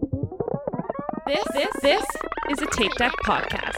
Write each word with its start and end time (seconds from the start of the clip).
This 0.00 1.44
this 1.52 1.72
this 1.82 2.04
is 2.50 2.62
a 2.62 2.66
TAPEDECK 2.66 3.10
podcast. 3.24 3.74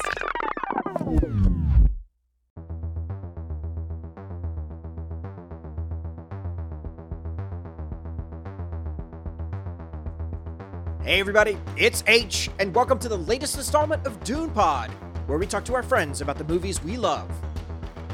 Hey 11.02 11.20
everybody, 11.20 11.56
it's 11.78 12.02
Haitch, 12.02 12.50
and 12.58 12.74
welcome 12.74 12.98
to 12.98 13.08
the 13.08 13.16
latest 13.16 13.56
installment 13.56 14.06
of 14.06 14.22
Dune 14.22 14.50
Pod, 14.50 14.90
where 15.26 15.38
we 15.38 15.46
talk 15.46 15.64
to 15.64 15.74
our 15.74 15.82
friends 15.82 16.20
about 16.20 16.36
the 16.36 16.44
movies 16.44 16.84
we 16.84 16.98
love. 16.98 17.30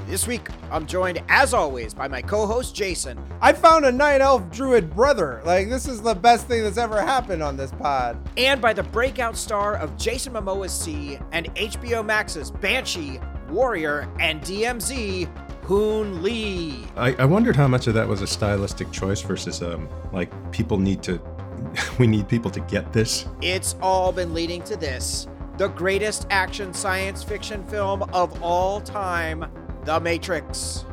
This 0.06 0.28
week, 0.28 0.48
I'm 0.70 0.86
joined, 0.86 1.20
as 1.28 1.52
always, 1.52 1.92
by 1.92 2.06
my 2.06 2.22
co-host 2.22 2.76
Jason. 2.76 3.18
I 3.40 3.52
found 3.52 3.84
a 3.84 3.90
night 3.90 4.20
elf 4.20 4.48
druid 4.52 4.94
brother. 4.94 5.42
Like 5.44 5.68
this 5.68 5.88
is 5.88 6.00
the 6.00 6.14
best 6.14 6.46
thing 6.46 6.62
that's 6.62 6.78
ever 6.78 7.00
happened 7.02 7.42
on 7.42 7.56
this 7.56 7.72
pod. 7.72 8.16
and 8.36 8.60
by 8.62 8.72
the 8.72 8.84
breakout 8.84 9.36
star 9.36 9.74
of 9.74 9.96
Jason 9.96 10.34
Momoa's 10.34 10.72
SEE 10.72 11.18
and 11.32 11.52
HBO 11.56 12.06
Max's 12.06 12.52
Banshee, 12.52 13.18
Warrior, 13.50 14.08
and 14.20 14.40
DMZ, 14.42 15.26
Hoon 15.64 16.22
Lee. 16.22 16.84
I, 16.96 17.14
I 17.14 17.24
wondered 17.24 17.56
how 17.56 17.66
much 17.66 17.88
of 17.88 17.94
that 17.94 18.06
was 18.06 18.22
a 18.22 18.28
stylistic 18.28 18.92
choice 18.92 19.20
versus 19.22 19.60
um 19.60 19.88
like 20.12 20.30
people 20.52 20.78
need 20.78 21.02
to 21.02 21.20
we 21.98 22.06
need 22.06 22.28
people 22.28 22.52
to 22.52 22.60
get 22.60 22.92
this. 22.92 23.26
It's 23.42 23.74
all 23.82 24.12
been 24.12 24.32
leading 24.32 24.62
to 24.62 24.76
this 24.76 25.26
the 25.58 25.68
greatest 25.68 26.26
action 26.30 26.72
science 26.74 27.24
fiction 27.24 27.64
film 27.64 28.02
of 28.12 28.40
all 28.42 28.78
time, 28.80 29.50
The 29.86 30.00
Matrix. 30.00 30.84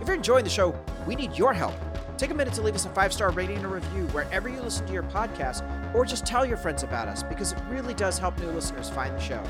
If 0.00 0.08
you're 0.08 0.16
enjoying 0.16 0.42
the 0.42 0.50
show, 0.50 0.74
we 1.06 1.14
need 1.14 1.38
your 1.38 1.54
help. 1.54 1.74
Take 2.18 2.32
a 2.32 2.34
minute 2.34 2.52
to 2.54 2.60
leave 2.60 2.74
us 2.74 2.84
a 2.84 2.88
five 2.88 3.12
star 3.12 3.30
rating 3.30 3.58
and 3.58 3.64
a 3.64 3.68
review 3.68 4.02
wherever 4.08 4.48
you 4.48 4.60
listen 4.60 4.84
to 4.86 4.92
your 4.92 5.04
podcast, 5.04 5.62
or 5.94 6.04
just 6.04 6.26
tell 6.26 6.44
your 6.44 6.56
friends 6.56 6.82
about 6.82 7.06
us 7.06 7.22
because 7.22 7.52
it 7.52 7.58
really 7.68 7.94
does 7.94 8.18
help 8.18 8.36
new 8.40 8.50
listeners 8.50 8.90
find 8.90 9.14
the 9.14 9.20
show. 9.20 9.40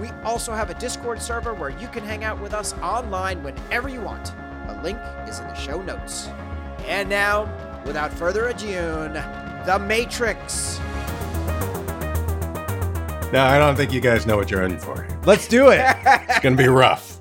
We 0.00 0.08
also 0.24 0.52
have 0.52 0.70
a 0.70 0.74
Discord 0.74 1.22
server 1.22 1.54
where 1.54 1.70
you 1.70 1.86
can 1.86 2.02
hang 2.02 2.24
out 2.24 2.40
with 2.40 2.52
us 2.52 2.72
online 2.82 3.44
whenever 3.44 3.88
you 3.88 4.00
want. 4.00 4.32
A 4.66 4.80
link 4.82 4.98
is 5.28 5.38
in 5.38 5.46
the 5.46 5.54
show 5.54 5.80
notes. 5.80 6.26
And 6.86 7.08
now, 7.08 7.44
without 7.86 8.12
further 8.12 8.48
ado, 8.48 8.72
The 9.66 9.78
Matrix. 9.86 10.80
Now 13.32 13.46
I 13.46 13.56
don't 13.56 13.76
think 13.76 13.92
you 13.92 14.00
guys 14.00 14.26
know 14.26 14.36
what 14.36 14.50
you're 14.50 14.64
in 14.64 14.80
for. 14.80 15.06
Let's 15.24 15.46
do 15.46 15.68
it. 15.68 15.80
It's 16.04 16.40
gonna 16.40 16.56
be 16.56 16.66
rough. 16.68 17.13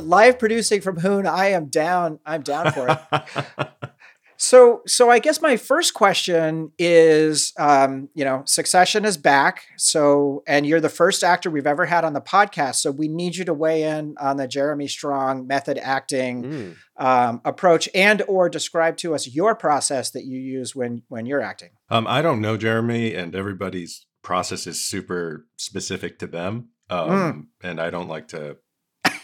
Live 0.00 0.38
producing 0.38 0.80
from 0.80 0.96
Hoon, 0.98 1.26
I 1.26 1.48
am 1.48 1.66
down. 1.66 2.18
I'm 2.26 2.42
down 2.42 2.72
for 2.72 2.88
it. 2.88 3.68
so, 4.36 4.82
so 4.86 5.10
I 5.10 5.20
guess 5.20 5.40
my 5.40 5.56
first 5.56 5.94
question 5.94 6.72
is, 6.78 7.52
um, 7.58 8.08
you 8.14 8.24
know, 8.24 8.42
Succession 8.46 9.04
is 9.04 9.16
back. 9.16 9.64
So, 9.76 10.42
and 10.46 10.66
you're 10.66 10.80
the 10.80 10.88
first 10.88 11.22
actor 11.22 11.50
we've 11.50 11.66
ever 11.66 11.86
had 11.86 12.04
on 12.04 12.12
the 12.12 12.20
podcast. 12.20 12.76
So, 12.76 12.90
we 12.90 13.08
need 13.08 13.36
you 13.36 13.44
to 13.44 13.54
weigh 13.54 13.84
in 13.84 14.14
on 14.20 14.36
the 14.36 14.48
Jeremy 14.48 14.88
Strong 14.88 15.46
method 15.46 15.78
acting 15.78 16.44
Mm. 16.44 16.76
um, 16.96 17.40
approach, 17.44 17.88
and 17.94 18.22
or 18.28 18.48
describe 18.48 18.96
to 18.98 19.14
us 19.14 19.28
your 19.28 19.54
process 19.54 20.10
that 20.10 20.24
you 20.24 20.38
use 20.38 20.74
when 20.74 21.02
when 21.08 21.26
you're 21.26 21.40
acting. 21.42 21.70
um, 21.90 22.06
I 22.06 22.22
don't 22.22 22.40
know 22.40 22.56
Jeremy, 22.56 23.14
and 23.14 23.34
everybody's 23.34 24.06
process 24.22 24.66
is 24.66 24.84
super 24.84 25.46
specific 25.56 26.18
to 26.18 26.26
them. 26.26 26.70
Um, 26.90 27.48
and 27.62 27.80
I 27.80 27.90
don't 27.90 28.08
like 28.08 28.28
to 28.28 28.56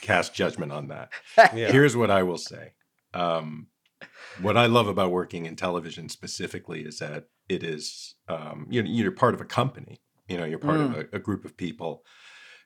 cast 0.01 0.35
judgment 0.35 0.73
on 0.73 0.89
that. 0.89 1.11
Yeah. 1.55 1.73
Here's 1.73 1.97
what 1.97 2.11
I 2.11 2.23
will 2.23 2.39
say. 2.39 2.73
Um, 3.15 3.69
what 4.41 4.57
I 4.57 4.67
love 4.67 4.89
about 4.89 5.11
working 5.11 5.47
in 5.47 5.57
television 5.57 6.09
specifically 6.09 6.83
is 6.83 6.99
that 6.99 7.27
it 7.49 7.63
is 7.63 8.15
um, 8.29 8.67
you're, 8.71 8.85
you're 8.85 9.13
part 9.13 9.35
of 9.35 9.41
a 9.41 9.45
company. 9.45 10.01
You 10.29 10.39
know, 10.39 10.45
you're 10.45 10.59
part 10.59 10.81
of 10.81 10.97
a, 10.97 11.07
a 11.13 11.19
group 11.19 11.45
of 11.45 11.57
people, 11.57 12.05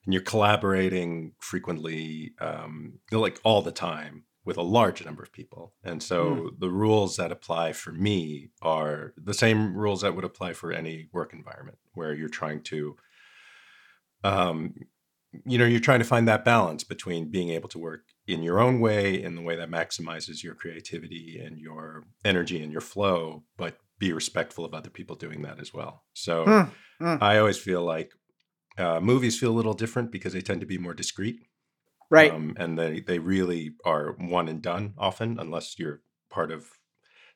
and 0.04 0.12
you're 0.12 0.22
collaborating 0.22 1.32
frequently, 1.38 2.34
um, 2.38 2.98
like 3.10 3.40
all 3.42 3.62
the 3.62 3.72
time, 3.72 4.24
with 4.44 4.58
a 4.58 4.62
large 4.62 5.02
number 5.02 5.22
of 5.22 5.32
people. 5.32 5.72
And 5.82 6.02
so 6.02 6.50
the 6.58 6.68
rules 6.68 7.16
that 7.16 7.32
apply 7.32 7.72
for 7.72 7.92
me 7.92 8.50
are 8.60 9.14
the 9.16 9.32
same 9.32 9.74
rules 9.74 10.02
that 10.02 10.14
would 10.14 10.24
apply 10.24 10.52
for 10.52 10.72
any 10.72 11.08
work 11.12 11.32
environment, 11.32 11.78
where 11.94 12.12
you're 12.12 12.28
trying 12.28 12.62
to 12.64 12.96
um, 14.22 14.74
you 15.44 15.58
know 15.58 15.64
you're 15.64 15.80
trying 15.80 15.98
to 15.98 16.04
find 16.04 16.26
that 16.28 16.44
balance 16.44 16.84
between 16.84 17.30
being 17.30 17.50
able 17.50 17.68
to 17.68 17.78
work 17.78 18.02
in 18.26 18.42
your 18.42 18.58
own 18.60 18.80
way 18.80 19.22
in 19.22 19.34
the 19.36 19.42
way 19.42 19.56
that 19.56 19.70
maximizes 19.70 20.42
your 20.42 20.54
creativity 20.54 21.40
and 21.44 21.58
your 21.58 22.04
energy 22.24 22.62
and 22.62 22.72
your 22.72 22.80
flow 22.80 23.42
but 23.56 23.78
be 23.98 24.12
respectful 24.12 24.64
of 24.64 24.74
other 24.74 24.90
people 24.90 25.16
doing 25.16 25.42
that 25.42 25.60
as 25.60 25.72
well 25.72 26.02
so 26.12 26.44
Hmm, 26.44 27.04
hmm. 27.04 27.22
i 27.22 27.38
always 27.38 27.58
feel 27.58 27.82
like 27.82 28.12
uh, 28.76 28.98
movies 29.00 29.38
feel 29.38 29.50
a 29.50 29.54
little 29.60 29.74
different 29.74 30.10
because 30.10 30.32
they 30.32 30.40
tend 30.40 30.60
to 30.60 30.66
be 30.66 30.78
more 30.78 30.94
discreet 30.94 31.36
Right. 32.10 32.30
um, 32.32 32.54
and 32.58 32.78
they, 32.78 33.00
they 33.00 33.18
really 33.18 33.72
are 33.84 34.12
one 34.18 34.48
and 34.48 34.60
done 34.62 34.94
often 34.98 35.38
unless 35.40 35.78
you're 35.78 36.00
part 36.30 36.50
of 36.52 36.66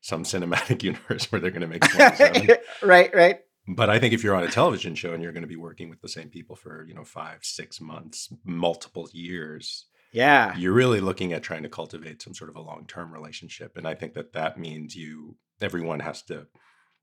some 0.01 0.23
cinematic 0.25 0.83
universe 0.91 1.31
where 1.33 1.41
they're 1.41 1.51
going 1.51 1.63
to 1.63 1.67
make 1.67 1.83
27 1.89 2.57
right. 2.83 3.15
Right. 3.15 3.41
But 3.69 3.91
I 3.91 3.99
think 3.99 4.15
if 4.15 4.25
you're 4.25 4.35
on 4.35 4.45
a 4.45 4.51
television 4.51 4.95
show 4.95 5.13
and 5.13 5.23
you're 5.23 5.33
going 5.33 5.43
to 5.43 5.49
be 5.49 5.57
working 5.57 5.91
with 5.91 6.01
the 6.01 6.09
same 6.09 6.29
people 6.31 6.57
for, 6.57 6.85
you 6.89 6.95
know, 6.95 7.05
five, 7.05 7.41
six 7.43 7.81
months, 7.81 8.33
multiple 8.45 9.09
years, 9.13 9.87
Yeah. 10.13 10.57
you're 10.57 10.73
really 10.73 11.01
looking 11.01 11.33
at 11.33 11.43
trying 11.43 11.63
to 11.65 11.69
cultivate 11.69 12.23
some 12.23 12.35
sort 12.35 12.51
of 12.51 12.57
a 12.57 12.61
long 12.63 12.87
term 12.87 13.13
relationship. 13.13 13.77
And 13.77 13.87
I 13.87 13.95
think 13.95 14.15
that 14.15 14.33
that 14.33 14.59
means 14.59 14.97
you, 14.97 15.37
everyone 15.61 16.01
has 16.01 16.23
to 16.23 16.47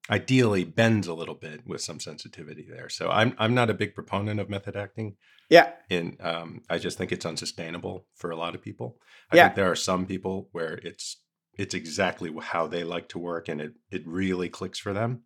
ideally 0.09 0.63
bend 0.63 1.05
a 1.07 1.13
little 1.13 1.35
bit 1.35 1.65
with 1.65 1.81
some 1.81 1.99
sensitivity 1.99 2.67
there. 2.69 2.89
So 2.89 3.09
I'm, 3.09 3.35
I'm 3.39 3.53
not 3.55 3.69
a 3.69 3.73
big 3.73 3.95
proponent 3.95 4.39
of 4.39 4.49
method 4.49 4.75
acting. 4.75 5.15
Yeah. 5.49 5.71
And 5.89 6.17
um, 6.21 6.61
I 6.69 6.77
just 6.77 6.97
think 6.97 7.11
it's 7.11 7.25
unsustainable 7.25 8.05
for 8.15 8.29
a 8.31 8.35
lot 8.35 8.55
of 8.55 8.61
people. 8.61 8.97
I 9.31 9.35
Yeah. 9.37 9.43
think 9.45 9.55
there 9.55 9.71
are 9.71 9.75
some 9.75 10.05
people 10.05 10.49
where 10.51 10.79
it's, 10.83 11.17
it's 11.57 11.73
exactly 11.73 12.31
how 12.41 12.67
they 12.67 12.83
like 12.83 13.07
to 13.09 13.19
work 13.19 13.47
and 13.49 13.61
it, 13.61 13.73
it 13.89 14.03
really 14.05 14.49
clicks 14.49 14.77
for 14.79 14.93
them 14.93 15.21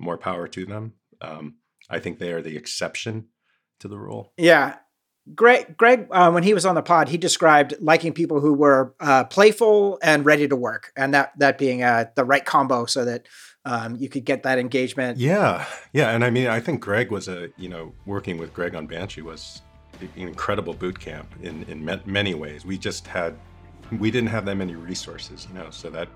more 0.00 0.18
power 0.18 0.48
to 0.48 0.66
them. 0.66 0.94
Um, 1.20 1.56
I 1.88 1.98
think 1.98 2.18
they 2.18 2.32
are 2.32 2.42
the 2.42 2.56
exception 2.56 3.26
to 3.80 3.88
the 3.88 3.98
rule. 3.98 4.32
Yeah. 4.36 4.76
Greg, 5.34 5.76
Greg, 5.76 6.08
uh, 6.10 6.30
when 6.30 6.42
he 6.42 6.54
was 6.54 6.64
on 6.64 6.74
the 6.74 6.82
pod, 6.82 7.08
he 7.08 7.18
described 7.18 7.74
liking 7.80 8.12
people 8.12 8.40
who 8.40 8.54
were 8.54 8.94
uh, 9.00 9.24
playful 9.24 9.98
and 10.02 10.24
ready 10.24 10.48
to 10.48 10.56
work, 10.56 10.92
and 10.96 11.14
that 11.14 11.38
that 11.38 11.58
being 11.58 11.82
uh, 11.82 12.06
the 12.16 12.24
right 12.24 12.44
combo, 12.44 12.86
so 12.86 13.04
that 13.04 13.28
um, 13.64 13.96
you 13.96 14.08
could 14.08 14.24
get 14.24 14.42
that 14.42 14.58
engagement. 14.58 15.18
Yeah, 15.18 15.66
yeah, 15.92 16.10
and 16.10 16.24
I 16.24 16.30
mean, 16.30 16.48
I 16.48 16.58
think 16.58 16.80
Greg 16.80 17.12
was 17.12 17.28
a 17.28 17.50
you 17.58 17.68
know 17.68 17.92
working 18.06 18.38
with 18.38 18.52
Greg 18.54 18.74
on 18.74 18.86
Banshee 18.86 19.20
was 19.20 19.60
an 20.00 20.10
incredible 20.16 20.72
boot 20.72 20.98
camp 20.98 21.32
in 21.42 21.64
in 21.64 21.84
ma- 21.84 22.00
many 22.06 22.34
ways. 22.34 22.64
We 22.64 22.78
just 22.78 23.06
had 23.06 23.36
we 23.98 24.10
didn't 24.10 24.30
have 24.30 24.46
that 24.46 24.56
many 24.56 24.74
resources, 24.74 25.46
you 25.48 25.54
know, 25.54 25.70
so 25.70 25.90
that 25.90 26.08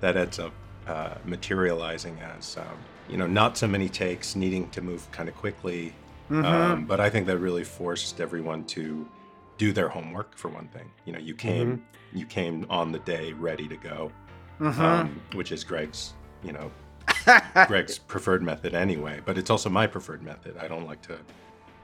that 0.00 0.16
ends 0.16 0.38
up 0.38 0.52
uh, 0.86 1.14
materializing 1.24 2.18
as 2.20 2.56
um, 2.56 2.78
you 3.08 3.16
know 3.16 3.26
not 3.26 3.56
so 3.56 3.66
many 3.66 3.88
takes, 3.88 4.36
needing 4.36 4.68
to 4.70 4.80
move 4.82 5.10
kind 5.12 5.28
of 5.28 5.34
quickly. 5.36 5.94
Mhm. 6.30 6.44
Um, 6.44 6.84
but 6.84 7.00
I 7.00 7.08
think 7.08 7.26
that 7.26 7.38
really 7.38 7.64
forced 7.64 8.20
everyone 8.20 8.64
to 8.66 9.08
do 9.56 9.72
their 9.72 9.88
homework 9.88 10.36
for 10.36 10.48
one 10.48 10.68
thing. 10.68 10.90
You 11.04 11.12
know, 11.14 11.18
you 11.18 11.34
came 11.34 11.84
you 12.12 12.26
came 12.26 12.66
on 12.70 12.92
the 12.92 12.98
day 13.00 13.32
ready 13.32 13.66
to 13.68 13.76
go, 13.76 14.10
Mhm. 14.60 14.78
um, 14.78 15.20
which 15.34 15.52
is 15.52 15.64
Greg's 15.64 16.14
you 16.42 16.52
know 16.52 16.70
Greg's 17.66 17.98
preferred 17.98 18.42
method 18.42 18.74
anyway, 18.74 19.20
but 19.24 19.36
it's 19.38 19.50
also 19.50 19.68
my 19.70 19.86
preferred 19.86 20.22
method. 20.22 20.56
I 20.58 20.68
don't 20.68 20.86
like 20.86 21.02
to. 21.02 21.18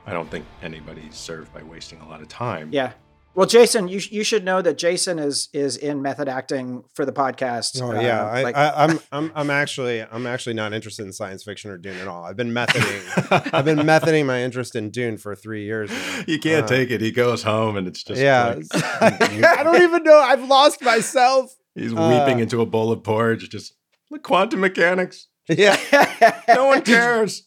I 0.07 0.13
don't 0.13 0.31
think 0.31 0.45
anybody's 0.63 1.15
served 1.17 1.53
by 1.55 1.63
wasting 1.63 2.01
a 2.01 2.09
lot 2.09 2.21
of 2.21 2.29
time. 2.29 2.69
yeah. 2.73 2.93
Well, 3.35 3.47
Jason, 3.47 3.89
you 3.89 4.01
you 4.11 4.23
should 4.23 4.45
know 4.45 4.63
that 4.63 4.79
Jason 4.79 5.19
is 5.19 5.49
is 5.53 5.77
in 5.77 6.01
method 6.03 6.29
acting 6.29 6.85
for 6.95 7.05
the 7.05 7.13
podcast. 7.13 7.81
Oh 7.83 7.91
uh, 7.97 8.01
yeah, 8.01 8.25
I, 8.25 8.43
like- 8.43 8.57
I, 8.57 8.73
I'm 8.77 9.01
I'm 9.11 9.33
I'm 9.35 9.51
actually 9.51 10.03
I'm 10.03 10.27
actually 10.27 10.55
not 10.55 10.73
interested 10.73 11.05
in 11.05 11.13
science 11.13 11.43
fiction 11.43 11.71
or 11.71 11.77
Dune 11.77 11.97
at 11.97 12.07
all. 12.07 12.25
I've 12.25 12.37
been 12.37 12.53
methoding 12.53 13.51
I've 13.53 13.65
been 13.65 13.79
methoding 13.79 14.27
my 14.27 14.43
interest 14.43 14.77
in 14.77 14.91
Dune 14.91 15.17
for 15.19 15.35
three 15.35 15.65
years. 15.65 15.91
now. 15.91 16.23
You 16.29 16.39
can't 16.39 16.65
Uh, 16.65 16.69
take 16.69 16.91
it. 16.93 17.01
He 17.01 17.11
goes 17.11 17.43
home 17.43 17.77
and 17.77 17.89
it's 17.89 18.05
just 18.05 18.21
yeah, 18.21 18.55
like- 18.55 18.67
I 19.03 19.63
don't 19.65 19.83
even 19.83 20.05
know. 20.05 20.19
I've 20.19 20.47
lost 20.49 20.81
myself. 20.83 21.55
he's 21.75 21.93
uh, 21.93 22.25
weeping 22.25 22.41
into 22.41 22.61
a 22.61 22.67
bowl 22.67 22.93
of 22.93 23.03
porridge. 23.03 23.49
Just 23.51 23.75
like 24.11 24.23
quantum 24.23 24.61
mechanics. 24.61 25.27
Yeah. 25.49 25.77
No 26.49 26.67
one 26.67 26.83
cares. 26.83 27.43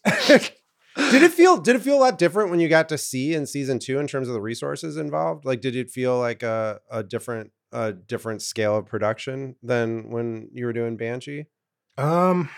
Did 1.12 1.24
it 1.24 1.32
feel 1.32 1.58
did 1.58 1.76
it 1.76 1.82
feel 1.82 1.98
a 1.98 2.00
lot 2.02 2.18
different 2.18 2.50
when 2.50 2.60
you 2.60 2.68
got 2.68 2.90
to 2.90 2.98
SEE 2.98 3.34
in 3.34 3.46
season 3.46 3.80
two 3.80 4.00
in 4.00 4.08
terms 4.08 4.28
of 4.28 4.34
the 4.34 4.42
resources 4.42 4.98
involved? 4.98 5.46
Like, 5.46 5.62
did 5.62 5.76
it 5.76 5.90
feel 5.92 6.18
like 6.20 6.44
a 6.44 6.80
a 6.92 7.04
different 7.04 7.52
a 7.72 7.94
different 7.94 8.42
scale 8.42 8.78
of 8.78 8.86
production 8.86 9.56
than 9.62 10.10
when 10.10 10.50
you 10.54 10.66
were 10.66 10.74
doing 10.74 10.98
Banshee? 10.98 11.46
Um, 11.98 12.50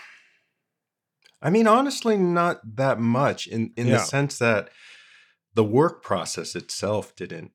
I 1.42 1.50
mean, 1.50 1.66
honestly, 1.66 2.16
not 2.16 2.60
that 2.76 2.98
much 2.98 3.46
in 3.46 3.72
in 3.76 3.86
Yeah. 3.88 3.98
the 3.98 4.04
sense 4.04 4.38
that 4.38 4.70
the 5.54 5.64
work 5.64 6.02
process 6.02 6.54
itself 6.56 7.14
didn't 7.16 7.52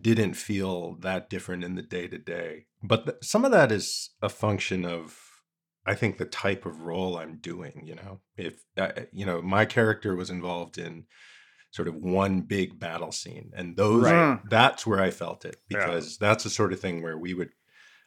didn't 0.00 0.34
feel 0.34 0.96
that 1.00 1.30
different 1.30 1.62
in 1.64 1.74
the 1.76 1.82
day 1.82 2.08
to 2.08 2.18
day. 2.18 2.66
But 2.82 3.04
th- 3.06 3.18
some 3.22 3.44
of 3.44 3.52
that 3.52 3.70
is 3.70 4.10
a 4.22 4.28
function 4.28 4.84
of 4.84 5.25
I 5.86 5.94
think 5.94 6.18
the 6.18 6.24
type 6.24 6.66
of 6.66 6.80
role 6.82 7.16
I'm 7.16 7.36
doing. 7.38 7.82
You 7.84 7.94
know, 7.94 8.20
if 8.36 8.62
uh, 8.76 8.92
you 9.12 9.24
know 9.26 9.40
my 9.42 9.64
character 9.64 10.14
was 10.16 10.30
involved 10.30 10.78
in 10.78 11.04
sort 11.70 11.88
of 11.88 11.94
one 11.96 12.40
big 12.42 12.78
battle 12.78 13.12
scene, 13.12 13.52
and 13.54 13.76
those 13.76 14.02
Right. 14.04 14.40
that's 14.48 14.86
where 14.86 15.00
I 15.00 15.10
felt 15.10 15.44
it 15.44 15.56
Yeah. 15.68 15.78
because 15.86 16.16
that's 16.18 16.44
the 16.44 16.50
sort 16.50 16.72
of 16.72 16.80
thing 16.80 17.02
where 17.02 17.18
we 17.18 17.34
would. 17.34 17.50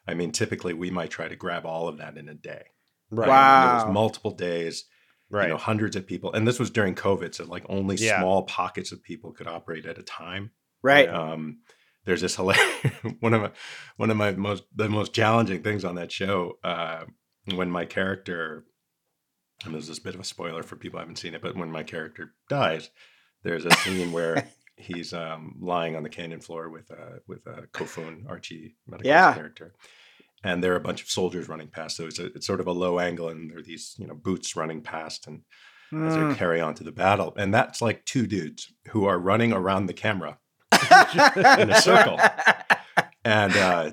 I 0.06 0.14
mean, 0.14 0.32
typically 0.32 0.74
we 0.74 0.90
might 0.90 1.10
try 1.10 1.28
to 1.28 1.36
grab 1.36 1.64
all 1.66 1.86
of 1.88 1.98
that 1.98 2.16
in 2.16 2.28
a 2.28 2.34
day. 2.34 2.64
Right. 3.10 3.28
Mean, 3.28 3.70
It 3.70 3.74
was 3.74 3.84
Wow. 3.84 3.92
multiple 3.92 4.30
days 4.32 4.84
Right. 5.32 5.44
you 5.44 5.50
know 5.50 5.58
hundreds 5.58 5.94
of 5.94 6.08
people 6.08 6.32
and 6.32 6.44
this 6.48 6.58
was 6.58 6.70
during 6.70 6.96
covid 6.96 7.32
so 7.36 7.44
like 7.44 7.64
only 7.68 7.94
Yeah. 7.94 8.18
small 8.18 8.42
pockets 8.44 8.90
of 8.90 9.00
people 9.00 9.30
could 9.32 9.46
operate 9.46 9.86
at 9.86 9.96
a 9.98 10.02
time 10.02 10.50
Right. 10.82 11.08
um 11.08 11.60
there's 12.04 12.20
this 12.20 12.34
hilarious 12.34 12.66
one 13.20 13.34
of 13.34 13.42
my 13.42 13.50
one 13.96 14.10
of 14.10 14.16
my 14.16 14.32
most 14.32 14.64
the 14.74 14.88
most 14.88 15.12
challenging 15.14 15.62
things 15.62 15.84
on 15.84 15.94
that 15.94 16.10
show 16.10 16.58
uh 16.64 17.04
when 17.54 17.70
my 17.70 17.84
character 17.84 18.64
and 19.64 19.74
there's 19.74 19.88
this 19.88 19.98
bit 19.98 20.14
of 20.14 20.20
a 20.20 20.24
spoiler 20.24 20.62
for 20.62 20.76
people 20.76 20.98
who 20.98 21.02
haven't 21.02 21.16
seen 21.16 21.34
it 21.34 21.42
but 21.42 21.56
when 21.56 21.70
my 21.70 21.82
character 21.82 22.32
dies 22.48 22.90
there's 23.42 23.64
a 23.64 23.70
scene 23.72 24.12
where 24.12 24.46
he's 24.76 25.12
um 25.12 25.56
lying 25.60 25.96
on 25.96 26.02
the 26.02 26.08
canyon 26.08 26.40
floor 26.40 26.68
with 26.68 26.90
uh 26.90 27.18
with 27.26 27.46
uh 27.46 27.62
kofun 27.72 28.28
archie 28.28 28.76
Yeah. 29.02 29.34
character 29.34 29.74
and 30.42 30.64
there 30.64 30.72
are 30.72 30.76
a 30.76 30.80
bunch 30.80 31.02
of 31.02 31.08
soldiers 31.10 31.48
running 31.48 31.68
past 31.68 31.96
so 31.96 32.06
it's, 32.06 32.18
a, 32.18 32.26
it's 32.26 32.46
sort 32.46 32.60
of 32.60 32.66
a 32.66 32.72
low 32.72 32.98
angle 32.98 33.28
and 33.28 33.50
there 33.50 33.58
are 33.58 33.62
these 33.62 33.94
you 33.98 34.06
know 34.06 34.14
boots 34.14 34.56
running 34.56 34.80
past 34.82 35.26
and 35.26 35.42
as 35.92 36.14
they 36.14 36.20
Mm. 36.20 36.36
carry 36.36 36.60
on 36.60 36.74
to 36.74 36.84
the 36.84 36.92
battle. 36.92 37.34
And 37.36 37.52
that's 37.52 37.82
like 37.82 38.04
two 38.04 38.24
dudes 38.28 38.72
who 38.90 39.06
are 39.06 39.18
running 39.18 39.52
around 39.52 39.86
the 39.86 39.92
camera. 39.92 40.38
in 41.58 41.68
a 41.68 41.80
circle. 41.80 42.16
And 43.24 43.56
uh, 43.56 43.90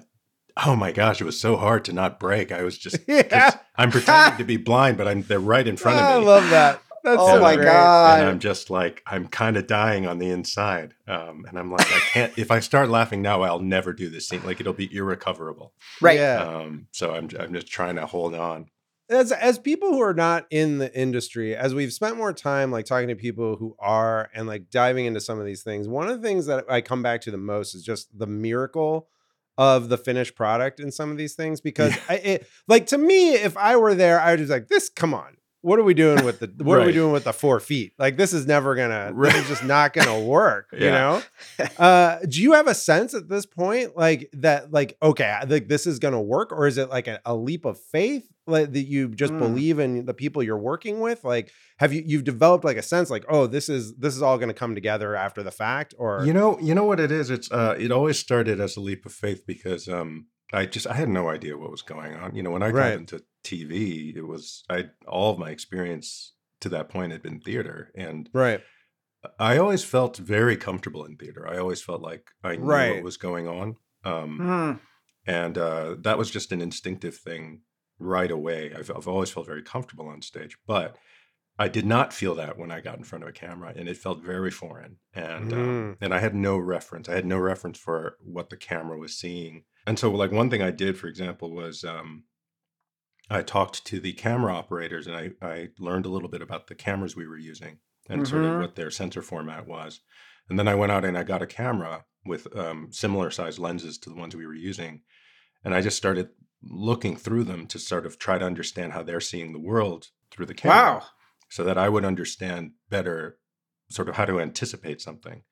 oh 0.65 0.75
my 0.75 0.92
gosh, 0.92 1.21
it 1.21 1.25
was 1.25 1.39
so 1.39 1.56
hard 1.57 1.86
to 1.86 1.94
not 1.94 2.19
break. 2.19 2.51
I 2.51 2.63
was 2.63 2.77
just, 2.77 2.98
yeah. 3.07 3.57
I'm 3.75 3.92
pretending 3.92 4.38
to 4.38 4.44
be 4.44 4.57
blind, 4.71 4.98
but 4.98 5.07
I'm 5.07 5.21
they're 5.24 5.39
right 5.39 5.68
in 5.68 5.77
front 5.77 6.00
I 6.00 6.13
of 6.13 6.21
me. 6.24 6.30
I 6.30 6.33
love 6.33 6.50
that. 6.50 6.81
That's 7.04 7.21
Oh 7.21 7.36
so 7.36 7.42
my 7.42 7.56
great. 7.56 7.65
God. 7.65 8.19
and 8.19 8.30
I'm 8.30 8.39
just 8.39 8.69
like, 8.69 9.01
I'm 9.06 9.27
kind 9.27 9.56
of 9.56 9.68
dying 9.68 10.06
on 10.07 10.19
the 10.19 10.30
inside. 10.30 10.94
Um, 11.07 11.45
and 11.48 11.57
I'm 11.57 11.71
like, 11.71 11.86
I 11.88 12.00
can't, 12.00 12.38
if 12.38 12.51
I 12.51 12.59
start 12.59 12.89
laughing 12.89 13.21
now, 13.21 13.44
I'll 13.44 13.59
never 13.59 13.94
do 13.94 14.09
this 14.09 14.27
scene. 14.27 14.42
Like 14.44 14.59
it'll 14.59 14.74
be 14.74 14.94
irrecoverable. 14.94 15.74
right. 16.01 16.19
Yeah. 16.19 16.44
Um, 16.44 16.88
so 16.92 17.13
I'm, 17.13 17.30
I'm 17.39 17.54
just 17.54 17.68
trying 17.68 17.95
to 17.95 18.06
hold 18.06 18.33
on. 18.36 18.65
as 19.09 19.31
as 19.31 19.57
people 19.57 19.92
who 19.94 20.01
are 20.01 20.13
not 20.15 20.48
in 20.50 20.80
the 20.80 20.94
industry 21.00 21.56
as 21.56 21.74
we've 21.74 21.94
spent 21.94 22.18
more 22.18 22.33
time 22.33 22.71
like 22.74 22.86
talking 22.86 23.07
to 23.07 23.15
people 23.15 23.56
who 23.56 23.74
are 23.80 24.30
and 24.33 24.45
like 24.48 24.69
diving 24.69 25.06
into 25.06 25.21
some 25.21 25.39
of 25.39 25.45
these 25.45 25.63
things 25.63 25.88
one 25.88 26.09
of 26.09 26.19
the 26.21 26.27
things 26.27 26.45
that 26.48 26.65
i 26.69 26.81
come 26.81 27.01
back 27.01 27.21
to 27.21 27.31
the 27.31 27.38
most 27.38 27.74
is 27.74 27.83
just 27.83 28.09
the 28.19 28.27
miracle 28.27 29.07
of 29.57 29.89
the 29.89 29.98
finished 29.98 30.36
product 30.36 30.80
in 30.80 30.92
some 30.92 31.12
of 31.12 31.18
these 31.18 31.33
things 31.36 31.62
because 31.62 31.98
I, 32.09 32.15
it, 32.15 32.48
like 32.68 32.88
to 32.88 32.98
me 32.98 33.33
if 33.33 33.57
i 33.57 33.75
were 33.75 33.95
there 33.95 34.19
i 34.19 34.31
would 34.31 34.39
just 34.39 34.51
like 34.51 34.68
this 34.68 34.89
come 34.89 35.13
on. 35.13 35.33
What 35.62 35.80
are 35.80 35.83
we 35.83 35.95
doing 35.95 36.24
with 36.24 36.39
the 36.39 36.51
what 36.63 36.80
are 36.80 36.86
we 36.86 36.94
doing 36.94 37.12
with 37.12 37.24
the 37.25 37.33
four 37.33 37.59
feet? 37.59 37.94
Like 37.98 38.15
this 38.15 38.31
is 38.31 38.45
never 38.45 38.75
gonna 38.75 39.12
this 39.21 39.36
is 39.36 39.48
just 39.48 39.63
not 39.63 39.92
gonna 39.92 40.19
work 40.21 40.69
you 40.74 40.92
know? 40.92 41.21
Uh 41.77 42.19
do 42.19 42.42
you 42.42 42.54
have 42.54 42.68
a 42.68 42.75
sense 42.75 43.13
at 43.13 43.27
this 43.27 43.45
point 43.45 43.98
like 43.98 44.30
that 44.33 44.71
like 44.71 44.95
okay 45.01 45.38
like 45.48 45.68
this 45.68 45.88
is 45.88 46.00
gonna 46.00 46.21
work 46.21 46.51
or 46.51 46.68
is 46.68 46.77
it 46.77 46.89
like 46.89 47.07
a, 47.07 47.19
a 47.25 47.36
leap 47.36 47.65
of 47.65 47.80
faith 47.80 48.31
like 48.47 48.71
that 48.71 48.81
you 48.83 49.09
just 49.09 49.33
Mm. 49.33 49.39
believe 49.39 49.79
in 49.79 50.05
the 50.05 50.13
people 50.13 50.41
you're 50.41 50.57
working 50.57 50.99
with 50.99 51.23
like 51.23 51.51
have 51.79 51.91
you 51.94 52.03
you've 52.05 52.23
developed 52.23 52.63
like 52.65 52.77
a 52.77 52.81
sense 52.81 53.09
like 53.09 53.25
oh 53.29 53.47
this 53.47 53.69
is 53.69 53.95
this 53.97 54.15
is 54.15 54.21
all 54.21 54.38
gonna 54.38 54.53
come 54.53 54.73
together 54.75 55.15
after 55.15 55.44
the 55.44 55.51
fact 55.51 55.94
or 55.97 56.23
You 56.25 56.33
know, 56.33 56.57
you 56.59 56.73
know 56.75 56.85
what 56.85 56.99
it 56.99 57.11
is. 57.11 57.29
It's 57.29 57.51
uh, 57.51 57.75
it 57.77 57.91
always 57.91 58.17
started 58.17 58.59
as 58.59 58.77
a 58.77 58.81
leap 58.81 59.05
of 59.05 59.13
faith 59.13 59.45
because 59.45 59.88
um, 59.88 60.27
I 60.53 60.65
just 60.65 60.88
I 60.88 60.94
had 60.94 61.09
no 61.09 61.29
idea 61.29 61.57
what 61.57 61.71
was 61.71 61.81
going 61.81 62.15
on. 62.15 62.35
You 62.35 62.44
know, 62.44 62.51
when 62.51 62.63
I 62.63 62.71
got 62.71 62.77
Right. 62.79 62.94
into 62.99 63.23
TV, 63.44 64.15
it 64.15 64.25
was 64.27 64.63
I 64.69 64.85
all 65.07 65.31
of 65.33 65.39
my 65.39 65.49
experience 65.51 66.33
to 66.61 66.69
that 66.69 66.89
point 66.89 67.11
had 67.11 67.21
been 67.21 67.39
theater, 67.39 67.91
and 67.95 68.29
right 68.33 68.61
I 69.39 69.57
always 69.57 69.83
felt 69.83 70.15
very 70.17 70.55
comfortable 70.55 71.03
in 71.05 71.17
theater. 71.17 71.47
I 71.47 71.57
always 71.57 71.81
felt 71.81 72.01
like 72.01 72.29
I 72.44 72.55
knew 72.55 72.63
Right. 72.63 72.94
what 72.95 73.03
was 73.03 73.17
going 73.17 73.47
on, 73.47 73.75
um, 74.05 74.39
Mm. 74.39 74.79
and 75.25 75.57
uh, 75.57 75.95
that 76.01 76.17
was 76.17 76.31
just 76.31 76.51
an 76.51 76.61
instinctive 76.61 77.15
thing 77.17 77.61
right 77.99 78.31
away. 78.31 78.73
I've, 78.73 78.91
I've 78.91 79.07
always 79.07 79.31
felt 79.31 79.45
very 79.47 79.63
comfortable 79.63 80.07
on 80.07 80.21
stage, 80.21 80.57
but 80.67 80.97
I 81.59 81.67
did 81.69 81.85
not 81.85 82.13
feel 82.13 82.35
that 82.35 82.57
when 82.57 82.71
I 82.71 82.81
got 82.81 82.97
in 82.97 83.03
front 83.03 83.23
of 83.23 83.29
a 83.29 83.33
camera, 83.33 83.73
and 83.75 83.89
it 83.89 83.97
felt 83.97 84.23
very 84.23 84.51
foreign. 84.51 84.97
And 85.13 85.51
um, 85.53 85.97
and 86.01 86.13
I 86.13 86.19
had 86.19 86.35
no 86.35 86.57
reference. 86.57 87.09
I 87.09 87.15
had 87.15 87.25
no 87.25 87.39
reference 87.39 87.79
for 87.79 88.17
what 88.21 88.49
the 88.49 88.57
camera 88.57 88.97
was 88.97 89.17
seeing. 89.17 89.65
And 89.88 89.97
so, 89.97 90.11
like 90.11 90.31
one 90.31 90.49
thing 90.49 90.61
I 90.61 90.71
did, 90.71 90.97
for 90.99 91.07
example, 91.07 91.51
was 91.55 91.83
um, 91.83 92.25
I 93.29 93.41
talked 93.41 93.85
to 93.85 93.99
the 93.99 94.13
camera 94.13 94.53
operators, 94.53 95.07
and 95.07 95.15
I 95.15 95.31
I 95.41 95.69
learned 95.79 96.05
a 96.05 96.09
little 96.09 96.29
bit 96.29 96.41
about 96.41 96.67
the 96.67 96.75
cameras 96.75 97.15
we 97.15 97.27
were 97.27 97.38
using 97.38 97.79
and 98.09 98.25
sort 98.27 98.44
Mhm. 98.44 98.51
of 98.53 98.57
what 98.57 98.75
their 98.75 98.91
sensor 98.91 99.21
format 99.21 99.67
was. 99.67 100.01
And 100.49 100.57
then 100.57 100.67
I 100.67 100.75
went 100.75 100.91
out 100.94 101.03
and 101.03 101.17
I 101.17 101.23
got 101.23 101.41
a 101.41 101.47
camera 101.47 102.05
with 102.25 102.53
um, 102.55 102.91
similar 102.91 103.29
size 103.31 103.59
lenses 103.59 103.97
to 103.99 104.09
the 104.09 104.15
ones 104.15 104.35
we 104.35 104.45
were 104.47 104.53
using, 104.53 105.03
and 105.63 105.75
I 105.75 105.81
just 105.81 105.97
started 105.97 106.29
looking 106.63 107.15
through 107.15 107.44
them 107.44 107.68
to 107.68 107.80
sort 107.80 108.06
of 108.06 108.18
try 108.18 108.38
to 108.38 108.45
understand 108.45 108.94
how 108.94 109.04
they're 109.04 109.19
seeing 109.19 109.54
the 109.54 109.59
world 109.59 110.07
through 110.31 110.45
the 110.45 110.54
camera 110.54 110.77
Wow. 110.77 111.04
so 111.50 111.63
that 111.63 111.77
I 111.77 111.89
would 111.89 112.06
understand 112.06 112.71
better 112.89 113.38
sort 113.89 114.09
of 114.09 114.15
how 114.15 114.25
to 114.25 114.39
anticipate 114.39 115.01
something. 115.01 115.44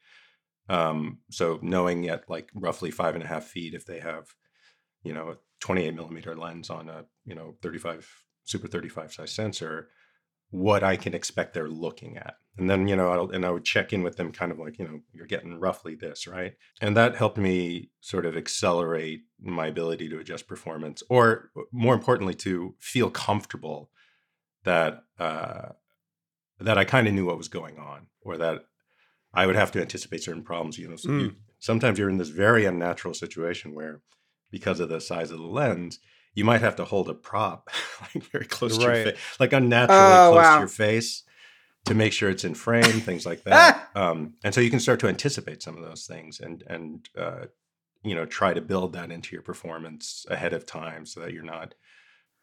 Um, 0.68 1.20
so 1.30 1.60
knowing 1.62 2.10
at 2.10 2.30
like 2.30 2.50
roughly 2.56 2.92
five 2.92 3.16
and 3.16 3.24
a 3.24 3.28
half 3.28 3.46
feet, 3.46 3.74
if 3.74 3.86
they 3.86 4.00
have, 4.00 4.26
you 5.04 5.14
know, 5.14 5.30
a 5.30 5.36
28 5.62 5.94
millimeter 5.94 6.36
lens 6.36 6.70
on 6.70 6.90
a, 6.90 7.06
you 7.24 7.36
know, 7.36 7.56
35 7.62 8.10
super 8.44 8.68
35 8.68 9.14
size 9.14 9.32
sensor, 9.32 9.90
what 10.50 10.84
I 10.84 10.96
can 10.96 11.14
expect 11.14 11.54
they're 11.54 11.70
looking 11.70 12.18
at. 12.18 12.36
And 12.58 12.70
then, 12.70 12.88
you 12.88 12.96
know, 12.96 13.10
I'll, 13.10 13.30
and 13.32 13.46
I 13.46 13.52
would 13.52 13.66
check 13.66 13.92
in 13.92 14.02
with 14.02 14.16
them 14.16 14.32
kind 14.32 14.52
of 14.52 14.60
like, 14.60 14.80
you 14.80 14.86
know, 14.88 15.02
you're 15.14 15.26
getting 15.28 15.60
roughly 15.60 15.96
this, 15.96 16.26
right? 16.26 16.54
And 16.80 16.96
that 16.96 17.16
helped 17.16 17.38
me 17.38 17.90
sort 18.00 18.26
of 18.26 18.38
accelerate 18.38 19.24
my 19.42 19.68
ability 19.68 20.08
to 20.10 20.20
adjust 20.20 20.48
performance 20.48 21.04
or 21.10 21.52
more 21.72 21.94
importantly, 21.94 22.34
to 22.36 22.76
feel 22.80 23.10
comfortable 23.10 23.90
that, 24.64 25.04
uh, 25.20 25.70
that 26.60 26.78
I 26.78 26.86
kind 26.86 27.08
of 27.08 27.14
knew 27.14 27.26
what 27.26 27.38
was 27.38 27.50
going 27.50 27.78
on, 27.78 28.08
or 28.22 28.38
that 28.38 28.62
I 29.34 29.46
would 29.46 29.58
have 29.58 29.72
to 29.74 29.82
anticipate 29.82 30.24
certain 30.24 30.44
problems. 30.44 30.78
You 30.78 30.88
know, 30.88 30.96
so 30.96 31.10
you, 31.12 31.36
sometimes 31.60 32.00
you're 32.00 32.10
in 32.10 32.18
this 32.18 32.30
very 32.30 32.64
unnatural 32.66 33.14
situation 33.14 33.76
where, 33.76 34.02
because 34.50 34.80
of 34.80 34.88
the 34.88 35.02
size 35.02 35.32
of 35.32 35.40
the 35.40 35.46
lens, 35.46 36.00
you 36.34 36.46
might 36.46 36.62
have 36.62 36.78
to 36.78 36.86
hold 36.86 37.10
a 37.10 37.14
prop 37.14 37.70
like 38.02 38.24
very 38.32 38.46
close 38.46 38.78
to 38.78 38.84
your 38.84 38.94
face, 39.12 39.20
like 39.40 39.52
unnaturally 39.52 40.00
Oh, 40.02 40.30
close 40.32 40.46
wow. 40.46 40.54
to 40.56 40.60
your 40.60 40.68
face, 40.70 41.24
to 41.86 41.94
make 41.94 42.14
sure 42.14 42.30
it's 42.30 42.44
in 42.44 42.56
frame, 42.56 42.84
things 43.02 43.26
like 43.26 43.44
that. 43.46 43.90
um, 43.96 44.34
and 44.44 44.54
so 44.54 44.62
you 44.62 44.70
can 44.70 44.80
start 44.80 45.00
to 45.02 45.08
anticipate 45.08 45.62
some 45.64 45.78
of 45.78 45.84
those 45.84 46.06
things, 46.06 46.40
and 46.40 46.64
and 46.68 47.10
uh, 47.18 47.46
you 48.04 48.16
know 48.16 48.26
try 48.26 48.54
to 48.54 48.62
build 48.62 48.94
that 48.94 49.12
into 49.12 49.34
your 49.36 49.42
performance 49.42 50.26
ahead 50.30 50.54
of 50.54 50.66
time, 50.66 51.06
so 51.06 51.20
that 51.22 51.34
you're 51.34 51.44
not. 51.44 51.74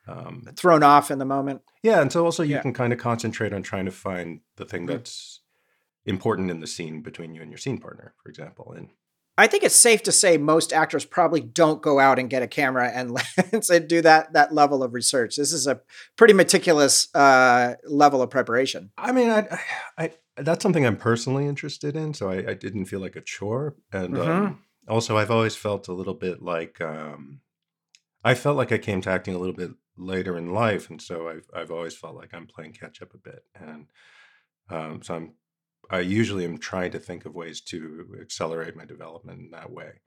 Um, 0.09 0.43
Thrown 0.57 0.83
off 0.83 1.11
in 1.13 1.19
the 1.19 1.25
moment. 1.25 1.63
yeah, 1.83 2.01
and 2.01 2.11
so 2.11 2.25
also 2.25 2.43
you 2.43 2.57
Yeah. 2.57 2.63
can 2.63 2.73
kind 2.73 2.93
of 2.93 2.99
concentrate 2.99 3.53
on 3.53 3.63
trying 3.63 3.85
to 3.85 3.93
find 3.93 4.41
the 4.57 4.65
thing 4.65 4.85
Mm. 4.85 4.89
that's 4.89 5.41
important 6.05 6.51
in 6.51 6.59
the 6.59 6.67
scene 6.67 7.03
between 7.03 7.35
you 7.37 7.41
and 7.43 7.51
your 7.53 7.59
scene 7.59 7.79
partner, 7.79 8.13
for 8.21 8.29
example. 8.29 8.73
And 8.77 8.89
I 9.43 9.49
think 9.49 9.65
it's 9.65 9.75
safe 9.75 10.05
to 10.05 10.13
say 10.13 10.39
most 10.39 10.73
actors 10.73 11.05
probably 11.05 11.41
don't 11.41 11.83
go 11.83 11.99
out 11.99 12.21
and 12.21 12.31
get 12.31 12.45
a 12.45 12.47
camera 12.47 12.89
and 12.95 13.11
lens 13.53 13.71
and 13.71 13.89
do 13.89 14.01
that 14.03 14.35
that 14.35 14.55
level 14.55 14.85
of 14.85 14.95
research. 14.95 15.35
This 15.35 15.53
is 15.53 15.67
a 15.67 15.81
pretty 16.17 16.33
meticulous 16.33 17.13
uh, 17.13 17.75
level 17.85 18.23
of 18.23 18.31
preparation. 18.31 18.93
I 18.97 19.11
mean, 19.11 19.31
I, 19.31 19.59
I, 19.99 20.13
that's 20.37 20.63
something 20.63 20.87
I'm 20.87 20.97
personally 20.97 21.49
interested 21.49 21.97
in, 21.97 22.15
so 22.15 22.31
I, 22.31 22.51
I 22.51 22.55
didn't 22.55 22.85
feel 22.85 23.01
like 23.01 23.17
a 23.17 23.21
chore. 23.21 23.75
And 23.93 24.17
um, 24.17 24.63
also, 24.87 25.19
I've 25.19 25.33
always 25.33 25.57
felt 25.57 25.89
a 25.89 25.93
little 25.93 26.15
bit 26.15 26.41
like 26.41 26.81
um, 26.81 27.41
I 28.23 28.35
felt 28.35 28.57
like 28.57 28.71
I 28.71 28.79
came 28.79 29.01
to 29.01 29.11
acting 29.11 29.35
a 29.35 29.39
little 29.39 29.57
bit 29.57 29.73
later 29.97 30.39
in 30.39 30.55
life, 30.55 30.89
and 30.89 31.03
so 31.03 31.29
I've 31.29 31.51
I've 31.53 31.73
always 31.73 31.97
felt 31.97 32.15
like 32.15 32.33
I'm 32.33 32.47
playing 32.47 32.75
catch 32.75 33.03
up 33.03 33.13
a 33.13 33.19
bit, 33.19 33.43
and 33.57 33.87
um, 34.71 35.03
so 35.03 35.17
I'm 35.17 35.33
I 35.91 36.01
usually 36.01 36.45
am 36.45 36.59
trying 36.59 36.93
to 36.93 36.99
think 36.99 37.27
of 37.27 37.35
ways 37.35 37.61
to 37.63 38.17
accelerate 38.21 38.77
my 38.77 38.85
development 38.85 39.41
in 39.41 39.51
that 39.51 39.71
way 39.71 40.01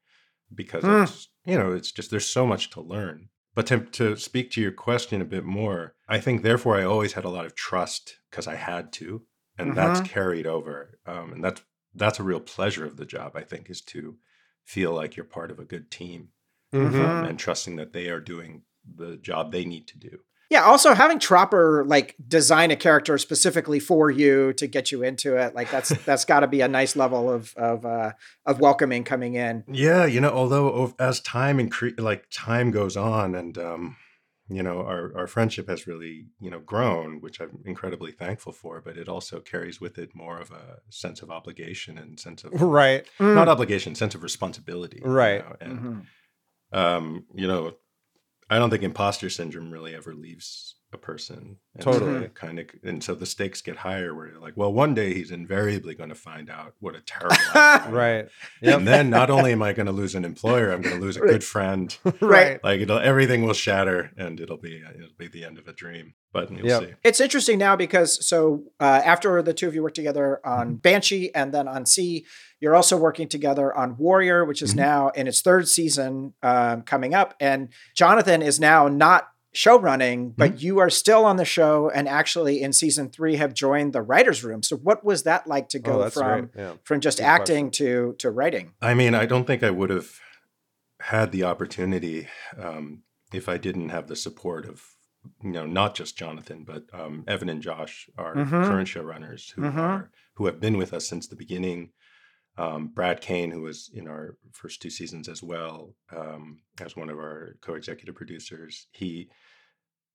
because 0.54 0.84
Hmm. 0.84 1.04
it's 1.04 1.30
you 1.46 1.58
know 1.58 1.74
it's 1.74 1.92
just 1.92 2.12
there's 2.12 2.28
so 2.28 2.46
much 2.48 2.70
to 2.72 2.82
learn. 2.82 3.30
But 3.56 3.68
to, 3.68 3.80
to 3.80 4.18
speak 4.18 4.52
to 4.52 4.62
your 4.62 4.74
question 4.74 5.22
a 5.22 5.26
bit 5.26 5.46
more, 5.46 5.96
I 6.10 6.20
think 6.20 6.42
therefore 6.42 6.76
I 6.78 6.84
always 6.84 7.14
had 7.14 7.24
a 7.24 7.30
lot 7.30 7.46
of 7.46 7.56
trust 7.56 8.18
because 8.30 8.48
I 8.48 8.56
had 8.56 8.92
to, 8.94 9.26
and 9.58 9.76
that's 9.78 10.02
carried 10.02 10.46
over. 10.46 11.00
Um, 11.06 11.32
and 11.34 11.44
that's 11.44 11.62
that's 11.94 12.20
a 12.20 12.24
real 12.24 12.42
pleasure 12.42 12.86
of 12.86 12.98
the 12.98 13.06
job. 13.06 13.32
I 13.36 13.44
think 13.44 13.70
is 13.70 13.82
to 13.84 14.18
feel 14.66 14.92
like 14.94 15.16
you're 15.16 15.26
part 15.26 15.52
of 15.52 15.60
a 15.60 15.66
good 15.66 15.90
team 15.90 16.30
Mhm. 16.74 16.92
Mhm. 16.92 17.30
and 17.30 17.40
trusting 17.40 17.78
that 17.78 17.94
they 17.94 18.10
are 18.10 18.20
doing 18.20 18.64
the 18.84 19.16
job 19.18 19.52
they 19.52 19.64
need 19.66 19.88
to 19.88 19.98
do. 19.98 20.20
Yeah. 20.50 20.64
Also, 20.64 20.94
having 20.94 21.20
Tropper 21.20 21.84
like 21.86 22.16
design 22.28 22.72
a 22.72 22.76
character 22.76 23.18
specifically 23.18 23.80
for 23.80 24.12
you 24.12 24.54
to 24.54 24.68
get 24.68 24.92
you 24.92 25.04
into 25.04 25.36
it, 25.38 25.56
like 25.56 25.72
that's 25.72 25.90
that's 26.06 26.26
got 26.26 26.42
to 26.42 26.48
be 26.48 26.62
a 26.62 26.68
nice 26.68 26.96
level 26.96 27.32
of 27.32 27.54
of 27.56 27.86
uh, 27.86 28.12
of 28.46 28.60
welcoming 28.60 29.04
coming 29.04 29.36
in. 29.36 29.64
Yeah, 29.72 30.06
you 30.06 30.22
know, 30.22 30.30
although 30.32 30.94
as 31.00 31.20
time 31.22 31.58
incre- 31.58 32.00
like 32.00 32.26
time 32.32 32.72
goes 32.72 32.96
on, 32.98 33.36
and 33.36 33.58
um, 33.58 33.98
you 34.48 34.62
know, 34.62 34.82
our, 34.82 35.12
our 35.18 35.26
friendship 35.26 35.68
has 35.68 35.88
really, 35.88 36.28
you 36.40 36.52
know, 36.52 36.60
grown, 36.60 37.20
which 37.20 37.40
I'm 37.42 37.64
incredibly 37.66 38.12
thankful 38.12 38.52
for, 38.54 38.80
but 38.80 38.96
it 38.96 39.10
also 39.10 39.40
carries 39.40 39.82
with 39.82 39.98
it 39.98 40.14
more 40.14 40.40
of 40.40 40.52
a 40.52 40.82
sense 40.92 41.24
of 41.24 41.32
obligation 41.32 41.98
and 41.98 42.20
sense 42.20 42.44
of 42.44 42.52
right. 42.62 43.08
not 43.20 43.48
obligation, 43.48 43.96
sense 43.96 44.14
of 44.14 44.22
responsibility. 44.22 45.02
you 45.04 45.10
Right. 45.10 45.44
know, 45.44 45.56
And 45.62 45.80
Mhm. 45.80 46.06
um, 46.78 47.26
you 47.34 47.48
know, 47.48 47.74
I 48.50 48.60
don't 48.60 48.70
think 48.70 48.84
imposter 48.84 49.30
syndrome 49.30 49.72
really 49.72 49.96
ever 49.96 50.14
leaves 50.14 50.76
a 50.96 50.98
person. 50.98 51.58
And 51.76 51.84
Totally. 51.84 52.30
kind 52.34 52.58
of, 52.58 52.68
and 52.84 53.04
so 53.04 53.14
the 53.14 53.26
stakes 53.26 53.62
get 53.62 53.76
higher 53.76 54.16
where 54.16 54.28
you're 54.28 54.40
like, 54.40 54.56
well, 54.56 54.72
one 54.74 54.94
day 54.96 55.14
he's 55.14 55.30
invariably 55.30 55.94
going 55.94 56.08
to 56.10 56.16
find 56.16 56.50
out 56.50 56.74
what 56.80 56.96
a 56.96 57.02
terrible 57.02 57.36
actor 57.54 57.60
I 57.60 57.86
am. 57.88 57.92
Right. 57.94 58.28
Yep. 58.62 58.78
And 58.80 58.88
then 58.88 59.10
not 59.10 59.30
only 59.30 59.52
am 59.52 59.62
I 59.62 59.74
going 59.74 59.86
to 59.86 59.92
lose 59.92 60.16
an 60.16 60.24
employer, 60.26 60.72
I'm 60.72 60.82
going 60.82 60.96
to 60.96 61.02
lose 61.02 61.18
a 61.18 61.20
good 61.34 61.44
friend. 61.44 61.96
right. 62.22 62.64
Like 62.64 62.80
it'll, 62.82 62.98
everything 62.98 63.44
will 63.46 63.54
shatter, 63.54 64.12
and 64.18 64.40
it'll 64.40 64.58
be 64.58 64.82
it'll 64.96 65.10
be 65.18 65.28
the 65.28 65.44
end 65.46 65.58
of 65.60 65.68
a 65.68 65.74
dream. 65.74 66.14
But 66.32 66.50
you'll 66.52 66.66
Yep. 66.66 66.82
see. 66.84 66.94
It's 67.04 67.20
interesting 67.22 67.60
now 67.60 67.76
because 67.76 68.26
so 68.28 68.64
uh, 68.80 69.02
after 69.06 69.42
the 69.42 69.54
two 69.54 69.68
of 69.68 69.76
you 69.76 69.84
worked 69.84 69.96
together 69.96 70.40
on 70.46 70.76
Banshee 70.76 71.34
and 71.36 71.54
then 71.54 71.68
on 71.68 71.86
SEE, 71.86 72.26
you're 72.62 72.76
also 72.76 72.98
working 72.98 73.28
together 73.28 73.76
on 73.76 73.98
Warrior, 73.98 74.44
which 74.46 74.62
is 74.62 74.74
Mhm. 74.74 74.78
now 74.78 75.10
in 75.10 75.28
its 75.28 75.42
third 75.42 75.68
season 75.68 76.34
um, 76.42 76.82
coming 76.84 77.14
up. 77.14 77.36
And 77.40 77.70
Jonathan 77.96 78.42
is 78.42 78.60
now 78.60 78.88
not 78.88 79.28
show 79.56 79.80
running, 79.80 80.32
but 80.32 80.62
you 80.62 80.80
are 80.80 80.90
still 80.90 81.24
on 81.26 81.38
the 81.38 81.46
show 81.46 81.90
and 81.90 82.08
actually 82.08 82.62
in 82.62 82.74
season 82.74 83.10
three 83.10 83.38
have 83.38 83.54
joined 83.54 83.94
the 83.94 84.02
writers' 84.02 84.44
room. 84.44 84.62
So 84.62 84.76
what 84.76 85.04
was 85.04 85.24
that 85.24 85.48
like 85.48 85.70
to 85.70 85.78
Oh, 85.80 85.82
go 85.82 86.00
that's 86.04 86.14
from. 86.16 86.50
Yeah. 86.56 86.74
from 86.84 87.00
just 87.00 87.20
Good 87.20 87.24
acting 87.26 87.72
to 87.72 88.16
to 88.20 88.30
writing? 88.32 88.74
I 88.82 88.94
mean, 88.94 89.16
I 89.16 89.26
don't 89.26 89.46
think 89.48 89.64
I 89.64 89.70
would 89.72 89.90
have 89.90 90.20
had 91.00 91.32
the 91.32 91.44
opportunity 91.44 92.28
um, 92.58 93.04
if 93.34 93.48
I 93.50 93.58
didn't 93.58 93.90
have 93.90 94.08
the 94.08 94.16
support 94.16 94.66
of, 94.66 94.82
you 95.44 95.52
know, 95.52 95.66
not 95.66 95.96
just 95.96 96.18
Jonathan, 96.18 96.64
but 96.66 96.84
um, 96.94 97.24
Evan 97.28 97.50
and 97.50 97.62
Josh, 97.62 98.10
our 98.18 98.36
Mhm. 98.36 98.68
current 98.68 98.88
showrunners, 98.88 99.52
who 99.54 99.62
Mhm. 99.64 99.78
are 99.78 100.12
who 100.36 100.48
have 100.48 100.60
been 100.60 100.78
with 100.78 100.94
us 100.94 101.08
since 101.08 101.28
the 101.28 101.36
beginning. 101.36 101.92
Um, 102.58 102.88
Brad 102.88 103.20
Kane, 103.22 103.52
who 103.52 103.62
was 103.62 103.90
in 103.94 104.08
our 104.08 104.38
first 104.54 104.82
two 104.82 104.90
seasons 104.90 105.28
as 105.28 105.42
well, 105.44 105.94
um, 106.16 106.62
as 106.80 106.96
one 106.96 107.10
of 107.10 107.18
our 107.18 107.58
co-executive 107.62 108.16
producers, 108.16 108.88
he 108.92 109.30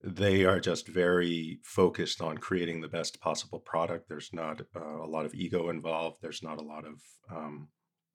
they 0.02 0.44
are 0.44 0.60
just 0.60 0.88
very 0.88 1.60
focused 1.62 2.20
on 2.22 2.38
creating 2.38 2.80
the 2.80 2.88
best 2.88 3.20
possible 3.20 3.60
product. 3.60 4.08
There's 4.08 4.30
not 4.32 4.62
uh, 4.74 5.02
a 5.02 5.06
lot 5.06 5.26
of 5.26 5.34
ego 5.34 5.68
involved. 5.68 6.18
There's 6.22 6.42
not 6.42 6.58
a 6.58 6.64
lot 6.64 6.84
of 6.86 6.94
um, 7.30 7.68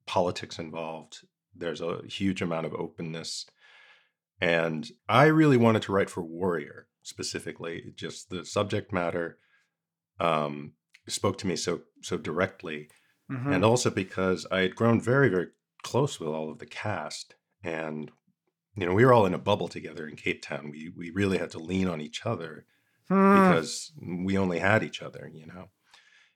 politics 0.07 0.57
involved. 0.59 1.19
There's 1.55 1.81
a 1.81 2.01
huge 2.07 2.41
amount 2.41 2.65
of 2.65 2.73
openness. 2.73 3.45
And 4.41 4.89
I 5.07 5.25
really 5.25 5.57
wanted 5.57 5.83
to 5.83 5.91
write 5.91 6.09
for 6.09 6.21
Warrior 6.23 6.87
specifically. 7.03 7.93
Just 7.95 8.29
the 8.29 8.43
subject 8.45 8.91
matter 8.91 9.37
um, 10.19 10.73
spoke 11.07 11.37
to 11.39 11.47
me 11.47 11.55
so 11.55 11.81
so 12.01 12.17
directly, 12.17 12.89
Mhm. 13.31 13.53
and 13.55 13.65
also 13.65 13.89
because 13.89 14.45
I 14.51 14.61
had 14.61 14.75
grown 14.75 14.99
very 15.01 15.29
very 15.29 15.47
close 15.83 16.19
with 16.19 16.29
all 16.29 16.51
of 16.51 16.59
the 16.59 16.65
cast, 16.65 17.35
and 17.63 18.11
you 18.75 18.85
know 18.85 18.93
we 18.93 19.05
were 19.05 19.13
all 19.13 19.25
in 19.25 19.33
a 19.33 19.37
bubble 19.39 19.67
together 19.67 20.07
in 20.07 20.15
Cape 20.15 20.41
Town. 20.41 20.69
We 20.71 20.91
we 20.95 21.11
really 21.11 21.37
had 21.37 21.51
to 21.51 21.59
lean 21.59 21.87
on 21.87 22.01
each 22.01 22.25
other 22.25 22.65
Hmm. 23.07 23.33
because 23.51 23.91
we 24.01 24.35
only 24.35 24.57
had 24.59 24.83
each 24.83 25.03
other, 25.03 25.29
you 25.31 25.45
know. 25.45 25.69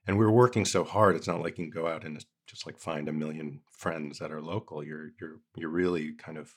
And 0.06 0.18
we 0.20 0.26
were 0.26 0.32
working 0.32 0.66
so 0.66 0.84
hard. 0.84 1.16
It's 1.16 1.28
not 1.28 1.42
like 1.42 1.58
you 1.58 1.66
can 1.66 1.72
go 1.72 1.88
out 1.88 2.04
and 2.06 2.24
just 2.48 2.66
like 2.68 2.80
find 2.80 3.10
a 3.10 3.14
million 3.14 3.62
friends 3.72 4.20
that 4.20 4.32
are 4.32 4.42
local. 4.42 4.84
You're 4.84 5.10
you're 5.20 5.40
you're 5.56 5.70
really 5.70 6.14
kind 6.14 6.38
of 6.38 6.56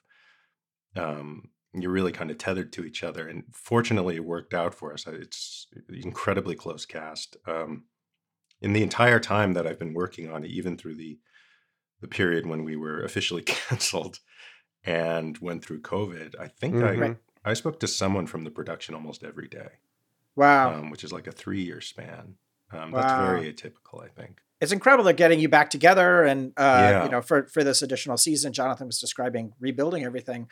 um 0.97 1.51
you're 1.75 1.91
really 1.91 2.13
kind 2.13 2.31
of 2.31 2.37
tethered 2.39 2.73
to 2.75 2.85
each 2.85 3.03
other. 3.03 3.27
And 3.29 3.45
fortunately 3.53 4.17
it 4.17 4.25
worked 4.25 4.53
out 4.55 4.75
for 4.75 4.93
us. 4.93 5.07
It's 5.07 5.67
incredibly 5.89 6.55
close 6.55 6.85
cast. 6.87 7.37
Um 7.47 7.85
in 8.61 8.75
the 8.75 8.83
entire 8.83 9.19
time 9.19 9.55
that 9.55 9.67
I've 9.67 9.79
been 9.79 9.95
working 9.95 10.31
on 10.31 10.45
it, 10.45 10.51
even 10.51 10.77
through 10.77 10.97
the 10.97 11.19
the 12.01 12.09
period 12.09 12.47
when 12.47 12.65
we 12.65 12.77
were 12.77 13.03
officially 13.03 13.43
canceled 13.47 14.19
and 14.85 15.39
went 15.39 15.65
through 15.65 15.81
COVID, 15.81 16.35
I 16.39 16.49
think 16.49 16.75
Mhm. 16.75 17.17
I 17.45 17.51
I 17.51 17.55
spoke 17.55 17.81
to 17.81 17.89
someone 17.89 18.27
from 18.27 18.45
the 18.45 18.51
production 18.51 18.95
almost 18.95 19.25
every 19.25 19.49
day 19.49 19.71
wow. 20.37 20.75
um, 20.75 20.91
which 20.91 21.03
is 21.05 21.13
like 21.13 21.27
a 21.27 21.33
three 21.33 21.63
year 21.63 21.81
span. 21.81 22.37
Um, 22.71 22.93
Wow. 22.93 23.01
That's 23.01 23.13
very 23.15 23.53
atypical, 23.53 24.03
I 24.05 24.09
think. 24.09 24.41
it's 24.61 24.71
incredible 24.73 25.03
that 25.05 25.15
getting 25.17 25.41
you 25.41 25.49
back 25.49 25.71
together 25.71 26.23
and 26.23 26.53
uh, 26.57 26.63
Yeah. 26.91 27.05
you 27.05 27.11
know 27.11 27.21
for 27.21 27.47
for 27.49 27.65
this 27.65 27.83
additional 27.83 28.17
season 28.17 28.53
jonathan 28.53 28.87
was 28.87 29.01
describing 29.01 29.55
rebuilding 29.59 30.05
everything 30.05 30.49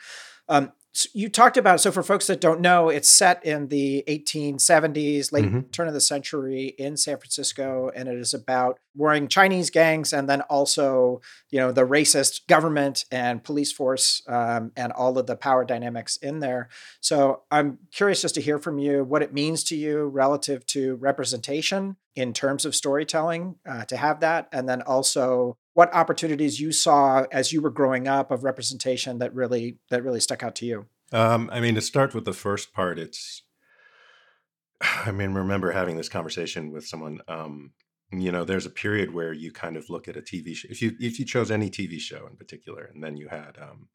um, 0.49 0.73
so 0.93 1.07
you 1.13 1.29
talked 1.29 1.55
about 1.57 1.79
so 1.79 1.91
for 1.91 2.03
folks 2.03 2.27
that 2.27 2.41
don't 2.41 2.59
know 2.59 2.89
it's 2.89 3.09
set 3.09 3.43
in 3.45 3.67
the 3.69 4.03
1870s 4.07 5.31
late 5.31 5.45
Mhm. 5.45 5.71
turn 5.71 5.87
of 5.87 5.93
the 5.93 6.01
century 6.01 6.75
in 6.77 6.97
san 6.97 7.17
francisco 7.17 7.89
and 7.95 8.09
it 8.09 8.17
is 8.17 8.33
about 8.33 8.79
warring 8.95 9.27
chinese 9.27 9.69
gangs 9.69 10.11
and 10.11 10.27
then 10.29 10.41
also 10.41 11.21
you 11.49 11.59
know 11.59 11.71
the 11.71 11.85
racist 11.87 12.45
government 12.47 13.05
and 13.11 13.43
police 13.43 13.71
force 13.71 14.21
um, 14.27 14.71
and 14.75 14.91
all 14.91 15.17
of 15.17 15.27
the 15.27 15.35
power 15.37 15.63
dynamics 15.63 16.17
in 16.17 16.39
there 16.39 16.67
so 16.99 17.43
i'm 17.51 17.77
curious 17.93 18.21
just 18.21 18.35
to 18.35 18.41
hear 18.41 18.59
from 18.59 18.77
you 18.79 19.03
what 19.03 19.21
it 19.21 19.33
means 19.33 19.63
to 19.63 19.75
you 19.77 20.03
relative 20.05 20.65
to 20.65 20.95
representation 20.95 21.95
in 22.15 22.33
terms 22.33 22.65
of 22.65 22.75
storytelling 22.75 23.55
uh, 23.65 23.85
to 23.85 23.95
have 23.95 24.19
that 24.19 24.47
and 24.51 24.67
then 24.67 24.81
also 24.81 25.57
what 25.73 25.93
opportunities 25.93 26.59
you 26.59 26.71
saw 26.71 27.25
as 27.31 27.53
you 27.53 27.61
were 27.61 27.69
growing 27.69 28.07
up 28.07 28.31
of 28.31 28.43
representation 28.43 29.19
that 29.19 29.33
really 29.33 29.77
that 29.89 30.03
really 30.03 30.19
stuck 30.19 30.43
out 30.43 30.55
to 30.55 30.65
you 30.65 30.87
Um, 31.11 31.49
I 31.51 31.59
mean, 31.59 31.75
to 31.75 31.81
start 31.81 32.13
with 32.13 32.25
the 32.25 32.33
first 32.33 32.73
part, 32.73 32.97
it's, 32.97 33.43
I 34.81 35.11
mean, 35.11 35.33
remember 35.33 35.71
having 35.71 35.97
this 35.97 36.09
conversation 36.09 36.71
with 36.71 36.87
someone. 36.87 37.21
Um, 37.27 37.71
you 38.13 38.31
know, 38.31 38.43
there's 38.43 38.65
a 38.65 38.69
period 38.69 39.13
where 39.13 39.31
you 39.31 39.53
kind 39.53 39.77
of 39.77 39.89
look 39.89 40.09
at 40.09 40.17
a 40.17 40.21
TV 40.21 40.53
show. 40.53 40.67
If 40.69 40.81
you 40.81 40.95
if 40.99 41.17
you 41.17 41.25
chose 41.25 41.49
any 41.49 41.69
TV 41.69 41.97
show 41.99 42.27
in 42.27 42.35
particular, 42.35 42.89
and 42.93 43.01
then 43.01 43.15
you 43.15 43.29
had, 43.29 43.57
um, 43.61 43.87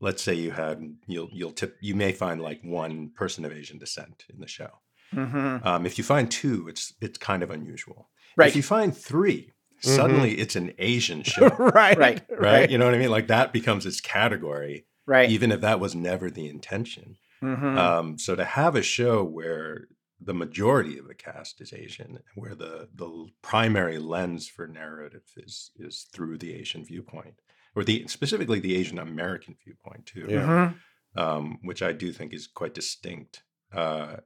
let's 0.00 0.22
say 0.22 0.34
you 0.34 0.52
had, 0.52 0.80
you'll 1.08 1.28
you'll 1.32 1.50
tip, 1.50 1.76
you 1.80 1.96
may 1.96 2.12
find 2.12 2.40
like 2.40 2.60
one 2.62 3.10
person 3.16 3.44
of 3.44 3.52
Asian 3.52 3.78
descent 3.78 4.24
in 4.32 4.40
the 4.40 4.46
show. 4.46 4.70
mm-hmm. 5.12 5.66
Um, 5.66 5.84
if 5.84 5.98
you 5.98 6.04
find 6.04 6.30
two, 6.30 6.68
it's 6.68 6.94
it's 7.00 7.18
kind 7.18 7.42
of 7.42 7.50
unusual. 7.50 8.08
right 8.36 8.48
If 8.48 8.54
you 8.54 8.62
find 8.62 8.96
3 8.96 9.52
Mhm. 9.84 9.96
suddenly 9.96 10.34
it's 10.38 10.56
an 10.56 10.72
Asian 10.78 11.22
show. 11.32 11.48
right. 11.48 11.96
Right. 11.98 12.22
right? 12.30 12.70
You 12.70 12.78
know 12.78 12.84
what 12.86 12.94
I 12.94 12.98
mean? 12.98 13.10
Like 13.10 13.28
that 13.28 13.52
becomes 13.52 13.86
its 13.86 14.00
category, 14.00 14.86
right 15.06 15.30
even 15.30 15.50
if 15.52 15.60
that 15.62 15.80
was 15.80 15.94
never 15.94 16.30
the 16.30 16.48
intention. 16.48 17.16
Mhm. 17.42 17.76
Um, 17.78 18.18
so 18.18 18.34
to 18.36 18.44
have 18.44 18.76
a 18.76 18.82
show 18.82 19.24
where 19.24 19.86
the 20.22 20.34
majority 20.34 20.98
of 20.98 21.08
the 21.08 21.14
cast 21.14 21.60
is 21.62 21.72
Asian, 21.72 22.18
where 22.34 22.54
the 22.54 22.88
the 22.94 23.26
primary 23.40 23.98
lens 23.98 24.46
for 24.48 24.66
narrative 24.66 25.22
is 25.36 25.70
is 25.76 26.06
through 26.12 26.36
the 26.38 26.52
Asian 26.54 26.84
viewpoint, 26.84 27.40
or 27.74 27.82
the 27.84 28.06
specifically 28.08 28.60
the 28.60 28.76
Asian 28.76 28.98
American 28.98 29.56
viewpoint 29.64 30.04
too, 30.04 30.26
Yeah. 30.28 30.74
Mhm. 31.16 31.20
um, 31.22 31.58
which 31.62 31.82
I 31.82 31.92
do 31.92 32.12
think 32.12 32.34
is 32.34 32.46
quite 32.46 32.74
distinct. 32.74 33.42
Uh, 33.72 34.16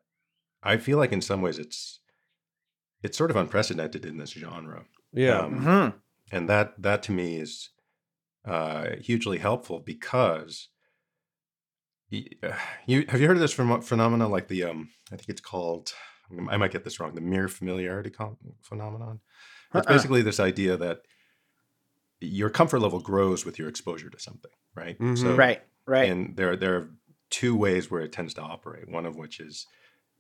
I 0.65 0.79
feel 0.79 0.99
like 0.99 1.13
in 1.13 1.21
some 1.23 1.41
ways 1.43 1.59
it's 1.61 2.01
it's 3.05 3.17
sort 3.19 3.31
of 3.31 3.37
unprecedented 3.37 4.05
in 4.07 4.17
this 4.17 4.31
genre 4.31 4.87
Yeah. 5.15 5.39
Um, 5.41 5.61
Mhm. 5.61 5.95
and 6.33 6.49
that 6.49 6.75
that 6.83 7.03
to 7.05 7.13
me 7.13 7.37
is 7.37 7.71
uh, 8.45 8.97
hugely 9.01 9.39
helpful 9.39 9.81
because 9.81 10.69
y- 12.13 12.27
uh, 12.43 12.57
you 12.87 13.05
have 13.09 13.21
you 13.21 13.27
heard 13.27 13.37
of 13.37 13.41
this 13.41 13.55
phenom- 13.55 13.83
phenomena 13.85 14.29
like 14.29 14.49
the 14.49 14.65
um 14.65 14.91
I 15.13 15.17
think 15.17 15.29
it's 15.29 15.41
called 15.41 15.93
I 16.51 16.57
might 16.57 16.73
get 16.73 16.85
this 16.85 16.99
wrong 17.01 17.15
the 17.15 17.21
mere 17.21 17.49
familiarity 17.49 18.11
con- 18.11 18.37
phenomenon. 18.63 19.21
It's 19.75 19.87
Uh-uh. 19.87 19.95
basically 19.95 20.23
this 20.23 20.41
idea 20.41 20.77
that 20.77 21.03
your 22.21 22.49
comfort 22.51 22.81
level 22.81 23.01
grows 23.01 23.45
with 23.45 23.59
your 23.59 23.69
exposure 23.69 24.09
to 24.11 24.19
something, 24.19 24.51
right? 24.75 24.99
Mhm. 24.99 25.19
So 25.19 25.35
right 25.35 25.63
right 25.87 26.11
and 26.11 26.37
there 26.37 26.57
there 26.57 26.77
are 26.77 26.91
two 27.31 27.57
ways 27.57 27.91
where 27.91 28.01
it 28.03 28.13
tends 28.13 28.35
to 28.35 28.43
operate. 28.43 28.89
One 28.89 29.07
of 29.07 29.17
which 29.17 29.41
is 29.41 29.67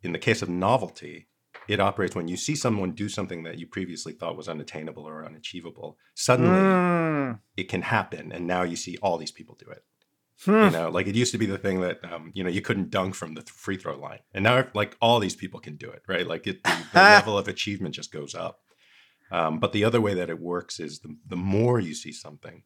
in 0.02 0.12
the 0.12 0.18
case 0.18 0.42
of 0.42 0.48
novelty, 0.48 1.28
it 1.68 1.80
operates 1.80 2.14
when 2.14 2.28
you 2.28 2.36
see 2.36 2.54
someone 2.54 2.92
do 2.92 3.08
something 3.08 3.42
that 3.44 3.58
you 3.58 3.66
previously 3.66 4.12
thought 4.12 4.36
was 4.36 4.48
unattainable 4.48 5.04
or 5.08 5.24
unachievable. 5.24 5.98
Suddenly 6.14 6.50
Mm. 6.58 7.40
it 7.56 7.68
can 7.68 7.82
happen 7.82 8.32
and 8.32 8.46
now 8.46 8.62
you 8.62 8.76
see 8.76 8.96
all 9.02 9.16
these 9.18 9.30
people 9.32 9.56
do 9.58 9.70
it. 9.70 9.84
Hmm. 10.44 10.64
You 10.64 10.70
know, 10.70 10.90
like 10.90 11.06
it 11.06 11.14
used 11.14 11.30
to 11.32 11.38
be 11.38 11.46
the 11.46 11.58
thing 11.58 11.80
that 11.80 12.00
um, 12.12 12.32
you 12.34 12.42
know, 12.42 12.50
you 12.50 12.60
couldn't 12.60 12.90
dunk 12.90 13.14
from 13.14 13.34
the 13.34 13.40
th- 13.42 13.50
free 13.50 13.76
throw 13.76 13.96
line. 13.96 14.18
And 14.34 14.42
now 14.44 14.66
like 14.74 14.96
all 15.00 15.20
these 15.20 15.36
people 15.36 15.60
can 15.60 15.76
do 15.76 15.88
it, 15.90 16.02
right? 16.08 16.26
Like 16.26 16.46
it 16.46 16.62
the, 16.64 16.76
the 16.92 17.00
level 17.16 17.38
of 17.38 17.46
achievement 17.48 17.94
just 17.94 18.12
goes 18.12 18.34
up. 18.34 18.60
Um, 19.30 19.58
but 19.58 19.72
the 19.72 19.84
other 19.84 20.00
way 20.00 20.12
that 20.14 20.30
it 20.30 20.40
works 20.40 20.78
is 20.80 21.00
the, 21.00 21.16
the 21.26 21.36
more 21.36 21.80
you 21.80 21.94
see 21.94 22.12
something, 22.12 22.62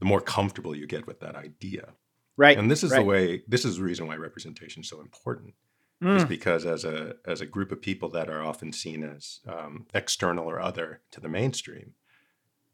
the 0.00 0.04
more 0.04 0.20
comfortable 0.20 0.74
you 0.76 0.86
get 0.86 1.06
with 1.06 1.20
that 1.20 1.36
idea. 1.36 1.94
right 2.36 2.58
And 2.58 2.70
this 2.70 2.82
is 2.84 2.90
right. 2.90 2.98
the 2.98 3.04
way. 3.04 3.42
This 3.48 3.64
is 3.64 3.76
the 3.78 3.84
reason 3.84 4.06
why 4.08 4.16
representation 4.16 4.82
is 4.82 4.88
so 4.90 5.00
important. 5.00 5.54
Is 6.02 6.24
Mm. 6.24 6.28
because 6.28 6.66
as 6.66 6.84
a 6.84 7.16
as 7.24 7.40
a 7.40 7.46
group 7.46 7.72
of 7.72 7.80
people 7.80 8.10
that 8.10 8.28
are 8.28 8.42
often 8.44 8.70
seen 8.72 9.02
as 9.02 9.40
um, 9.48 9.86
external 9.94 10.44
or 10.46 10.60
other 10.60 11.00
to 11.10 11.20
the 11.20 11.28
mainstream, 11.28 11.94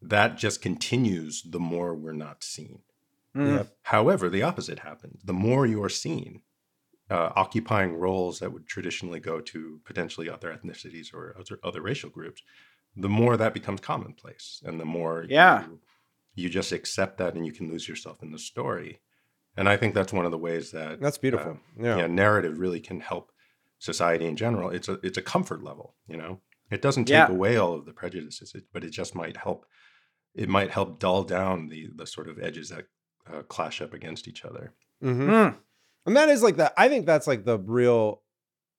that 0.01 0.37
just 0.37 0.61
continues 0.61 1.41
the 1.43 1.59
more 1.59 1.95
we're 1.95 2.11
not 2.11 2.43
seen. 2.43 2.79
Mm. 3.35 3.57
Yep. 3.57 3.77
However, 3.83 4.29
the 4.29 4.43
opposite 4.43 4.79
happens. 4.79 5.21
The 5.23 5.33
more 5.33 5.65
you 5.65 5.81
are 5.83 5.89
seen, 5.89 6.41
uh, 7.09 7.31
occupying 7.35 7.93
roles 7.95 8.39
that 8.39 8.51
would 8.51 8.67
traditionally 8.67 9.21
go 9.21 9.39
to 9.39 9.79
potentially 9.85 10.29
other 10.29 10.53
ethnicities 10.53 11.13
or 11.13 11.33
other, 11.39 11.59
other 11.63 11.81
racial 11.81 12.09
groups, 12.09 12.41
the 12.95 13.09
more 13.09 13.37
that 13.37 13.53
becomes 13.53 13.79
commonplace, 13.79 14.61
and 14.65 14.79
the 14.79 14.85
more 14.85 15.25
Yeah. 15.29 15.65
you, 15.65 15.79
you 16.35 16.49
just 16.49 16.71
accept 16.73 17.17
that, 17.19 17.35
and 17.35 17.45
you 17.45 17.53
can 17.53 17.69
lose 17.71 17.87
yourself 17.87 18.21
in 18.21 18.31
the 18.31 18.37
story. 18.39 18.99
And 19.55 19.69
I 19.69 19.77
think 19.77 19.93
that's 19.93 20.11
one 20.13 20.25
of 20.25 20.31
the 20.31 20.37
ways 20.37 20.71
that 20.71 20.99
That's 20.99 21.17
beautiful. 21.17 21.51
um, 21.51 21.59
yeah. 21.79 21.97
yeah, 21.97 22.07
narrative 22.07 22.57
really 22.57 22.79
can 22.79 22.99
help 23.01 23.31
society 23.79 24.25
in 24.25 24.35
general. 24.35 24.69
It's 24.69 24.89
a 24.89 24.93
it's 25.03 25.17
a 25.17 25.21
comfort 25.21 25.63
level, 25.63 25.95
you 26.07 26.17
know. 26.17 26.39
It 26.71 26.81
doesn't 26.81 27.05
take 27.05 27.13
Yeah. 27.13 27.27
away 27.27 27.57
all 27.57 27.73
of 27.75 27.85
the 27.85 27.93
prejudices, 27.93 28.55
but 28.73 28.83
it 28.83 28.89
just 28.91 29.13
might 29.15 29.37
help. 29.37 29.65
It 30.33 30.49
might 30.49 30.71
help 30.71 30.99
dull 30.99 31.23
down 31.23 31.67
the 31.69 31.89
the 31.95 32.07
sort 32.07 32.27
of 32.29 32.39
edges 32.39 32.69
that 32.69 32.85
uh, 33.31 33.41
clash 33.43 33.81
up 33.81 33.93
against 33.93 34.27
each 34.27 34.43
other. 34.43 34.73
Mhm. 35.03 35.27
Mm. 35.29 35.57
And 36.05 36.17
that 36.17 36.29
is 36.29 36.41
like 36.43 36.57
that. 36.57 36.73
I 36.75 36.89
think 36.89 37.05
that's 37.05 37.27
like 37.27 37.45
the 37.45 37.59
real 37.59 38.21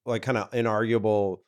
like 0.05 0.23
kind 0.23 0.37
of 0.37 0.51
inarguable 0.51 1.39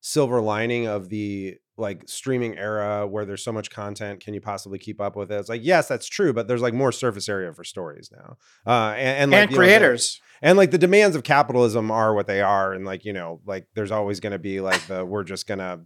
silver 0.00 0.40
lining 0.40 0.86
of 0.86 1.08
the 1.08 1.56
like 1.76 2.02
streaming 2.08 2.56
era 2.56 3.06
where 3.06 3.24
there's 3.24 3.42
so 3.42 3.50
much 3.52 3.70
content 3.70 4.20
can 4.20 4.32
you 4.34 4.40
possibly 4.40 4.78
keep 4.78 5.00
up 5.00 5.16
with 5.16 5.32
it 5.32 5.36
it's 5.40 5.48
like 5.48 5.64
yes 5.64 5.88
that's 5.88 6.06
true 6.06 6.32
but 6.32 6.46
there's 6.46 6.62
like 6.62 6.74
more 6.74 6.92
surface 6.92 7.28
area 7.28 7.52
for 7.52 7.64
stories 7.64 8.10
now 8.12 8.36
uh 8.66 8.94
and, 8.96 9.22
and 9.22 9.30
like 9.32 9.40
and 9.42 9.50
you 9.50 9.56
know, 9.56 9.60
creators. 9.60 10.20
and 10.42 10.56
like 10.56 10.70
the 10.70 10.78
demands 10.78 11.16
of 11.16 11.22
capitalism 11.24 11.90
are 11.90 12.14
what 12.14 12.26
they 12.28 12.40
are 12.40 12.72
and 12.72 12.84
like 12.84 13.04
you 13.04 13.12
know 13.12 13.40
like 13.44 13.66
there's 13.74 13.90
always 13.90 14.20
going 14.20 14.32
to 14.32 14.38
be 14.38 14.60
like 14.60 14.80
the 14.86 15.04
we're 15.04 15.24
just 15.24 15.46
going 15.48 15.58
to 15.58 15.80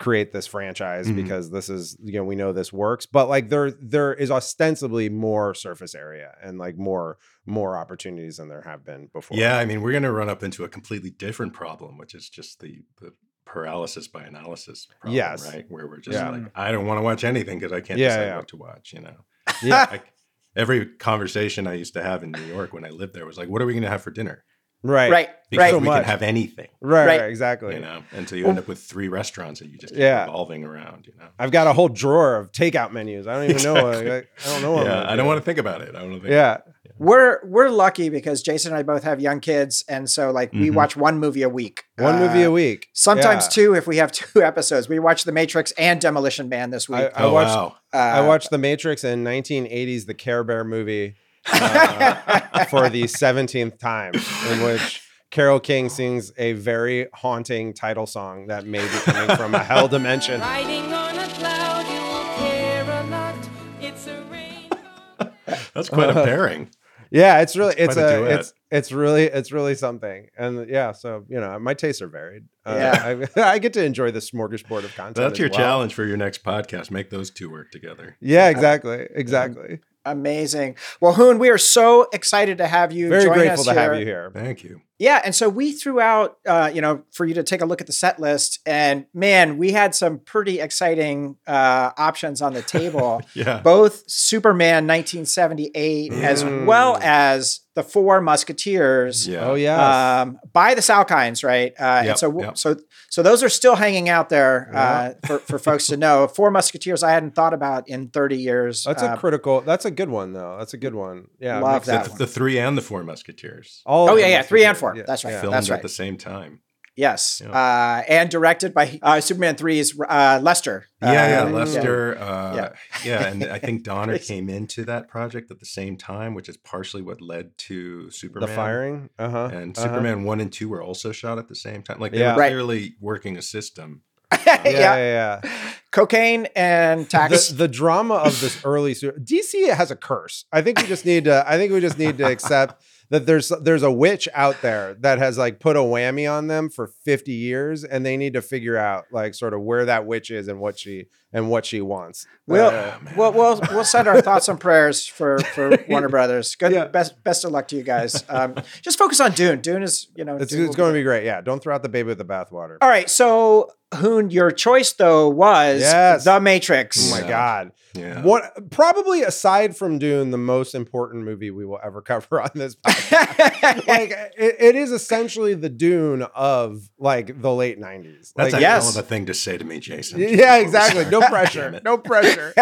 create 0.00 0.32
this 0.32 0.46
franchise 0.48 1.06
Mhm. 1.06 1.14
because 1.16 1.50
this 1.52 1.68
is 1.68 1.96
you 2.02 2.14
know 2.14 2.24
we 2.24 2.34
know 2.34 2.52
this 2.52 2.72
works 2.72 3.06
but 3.06 3.28
like 3.28 3.48
there 3.48 3.70
there 3.70 4.12
is 4.12 4.28
ostensibly 4.30 5.08
more 5.08 5.54
surface 5.54 5.94
area 5.94 6.34
and 6.42 6.58
like 6.58 6.76
more 6.76 7.16
more 7.46 7.76
opportunities 7.76 8.38
than 8.38 8.48
there 8.48 8.62
have 8.62 8.84
been 8.84 9.08
before 9.12 9.36
Yeah, 9.36 9.56
I 9.58 9.66
mean, 9.66 9.82
we're 9.82 9.92
going 9.92 10.02
to 10.04 10.10
run 10.10 10.28
up 10.30 10.42
into 10.42 10.64
a 10.64 10.68
completely 10.68 11.10
different 11.10 11.52
problem, 11.52 11.98
which 11.98 12.14
is 12.14 12.28
just 12.28 12.58
the 12.60 12.78
the 13.00 13.12
paralysis 13.54 14.08
by 14.08 14.22
analysis 14.24 14.86
problem, 15.00 15.14
Yes. 15.16 15.44
right? 15.52 15.64
Where 15.68 15.86
we're 15.86 16.00
just 16.00 16.18
Yeah. 16.18 16.30
like, 16.30 16.42
I 16.56 16.72
don't 16.72 16.86
want 16.86 16.98
to 16.98 17.02
watch 17.02 17.22
anything 17.24 17.58
because 17.58 17.72
I 17.72 17.80
can't 17.80 17.98
Yeah, 18.00 18.08
decide 18.08 18.26
yeah. 18.26 18.36
what 18.38 18.48
to 18.48 18.56
watch, 18.56 18.92
you 18.92 19.00
know. 19.00 19.16
yeah 19.62 19.86
Like 19.90 20.12
every 20.56 20.86
conversation 20.86 21.66
I 21.66 21.74
used 21.74 21.94
to 21.94 22.02
have 22.02 22.22
in 22.24 22.32
New 22.32 22.42
York 22.56 22.72
when 22.72 22.84
I 22.84 22.90
lived 22.90 23.14
there 23.14 23.26
was 23.26 23.38
like, 23.38 23.48
what 23.48 23.62
are 23.62 23.66
we 23.66 23.72
going 23.72 23.84
to 23.84 23.88
have 23.90 24.02
for 24.02 24.10
dinner? 24.10 24.44
right 24.82 25.10
Right. 25.10 25.28
Because 25.50 25.62
Right. 25.64 25.70
So 25.70 25.78
we 25.78 25.86
much. 25.86 26.00
can 26.02 26.04
have 26.10 26.22
anything, 26.22 26.68
right, 26.82 27.06
Right. 27.06 27.20
right 27.20 27.30
exactly 27.30 27.74
you 27.76 27.80
know. 27.80 28.02
And 28.12 28.28
so 28.28 28.34
you 28.36 28.46
end 28.48 28.58
up 28.58 28.68
with 28.68 28.80
three 28.80 29.08
restaurants 29.08 29.60
that 29.60 29.68
you 29.70 29.78
just 29.78 29.94
keep 29.94 30.00
Yeah. 30.02 30.24
revolving 30.26 30.62
around, 30.64 31.06
you 31.06 31.14
know. 31.18 31.28
i've 31.38 31.52
got 31.52 31.66
a 31.68 31.72
whole 31.72 31.88
drawer 31.88 32.36
of 32.36 32.50
takeout 32.52 32.90
menus 32.92 33.26
i 33.26 33.32
don't 33.34 33.48
even 33.50 33.62
know 33.62 33.88
Exactly. 33.90 34.10
like, 34.10 34.28
i 34.44 34.48
don't 34.52 34.62
know 34.62 34.84
Yeah, 34.84 35.02
I 35.10 35.14
don't 35.16 35.24
do. 35.24 35.28
want 35.30 35.38
to 35.38 35.44
think 35.44 35.58
about 35.58 35.80
it. 35.80 35.94
I 35.94 36.00
don't 36.00 36.10
want 36.10 36.22
to 36.22 36.28
think. 36.28 36.32
yeah 36.32 36.58
We're 36.98 37.40
we're 37.44 37.70
lucky 37.70 38.08
because 38.08 38.40
Jason 38.40 38.70
and 38.72 38.78
I 38.78 38.82
both 38.84 39.02
have 39.02 39.20
young 39.20 39.40
kids, 39.40 39.84
and 39.88 40.08
so 40.08 40.30
like 40.30 40.52
we 40.52 40.68
Mhm. 40.70 40.74
watch 40.74 40.96
one 40.96 41.18
movie 41.18 41.42
a 41.42 41.48
week. 41.48 41.82
one 41.96 42.18
movie 42.20 42.44
Uh, 42.44 42.48
a 42.48 42.50
week 42.52 42.86
Sometimes 42.92 43.44
Yeah. 43.46 43.50
two 43.50 43.74
if 43.74 43.86
we 43.86 43.96
have 43.96 44.12
two 44.32 44.42
episodes. 44.42 44.88
We 44.88 44.98
watched 45.00 45.24
The 45.26 45.32
Matrix 45.32 45.72
and 45.72 46.00
Demolition 46.00 46.48
Man 46.48 46.70
this 46.70 46.88
week. 46.88 47.10
I 47.16 47.24
Oh, 47.24 47.32
watched- 47.32 47.48
wow. 47.56 47.74
Uh, 47.92 47.96
I 47.96 48.20
watched 48.20 48.50
The 48.50 48.58
Matrix 48.58 49.02
in 49.02 49.24
1980s, 49.24 50.06
the 50.06 50.14
Care 50.14 50.44
Bear 50.44 50.62
movie, 50.64 51.16
uh, 51.52 52.64
for 52.66 52.88
the 52.88 53.04
17th 53.08 53.78
time, 53.78 54.12
in 54.50 54.62
which 54.62 55.02
Carole 55.30 55.58
King 55.60 55.88
sings 55.88 56.32
a 56.38 56.52
very 56.52 57.08
haunting 57.12 57.74
title 57.74 58.06
song 58.06 58.46
that 58.46 58.66
may 58.66 58.82
be 58.82 58.98
coming 59.04 59.36
from 59.36 59.52
a 59.54 59.58
hell 59.64 59.88
dimension. 59.88 60.40
Riding 60.40 60.92
on 60.92 61.18
a 61.18 61.26
cloud, 61.28 61.86
you'll 61.88 62.48
care 62.48 62.84
a 62.88 63.02
lot. 63.10 63.34
It's 63.80 64.06
a 64.06 64.22
rainbow. 64.30 65.32
That's 65.74 65.88
quite 65.88 66.10
a 66.10 66.14
pairing. 66.14 66.70
Yeah, 67.14 67.42
it's 67.42 67.56
really 67.56 67.74
it's 67.78 67.94
quite 67.94 68.04
a 68.04 68.24
a, 68.24 68.34
it's 68.34 68.52
it's 68.72 68.90
really 68.90 69.26
it's 69.26 69.52
really 69.52 69.76
something, 69.76 70.30
and 70.36 70.68
yeah, 70.68 70.90
so 70.90 71.24
you 71.28 71.38
know 71.40 71.56
my 71.60 71.72
tastes 71.72 72.02
are 72.02 72.08
varied. 72.08 72.46
Uh, 72.66 72.74
Yeah. 72.76 73.26
I, 73.36 73.52
I 73.54 73.58
get 73.60 73.72
to 73.74 73.84
enjoy 73.84 74.10
the 74.10 74.18
smorgasbord 74.18 74.82
of 74.82 74.92
content. 74.96 75.14
That's 75.14 75.38
your 75.38 75.48
well. 75.50 75.58
challenge 75.58 75.94
for 75.94 76.04
your 76.04 76.16
next 76.16 76.42
podcast. 76.42 76.90
Make 76.90 77.10
those 77.10 77.30
two 77.30 77.48
work 77.50 77.70
together. 77.70 78.16
Yeah, 78.20 78.48
exactly, 78.48 79.06
exactly. 79.14 79.78
Amazing. 80.04 80.76
Well, 81.00 81.12
Hoon, 81.12 81.38
we 81.38 81.50
are 81.50 81.58
so 81.58 82.08
excited 82.12 82.58
to 82.58 82.66
have 82.66 82.90
you. 82.90 83.08
Very 83.08 83.24
join 83.24 83.34
grateful 83.34 83.60
us 83.60 83.66
to 83.66 83.74
have 83.74 83.96
you 83.96 84.04
here. 84.04 84.32
Thank 84.34 84.64
you. 84.64 84.82
Yeah, 84.98 85.20
and 85.24 85.34
so 85.34 85.48
we 85.48 85.72
threw 85.72 86.00
out, 86.00 86.36
uh, 86.46 86.70
you 86.72 86.80
know, 86.80 87.02
for 87.10 87.26
you 87.26 87.34
to 87.34 87.42
take 87.42 87.60
a 87.60 87.66
look 87.66 87.80
at 87.80 87.86
the 87.88 87.92
set 87.92 88.20
list, 88.20 88.60
and 88.64 89.06
man, 89.12 89.58
we 89.58 89.72
had 89.72 89.92
some 89.94 90.20
pretty 90.20 90.60
exciting 90.60 91.36
uh, 91.48 91.90
options 91.98 92.40
on 92.40 92.52
the 92.54 92.62
table. 92.62 93.20
Yeah. 93.34 93.60
Both 93.60 94.04
Superman 94.08 94.86
1978, 94.86 96.12
as 96.12 96.44
Mm. 96.44 96.66
well 96.66 96.96
as 97.02 97.60
the 97.74 97.82
Four 97.82 98.20
Musketeers. 98.20 99.26
Yeah. 99.26 99.48
Oh 99.48 99.54
yeah, 99.54 100.20
Um, 100.22 100.38
by 100.52 100.74
the 100.74 100.80
Salkinds, 100.80 101.42
right? 101.42 101.72
Uh, 101.78 102.02
and 102.10 102.18
so, 102.18 102.40
yep. 102.40 102.56
so, 102.56 102.76
so 103.10 103.22
those 103.24 103.42
are 103.42 103.48
still 103.48 103.74
hanging 103.74 104.08
out 104.08 104.28
there 104.28 104.70
uh, 104.72 105.10
for, 105.26 105.38
for 105.40 105.58
folks 105.58 105.88
to 105.88 105.96
know. 105.96 106.28
Four 106.28 106.52
Musketeers, 106.52 107.02
I 107.02 107.10
hadn't 107.10 107.34
thought 107.34 107.52
about 107.52 107.88
in 107.88 108.10
30 108.10 108.36
years. 108.36 108.84
that's 108.84 109.02
Uh, 109.02 109.14
a 109.14 109.16
critical. 109.16 109.60
That's 109.62 109.84
a 109.84 109.90
good 109.90 110.08
one 110.08 110.32
though. 110.34 110.56
That's 110.56 110.74
a 110.74 110.76
good 110.78 110.94
one. 110.94 111.26
Yeah, 111.40 111.58
Love 111.58 111.84
that 111.86 112.02
sense. 112.04 112.08
one. 112.10 112.18
The 112.18 112.28
three 112.28 112.58
and 112.60 112.78
the 112.78 112.82
four 112.82 113.02
musketeers 113.02 113.82
All 113.86 114.08
Oh 114.10 114.14
yeah, 114.16 114.28
yeah, 114.28 114.42
three 114.42 114.64
and 114.64 114.76
four. 114.78 114.83
Yeah, 114.94 115.02
That's 115.06 115.24
right. 115.24 115.32
yeah. 115.32 115.40
filmed 115.40 115.54
That's 115.54 115.70
at 115.70 115.82
the 115.82 115.88
same 115.88 116.16
time. 116.16 116.60
Yes, 116.96 117.42
Yeah. 117.44 117.50
uh, 117.50 118.02
and 118.08 118.30
directed 118.30 118.72
by 118.72 119.00
uh, 119.02 119.20
Superman 119.20 119.56
3's 119.56 119.98
uh, 120.08 120.38
Lester. 120.40 120.86
Yeah, 121.02 121.12
yeah, 121.12 121.42
Uh, 121.42 121.50
Lester. 121.50 122.16
Uh, 122.16 122.54
Yeah. 122.54 122.68
yeah. 123.04 123.26
and 123.26 123.44
I 123.46 123.58
think 123.58 123.82
Donner 123.90 124.16
came 124.18 124.48
into 124.48 124.84
that 124.84 125.08
project 125.08 125.50
at 125.50 125.58
the 125.58 125.66
same 125.66 125.96
time, 125.96 126.34
which 126.34 126.48
is 126.48 126.56
partially 126.56 127.02
what 127.02 127.20
led 127.20 127.58
to 127.66 128.10
Superman. 128.12 128.48
The 128.48 128.54
firing. 128.54 129.10
Uh 129.18 129.28
huh. 129.28 129.50
And 129.52 129.76
uh-huh. 129.76 129.88
Superman 129.88 130.22
one 130.22 130.38
and 130.40 130.52
two 130.52 130.68
were 130.68 130.82
also 130.82 131.10
shot 131.10 131.36
at 131.38 131.48
the 131.48 131.56
same 131.56 131.82
time. 131.82 131.98
Like 131.98 132.12
they 132.12 132.20
Yeah. 132.20 132.34
were 132.34 132.40
Right. 132.40 132.50
clearly 132.52 132.94
working 133.00 133.36
a 133.36 133.42
system. 133.42 134.02
Yeah, 134.46 134.60
yeah. 134.64 134.96
yeah, 134.96 135.40
yeah. 135.42 135.50
cocaine 135.90 136.46
and 136.54 137.08
tax. 137.10 137.48
the, 137.48 137.54
the 137.64 137.68
drama 137.68 138.14
of 138.14 138.40
this 138.40 138.64
early 138.64 138.94
su- 138.94 139.12
DC 139.12 139.72
has 139.72 139.90
a 139.90 139.96
curse. 139.96 140.44
I 140.52 140.60
think 140.62 140.80
we 140.80 140.86
just 140.86 141.04
need 141.04 141.24
to. 141.24 141.44
I 141.46 141.56
think 141.56 141.72
we 141.72 141.80
just 141.80 141.98
need 141.98 142.18
to 142.18 142.26
accept 142.26 142.82
that 143.14 143.26
there's 143.26 143.50
there's 143.62 143.84
a 143.84 143.92
witch 143.92 144.28
out 144.34 144.60
there 144.60 144.94
that 144.94 145.18
has 145.18 145.38
like 145.38 145.60
put 145.60 145.76
a 145.76 145.80
whammy 145.80 146.30
on 146.30 146.48
them 146.48 146.68
for 146.68 146.88
50 146.88 147.30
years, 147.30 147.84
and 147.84 148.04
they 148.04 148.16
need 148.16 148.32
to 148.32 148.42
figure 148.42 148.76
out 148.76 149.04
like 149.12 149.34
sort 149.34 149.54
of 149.54 149.60
where 149.60 149.84
that 149.84 150.04
witch 150.04 150.32
is 150.32 150.48
and 150.48 150.58
what 150.58 150.80
she 150.80 151.06
and 151.34 151.50
what 151.50 151.66
she 151.66 151.82
wants. 151.82 152.26
We'll, 152.46 152.68
Uh, 152.68 152.94
we'll, 153.16 153.32
we'll, 153.32 153.60
we'll 153.72 153.84
send 153.84 154.08
our 154.08 154.22
thoughts 154.22 154.48
and 154.48 154.58
prayers 154.58 155.06
for, 155.06 155.38
for 155.40 155.76
Warner 155.88 156.08
Brothers. 156.08 156.54
Good, 156.54 156.72
Yeah. 156.72 156.86
best, 156.86 157.22
best 157.24 157.44
of 157.44 157.50
luck 157.50 157.68
to 157.68 157.76
you 157.76 157.82
guys. 157.82 158.24
Um, 158.28 158.54
just 158.80 158.98
focus 158.98 159.20
on 159.20 159.32
Dune. 159.32 159.60
Dune 159.60 159.82
is, 159.82 160.08
you 160.14 160.24
know, 160.24 160.36
it's, 160.36 160.52
it's 160.52 160.76
going 160.76 160.92
to 160.92 160.98
be 160.98 161.02
great. 161.02 161.24
Yeah, 161.24 161.40
don't 161.42 161.62
throw 161.62 161.74
out 161.74 161.82
the 161.82 161.88
baby 161.88 162.06
with 162.08 162.18
the 162.18 162.24
bathwater. 162.24 162.78
All 162.80 162.88
right. 162.88 163.10
So, 163.10 163.72
Hoon, 163.96 164.30
your 164.30 164.50
choice 164.50 164.92
though 164.92 165.28
was 165.28 165.80
Yes. 165.80 166.24
The 166.24 166.40
Matrix. 166.40 167.12
Oh 167.12 167.14
my 167.16 167.20
Yeah. 167.20 167.28
god. 167.28 167.72
Yeah. 167.94 168.22
What 168.22 168.70
probably 168.72 169.22
aside 169.22 169.76
from 169.76 170.00
Dune, 170.00 170.32
the 170.32 170.38
most 170.38 170.74
important 170.74 171.24
movie 171.24 171.52
we 171.52 171.64
will 171.64 171.78
ever 171.84 172.02
cover 172.02 172.40
on 172.40 172.50
this 172.54 172.74
podcast. 172.74 173.86
like 173.86 174.10
it, 174.36 174.56
it 174.58 174.74
is 174.74 174.90
essentially 174.90 175.54
the 175.54 175.68
Dune 175.68 176.22
of 176.34 176.90
like 176.98 177.40
the 177.40 177.52
late 177.54 177.80
90s. 177.80 178.32
That's 178.34 178.52
like, 178.52 178.54
a 178.54 178.60
yes. 178.60 178.82
hell 178.82 178.90
of 178.98 179.04
a 179.04 179.08
thing 179.08 179.26
to 179.26 179.34
say 179.34 179.58
to 179.58 179.64
me, 179.64 179.78
Jason. 179.78 180.18
Yeah, 180.18 180.56
exactly. 180.56 181.04
No 181.04 181.20
Damn 181.20 181.23
pressure. 181.30 181.80
No 181.84 181.98
pressure. 181.98 182.54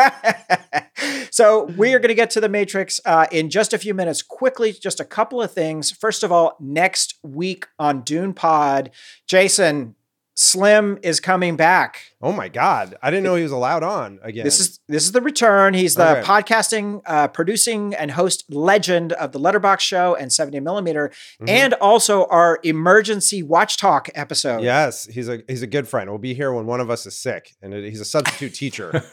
so 1.31 1.64
we 1.64 1.94
are 1.94 1.98
going 1.98 2.09
to 2.09 2.14
get 2.14 2.31
to 2.31 2.40
the 2.40 2.48
Matrix 2.48 3.01
uh, 3.05 3.27
in 3.31 3.51
just 3.51 3.72
a 3.72 3.79
few 3.79 3.94
minutes. 3.94 4.22
Quickly, 4.22 4.72
just 4.72 5.01
a 5.01 5.05
couple 5.05 5.42
of 5.42 5.53
things. 5.53 5.90
First 5.90 6.22
of 6.22 6.33
all, 6.33 6.57
next 6.61 7.18
week 7.22 7.66
on 7.79 8.03
Dune 8.03 8.35
Pod, 8.35 8.90
Jason 9.27 9.94
Slim 10.35 10.99
is 11.03 11.21
coming 11.21 11.57
back. 11.57 12.01
Oh 12.23 12.33
my 12.33 12.49
god. 12.49 12.97
I 13.03 13.11
didn't 13.11 13.25
know 13.25 13.35
he 13.35 13.42
was 13.42 13.53
allowed 13.53 13.83
on 13.83 14.18
again. 14.23 14.45
This 14.45 14.61
is 14.61 14.81
this 14.88 15.05
is 15.05 15.12
the 15.12 15.21
return. 15.21 15.75
He's 15.75 15.95
the 15.95 16.18
Okay. 16.18 16.23
podcasting, 16.23 17.03
uh, 17.05 17.29
producing, 17.29 17.95
and 17.95 18.11
host 18.12 18.45
legend 18.49 19.12
of 19.12 19.33
the 19.33 19.38
Letterboxd 19.38 19.81
Show 19.81 20.14
and 20.14 20.33
70 20.33 20.61
millimeter, 20.61 21.11
Mhm. 21.40 21.49
and 21.49 21.75
also 21.75 22.25
our 22.27 22.59
emergency 22.62 23.42
watch 23.42 23.77
talk 23.77 24.09
episode. 24.14 24.62
Yes, 24.62 25.05
he's 25.07 25.29
a 25.29 25.42
he's 25.49 25.62
a 25.62 25.66
good 25.66 25.87
friend. 25.87 26.09
We'll 26.09 26.18
be 26.18 26.33
here 26.35 26.53
when 26.53 26.64
one 26.66 26.81
of 26.81 26.90
us 26.90 27.05
is 27.05 27.16
sick, 27.18 27.51
and 27.61 27.75
it- 27.75 27.90
he's 27.90 28.01
a 28.01 28.05
substitute 28.07 28.55
teacher. 28.55 29.03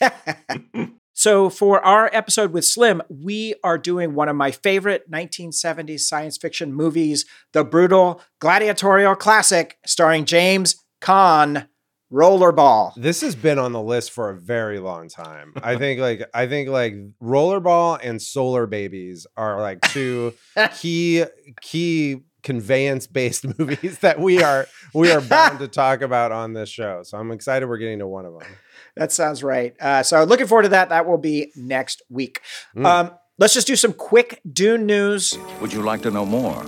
So, 1.22 1.50
for 1.50 1.80
our 1.84 2.10
episode 2.12 2.52
with 2.52 2.64
Slim, 2.64 3.00
we 3.08 3.54
are 3.62 3.78
doing 3.78 4.16
one 4.16 4.28
of 4.28 4.34
my 4.34 4.50
favorite 4.50 5.08
1970s 5.08 6.00
science 6.00 6.36
fiction 6.36 6.72
movies, 6.72 7.26
the 7.52 7.62
brutal 7.62 8.20
gladiatorial 8.40 9.14
classic 9.14 9.78
starring 9.86 10.24
James 10.24 10.74
Caan, 11.00 11.68
Rollerball. 12.12 12.94
This 12.96 13.20
has 13.20 13.36
been 13.36 13.60
on 13.60 13.70
the 13.70 13.80
list 13.80 14.10
for 14.10 14.30
a 14.30 14.36
very 14.36 14.80
long 14.80 15.08
time. 15.08 15.52
I 15.62 15.76
think 15.76 16.00
like 16.00 16.28
I 16.34 16.48
think 16.48 16.68
like 16.68 16.94
Rollerball 17.22 18.00
and 18.02 18.20
Solar 18.20 18.66
Babies 18.66 19.24
are 19.36 19.60
like 19.60 19.80
two 19.80 20.34
key 20.74 21.24
key 21.60 22.22
conveyance 22.42 23.06
based 23.06 23.46
movies 23.60 24.00
that 24.00 24.18
we 24.18 24.42
are 24.42 24.66
we 24.92 25.12
are 25.12 25.20
bound 25.20 25.60
to 25.60 25.68
talk 25.68 26.02
about 26.02 26.32
on 26.32 26.52
this 26.52 26.68
show. 26.68 27.04
So 27.04 27.16
I'm 27.16 27.30
excited 27.30 27.68
we're 27.68 27.78
getting 27.78 28.00
to 28.00 28.08
one 28.08 28.26
of 28.26 28.32
them. 28.40 28.48
That 28.96 29.12
sounds 29.12 29.42
right. 29.42 29.74
Uh, 29.80 30.02
so, 30.02 30.24
looking 30.24 30.46
forward 30.46 30.64
to 30.64 30.68
that. 30.70 30.90
That 30.90 31.06
will 31.06 31.18
be 31.18 31.50
next 31.56 32.02
week. 32.10 32.40
Mm. 32.76 32.84
Um, 32.86 33.10
let's 33.38 33.54
just 33.54 33.66
do 33.66 33.76
some 33.76 33.92
quick 33.92 34.40
Dune 34.50 34.84
news. 34.86 35.32
Would 35.60 35.72
you 35.72 35.82
like 35.82 36.02
to 36.02 36.10
know 36.10 36.26
more? 36.26 36.62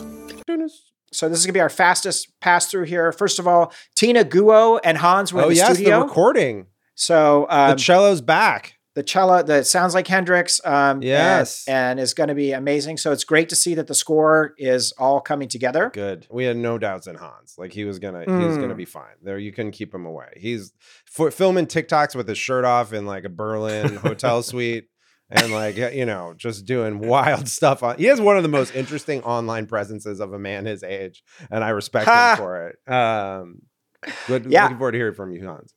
goodness. 0.47 0.91
So 1.13 1.29
this 1.29 1.39
is 1.39 1.47
gonna 1.47 1.53
be 1.55 1.61
our 1.61 1.69
fastest 1.71 2.29
pass 2.41 2.67
through 2.67 2.85
here. 2.85 3.13
First 3.13 3.39
of 3.39 3.47
all, 3.47 3.73
Tina 3.95 4.25
Guo 4.25 4.81
and 4.83 4.99
Hans 4.99 5.33
were 5.33 5.43
Oh 5.43 5.45
in 5.45 5.51
the 5.51 5.55
yes, 5.57 5.75
studio. 5.75 6.01
the 6.01 6.05
recording. 6.07 6.67
so 6.97 7.47
um, 7.51 7.77
the 7.77 7.79
cello's 7.83 8.21
back. 8.21 8.75
The 8.95 9.03
cello 9.03 9.43
that 9.43 9.67
sounds 9.67 9.93
like 9.95 10.07
Hendrix. 10.07 10.61
Um, 10.65 11.03
Yes. 11.03 11.65
and, 11.67 11.99
is 11.99 12.15
going 12.15 12.29
to 12.29 12.35
be 12.35 12.53
amazing. 12.53 12.97
So 12.97 13.11
it's 13.13 13.25
great 13.25 13.49
to 13.49 13.57
see 13.57 13.75
that 13.75 13.87
the 13.89 13.95
score 13.95 14.55
is 14.57 14.93
all 14.99 15.21
coming 15.21 15.49
together. 15.49 15.91
Good. 15.93 16.27
We 16.31 16.45
had 16.45 16.57
no 16.57 16.79
doubts 16.79 17.07
in 17.07 17.17
Hans. 17.17 17.55
Like 17.59 17.73
he 17.73 17.85
was 17.85 17.99
gonna, 17.99 18.21
he 18.25 18.45
was 18.45 18.57
gonna 18.57 18.75
Mm. 18.75 18.79
be 18.79 18.85
fine. 18.85 19.15
There, 19.23 19.39
you 19.39 19.53
couldn't 19.53 19.73
keep 19.73 19.93
him 19.95 20.07
away. 20.07 20.29
He's 20.37 20.73
for 21.07 21.31
filming 21.31 21.67
TikToks 21.67 22.15
with 22.15 22.29
his 22.29 22.39
shirt 22.39 22.65
off 22.65 22.93
in 22.93 23.05
like 23.07 23.25
a 23.25 23.29
Berlin 23.29 23.97
hotel 23.97 24.43
suite, 24.43 24.89
and 25.31 25.53
like 25.53 25.77
you 25.77 26.05
know, 26.07 26.35
just 26.37 26.65
doing 26.67 26.99
wild 27.01 27.49
stuff. 27.49 27.83
On 27.83 27.97
he 27.97 28.05
has 28.05 28.21
one 28.21 28.37
of 28.37 28.43
the 28.43 28.49
most 28.49 28.75
interesting 28.75 29.23
online 29.23 29.67
presences 29.67 30.21
of 30.21 30.33
a 30.33 30.39
man 30.39 30.67
his 30.67 30.83
age, 30.85 31.23
and 31.51 31.65
I 31.65 31.71
respect 31.71 32.07
Ha! 32.07 32.33
him 32.33 32.37
for 32.39 32.69
it. 32.69 32.93
Um, 32.93 33.61
good. 34.29 34.47
Yeah. 34.47 34.65
Looking 34.65 34.79
forward 34.79 34.93
to 34.93 34.99
hearing 34.99 35.15
from 35.15 35.33
you, 35.33 35.47
Hans. 35.47 35.73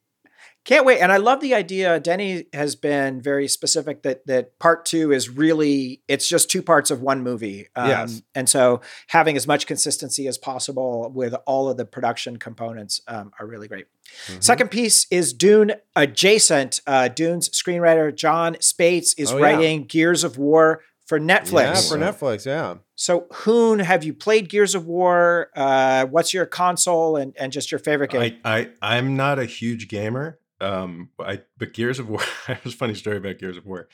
Can't 0.67 0.85
wait. 0.85 0.99
And 0.99 1.11
I 1.13 1.17
love 1.17 1.39
the 1.39 1.55
idea. 1.55 1.97
Denny 1.99 2.45
has 2.53 2.75
been 2.75 3.21
very 3.21 3.47
specific 3.47 4.03
that 4.03 4.27
that 4.27 4.59
part 4.59 4.85
two 4.85 5.11
is 5.13 5.29
really 5.29 6.01
it's 6.07 6.27
just 6.27 6.51
two 6.51 6.61
parts 6.61 6.91
of 6.91 7.01
one 7.01 7.23
movie. 7.23 7.69
Um, 7.75 7.87
Yes. 7.89 8.21
And 8.35 8.47
so 8.49 8.81
having 9.07 9.35
as 9.37 9.47
much 9.47 9.65
consistency 9.65 10.27
as 10.27 10.37
possible 10.37 11.09
with 11.09 11.33
all 11.45 11.69
of 11.69 11.77
the 11.77 11.85
production 11.85 12.37
components 12.37 13.01
um, 13.07 13.31
are 13.39 13.47
really 13.47 13.67
great. 13.69 13.85
Mhm. 14.27 14.43
Second 14.43 14.69
piece 14.69 15.07
is 15.09 15.31
Dune 15.33 15.71
adjacent. 15.95 16.81
Uh, 16.85 17.07
Dune's 17.07 17.49
screenwriter 17.49 18.13
Jon 18.13 18.55
Spaihts 18.55 19.15
is 19.17 19.31
Oh, 19.31 19.37
yeah. 19.37 19.43
writing 19.45 19.83
Gears 19.85 20.23
of 20.23 20.37
War 20.37 20.81
for 21.05 21.17
Netflix. 21.19 21.53
Yeah, 21.53 21.75
for 21.75 21.97
Netflix. 21.97 22.45
Yeah. 22.45 22.75
So, 22.95 23.27
Hoon, 23.31 23.79
have 23.79 24.03
you 24.03 24.13
played 24.13 24.49
Gears 24.49 24.75
of 24.75 24.85
War? 24.85 25.49
Uh, 25.55 26.05
what's 26.07 26.33
your 26.33 26.45
console 26.45 27.15
and, 27.15 27.33
and 27.39 27.51
just 27.53 27.71
your 27.71 27.79
favorite 27.79 28.09
game? 28.11 28.35
I, 28.43 28.69
I 28.81 28.97
I'm 28.97 29.15
not 29.15 29.39
a 29.39 29.45
huge 29.45 29.87
gamer. 29.87 30.39
Um, 30.61 31.09
I 31.19 31.41
but 31.57 31.73
Gears 31.73 31.99
of 31.99 32.09
War. 32.09 32.21
It 32.49 32.63
was 32.63 32.73
a 32.73 32.77
funny 32.77 32.95
story 32.95 33.17
about 33.17 33.37
Gears 33.39 33.57
of 33.57 33.65
War. 33.65 33.87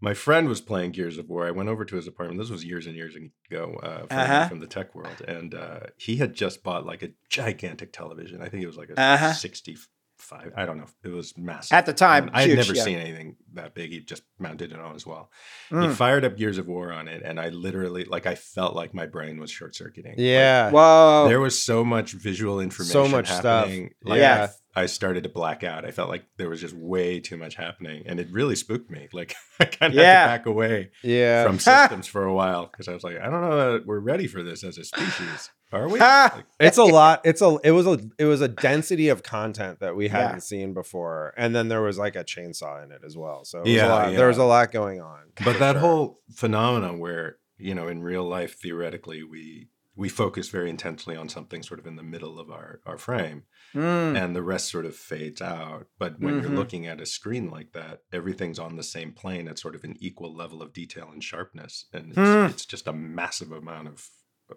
My 0.00 0.12
friend 0.12 0.46
was 0.48 0.60
playing 0.60 0.90
Gears 0.92 1.16
of 1.16 1.28
War. 1.30 1.46
I 1.46 1.50
went 1.50 1.70
over 1.70 1.84
to 1.86 1.96
his 1.96 2.06
apartment. 2.06 2.38
This 2.38 2.50
was 2.50 2.64
years 2.64 2.86
and 2.86 2.94
years 2.94 3.16
ago 3.16 3.78
uh, 3.82 4.06
from, 4.06 4.18
Uh-huh. 4.18 4.48
from 4.48 4.60
the 4.60 4.66
tech 4.66 4.94
world, 4.94 5.22
and 5.26 5.54
uh, 5.54 5.80
he 5.96 6.16
had 6.16 6.34
just 6.34 6.62
bought 6.62 6.84
like 6.84 7.02
a 7.02 7.10
gigantic 7.30 7.92
television. 7.92 8.42
I 8.42 8.48
think 8.50 8.62
it 8.62 8.66
was 8.66 8.76
like 8.76 8.90
a 8.90 9.00
Uh-huh. 9.00 9.32
65. 9.32 10.52
I 10.56 10.64
don't 10.66 10.76
know. 10.78 10.86
It 11.02 11.08
was 11.08 11.36
massive 11.38 11.74
At 11.76 11.86
the 11.86 11.92
time, 11.92 12.30
I 12.34 12.42
had 12.42 12.56
never 12.56 12.74
yeah. 12.74 12.82
seen 12.82 12.98
anything 12.98 13.36
that 13.54 13.74
big. 13.74 13.90
He 13.90 14.00
just 14.00 14.22
mounted 14.38 14.72
it 14.72 14.78
on 14.78 14.94
as 14.94 15.06
well. 15.06 15.30
He 15.70 15.76
Mm. 15.76 15.94
fired 15.94 16.24
up 16.24 16.36
Gears 16.36 16.58
of 16.58 16.66
War 16.68 16.92
on 16.92 17.08
it, 17.08 17.22
and 17.24 17.38
I 17.40 17.48
literally 17.50 18.04
like 18.04 18.26
I 18.26 18.34
felt 18.34 18.74
like 18.74 18.92
my 18.94 19.06
brain 19.06 19.38
was 19.40 19.50
short 19.50 19.74
circuiting. 19.74 20.14
Yeah. 20.18 20.70
Whoa. 20.70 21.26
There 21.28 21.40
was 21.40 21.58
so 21.60 21.84
much 21.84 22.12
visual 22.12 22.60
information. 22.60 22.92
So 22.92 23.08
much 23.08 23.30
stuff. 23.30 23.68
Like, 24.02 24.18
Yeah. 24.20 24.48
I 24.50 24.54
started 24.84 25.22
to 25.22 25.30
black 25.30 25.64
out. 25.64 25.86
I 25.86 25.90
felt 25.90 26.10
like 26.10 26.26
there 26.36 26.50
was 26.50 26.60
just 26.60 26.74
way 26.74 27.18
too 27.18 27.38
much 27.38 27.54
happening, 27.54 28.02
and 28.04 28.20
it 28.20 28.28
really 28.30 28.54
spooked 28.56 28.90
me. 28.90 29.08
Like 29.14 29.34
I 29.58 29.64
kind 29.64 29.94
of 29.94 29.98
Yeah. 29.98 30.02
had 30.02 30.22
to 30.24 30.38
back 30.40 30.46
away 30.46 30.90
yeah. 31.02 31.44
from 31.46 31.58
systems 31.58 32.06
for 32.06 32.24
a 32.24 32.34
while 32.34 32.66
because 32.66 32.86
I 32.88 32.92
was 32.92 33.02
like, 33.02 33.16
I 33.18 33.30
don't 33.30 33.40
know 33.40 33.72
that 33.72 33.86
we're 33.86 34.00
ready 34.00 34.26
for 34.26 34.42
this 34.42 34.62
as 34.62 34.76
a 34.76 34.84
species. 34.84 35.50
Are 35.72 35.88
we? 35.88 35.98
Like, 36.36 36.44
it's 36.60 36.76
a 36.76 36.84
lot 36.84 37.22
it's 37.24 37.40
a 37.40 37.56
it 37.64 37.70
was 37.70 37.86
a 37.86 37.98
it 38.18 38.26
was 38.26 38.40
a 38.42 38.48
density 38.48 39.08
of 39.08 39.22
content 39.22 39.80
that 39.80 39.96
we 39.96 40.08
hadn't 40.08 40.36
Yeah. 40.36 40.38
seen 40.40 40.74
before 40.74 41.32
and 41.38 41.54
then 41.56 41.68
there 41.68 41.80
was 41.82 41.96
like 41.98 42.14
a 42.14 42.22
chainsaw 42.22 42.84
in 42.84 42.92
it 42.92 43.00
as 43.04 43.16
well 43.16 43.44
so 43.44 43.58
it 43.60 43.62
was 43.62 43.70
Yeah, 43.72 43.86
a 43.86 43.88
lot, 43.88 44.10
yeah. 44.10 44.16
there 44.18 44.28
was 44.28 44.38
a 44.38 44.44
lot 44.44 44.70
going 44.70 45.00
on 45.00 45.32
but 45.44 45.58
that 45.58 45.72
sure. 45.72 45.80
whole 45.80 46.20
phenomenon 46.34 46.98
where 47.00 47.38
you 47.58 47.74
know 47.74 47.88
in 47.88 48.00
real 48.02 48.22
life 48.24 48.54
theoretically 48.58 49.22
we 49.24 49.68
we 49.96 50.08
focus 50.08 50.48
very 50.50 50.70
intensely 50.70 51.16
on 51.16 51.28
something 51.28 51.62
sort 51.62 51.80
of 51.80 51.86
in 51.86 51.96
the 51.96 52.02
middle 52.02 52.38
of 52.38 52.48
our 52.50 52.80
our 52.86 52.98
frame 52.98 53.42
Mm. 53.74 54.16
and 54.16 54.34
the 54.36 54.42
rest 54.42 54.70
sort 54.70 54.86
of 54.86 54.96
fades 54.96 55.42
out. 55.42 55.88
But 55.98 56.18
when 56.20 56.34
Mhm. 56.38 56.42
you're 56.42 56.50
looking 56.56 56.86
at 56.86 57.00
a 57.00 57.06
screen 57.06 57.50
like 57.50 57.72
that, 57.72 58.02
everything's 58.12 58.58
on 58.58 58.76
the 58.76 58.82
same 58.82 59.12
plane 59.12 59.48
at 59.48 59.58
sort 59.58 59.74
of 59.74 59.84
an 59.84 59.96
equal 60.00 60.34
level 60.34 60.62
of 60.62 60.72
detail 60.72 61.10
and 61.12 61.22
sharpness, 61.22 61.86
and 61.92 62.08
it's, 62.10 62.16
Hmm. 62.16 62.46
it's 62.50 62.64
just 62.66 62.86
a 62.86 62.92
massive 62.92 63.52
amount 63.52 63.88
of 63.88 64.08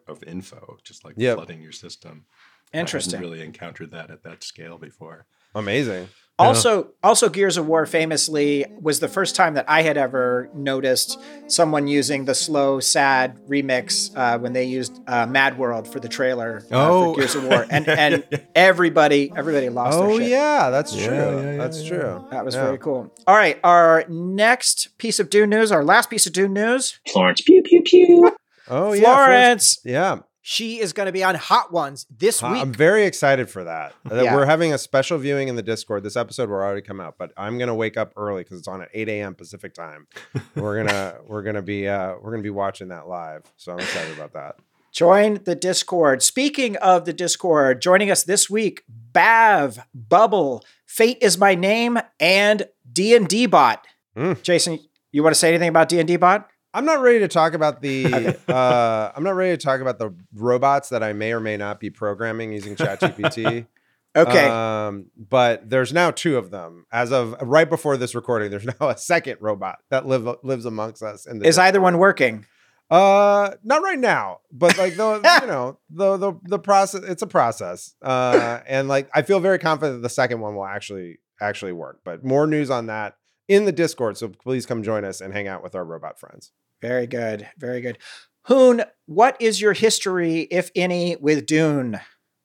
of 0.08 0.24
info, 0.26 0.78
just 0.84 1.04
like 1.04 1.16
Yep. 1.18 1.38
flooding 1.38 1.64
your 1.64 1.72
system. 1.72 2.28
Interesting. 2.72 3.16
I 3.16 3.18
hadn't 3.18 3.32
really 3.32 3.44
encountered 3.44 3.90
that 3.90 4.12
at 4.12 4.22
that 4.22 4.44
scale 4.44 4.78
before. 4.78 5.26
amazing 5.56 6.08
Also, 6.48 6.92
also 7.04 7.30
Gears 7.30 7.58
of 7.58 7.68
War 7.68 7.86
famously 7.86 8.66
was 8.82 9.00
the 9.00 9.08
first 9.08 9.36
time 9.36 9.54
that 9.56 9.66
I 9.68 9.82
had 9.82 9.98
ever 9.98 10.50
noticed 10.54 11.20
someone 11.48 11.88
using 11.88 12.26
the 12.26 12.34
slow, 12.36 12.80
sad 12.80 13.38
remix 13.48 14.12
uh, 14.16 14.40
when 14.40 14.54
they 14.54 14.64
used 14.64 15.00
uh, 15.08 15.26
Mad 15.26 15.58
World 15.58 15.88
for 15.92 16.00
the 16.00 16.08
trailer 16.10 16.64
uh, 16.72 16.90
Oh. 16.90 17.14
for 17.14 17.20
Gears 17.20 17.36
of 17.36 17.44
War, 17.46 17.66
and 17.70 17.86
Yeah, 17.86 17.96
and 17.98 18.14
yeah, 18.32 18.38
yeah. 18.40 18.46
everybody 18.56 19.32
everybody 19.36 19.70
lost 19.70 19.98
oh 20.00 20.08
their 20.08 20.20
shit. 20.22 20.30
yeah 20.30 20.70
that's 20.70 20.94
true 20.96 21.04
yeah, 21.14 21.42
yeah, 21.42 21.58
that's 21.58 21.82
yeah. 21.84 21.90
true 21.90 22.28
That 22.32 22.46
was 22.46 22.56
Yeah. 22.56 22.66
very 22.66 22.78
cool. 22.78 23.14
All 23.28 23.36
right, 23.36 23.60
our 23.64 24.06
next 24.08 24.98
piece 24.98 25.20
of 25.20 25.30
Dune 25.30 25.50
news, 25.50 25.72
our 25.72 25.84
last 25.84 26.10
piece 26.10 26.26
of 26.26 26.34
Dune 26.34 26.54
news, 26.54 27.00
Florence, 27.12 27.42
pew 27.42 27.62
pew 27.64 27.82
pew. 27.84 28.36
oh 28.70 28.94
yeah 28.94 29.02
Florence- 29.04 29.78
Florence. 29.78 29.80
yeah 29.84 30.20
She 30.42 30.80
is 30.80 30.94
going 30.94 31.06
to 31.08 31.12
be 31.12 31.24
on 31.24 31.36
Hot 31.36 31.72
Ones 31.72 32.06
this 32.10 32.42
week. 32.42 32.52
i'm 32.62 32.72
very 32.74 33.04
excited 33.06 33.50
for 33.50 33.64
that 33.66 33.94
Yeah. 34.12 34.36
we're 34.36 34.46
having 34.46 34.74
a 34.74 34.78
special 34.78 35.18
viewing 35.18 35.48
in 35.48 35.56
the 35.56 35.62
discord 35.62 36.04
this 36.04 36.16
episode 36.16 36.50
will 36.50 36.56
already 36.58 36.82
come 36.82 37.00
out 37.00 37.16
but 37.18 37.32
i'm 37.38 37.58
gonna 37.58 37.76
wake 37.76 37.98
up 37.98 38.14
early 38.16 38.44
because 38.44 38.60
it's 38.60 38.68
on 38.68 38.82
at 38.82 38.90
8 38.94 39.10
a.m 39.10 39.36
pacific 39.36 39.74
time 39.74 40.08
we're 40.56 40.84
gonna 40.84 41.16
we're 41.28 41.44
gonna 41.44 41.62
be 41.62 41.88
uh 41.88 42.14
we're 42.22 42.32
gonna 42.32 42.44
be 42.44 42.50
watching 42.50 42.88
that 42.88 43.08
live 43.08 43.44
so 43.58 43.74
i'm 43.74 43.80
excited 43.80 44.16
about 44.16 44.34
that 44.34 44.56
Join 44.92 45.36
the 45.44 45.54
Discord. 45.54 46.24
Speaking 46.24 46.76
of 46.78 47.06
the 47.06 47.14
Discord, 47.14 47.80
joining 47.80 48.10
us 48.10 48.24
this 48.24 48.50
week, 48.50 48.84
Bav, 49.14 49.84
Bubble, 49.94 50.66
Fate 50.88 51.20
is 51.22 51.38
my 51.38 51.54
name, 51.54 52.00
and 52.20 52.68
D 52.92 53.16
and 53.16 53.28
D 53.28 53.46
Bot. 53.46 53.86
Mm. 54.18 54.42
Jason, 54.42 54.80
you 55.12 55.22
want 55.22 55.36
to 55.36 55.40
say 55.40 55.50
anything 55.50 55.70
about 55.70 55.90
D 55.90 56.00
and 56.00 56.08
D 56.08 56.18
Bot? 56.18 56.50
I'm 56.74 56.86
not 56.86 57.02
ready 57.02 57.20
to 57.20 57.28
talk 57.28 57.54
about 57.54 57.82
the. 57.82 58.38
Uh, 58.50 59.12
I'm 59.16 59.24
not 59.24 59.36
ready 59.36 59.56
to 59.56 59.64
talk 59.64 59.80
about 59.82 60.00
the 60.00 60.14
robots 60.34 60.90
that 60.90 61.04
I 61.04 61.14
may 61.14 61.34
or 61.34 61.40
may 61.40 61.58
not 61.58 61.80
be 61.80 61.90
programming 61.90 62.52
using 62.52 62.76
ChatGPT. 62.76 63.68
Okay, 64.16 64.48
Um, 64.48 65.12
but 65.16 65.70
there's 65.70 65.94
now 65.94 66.10
two 66.10 66.38
of 66.38 66.50
them. 66.50 66.88
As 66.92 67.12
of 67.12 67.36
right 67.44 67.70
before 67.70 67.96
this 67.96 68.16
recording, 68.16 68.50
there's 68.50 68.66
now 68.80 68.90
a 68.90 68.98
second 68.98 69.38
robot 69.40 69.78
that 69.92 70.08
live 70.08 70.28
lives 70.42 70.66
amongst 70.66 71.04
us. 71.04 71.28
In 71.28 71.38
the 71.38 71.48
is 71.48 71.60
either 71.60 71.80
one 71.80 72.00
working? 72.00 72.48
Uh, 72.90 73.52
not 73.64 73.84
right 73.84 74.00
now, 74.00 74.40
but 74.52 74.80
like 74.80 74.96
the 74.96 75.40
you 75.42 75.48
know 75.48 75.78
the 75.92 76.18
the 76.18 76.34
the 76.44 76.58
process. 76.58 77.04
It's 77.04 77.22
a 77.22 77.28
process. 77.28 77.94
Uh, 78.02 78.62
and 78.68 78.88
like 78.88 79.12
I 79.14 79.22
feel 79.22 79.40
very 79.40 79.60
confident 79.60 79.98
that 79.98 80.02
the 80.02 80.10
second 80.10 80.40
one 80.42 80.56
will 80.56 80.66
actually 80.66 81.20
actually 81.40 81.74
work. 81.74 82.00
But 82.04 82.26
more 82.26 82.48
news 82.48 82.72
on 82.72 82.88
that 82.88 83.16
in 83.50 83.66
the 83.66 83.74
Discord. 83.74 84.18
So 84.18 84.30
please 84.30 84.66
come 84.66 84.82
join 84.84 85.04
us 85.04 85.20
and 85.20 85.34
hang 85.34 85.50
out 85.50 85.62
with 85.62 85.76
our 85.76 85.84
robot 85.84 86.18
friends. 86.18 86.52
Very 86.82 87.08
good, 87.08 87.50
very 87.58 87.82
good. 87.82 87.98
Hoon, 88.44 88.84
what 89.06 89.36
is 89.42 89.60
your 89.60 89.74
history, 89.74 90.42
if 90.50 90.72
any, 90.76 91.18
with 91.18 91.46
Dune? 91.46 92.00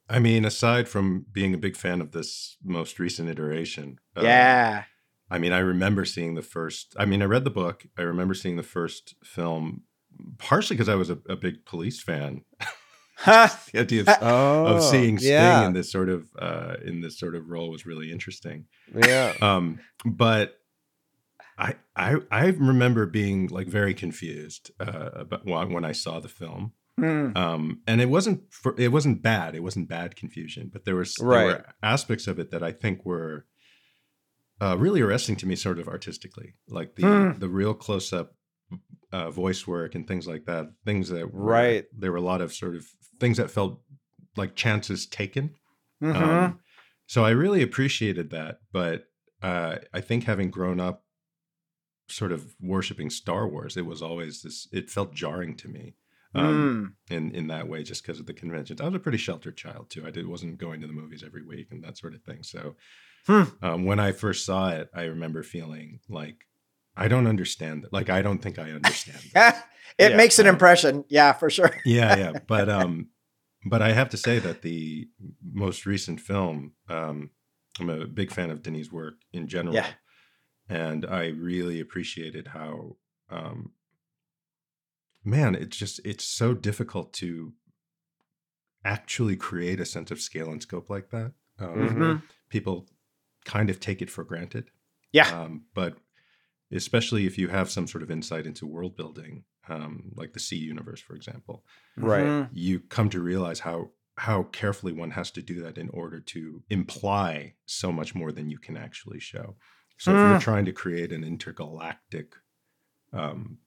I 0.08 0.18
mean, 0.18 0.44
aside 0.44 0.88
from 0.88 1.26
being 1.30 1.54
a 1.54 1.58
big 1.58 1.76
fan 1.76 2.00
of 2.00 2.10
this 2.10 2.56
most 2.64 2.98
recent 2.98 3.28
iteration, 3.28 4.00
uh, 4.16 4.22
yeah, 4.22 4.84
I 5.30 5.38
mean, 5.38 5.52
I 5.52 5.60
remember 5.60 6.04
seeing 6.04 6.34
the 6.34 6.42
first. 6.42 6.94
I 6.98 7.04
mean, 7.04 7.22
I 7.22 7.26
read 7.26 7.44
the 7.44 7.50
book. 7.50 7.86
I 7.96 8.02
remember 8.02 8.34
seeing 8.34 8.56
the 8.56 8.62
first 8.62 9.14
film, 9.24 9.82
partially 10.38 10.76
because 10.76 10.88
I 10.88 10.96
was 10.96 11.10
a, 11.10 11.18
a 11.28 11.36
big 11.36 11.64
police 11.64 12.02
fan. 12.02 12.42
The 13.24 13.58
idea 13.76 14.00
of, 14.02 14.08
Oh, 14.20 14.66
of 14.66 14.82
seeing 14.82 15.18
Sting 15.18 15.30
yeah, 15.30 15.66
in 15.66 15.72
this 15.72 15.90
sort 15.90 16.08
of 16.08 16.28
uh, 16.38 16.74
in 16.84 17.00
this 17.00 17.18
sort 17.18 17.34
of 17.36 17.48
role 17.48 17.70
was 17.70 17.86
really 17.86 18.10
interesting. 18.10 18.66
yeah. 18.94 19.32
Um, 19.40 19.78
but 20.04 20.58
I 21.58 21.74
I 21.96 22.16
I 22.30 22.46
remember 22.48 23.06
being 23.06 23.46
like 23.48 23.68
very 23.68 23.94
confused 23.94 24.70
uh, 24.80 25.10
about 25.14 25.44
when 25.46 25.72
when 25.72 25.84
I 25.84 25.92
saw 25.92 26.20
the 26.20 26.28
film. 26.28 26.72
Hmm. 26.98 27.36
Um, 27.36 27.80
and 27.88 28.00
it 28.00 28.08
wasn't 28.08 28.42
for, 28.52 28.72
it 28.78 28.92
wasn't 28.92 29.20
bad. 29.20 29.56
It 29.56 29.64
wasn't 29.64 29.88
bad 29.88 30.14
confusion, 30.14 30.70
but 30.72 30.84
there 30.84 30.94
was 30.94 31.14
there 31.16 31.26
Right. 31.28 31.46
were 31.46 31.64
aspects 31.82 32.28
of 32.28 32.38
it 32.38 32.50
that 32.52 32.62
I 32.62 32.70
think 32.70 33.04
were 33.04 33.46
uh, 34.60 34.76
really 34.78 35.00
arresting 35.00 35.36
to 35.36 35.46
me, 35.46 35.56
sort 35.56 35.78
of 35.80 35.88
artistically, 35.88 36.54
like 36.68 36.94
the 36.94 37.02
Hmm. 37.02 37.38
the 37.38 37.48
real 37.48 37.74
close 37.74 38.12
up 38.12 38.34
uh, 39.12 39.30
voice 39.30 39.66
work 39.66 39.94
and 39.94 40.06
things 40.06 40.26
like 40.26 40.44
that. 40.46 40.72
Things 40.84 41.08
that 41.08 41.32
were, 41.32 41.40
Right. 41.44 41.84
There 41.96 42.10
were 42.12 42.18
a 42.18 42.28
lot 42.32 42.40
of 42.40 42.52
sort 42.52 42.74
of 42.76 42.86
things 43.20 43.36
that 43.36 43.50
felt 43.50 43.80
like 44.36 44.54
chances 44.56 45.06
taken. 45.06 45.54
Mhm. 46.02 46.14
Um, 46.16 46.60
so 47.06 47.24
I 47.24 47.30
really 47.30 47.62
appreciated 47.62 48.30
that, 48.30 48.60
but 48.72 49.06
uh, 49.42 49.76
I 49.92 50.00
think 50.00 50.24
having 50.24 50.50
grown 50.50 50.80
up 50.80 51.03
sort 52.08 52.32
of 52.32 52.54
worshiping 52.60 53.10
Star 53.10 53.48
Wars, 53.48 53.76
it 53.76 53.86
was 53.86 54.02
always 54.02 54.42
this. 54.42 54.68
It 54.72 54.90
felt 54.90 55.14
jarring 55.14 55.56
to 55.56 55.68
me 55.68 55.94
um, 56.34 56.96
Hmm. 57.08 57.14
in 57.14 57.30
in 57.34 57.46
that 57.48 57.68
way, 57.68 57.82
just 57.82 58.02
because 58.02 58.20
of 58.20 58.26
the 58.26 58.34
conventions. 58.34 58.80
I 58.80 58.84
was 58.86 58.94
a 58.94 58.98
pretty 58.98 59.18
sheltered 59.18 59.56
child 59.56 59.90
too. 59.90 60.06
I 60.06 60.10
did 60.10 60.26
wasn't 60.26 60.58
going 60.58 60.80
to 60.80 60.86
the 60.86 60.92
movies 60.92 61.22
every 61.24 61.44
week 61.44 61.68
and 61.70 61.82
that 61.84 61.96
sort 61.98 62.14
of 62.14 62.22
thing. 62.22 62.42
So 62.42 62.76
Hmm. 63.26 63.44
um, 63.62 63.84
when 63.86 63.98
I 64.00 64.12
first 64.12 64.44
saw 64.44 64.70
it, 64.70 64.90
I 64.94 65.04
remember 65.04 65.42
feeling 65.42 66.00
like 66.08 66.46
I 66.96 67.08
don't 67.08 67.26
understand 67.26 67.84
it. 67.84 67.92
Like 67.92 68.10
I 68.10 68.20
don't 68.22 68.38
think 68.42 68.58
I 68.58 68.70
understand. 68.72 69.18
it. 69.34 69.54
it 69.98 70.10
Yeah, 70.10 70.16
makes 70.16 70.38
an 70.38 70.46
um, 70.46 70.54
impression. 70.54 71.04
Yeah, 71.08 71.32
for 71.32 71.48
sure. 71.50 71.70
yeah, 71.84 72.16
yeah. 72.16 72.32
But 72.46 72.68
um, 72.68 73.08
but 73.66 73.80
I 73.80 73.92
have 73.92 74.10
to 74.10 74.16
say 74.18 74.38
that 74.40 74.60
the 74.62 75.08
most 75.52 75.86
recent 75.86 76.20
film, 76.20 76.72
um, 76.90 77.30
I'm 77.80 77.88
a 77.90 78.06
big 78.06 78.30
fan 78.30 78.50
of 78.50 78.62
Denis' 78.62 78.92
work 78.92 79.14
in 79.32 79.48
general, 79.48 79.74
Yeah. 79.74 79.86
And 80.68 81.04
I 81.06 81.28
really 81.28 81.80
appreciated 81.80 82.48
how, 82.48 82.96
um, 83.30 83.72
man, 85.24 85.54
it's 85.54 85.76
just 85.76 86.00
it's 86.04 86.24
so 86.24 86.54
difficult 86.54 87.12
to 87.14 87.54
actually 88.84 89.36
create 89.36 89.80
a 89.80 89.86
sense 89.86 90.10
of 90.10 90.20
scale 90.20 90.50
and 90.50 90.62
scope 90.62 90.90
like 90.90 91.10
that. 91.10 91.32
Um, 91.58 92.16
Mhm. 92.16 92.22
People 92.50 92.88
kind 93.44 93.70
of 93.70 93.80
take 93.80 94.00
it 94.02 94.10
for 94.10 94.24
granted, 94.24 94.70
Yeah. 95.12 95.30
um, 95.30 95.66
but 95.74 95.98
especially 96.72 97.26
if 97.26 97.38
you 97.38 97.48
have 97.48 97.70
some 97.70 97.86
sort 97.86 98.02
of 98.02 98.10
insight 98.10 98.46
into 98.46 98.66
world 98.66 98.96
building, 98.96 99.44
um, 99.68 100.12
like 100.16 100.32
the 100.34 100.40
SEE 100.40 100.58
universe, 100.58 101.00
for 101.00 101.16
example 101.16 101.64
Right. 101.96 102.36
Mhm. 102.36 102.50
you 102.50 102.80
come 102.80 103.10
to 103.10 103.20
realize 103.22 103.60
how 103.60 103.92
how 104.18 104.44
carefully 104.44 104.92
one 104.92 105.12
has 105.12 105.30
to 105.32 105.42
do 105.42 105.62
that 105.62 105.78
in 105.78 105.90
order 105.90 106.20
to 106.20 106.64
imply 106.70 107.56
so 107.66 107.92
much 107.92 108.14
more 108.14 108.32
than 108.32 108.50
you 108.50 108.58
can 108.58 108.76
actually 108.76 109.20
show. 109.20 109.56
So 109.98 110.12
if 110.12 110.22
you're 110.24 110.36
Mm. 110.36 110.40
trying 110.40 110.64
to 110.66 110.72
create 110.72 111.12
an 111.12 111.24
intergalactic 111.24 112.34
um, 113.12 113.58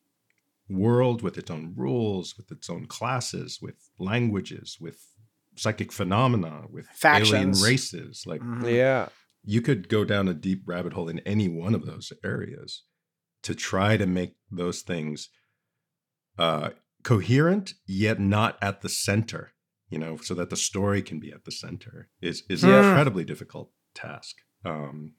world 0.69 1.21
with 1.21 1.37
its 1.37 1.49
own 1.51 1.73
rules, 1.75 2.37
with 2.37 2.51
its 2.51 2.69
own 2.69 2.85
classes, 2.87 3.59
with 3.61 3.89
languages, 3.99 4.77
with 4.79 5.05
psychic 5.55 5.91
phenomena, 5.91 6.65
with 6.69 6.87
Factions. 6.87 7.31
alien 7.33 7.59
races, 7.59 8.23
like 8.27 8.41
Mhm. 8.41 8.75
Yeah. 8.75 9.09
you 9.43 9.61
could 9.61 9.89
go 9.89 10.03
down 10.05 10.27
a 10.27 10.33
deep 10.33 10.63
rabbit 10.67 10.93
hole 10.93 11.09
in 11.09 11.19
any 11.19 11.47
one 11.49 11.73
of 11.75 11.85
those 11.85 12.11
areas 12.23 12.83
to 13.43 13.55
try 13.55 13.97
to 13.97 14.05
make 14.05 14.35
those 14.51 14.81
things 14.81 15.29
uh, 16.37 16.71
coherent 17.03 17.73
yet 17.85 18.19
not 18.19 18.57
at 18.61 18.81
the 18.81 18.89
center 18.89 19.53
you 19.89 19.97
know 19.97 20.17
so 20.17 20.33
that 20.33 20.49
the 20.49 20.57
story 20.57 21.01
can 21.01 21.19
be 21.19 21.31
at 21.31 21.45
the 21.45 21.51
center 21.51 22.09
is 22.21 22.43
is 22.49 22.63
an 22.63 22.69
Hmm. 22.69 22.75
incredibly 22.75 23.23
difficult 23.23 23.71
task 23.93 24.37
um, 24.65 25.13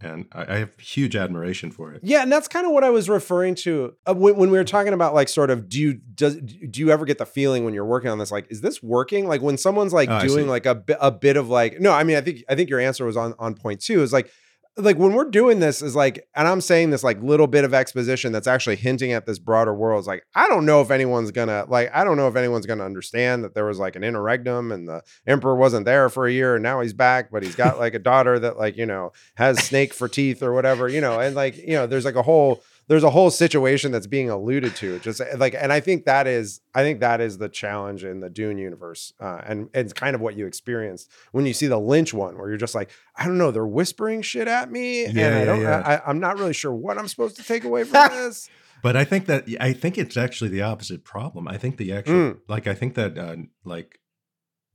and 0.00 0.26
I, 0.32 0.54
I 0.54 0.58
have 0.58 0.78
huge 0.78 1.14
admiration 1.14 1.70
for 1.70 1.92
it. 1.92 2.00
Yeah, 2.02 2.22
and 2.22 2.32
that's 2.32 2.48
kind 2.48 2.66
of 2.66 2.72
what 2.72 2.84
I 2.84 2.90
was 2.90 3.08
referring 3.08 3.54
to 3.56 3.94
uh, 4.06 4.14
when, 4.14 4.36
when 4.36 4.50
we 4.50 4.58
were 4.58 4.64
talking 4.64 4.92
about 4.92 5.14
like 5.14 5.28
sort 5.28 5.50
of 5.50 5.68
do 5.68 5.78
you 5.78 5.94
does 5.94 6.36
do 6.36 6.80
you 6.80 6.90
ever 6.90 7.04
get 7.04 7.18
the 7.18 7.26
feeling 7.26 7.64
when 7.64 7.74
you're 7.74 7.84
working 7.84 8.10
on 8.10 8.18
this 8.18 8.30
like 8.30 8.46
is 8.50 8.60
this 8.60 8.82
working? 8.82 9.26
Like 9.28 9.42
when 9.42 9.58
someone's 9.58 9.92
like 9.92 10.08
Oh, 10.10 10.26
doing 10.26 10.48
like 10.48 10.66
a 10.66 10.74
bit 10.74 10.98
a 11.00 11.10
bit 11.10 11.36
of 11.36 11.48
like 11.48 11.80
no 11.80 11.92
I 11.92 12.04
mean 12.04 12.16
I 12.16 12.20
think 12.20 12.44
I 12.48 12.54
think 12.54 12.70
your 12.70 12.80
answer 12.80 13.04
was 13.04 13.16
on 13.16 13.34
on 13.38 13.54
point 13.54 13.80
too 13.80 14.02
is 14.02 14.12
like 14.12 14.30
like 14.76 14.96
when 14.96 15.14
we're 15.14 15.28
doing 15.28 15.60
this 15.60 15.82
is 15.82 15.96
like 15.96 16.26
and 16.34 16.46
I'm 16.46 16.60
saying 16.60 16.90
this 16.90 17.02
like 17.02 17.20
little 17.22 17.46
bit 17.46 17.64
of 17.64 17.74
exposition 17.74 18.32
that's 18.32 18.46
actually 18.46 18.76
hinting 18.76 19.12
at 19.12 19.26
this 19.26 19.38
broader 19.38 19.74
world 19.74 20.00
is 20.00 20.06
like 20.06 20.24
I 20.34 20.48
don't 20.48 20.64
know 20.64 20.80
if 20.80 20.90
anyone's 20.90 21.30
gonna 21.30 21.64
like 21.68 21.90
I 21.92 22.04
don't 22.04 22.16
know 22.16 22.28
if 22.28 22.36
anyone's 22.36 22.66
gonna 22.66 22.84
understand 22.84 23.44
that 23.44 23.54
there 23.54 23.64
was 23.64 23.78
like 23.78 23.96
an 23.96 24.04
interregnum 24.04 24.72
and 24.72 24.88
the 24.88 25.02
emperor 25.26 25.56
wasn't 25.56 25.86
there 25.86 26.08
for 26.08 26.26
a 26.26 26.32
year 26.32 26.54
and 26.54 26.62
now 26.62 26.80
he's 26.80 26.92
back 26.92 27.30
but 27.30 27.42
he's 27.42 27.56
got 27.56 27.78
like 27.78 27.94
a 27.94 27.98
daughter 27.98 28.38
that 28.38 28.58
like 28.58 28.76
you 28.76 28.86
know 28.86 29.12
has 29.36 29.58
snake 29.58 29.92
for 29.92 30.08
teeth 30.08 30.42
or 30.42 30.52
whatever 30.52 30.88
you 30.88 31.00
know 31.00 31.20
and 31.20 31.34
like 31.34 31.56
you 31.56 31.74
know 31.74 31.86
there's 31.86 32.04
like 32.04 32.16
a 32.16 32.22
whole 32.22 32.62
there's 32.90 33.04
a 33.04 33.10
whole 33.10 33.30
situation 33.30 33.92
that's 33.92 34.08
being 34.08 34.28
alluded 34.28 34.74
to 34.74 34.98
just 34.98 35.20
uh, 35.20 35.24
like 35.36 35.54
and 35.56 35.72
i 35.72 35.78
think 35.78 36.04
that 36.06 36.26
is 36.26 36.60
i 36.74 36.82
think 36.82 36.98
that 36.98 37.20
is 37.20 37.38
the 37.38 37.48
challenge 37.48 38.02
in 38.04 38.18
the 38.18 38.28
dune 38.28 38.58
universe 38.58 39.12
uh, 39.20 39.40
and, 39.46 39.70
and 39.72 39.84
it's 39.84 39.92
kind 39.92 40.16
of 40.16 40.20
what 40.20 40.36
you 40.36 40.44
experienced 40.44 41.08
when 41.30 41.46
you 41.46 41.52
see 41.54 41.68
the 41.68 41.78
lynch 41.78 42.12
one 42.12 42.36
where 42.36 42.48
you're 42.48 42.58
just 42.58 42.74
like 42.74 42.90
i 43.14 43.24
don't 43.24 43.38
know 43.38 43.52
they're 43.52 43.64
whispering 43.66 44.22
shit 44.22 44.48
at 44.48 44.70
me 44.72 45.04
and 45.04 45.20
i 45.20 45.44
don't 45.44 45.60
yeah. 45.62 46.00
I, 46.04 46.10
i'm 46.10 46.18
not 46.18 46.36
really 46.36 46.52
sure 46.52 46.74
what 46.74 46.98
i'm 46.98 47.06
supposed 47.06 47.36
to 47.36 47.44
take 47.44 47.62
away 47.62 47.84
from 47.84 48.08
this 48.10 48.50
but 48.82 48.96
i 48.96 49.04
think 49.04 49.26
that 49.26 49.44
i 49.60 49.72
think 49.72 49.96
it's 49.96 50.16
actually 50.16 50.50
the 50.50 50.62
opposite 50.62 51.04
problem 51.04 51.46
i 51.46 51.56
think 51.56 51.76
the 51.76 51.92
actual 51.92 52.14
Mm. 52.14 52.38
like 52.48 52.66
i 52.66 52.74
think 52.74 52.96
that 52.96 53.16
uh, 53.16 53.36
like 53.64 54.00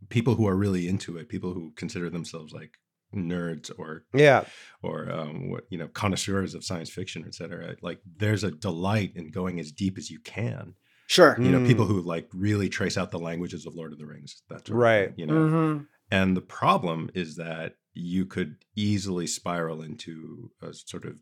people 0.07 0.35
who 0.35 0.47
are 0.47 0.55
really 0.55 0.87
into 0.87 1.17
it 1.17 1.27
people 1.27 1.53
who 1.53 1.73
consider 1.75 2.09
themselves 2.09 2.53
like 2.53 2.71
nerds 3.13 3.71
or 3.77 4.05
yeah 4.13 4.43
or 4.81 5.11
um, 5.11 5.49
what 5.49 5.63
you 5.69 5.77
know 5.77 5.87
connoisseurs 5.87 6.53
of 6.55 6.63
science 6.63 6.89
fiction, 6.89 7.23
et 7.27 7.33
cetera. 7.35 7.75
Like 7.81 7.99
there's 8.17 8.43
a 8.43 8.51
delight 8.51 9.13
in 9.15 9.31
going 9.31 9.59
as 9.59 9.71
deep 9.71 9.97
as 9.97 10.09
you 10.09 10.19
can. 10.19 10.73
Sure. 11.07 11.35
You 11.39 11.51
know, 11.51 11.59
Mm. 11.59 11.67
people 11.67 11.85
who 11.85 12.01
like 12.01 12.27
really 12.33 12.67
trace 12.69 12.97
out 12.97 13.11
the 13.11 13.19
languages 13.19 13.65
of 13.65 13.75
Lord 13.75 13.93
of 13.93 13.99
the 13.99 14.07
Rings. 14.07 14.41
That's 14.49 14.69
Right. 14.69 15.13
You 15.17 15.27
know, 15.27 15.33
Mhm. 15.33 15.87
and 16.11 16.35
the 16.35 16.41
problem 16.41 17.09
is 17.13 17.35
that 17.35 17.75
you 17.93 18.25
could 18.25 18.57
easily 18.75 19.27
spiral 19.27 19.81
into 19.81 20.51
a 20.61 20.73
sort 20.73 21.05
of 21.05 21.17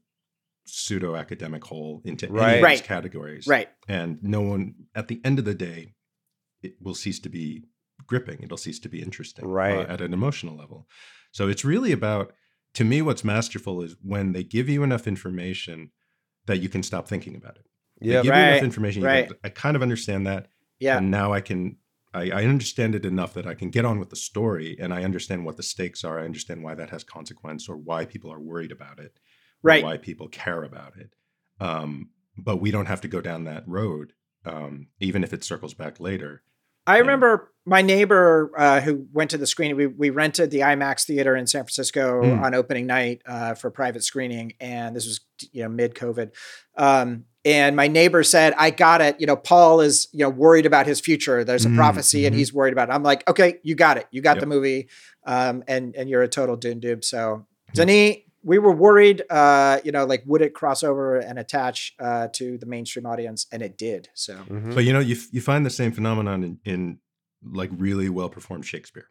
pseudo 0.65 1.15
academic 1.15 1.63
hole 1.65 2.02
into 2.06 2.26
any 2.28 2.36
Right. 2.36 2.56
of 2.58 2.63
Right. 2.63 2.78
these 2.78 2.88
categories, 2.88 3.46
Right. 3.46 3.67
and 3.88 4.24
no 4.24 4.41
one 4.41 4.76
at 4.96 5.10
the 5.10 5.19
end 5.26 5.38
of 5.38 5.46
the 5.46 5.54
day 5.54 5.93
it 6.62 6.76
will 6.82 6.96
cease 6.96 7.19
to 7.19 7.30
be 7.30 7.65
gripping 8.08 8.41
it'll 8.41 8.58
cease 8.58 8.80
to 8.80 8.89
be 8.89 9.02
interesting 9.02 9.46
uh, 9.46 9.50
Right. 9.50 9.88
at 9.89 10.02
an 10.02 10.13
emotional 10.13 10.56
level 10.56 10.88
so 11.34 11.50
it's 11.50 11.65
really 11.65 11.91
about 11.91 12.32
to 12.76 12.84
me 12.86 13.02
what's 13.02 13.24
masterful 13.26 13.82
is 13.82 13.96
when 14.02 14.32
they 14.32 14.43
give 14.43 14.69
you 14.69 14.82
enough 14.84 15.06
information 15.08 15.91
that 16.46 16.60
you 16.60 16.69
can 16.69 16.82
stop 16.84 17.08
thinking 17.08 17.36
about 17.36 17.58
it 17.58 17.67
they 18.02 18.08
yeah 18.13 18.22
give 18.22 18.26
you 18.26 18.32
Right, 18.32 18.50
enough 18.52 18.63
information 18.63 19.02
you 19.02 19.08
right. 19.10 19.30
go, 19.30 19.36
i 19.43 19.50
kind 19.50 19.76
of 19.76 19.82
understand 19.82 20.26
that 20.28 20.48
Yeah. 20.80 20.98
and 20.98 21.12
now 21.12 21.34
i 21.34 21.41
can 21.41 21.78
I, 22.15 22.30
I 22.30 22.43
understand 22.46 22.96
it 22.96 23.06
enough 23.06 23.34
that 23.34 23.48
i 23.48 23.54
can 23.54 23.69
get 23.69 23.86
on 23.86 24.00
with 24.00 24.10
the 24.10 24.15
story 24.15 24.78
and 24.80 24.93
i 24.93 25.04
understand 25.04 25.46
what 25.46 25.58
the 25.58 25.63
stakes 25.63 26.04
are 26.04 26.19
i 26.19 26.26
understand 26.26 26.63
why 26.63 26.76
that 26.76 26.89
has 26.91 27.04
consequence 27.04 27.67
or 27.69 27.78
why 27.78 28.06
people 28.06 28.32
are 28.32 28.39
worried 28.39 28.72
about 28.72 29.00
it 29.00 29.19
Right. 29.62 29.84
why 29.84 29.98
people 29.98 30.28
care 30.28 30.63
about 30.63 30.93
it 30.98 31.12
um, 31.60 32.10
but 32.38 32.58
we 32.58 32.72
don't 32.72 32.88
have 32.88 33.02
to 33.02 33.08
go 33.08 33.22
down 33.22 33.43
that 33.46 33.63
road 33.67 34.13
um, 34.46 34.88
even 35.00 35.24
if 35.24 35.32
it 35.34 35.43
circles 35.43 35.74
back 35.74 36.00
later 36.00 36.43
I 36.86 36.98
remember 36.98 37.52
my 37.65 37.82
neighbor 37.82 38.52
uh, 38.58 38.82
who 38.82 39.08
went 39.13 39.32
to 39.32 39.38
the 39.38 39.48
screening. 39.48 39.78
We, 39.78 39.88
we 39.88 40.10
rented 40.10 40.52
the 40.52 40.60
IMAX 40.60 41.06
theater 41.06 41.36
in 41.36 41.48
San 41.48 41.63
Francisco 41.63 42.22
Mm. 42.24 42.41
on 42.43 42.54
opening 42.54 42.88
night 42.88 43.22
uh, 43.26 43.54
for 43.56 43.72
private 43.72 44.04
screening, 44.04 44.54
and 44.60 44.96
this 44.96 45.06
was 45.06 45.22
you 45.54 45.63
know 45.63 45.69
mid 45.69 45.96
COVID. 45.96 46.32
Um, 46.78 47.26
and 47.46 47.76
my 47.76 47.88
neighbor 47.88 48.24
said, 48.24 48.54
"I 48.58 48.69
got 48.69 49.00
it. 49.02 49.19
You 49.19 49.28
know, 49.28 49.36
Paul 49.38 49.80
is 49.82 50.08
you 50.12 50.19
know 50.19 50.30
worried 50.30 50.65
about 50.65 50.86
his 50.88 51.00
future. 51.00 51.43
There's 51.46 51.65
a 51.65 51.69
Mm, 51.69 51.76
prophecy, 51.76 52.26
and 52.26 52.36
mhm. 52.36 52.39
he's 52.39 52.54
worried 52.54 52.74
about 52.74 52.89
it." 52.89 52.93
I'm 52.93 53.04
like, 53.04 53.28
"Okay, 53.30 53.60
you 53.63 53.76
got 53.76 53.98
it. 53.98 54.08
You 54.12 54.22
got 54.22 54.36
Yep. 54.36 54.39
the 54.41 54.46
movie, 54.48 54.89
um, 55.26 55.63
and 55.67 55.96
and 55.96 56.10
you're 56.10 56.22
a 56.24 56.28
total 56.28 56.56
Dune 56.58 56.80
dude." 56.82 57.06
So, 57.06 57.46
Denis, 57.74 58.17
we 58.43 58.58
were 58.60 58.71
worried. 58.73 59.23
Uh, 59.29 59.79
you 59.84 59.91
know, 59.91 60.06
like 60.06 60.23
would 60.25 60.41
it 60.41 60.53
cross 60.53 60.84
over 60.84 61.17
and 61.17 61.39
attach 61.39 61.93
uh, 61.99 62.27
to 62.34 62.58
the 62.58 62.65
mainstream 62.65 63.06
audience, 63.06 63.47
and 63.51 63.62
it 63.62 63.77
did. 63.77 64.10
So. 64.13 64.36
Mhm. 64.49 64.75
but 64.75 64.84
you 64.84 64.93
know 64.93 64.99
you, 64.99 65.15
f- 65.15 65.27
you 65.32 65.41
find 65.41 65.65
the 65.65 65.69
same 65.69 65.91
phenomenon 65.91 66.43
in, 66.43 66.60
in 66.65 66.99
like 67.43 67.69
really 67.73 68.10
well 68.10 68.29
performed 68.29 68.65
shakespeare 68.65 69.10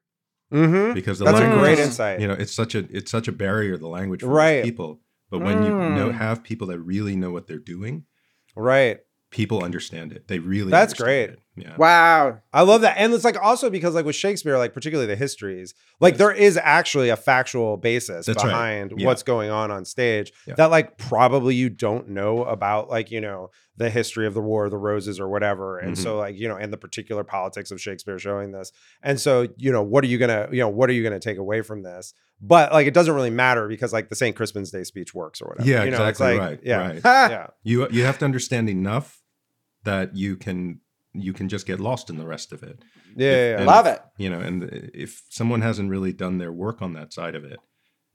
Mhm. 0.52 0.94
because 0.94 1.18
the 1.18 1.24
that's 1.26 1.38
a 1.38 1.40
language 1.42 1.60
great 1.60 1.78
Mm. 1.78 1.84
insight 1.86 2.20
you 2.20 2.26
know 2.28 2.32
it's 2.34 2.52
such 2.52 2.74
a 2.74 2.78
it's 2.90 3.10
such 3.10 3.28
a 3.28 3.32
barrier 3.32 3.76
the 3.76 3.88
language 3.88 4.20
for 4.22 4.28
Right. 4.28 4.64
people 4.64 5.00
but 5.30 5.40
when 5.40 5.62
you 5.64 5.68
know 5.70 6.08
Mm. 6.10 6.14
have 6.14 6.42
people 6.42 6.66
that 6.68 6.78
really 6.80 7.14
know 7.14 7.30
what 7.30 7.46
they're 7.46 7.58
doing 7.58 8.04
right 8.56 9.00
people 9.30 9.62
understand 9.64 10.12
it 10.12 10.28
they 10.28 10.38
really 10.38 10.70
That's 10.70 10.92
understand 10.92 11.06
great. 11.06 11.30
it. 11.30 11.38
Yeah 11.56 11.76
Wow. 11.76 12.38
I 12.52 12.62
love 12.62 12.80
that. 12.80 12.96
And 12.98 13.12
it's 13.12 13.24
like 13.24 13.36
also 13.42 13.68
because 13.70 13.94
like 13.94 14.04
with 14.06 14.16
Shakespeare, 14.16 14.56
like 14.58 14.72
particularly 14.74 15.06
the 15.06 15.16
histories, 15.16 15.74
like 16.00 16.14
Yes. 16.14 16.18
there 16.18 16.32
is 16.32 16.56
actually 16.56 17.08
a 17.10 17.16
factual 17.16 17.76
basis 17.76 18.26
That's 18.26 18.42
right. 18.42 18.50
behind 18.50 18.92
Yeah. 18.96 19.06
what's 19.06 19.22
going 19.22 19.50
on 19.50 19.70
on 19.70 19.84
stage 19.84 20.32
Yeah. 20.46 20.54
that 20.56 20.70
like 20.70 20.96
probably 20.98 21.54
you 21.54 21.68
don't 21.68 22.08
know 22.08 22.44
about 22.44 22.88
like, 22.88 23.10
you 23.10 23.20
know, 23.20 23.50
the 23.76 23.90
history 23.90 24.26
of 24.26 24.34
the 24.34 24.40
War 24.40 24.66
of 24.66 24.70
the 24.70 24.78
Roses 24.78 25.18
or 25.20 25.28
whatever. 25.28 25.78
And 25.78 25.92
Mm-hmm. 25.94 26.02
so 26.02 26.16
like, 26.18 26.36
you 26.38 26.46
know, 26.48 26.56
and 26.56 26.72
the 26.72 26.76
particular 26.78 27.24
politics 27.24 27.70
of 27.70 27.80
Shakespeare 27.80 28.18
showing 28.18 28.52
this. 28.52 28.70
And 29.02 29.20
so, 29.20 29.48
you 29.56 29.72
know, 29.72 29.82
what 29.82 30.04
are 30.04 30.08
you 30.08 30.18
going 30.18 30.28
to, 30.30 30.48
you 30.54 30.60
know, 30.60 30.68
what 30.68 30.88
are 30.90 30.92
you 30.94 31.02
going 31.02 31.18
to 31.18 31.20
take 31.28 31.38
away 31.38 31.62
from 31.62 31.82
this? 31.82 32.12
But 32.40 32.72
like 32.72 32.86
it 32.86 32.94
doesn't 32.94 33.14
really 33.14 33.30
matter 33.30 33.68
because 33.68 33.92
like 33.92 34.08
the 34.08 34.16
St. 34.16 34.34
Crispin's 34.36 34.70
Day 34.70 34.84
speech 34.84 35.14
works 35.14 35.40
or 35.40 35.48
whatever. 35.50 35.68
yeah 35.68 35.84
you 35.84 35.90
know, 35.90 36.04
it's 36.06 36.18
exactly 36.20 36.38
like, 36.38 36.48
right 36.50 36.60
Yeah. 36.64 36.86
right 36.88 37.00
Yeah. 37.04 37.46
you 37.62 37.88
you 37.90 38.04
have 38.04 38.18
to 38.18 38.24
understand 38.24 38.68
enough 38.68 39.22
that 39.84 40.14
you 40.16 40.36
can 40.36 40.80
you 41.14 41.32
can 41.32 41.48
just 41.48 41.66
get 41.66 41.78
lost 41.80 42.08
in 42.10 42.16
the 42.16 42.26
rest 42.26 42.52
of 42.52 42.62
it 42.62 42.78
Yeah. 43.16 43.30
yeah, 43.30 43.50
yeah. 43.50 43.56
And- 43.58 43.66
Love 43.66 43.86
it. 43.86 44.00
you 44.18 44.30
know 44.30 44.40
and 44.40 44.64
if 44.94 45.22
someone 45.28 45.60
hasn't 45.62 45.90
really 45.90 46.12
done 46.12 46.38
their 46.38 46.52
work 46.52 46.80
on 46.82 46.92
that 46.94 47.12
side 47.12 47.34
of 47.34 47.44
it 47.44 47.58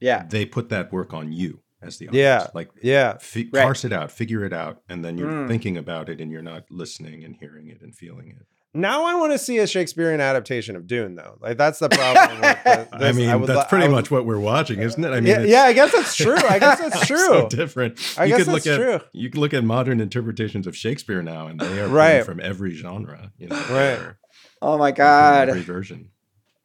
Yeah. 0.00 0.26
they 0.28 0.44
put 0.46 0.68
that 0.70 0.92
work 0.92 1.12
on 1.14 1.32
you 1.32 1.62
as 1.80 1.98
the 1.98 2.08
Yeah. 2.12 2.48
like 2.54 2.70
yeah. 2.82 3.18
fi- 3.18 3.48
Right. 3.52 3.62
parse 3.62 3.84
it 3.84 3.92
out 3.92 4.10
figure 4.10 4.44
it 4.44 4.52
out 4.52 4.82
and 4.88 5.04
then 5.04 5.16
you're 5.18 5.30
Mm. 5.30 5.48
thinking 5.48 5.76
about 5.76 6.08
it 6.08 6.20
and 6.20 6.30
you're 6.32 6.42
not 6.42 6.64
listening 6.70 7.22
and 7.24 7.36
hearing 7.36 7.68
it 7.68 7.80
and 7.82 7.94
feeling 7.94 8.30
it 8.30 8.46
Now 8.74 9.06
I 9.06 9.14
want 9.14 9.32
to 9.32 9.38
see 9.38 9.58
a 9.58 9.66
Shakespearean 9.66 10.20
adaptation 10.20 10.76
of 10.76 10.86
Dune, 10.86 11.14
though. 11.14 11.38
Like 11.40 11.56
that's 11.56 11.78
the 11.78 11.88
problem. 11.88 12.40
with 12.40 12.62
the- 12.64 12.88
i 12.92 12.98
this. 12.98 13.16
mean 13.16 13.40
would 13.40 13.48
that's 13.48 13.68
pretty 13.68 13.86
would- 13.88 13.94
much 13.94 14.10
what 14.10 14.26
we're 14.26 14.38
watching 14.38 14.80
isn't 14.80 15.02
it 15.02 15.08
i 15.08 15.20
mean 15.20 15.26
yeah, 15.26 15.42
yeah, 15.42 15.62
I 15.62 15.72
guess 15.72 15.90
that's 15.90 16.14
true. 16.14 16.36
I 16.36 16.58
guess 16.58 16.78
that's 16.80 17.06
true. 17.06 17.16
so 17.18 17.48
different 17.48 17.98
I 18.18 18.24
you 18.26 18.36
guess 18.36 18.44
could 18.44 18.52
look 18.52 18.62
that's 18.64 18.78
at 18.78 19.00
true. 19.00 19.08
you 19.12 19.30
can 19.30 19.40
look 19.40 19.54
at 19.54 19.64
modern 19.64 20.00
interpretations 20.00 20.66
of 20.66 20.76
shakespeare 20.76 21.22
now 21.22 21.46
and 21.46 21.58
they 21.58 21.80
are 21.80 21.88
Right. 21.88 22.16
right. 22.18 22.24
from 22.26 22.40
every 22.40 22.72
genre 22.74 23.32
you 23.38 23.48
know 23.48 23.56
Right. 23.56 23.66
they're- 23.68 24.18
Oh 24.60 24.76
my 24.76 24.92
God. 24.92 25.48
every 25.48 25.62
version 25.62 26.10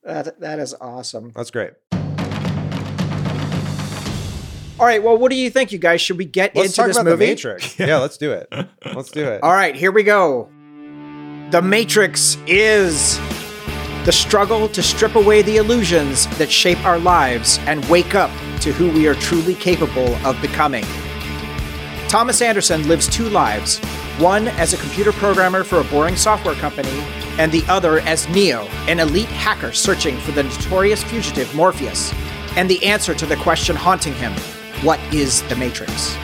That, 0.03 0.39
that 0.41 0.59
is 0.59 0.75
awesome. 0.81 1.31
That's 1.35 1.51
great. 1.51 1.71
All 4.79 4.87
right. 4.87 5.01
Well, 5.01 5.17
what 5.17 5.29
do 5.29 5.37
you 5.37 5.49
think, 5.49 5.71
you 5.71 5.77
guys? 5.77 6.01
Should 6.01 6.17
we 6.17 6.25
get 6.25 6.55
Let's 6.55 6.69
into 6.69 6.75
talk 6.75 6.87
this 6.87 6.97
about 6.97 7.05
movie? 7.11 7.25
the 7.25 7.31
Matrix. 7.31 7.79
Yeah. 7.79 7.99
let's 7.99 8.17
do 8.17 8.31
it. 8.33 8.47
Let's 8.93 9.11
do 9.11 9.23
it. 9.25 9.41
All 9.43 9.53
right. 9.53 9.75
Here 9.75 9.91
we 9.93 10.03
go. 10.03 10.49
The 11.53 11.61
Matrix 11.61 12.39
is 12.47 13.19
the 14.05 14.11
struggle 14.11 14.67
to 14.69 14.81
strip 14.81 15.13
away 15.13 15.43
the 15.43 15.57
illusions 15.57 16.25
that 16.39 16.49
shape 16.49 16.83
our 16.83 16.97
lives 16.97 17.59
and 17.67 17.85
wake 17.85 18.15
up 18.15 18.31
to 18.61 18.73
who 18.73 18.91
we 18.91 19.07
are 19.07 19.13
truly 19.13 19.53
capable 19.53 20.15
of 20.25 20.41
becoming. 20.41 20.83
Thomas 22.07 22.41
Anderson 22.41 22.87
lives 22.87 23.07
two 23.07 23.29
lives 23.29 23.77
one 24.17 24.47
as 24.47 24.73
a 24.73 24.77
computer 24.77 25.11
programmer 25.11 25.63
for 25.63 25.79
a 25.79 25.83
boring 25.83 26.15
software 26.15 26.55
company, 26.55 27.03
and 27.37 27.51
the 27.51 27.63
other 27.69 27.99
as 27.99 28.27
Neo, 28.29 28.63
an 28.87 28.99
elite 28.99 29.27
hacker 29.27 29.73
searching 29.73 30.17
for 30.21 30.31
the 30.31 30.41
notorious 30.41 31.03
fugitive 31.03 31.53
Morpheus, 31.53 32.11
and 32.57 32.67
the 32.67 32.83
answer 32.83 33.13
to 33.13 33.27
the 33.27 33.35
question 33.35 33.75
haunting 33.75 34.15
him 34.15 34.33
what 34.83 34.99
is 35.13 35.43
the 35.49 35.55
Matrix? 35.55 36.17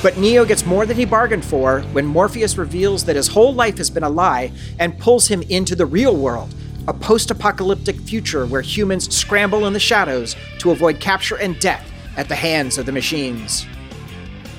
But 0.00 0.16
Neo 0.16 0.44
gets 0.44 0.64
more 0.64 0.86
than 0.86 0.96
he 0.96 1.04
bargained 1.04 1.44
for 1.44 1.80
when 1.92 2.06
Morpheus 2.06 2.56
reveals 2.56 3.04
that 3.04 3.16
his 3.16 3.26
whole 3.26 3.52
life 3.52 3.78
has 3.78 3.90
been 3.90 4.04
a 4.04 4.08
lie 4.08 4.52
and 4.78 4.96
pulls 4.98 5.26
him 5.26 5.42
into 5.42 5.74
the 5.74 5.86
real 5.86 6.16
world, 6.16 6.54
a 6.86 6.92
post 6.94 7.32
apocalyptic 7.32 7.96
future 7.96 8.46
where 8.46 8.62
humans 8.62 9.12
scramble 9.12 9.66
in 9.66 9.72
the 9.72 9.80
shadows 9.80 10.36
to 10.58 10.70
avoid 10.70 11.00
capture 11.00 11.36
and 11.36 11.58
death 11.58 11.90
at 12.16 12.28
the 12.28 12.36
hands 12.36 12.78
of 12.78 12.86
the 12.86 12.92
machines. 12.92 13.66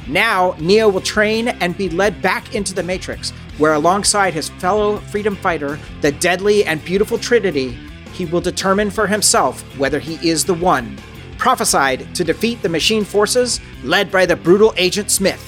Now, 0.09 0.55
Neo 0.59 0.89
will 0.89 1.01
train 1.01 1.47
and 1.47 1.77
be 1.77 1.87
led 1.87 2.21
back 2.21 2.53
into 2.53 2.73
the 2.73 2.83
Matrix, 2.83 3.29
where 3.59 3.73
alongside 3.73 4.33
his 4.33 4.49
fellow 4.49 4.97
freedom 4.97 5.37
fighter, 5.37 5.79
the 6.01 6.11
deadly 6.11 6.65
and 6.65 6.83
beautiful 6.83 7.17
Trinity, 7.17 7.77
he 8.11 8.25
will 8.25 8.41
determine 8.41 8.89
for 8.89 9.07
himself 9.07 9.61
whether 9.77 9.99
he 9.99 10.15
is 10.27 10.43
the 10.43 10.53
one, 10.53 10.97
prophesied 11.39 12.13
to 12.13 12.23
defeat 12.23 12.61
the 12.61 12.69
machine 12.69 13.03
forces 13.03 13.59
led 13.83 14.11
by 14.11 14.25
the 14.25 14.35
brutal 14.35 14.73
Agent 14.77 15.09
Smith. 15.09 15.43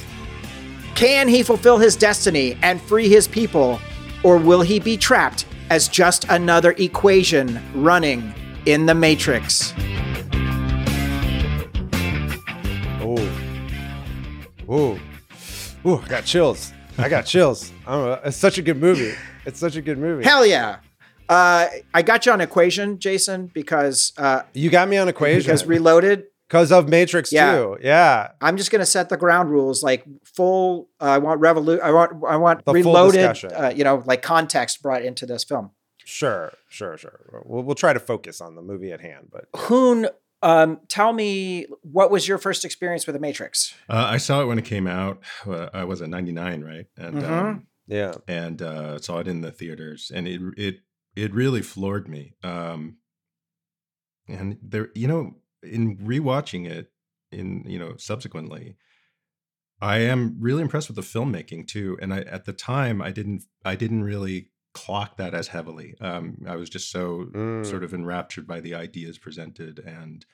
Can 0.95 1.27
he 1.27 1.43
fulfill 1.43 1.77
his 1.77 1.95
destiny 1.95 2.57
and 2.63 2.81
free 2.81 3.07
his 3.07 3.27
people, 3.27 3.79
or 4.23 4.37
will 4.37 4.61
he 4.61 4.79
be 4.79 4.97
trapped 4.97 5.45
as 5.69 5.87
just 5.87 6.25
another 6.29 6.71
equation 6.77 7.61
running 7.75 8.33
in 8.65 8.85
the 8.85 8.95
Matrix? 8.95 9.73
Oh. 13.03 13.29
Oh. 14.69 14.99
Ooh, 15.85 15.97
I 15.97 16.07
got 16.07 16.25
chills. 16.25 16.71
I 16.97 17.09
got 17.09 17.25
chills. 17.25 17.71
I 17.85 17.91
don't 17.91 18.05
know. 18.05 18.19
It's 18.25 18.37
such 18.37 18.57
a 18.57 18.61
good 18.61 18.79
movie. 18.79 19.13
It's 19.45 19.59
such 19.59 19.75
a 19.75 19.81
good 19.81 19.97
movie. 19.97 20.23
Hell 20.23 20.45
yeah. 20.45 20.77
Uh, 21.29 21.67
I 21.93 22.01
got 22.01 22.25
you 22.25 22.31
on 22.31 22.41
equation, 22.41 22.99
Jason, 22.99 23.47
because 23.53 24.13
uh, 24.17 24.41
You 24.53 24.69
got 24.69 24.87
me 24.89 24.97
on 24.97 25.07
equation. 25.07 25.41
because 25.43 25.65
Reloaded. 25.65 26.25
Because 26.47 26.71
of 26.73 26.89
Matrix 26.89 27.31
Yeah. 27.31 27.55
2. 27.55 27.77
Yeah. 27.81 28.31
I'm 28.41 28.57
just 28.57 28.71
gonna 28.71 28.85
set 28.85 29.07
the 29.07 29.15
ground 29.15 29.49
rules, 29.49 29.81
like 29.83 30.03
full. 30.25 30.89
Uh, 30.99 31.05
I 31.05 31.17
want 31.19 31.39
revolu- 31.39 31.79
I 31.79 31.91
want. 31.91 32.11
I 32.27 32.35
want 32.35 32.65
The 32.65 32.73
Reloaded. 32.73 33.45
Uh, 33.45 33.71
you 33.73 33.85
know, 33.85 34.03
like 34.05 34.21
context 34.21 34.81
brought 34.83 35.01
into 35.01 35.25
this 35.25 35.45
film. 35.45 35.71
Sure, 36.03 36.51
sure, 36.67 36.97
sure. 36.97 37.41
We'll, 37.45 37.63
we'll 37.63 37.75
try 37.75 37.93
to 37.93 37.99
focus 38.01 38.41
on 38.41 38.55
the 38.55 38.61
movie 38.61 38.91
at 38.91 38.99
hand, 38.99 39.29
but 39.31 39.45
Hoon, 39.55 40.07
um, 40.41 40.81
tell 40.89 41.13
me 41.13 41.67
what 41.83 42.11
was 42.11 42.27
your 42.27 42.37
first 42.37 42.65
experience 42.65 43.07
with 43.07 43.13
the 43.13 43.19
Matrix? 43.21 43.73
Uh, 43.89 44.07
I 44.09 44.17
saw 44.17 44.41
it 44.41 44.45
when 44.47 44.59
it 44.59 44.65
came 44.65 44.87
out. 44.87 45.21
Uh, 45.47 45.69
I 45.73 45.85
was 45.85 46.01
at 46.01 46.09
99, 46.09 46.63
right? 46.65 46.85
And 46.97 47.15
Mhm. 47.21 47.29
um, 47.31 47.67
yeah. 47.87 48.15
and 48.27 48.61
uh, 48.61 48.99
saw 48.99 49.19
it 49.19 49.27
in 49.29 49.39
the 49.39 49.51
theaters, 49.53 50.11
and 50.13 50.27
it 50.27 50.41
it 50.57 50.79
it 51.15 51.33
really 51.33 51.61
floored 51.61 52.07
me. 52.07 52.33
Um, 52.43 52.97
and 54.27 54.57
there, 54.61 54.89
you 54.95 55.07
know, 55.07 55.35
in 55.63 55.97
rewatching 55.97 56.69
it, 56.69 56.91
in 57.31 57.63
you 57.67 57.79
know, 57.79 57.95
subsequently, 57.97 58.77
I 59.81 59.99
am 59.99 60.37
really 60.39 60.61
impressed 60.61 60.89
with 60.89 60.95
the 60.95 61.01
filmmaking 61.01 61.67
too. 61.67 61.97
And 62.01 62.13
I 62.13 62.19
at 62.21 62.45
the 62.45 62.53
time, 62.53 63.01
I 63.01 63.11
didn't 63.11 63.43
I 63.65 63.75
didn't 63.75 64.03
really 64.03 64.51
clock 64.73 65.17
that 65.17 65.33
as 65.33 65.49
heavily. 65.49 65.95
Um, 65.99 66.37
I 66.47 66.55
was 66.55 66.69
just 66.69 66.91
so 66.91 67.25
Mm. 67.33 67.65
sort 67.65 67.83
of 67.83 67.93
enraptured 67.93 68.47
by 68.47 68.61
the 68.61 68.73
ideas 68.75 69.17
presented 69.17 69.79
and 69.79 70.25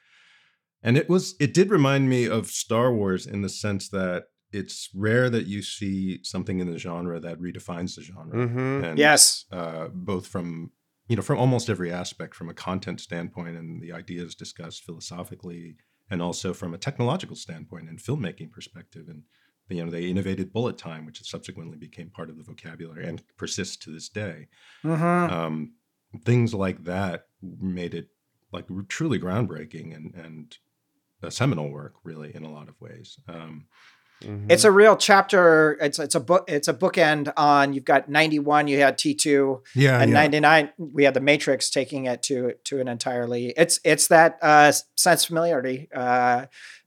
and 0.83 0.97
it 0.97 1.09
was 1.09 1.35
it 1.39 1.53
did 1.53 1.71
remind 1.71 2.07
me 2.09 2.25
of 2.27 2.47
Star 2.47 2.93
Wars 2.93 3.25
in 3.25 3.41
the 3.41 3.49
sense 3.49 3.89
that 3.89 4.25
it's 4.51 4.89
rare 4.93 5.29
that 5.29 5.45
you 5.47 5.61
see 5.61 6.19
something 6.23 6.59
in 6.59 6.71
the 6.71 6.77
genre 6.79 7.19
that 7.19 7.39
redefines 7.39 7.95
the 7.95 8.01
genre. 8.01 8.47
Mhm. 8.47 8.83
And 8.83 8.99
Yes. 8.99 9.45
uh, 9.51 9.89
both 9.89 10.27
from 10.27 10.71
you 11.07 11.15
know 11.15 11.21
from 11.21 11.37
almost 11.39 11.69
every 11.69 11.91
aspect, 11.91 12.35
from 12.35 12.49
a 12.49 12.53
content 12.53 12.99
standpoint 13.01 13.57
and 13.57 13.81
the 13.81 13.91
ideas 13.93 14.35
discussed 14.35 14.83
philosophically, 14.83 15.75
and 16.09 16.21
also 16.21 16.53
from 16.53 16.73
a 16.73 16.77
technological 16.77 17.35
standpoint 17.35 17.89
and 17.89 17.99
filmmaking 17.99 18.51
perspective. 18.51 19.07
And 19.09 19.23
you 19.69 19.83
know 19.83 19.91
they 19.91 20.05
innovated 20.05 20.53
bullet 20.53 20.77
time, 20.77 21.05
which 21.05 21.21
subsequently 21.29 21.77
became 21.77 22.09
part 22.09 22.29
of 22.29 22.37
the 22.37 22.43
vocabulary 22.43 23.05
and 23.07 23.21
persists 23.37 23.77
to 23.77 23.91
this 23.91 24.09
day 24.09 24.47
Mm-hmm. 24.83 25.33
um, 25.33 25.73
things 26.23 26.53
like 26.53 26.83
that 26.85 27.27
made 27.41 27.93
it 27.93 28.07
like 28.53 28.65
truly 28.87 29.19
groundbreaking 29.19 29.93
and 29.95 30.15
and 30.15 30.57
a 31.21 31.31
seminal 31.31 31.69
work 31.71 31.95
really 32.03 32.33
in 32.35 32.43
a 32.45 32.51
lot 32.51 32.69
of 32.69 32.79
ways 32.79 33.19
um, 33.27 33.67
Mhm. 34.23 34.51
It's 34.51 34.63
a 34.63 34.71
real 34.71 34.95
chapter. 34.97 35.77
It's 35.79 35.99
it's 35.99 36.15
a 36.15 36.19
book. 36.19 36.45
It's 36.47 36.67
a 36.67 36.73
bookend 36.73 37.31
on. 37.37 37.73
You've 37.73 37.85
got 37.85 38.09
ninety 38.09 38.39
one. 38.39 38.67
You 38.67 38.79
had 38.79 38.97
T 38.97 39.13
two. 39.13 39.61
yeah 39.75 40.01
and 40.01 40.11
99 40.11 40.69
we 40.77 41.03
had 41.03 41.13
the 41.13 41.19
matrix 41.21 41.69
taking 41.69 42.05
it 42.05 42.23
to 42.23 42.53
to 42.65 42.79
an 42.79 42.87
entirely 42.87 43.53
it's 43.57 43.79
it's 43.83 44.07
that 44.07 44.37
uh 44.41 44.71
sense 44.95 45.23
of 45.23 45.27
familiarity 45.27 45.87
uh, 45.93 46.45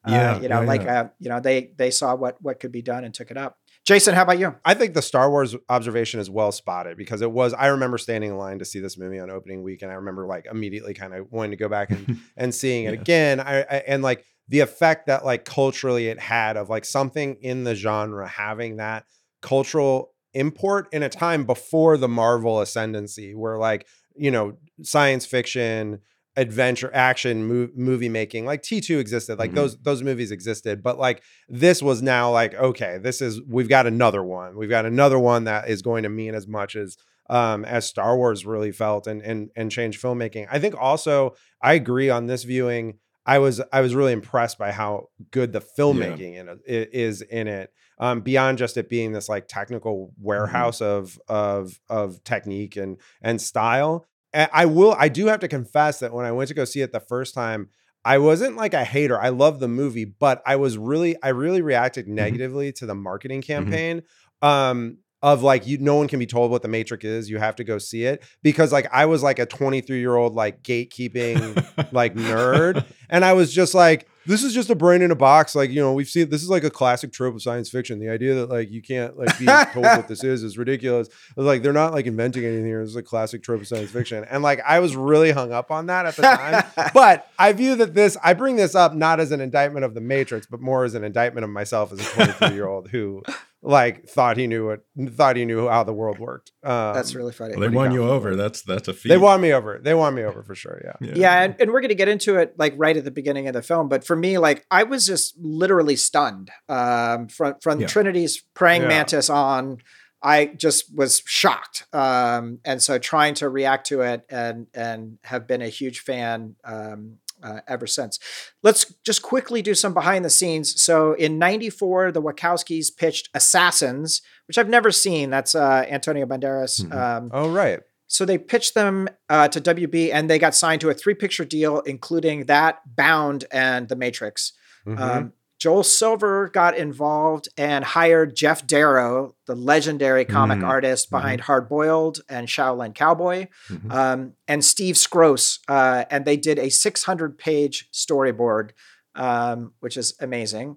Yeah, 0.09 0.33
uh 0.37 0.41
you 0.41 0.49
know 0.49 0.61
yeah, 0.63 0.67
like 0.67 0.83
yeah. 0.83 1.01
uh 1.01 1.09
you 1.19 1.29
know 1.29 1.41
they 1.41 1.73
they 1.77 1.91
saw 1.91 2.15
what 2.15 2.37
what 2.43 2.59
could 2.61 2.73
be 2.73 2.83
done 2.83 3.05
and 3.05 3.13
took 3.15 3.31
it 3.31 3.37
up 3.37 3.59
jason 3.87 4.15
how 4.15 4.23
about 4.23 4.39
you 4.39 4.55
I 4.65 4.75
think 4.75 4.95
the 4.95 5.03
Star 5.03 5.31
Wars 5.31 5.55
observation 5.69 6.21
is 6.21 6.29
well 6.31 6.53
spotted 6.53 6.97
because 6.97 7.23
it 7.23 7.31
was. 7.33 7.55
I 7.55 7.69
remember 7.69 7.99
standing 7.99 8.31
in 8.31 8.37
line 8.37 8.59
to 8.59 8.65
see 8.65 8.79
this 8.81 8.99
movie 8.99 9.19
on 9.19 9.31
opening 9.31 9.63
week, 9.63 9.83
and 9.83 9.91
I 9.91 9.95
remember 9.95 10.27
like 10.27 10.47
immediately 10.51 10.95
kind 10.95 11.15
of 11.15 11.27
wanting 11.31 11.53
to 11.53 11.57
go 11.57 11.69
back 11.69 11.91
and 11.91 12.19
and 12.37 12.55
seeing 12.55 12.85
it 12.85 12.95
Yeah. 12.95 13.01
again. 13.01 13.41
I, 13.41 13.61
I 13.63 13.77
and 13.87 14.03
like 14.03 14.25
the 14.51 14.61
effect 14.61 15.07
that 15.07 15.25
like 15.25 15.45
culturally 15.45 16.09
it 16.09 16.19
had 16.21 16.57
of 16.57 16.69
like 16.69 16.85
something 16.85 17.37
in 17.41 17.65
the 17.65 17.75
genre 17.75 18.29
having 18.29 18.77
that 18.77 19.05
cultural 19.41 20.13
import 20.35 20.89
in 20.93 21.03
a 21.03 21.09
time 21.09 21.45
before 21.45 21.97
the 21.97 22.09
Marvel 22.09 22.61
ascendancy, 22.61 23.35
where 23.35 23.57
like 23.59 23.87
you 24.17 24.31
know 24.31 24.57
science 24.83 25.25
fiction 25.25 26.01
adventure 26.37 26.91
action 26.95 27.49
mov- 27.49 27.75
movie 27.77 28.09
making 28.09 28.45
like 28.45 28.63
T2 28.63 28.99
existed 29.01 29.39
like 29.39 29.51
Mhm. 29.51 29.55
those 29.57 29.77
those 29.83 30.03
movies 30.03 30.31
existed 30.31 30.81
but 30.83 30.97
like 30.99 31.23
this 31.49 31.83
was 31.83 32.03
now 32.03 32.31
like 32.31 32.55
okay 32.55 32.99
this 32.99 33.21
is 33.21 33.41
we've 33.49 33.69
got 33.69 33.87
another 33.87 34.23
one 34.23 34.57
we've 34.57 34.71
got 34.71 34.87
another 34.87 35.19
one 35.19 35.45
that 35.45 35.69
is 35.69 35.83
going 35.83 36.05
to 36.05 36.09
mean 36.09 36.35
as 36.35 36.47
much 36.47 36.77
as 36.77 36.97
um 37.29 37.65
as 37.65 37.85
Star 37.85 38.17
Wars 38.17 38.47
really 38.47 38.71
felt 38.73 39.07
and 39.09 39.21
and 39.23 39.51
and 39.57 39.71
changed 39.73 40.01
filmmaking 40.01 40.47
I 40.51 40.59
think 40.61 40.75
also 40.81 41.35
I 41.61 41.75
agree 41.75 42.11
on 42.11 42.27
this 42.27 42.45
viewing 42.45 42.99
I 43.31 43.39
was 43.39 43.61
I 43.73 43.81
was 43.81 43.95
really 43.95 44.13
impressed 44.13 44.59
by 44.59 44.73
how 44.73 45.07
good 45.31 45.53
the 45.53 45.61
filmmaking 45.61 46.35
in 46.35 46.49
it 46.67 46.91
is 46.93 47.23
in 47.23 47.47
it 47.47 47.73
um 48.01 48.23
beyond 48.23 48.59
just 48.59 48.77
it 48.77 48.89
being 48.89 49.13
this 49.13 49.29
like 49.29 49.47
technical 49.47 50.13
warehouse 50.21 50.81
of 50.81 51.17
of 51.29 51.79
of 51.89 52.25
technique 52.25 52.75
and 52.75 52.97
and 53.23 53.41
style. 53.41 54.05
And 54.33 54.51
I 54.53 54.67
will 54.67 54.97
I 54.99 55.09
do 55.09 55.27
have 55.27 55.39
to 55.41 55.49
confess 55.49 56.01
that 56.01 56.13
when 56.13 56.27
I 56.27 56.33
went 56.33 56.49
to 56.49 56.55
go 56.55 56.65
see 56.65 56.81
it 56.81 56.91
the 56.91 56.99
first 56.99 57.33
time 57.33 57.69
I 58.05 58.19
wasn't 58.19 58.57
like 58.57 58.75
a 58.75 58.85
hater. 58.85 59.21
I 59.21 59.29
love 59.29 59.61
the 59.61 59.69
movie, 59.69 60.07
but 60.07 60.43
I 60.45 60.57
was 60.57 60.77
really 60.77 61.15
I 61.23 61.29
really 61.29 61.63
reacted 61.63 62.09
negatively 62.09 62.73
to 62.73 62.87
the 62.87 62.97
marketing 62.97 63.43
campaign 63.43 64.03
um 64.43 64.99
of 65.23 65.43
like 65.43 65.67
you 65.67 65.79
no 65.79 65.97
one 65.97 66.09
can 66.09 66.19
be 66.19 66.27
told 66.27 66.51
what 66.51 66.63
the 66.63 66.69
matrix 66.69 67.05
is. 67.05 67.31
You 67.31 67.39
have 67.39 67.57
to 67.57 67.65
go 67.65 67.79
see 67.79 68.05
it 68.05 68.23
because 68.43 68.73
like 68.73 68.87
I 68.93 69.07
was 69.07 69.23
like 69.23 69.39
a 69.39 69.47
23-year-old 69.47 70.35
like 70.35 70.63
gatekeeping 70.63 71.93
like 71.93 72.15
nerd 72.15 72.85
and 73.09 73.25
I 73.25 73.35
was 73.35 73.53
just 73.53 73.75
like 73.75 74.09
this 74.27 74.45
is 74.45 74.53
just 74.53 74.71
a 74.71 74.75
brain 74.75 75.03
in 75.03 75.11
a 75.11 75.17
box 75.17 75.55
like 75.55 75.71
you 75.71 75.81
know 75.81 75.93
we've 75.93 76.09
seen 76.09 76.29
this 76.29 76.43
is 76.43 76.49
like 76.49 76.65
a 76.65 76.71
classic 76.71 77.13
trope 77.13 77.35
of 77.35 77.43
science 77.43 77.71
fiction 77.71 77.99
the 77.99 78.09
idea 78.09 78.35
that 78.35 78.49
like 78.49 78.71
you 78.71 78.83
can't 78.83 79.19
like 79.19 79.37
be 79.39 79.47
told 79.73 79.85
what 79.85 80.09
this 80.09 80.23
is 80.23 80.43
is 80.43 80.57
ridiculous 80.57 81.09
like 81.37 81.63
they're 81.63 81.73
not 81.73 81.93
like 81.93 82.07
inventing 82.07 82.45
anything 82.45 82.67
here 82.67 82.81
this 82.81 82.91
is 82.91 82.97
a 82.97 83.03
classic 83.03 83.43
trope 83.43 83.61
of 83.61 83.67
science 83.69 83.91
fiction 83.91 84.25
and 84.31 84.43
like 84.43 84.61
I 84.67 84.81
was 84.81 84.95
really 84.97 85.33
hung 85.33 85.53
up 85.53 85.71
on 85.71 85.87
that 85.87 86.07
at 86.07 86.17
the 86.17 86.23
time 86.23 86.91
but 86.95 87.29
I 87.39 87.53
view 87.53 87.77
that 87.77 87.95
this 87.95 88.17
I 88.23 88.35
bring 88.35 88.57
this 88.57 88.75
up 88.75 88.95
not 88.95 89.21
as 89.21 89.33
an 89.33 89.41
indictment 89.41 89.85
of 89.85 89.95
the 89.95 90.01
matrix 90.01 90.47
but 90.47 90.61
more 90.61 90.85
as 90.85 90.95
an 90.95 91.05
indictment 91.05 91.45
of 91.45 91.51
myself 91.51 91.93
as 91.93 92.01
a 92.01 92.05
23 92.05 92.49
year 92.55 92.69
old 92.69 92.89
who 92.89 93.23
like 93.63 94.07
thought 94.09 94.39
he 94.39 94.47
knew 94.47 94.69
what 94.69 94.81
thought 95.15 95.37
he 95.37 95.45
knew 95.45 95.69
how 95.69 95.85
the 95.85 95.93
world 95.93 96.19
worked. 96.19 96.51
Um, 96.65 96.95
that's 96.95 97.15
really 97.15 97.33
funny. 97.33 97.55
They 97.59 97.69
won 97.69 97.93
you 97.93 98.03
over. 98.09 98.35
That's 98.35 98.63
that's 98.63 98.89
a 98.89 98.95
feat. 98.95 99.11
they 99.11 99.19
won 99.19 99.41
me 99.41 99.53
over. 99.53 99.79
They 99.83 99.93
won 99.95 100.15
me 100.15 100.23
over 100.23 100.43
for 100.43 100.55
sure 100.55 100.81
yeah. 100.83 101.13
Yeah. 101.15 101.43
And, 101.43 101.57
and 101.61 101.71
we're 101.71 101.81
going 101.81 101.91
to 101.91 101.95
get 101.95 102.09
into 102.09 102.37
it 102.37 102.55
like 102.59 102.73
right 102.79 102.97
at 102.97 103.05
the 103.05 103.11
beginning 103.11 103.49
of 103.49 103.53
the 103.55 103.63
film 103.63 103.89
but 103.89 104.03
for 104.05 104.17
me 104.17 104.39
like 104.39 104.65
i 104.71 104.83
was 104.83 105.07
just 105.07 105.35
literally 105.39 105.97
stunned 105.97 106.51
um 106.71 107.29
from 107.29 107.57
from 107.63 107.81
Yeah. 107.81 107.87
trinity's 107.87 108.43
praying 108.55 108.83
Yeah. 108.83 108.89
mantis 108.89 109.29
on. 109.29 109.79
I 110.23 110.47
just 110.47 110.95
was 110.95 111.23
shocked 111.27 111.85
um 111.95 112.59
and 112.65 112.83
so 112.83 112.99
trying 112.99 113.35
to 113.35 113.49
react 113.49 113.87
to 113.89 114.03
it 114.03 114.23
and 114.31 114.67
and 114.75 115.19
have 115.25 115.47
been 115.47 115.63
a 115.63 115.69
huge 115.69 116.01
fan 116.01 116.57
um 116.65 117.17
uh, 117.43 117.61
ever 117.69 117.87
since. 117.87 118.19
Let's 118.63 118.93
just 119.05 119.23
quickly 119.23 119.63
do 119.63 119.75
some 119.75 119.95
behind 119.95 120.25
the 120.25 120.31
scenes. 120.31 120.81
So 120.83 121.13
in 121.15 121.39
94, 121.39 122.13
the 122.13 122.23
Wachowskis 122.23 122.97
pitched 122.97 123.29
Assassins, 123.35 124.23
which 124.47 124.59
I've 124.59 124.69
never 124.69 124.91
seen. 124.91 125.31
That's 125.31 125.55
uh, 125.55 125.85
Antonio 125.89 126.27
Banderas. 126.27 126.81
Mhm. 126.83 126.95
Um, 126.95 127.31
oh 127.33 127.51
right 127.51 127.81
so 128.11 128.25
they 128.25 128.39
pitched 128.39 128.75
them 128.75 129.09
uh, 129.29 129.47
to 129.47 129.61
WB, 129.61 130.13
and 130.13 130.29
they 130.29 130.41
got 130.41 130.53
signed 130.57 130.81
to 130.81 130.91
a 130.91 130.95
three-picture 130.95 131.45
deal, 131.45 131.79
including 131.83 132.47
that, 132.47 132.81
Bound, 132.97 133.45
and 133.53 133.89
The 133.89 133.95
Matrix. 133.95 134.53
Mhm. 134.85 134.99
Um, 134.99 135.33
Joel 135.61 135.83
Silver 135.85 136.49
got 136.49 136.75
involved 136.77 137.49
and 137.59 137.85
hired 137.85 138.35
Geof 138.35 138.67
Darrow, 138.67 139.37
the 139.47 139.55
legendary 139.55 140.25
comic 140.25 140.59
Mhm. 140.61 140.67
artist 140.67 141.11
behind 141.11 141.43
Hard 141.43 141.69
Boiled 141.69 142.23
and 142.31 142.49
Shaolin 142.49 142.95
Cowboy, 142.95 143.47
Mhm. 143.69 143.93
um, 143.93 144.33
and 144.49 144.65
Steve 144.65 144.97
Skroce. 144.97 145.59
Uh, 145.69 146.07
and 146.11 146.25
they 146.25 146.39
did 146.39 146.59
a 146.59 146.71
600 146.71 147.37
page 147.37 147.91
storyboard, 147.93 148.71
um, 149.15 149.75
which 149.81 149.99
is 149.99 150.15
amazing. 150.19 150.77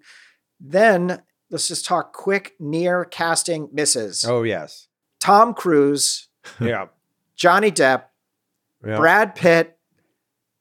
Then 0.60 1.24
let's 1.50 1.70
just 1.70 1.86
talk 1.86 2.12
quick 2.12 2.54
near 2.60 3.06
casting 3.06 3.70
misses. 3.72 4.26
oh 4.28 4.44
yes, 4.44 4.90
Tom 5.22 5.54
Cruise, 5.54 6.28
yeah, 6.60 6.88
Johnny 7.38 7.72
Depp, 7.72 8.04
yeah, 8.86 8.98
Brad 8.98 9.34
Pitt, 9.34 9.78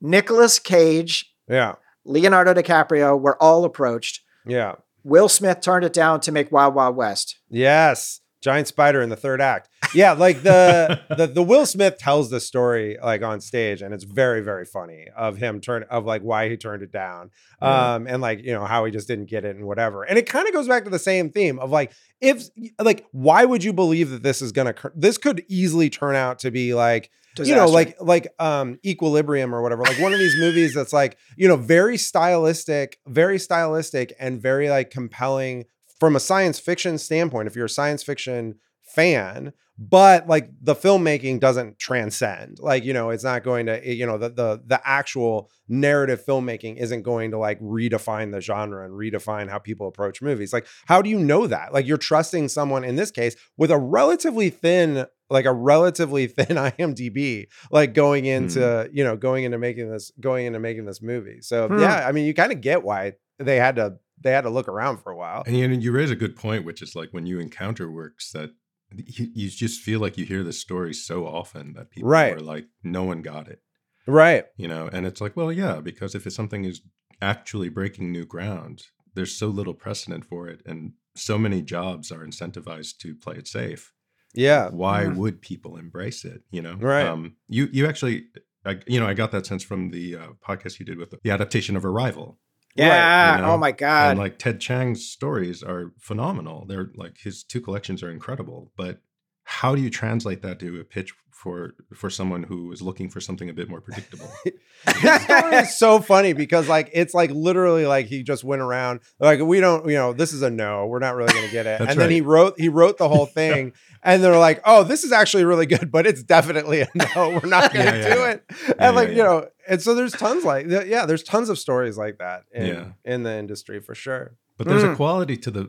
Nicolas 0.01 0.61
Cage, 0.61 1.35
yeah, 1.49 1.75
Leonardo 2.05 2.55
DiCaprio 2.55 3.18
were 3.20 3.40
all 3.42 3.64
approached. 3.64 4.20
yeah. 4.46 4.74
Will 5.05 5.28
Smith 5.28 5.61
turned 5.61 5.84
it 5.84 5.92
down 5.92 6.20
to 6.20 6.30
make 6.30 6.53
Wild 6.53 6.76
Wild 6.76 6.94
West. 6.94 7.40
Yes, 7.50 8.20
giant 8.40 8.68
spider 8.68 9.03
in 9.03 9.09
the 9.09 9.16
third 9.16 9.40
act. 9.40 9.68
Yeah, 9.94 10.12
like 10.12 10.44
the 10.44 11.00
the 11.16 11.26
the 11.26 11.42
Will 11.42 11.66
Smith 11.66 11.98
tells 11.98 12.30
the 12.30 12.38
story 12.38 12.96
like 13.03 13.20
on 13.22 13.40
stage, 13.40 13.82
and 13.82 13.92
it's 13.92 14.05
very 14.05 14.42
very 14.42 14.64
funny 14.64 15.07
of 15.16 15.38
him 15.38 15.61
turn 15.61 15.84
of 15.90 16.05
like 16.05 16.22
why 16.22 16.48
he 16.48 16.57
turned 16.57 16.84
it 16.84 16.92
down, 16.92 17.30
um, 17.61 18.07
and 18.07 18.22
like 18.22 18.44
you 18.44 18.53
know 18.53 18.64
how 18.64 18.84
he 18.84 18.92
just 18.92 19.09
didn't 19.09 19.26
get 19.26 19.44
it 19.44 19.57
and 19.57 19.66
whatever. 19.66 20.05
And 20.05 20.16
it 20.18 20.26
kind 20.26 20.46
of 20.46 20.55
goes 20.55 20.68
back 20.68 20.84
to 20.84 20.90
the 20.90 21.00
same 21.00 21.30
theme 21.30 21.59
of 21.59 21.72
like 21.72 21.90
if 22.20 22.44
like 22.78 23.05
why 23.11 23.44
would 23.44 23.64
you 23.64 23.72
believe 23.72 24.11
that 24.11 24.22
this 24.22 24.40
is 24.40 24.53
gonna 24.53 24.72
cur- 24.72 24.92
this 24.94 25.18
could 25.18 25.44
easily 25.48 25.90
turn 25.90 26.14
out 26.14 26.38
to 26.40 26.53
be 26.53 26.74
like 26.74 27.11
you 27.39 27.55
know 27.55 27.66
like 27.66 27.97
like 28.01 28.28
um 28.39 28.78
equilibrium 28.85 29.55
or 29.55 29.62
whatever 29.62 29.83
like 29.83 29.99
one 30.01 30.12
of 30.12 30.18
these 30.18 30.39
movies 30.39 30.74
that's 30.74 30.93
like 30.93 31.16
you 31.37 31.49
know 31.49 31.57
very 31.57 31.97
stylistic 31.97 32.99
very 33.07 33.39
stylistic 33.39 34.14
and 34.18 34.41
very 34.41 34.68
like 34.68 34.91
compelling 34.91 35.64
from 35.99 36.16
a 36.16 36.20
science 36.20 36.59
fiction 36.59 36.99
standpoint 36.99 37.47
if 37.47 37.57
you're 37.57 37.66
a 37.66 37.70
science 37.70 38.03
fiction 38.03 38.55
fan 38.83 39.53
but 39.78 40.28
like 40.28 40.51
the 40.61 40.74
filmmaking 40.74 41.41
doesn't 41.41 41.78
transcend. 41.78 42.59
Like 42.61 42.85
you 42.85 42.93
know 42.93 43.11
it's 43.11 43.24
not 43.24 43.43
going 43.43 43.66
to 43.66 43.95
you 43.95 44.07
know 44.07 44.18
the 44.18 44.28
the 44.28 44.62
the 44.64 44.80
actual 44.85 45.51
narrative 45.68 46.24
filmmaking 46.24 46.76
isn't 46.76 47.03
going 47.03 47.30
to 47.30 47.39
like 47.39 47.59
redefine 47.61 48.33
the 48.33 48.41
genre 48.41 48.85
and 48.85 48.95
redefine 48.95 49.49
how 49.49 49.59
people 49.59 49.89
approach 49.89 50.20
movies. 50.20 50.53
Like 50.53 50.66
how 50.87 51.03
do 51.03 51.11
you 51.11 51.18
know 51.18 51.47
that? 51.47 51.72
Like 51.72 51.87
you're 51.87 51.97
trusting 51.99 52.49
someone 52.49 52.85
in 52.85 52.97
this 52.97 53.11
case 53.11 53.35
with 53.57 53.70
a 53.70 53.78
relatively 53.78 54.51
thin 54.51 55.07
like 55.33 55.47
a 55.47 55.53
relatively 55.53 56.26
thin 56.37 56.57
IMDb 56.57 57.47
like 57.70 57.95
going 57.95 58.24
into 58.26 58.89
you 58.93 59.03
know 59.05 59.16
going 59.16 59.45
into 59.45 59.59
making 59.59 59.91
this 59.91 60.12
going 60.20 60.47
into 60.47 60.59
making 60.61 60.85
this 60.85 61.03
movie 61.03 61.41
so 61.41 61.68
Hmm. 61.68 61.78
yeah 61.80 62.07
I 62.07 62.12
mean 62.12 62.26
you 62.26 62.35
kind 62.35 62.53
of 62.53 62.61
get 62.61 62.83
why 62.83 63.14
they 63.39 63.57
had 63.57 63.76
to 63.76 63.97
they 64.20 64.30
had 64.30 64.43
to 64.43 64.51
look 64.51 64.68
around 64.68 64.99
for 64.99 65.11
a 65.11 65.16
while 65.16 65.43
And 65.47 65.57
you, 65.57 65.66
know, 65.66 65.74
you 65.74 65.91
raise 65.91 66.11
a 66.12 66.16
good 66.16 66.37
point, 66.37 66.64
which 66.64 66.80
is 66.83 66.95
like 66.95 67.11
when 67.12 67.26
you 67.26 67.41
encounter 67.41 67.91
works 67.91 68.30
that 68.33 68.51
you, 68.95 69.28
you 69.35 69.49
just 69.51 69.80
feel 69.80 69.99
like 70.01 70.16
you 70.18 70.24
hear 70.24 70.45
the 70.45 70.53
story 70.53 70.93
so 70.95 71.26
often 71.26 71.72
that 71.74 71.91
people 71.91 72.09
Right. 72.11 72.35
are 72.37 72.41
like, 72.41 72.66
no 72.85 73.03
one 73.05 73.22
got 73.22 73.49
it, 73.49 73.61
right 74.07 74.45
you 74.57 74.68
know? 74.68 74.89
And 74.93 75.07
it's 75.07 75.20
like, 75.20 75.35
well, 75.37 75.51
yeah, 75.53 75.80
because 75.80 76.14
if 76.14 76.26
it's 76.26 76.37
something 76.37 76.64
is 76.64 76.83
actually 77.20 77.68
breaking 77.70 78.12
new 78.12 78.24
ground, 78.26 78.85
there's 79.14 79.35
so 79.37 79.49
little 79.49 79.74
precedent 79.74 80.24
for 80.24 80.47
it. 80.49 80.61
And 80.66 80.93
so 81.16 81.37
many 81.39 81.62
jobs 81.62 82.12
are 82.12 82.24
incentivized 82.26 82.99
to 82.99 83.14
play 83.14 83.37
it 83.37 83.49
safe. 83.49 83.93
Yeah 84.35 84.68
Why 84.70 85.05
Mhm. 85.05 85.16
would 85.16 85.41
people 85.41 85.76
embrace 85.76 86.24
it? 86.24 86.43
You 86.51 86.62
know? 86.62 86.74
Right. 86.74 87.07
Um, 87.07 87.37
you, 87.49 87.68
you 87.72 87.87
actually, 87.87 88.26
I, 88.64 88.78
you 88.87 88.99
know, 89.01 89.07
I 89.07 89.14
got 89.14 89.30
that 89.33 89.47
sense 89.47 89.62
from 89.62 89.91
the 89.91 90.16
uh, 90.16 90.26
podcast 90.47 90.78
you 90.78 90.87
did 90.87 90.99
with 90.99 91.11
the 91.22 91.30
adaptation 91.30 91.76
of 91.76 91.85
Arrival. 91.85 92.39
yeah. 92.74 93.37
you 93.37 93.43
know, 93.43 93.51
oh 93.53 93.59
my 93.59 93.72
God. 93.72 94.11
And 94.12 94.18
like 94.18 94.39
Ted 94.39 94.61
Chiang's 94.61 95.07
stories 95.07 95.62
are 95.62 95.93
phenomenal. 96.01 96.64
They're 96.66 96.91
like 96.97 97.18
his 97.18 97.45
two 97.45 97.61
collections 97.61 98.03
are 98.03 98.11
incredible. 98.11 98.72
But 98.76 99.01
how 99.45 99.74
do 99.74 99.83
you 99.83 99.91
translate 99.91 100.41
that 100.43 100.59
to 100.61 100.80
a 100.80 100.85
pitch 100.85 101.12
for 101.43 101.72
for 101.93 102.09
someone 102.09 102.45
who 102.45 102.70
is 102.72 102.80
looking 102.80 103.11
for 103.11 103.20
something 103.20 103.49
a 103.51 103.53
bit 103.53 103.68
more 103.68 103.80
predictable? 103.80 104.30
His 104.86 105.20
story 105.22 105.55
is 105.57 105.76
so 105.76 106.01
funny 106.01 106.32
because 106.32 106.68
like 106.68 106.90
it's 106.93 107.14
like 107.14 107.30
literally 107.32 107.84
like 107.86 108.07
he 108.07 108.22
just 108.22 108.45
went 108.45 108.62
around 108.62 109.01
like 109.18 109.40
we 109.40 109.59
don't 109.61 109.86
you 109.88 109.95
know 109.97 110.12
this 110.12 110.32
is 110.32 110.43
a 110.43 110.51
no 110.51 110.86
we're 110.86 110.99
not 111.01 111.14
really 111.16 111.32
gonna 111.32 111.51
get 111.51 111.66
it 111.66 111.78
That's 111.80 111.93
and 111.93 112.01
then 112.01 112.11
he 112.11 112.20
wrote 112.20 112.55
he 112.59 112.68
wrote 112.68 112.97
the 112.99 113.09
whole 113.09 113.26
thing 113.40 113.72
and 114.03 114.22
they're 114.22 114.38
like 114.38 114.61
oh 114.64 114.84
this 114.84 115.03
is 115.05 115.12
actually 115.12 115.45
really 115.45 115.66
good 115.66 115.90
but 115.90 116.07
it's 116.07 116.22
definitely 116.22 116.80
a 116.82 116.88
no 116.95 117.30
we're 117.43 117.49
not 117.49 117.72
gonna 117.72 117.84
Yeah, 117.84 117.95
yeah, 117.97 118.14
do 118.14 118.20
yeah. 118.20 118.30
it 118.30 118.45
Yeah, 118.68 118.74
and 118.78 118.97
like 118.97 119.09
yeah, 119.09 119.14
you 119.16 119.22
know 119.24 119.49
and 119.68 119.82
so 119.82 119.95
there's 119.95 120.12
tons 120.12 120.45
like 120.45 120.66
yeah 120.68 121.07
there's 121.07 121.22
tons 121.24 121.49
of 121.49 121.59
stories 121.59 121.97
like 121.99 122.18
that 122.18 122.45
in 122.53 122.66
Yeah. 122.66 122.84
in 123.05 123.22
the 123.24 123.34
industry 123.36 123.80
for 123.80 123.95
sure 123.95 124.36
But 124.57 124.68
there's 124.68 124.84
Mm. 124.84 124.93
a 124.93 124.97
quality 124.97 125.36
to 125.38 125.51
the 125.51 125.64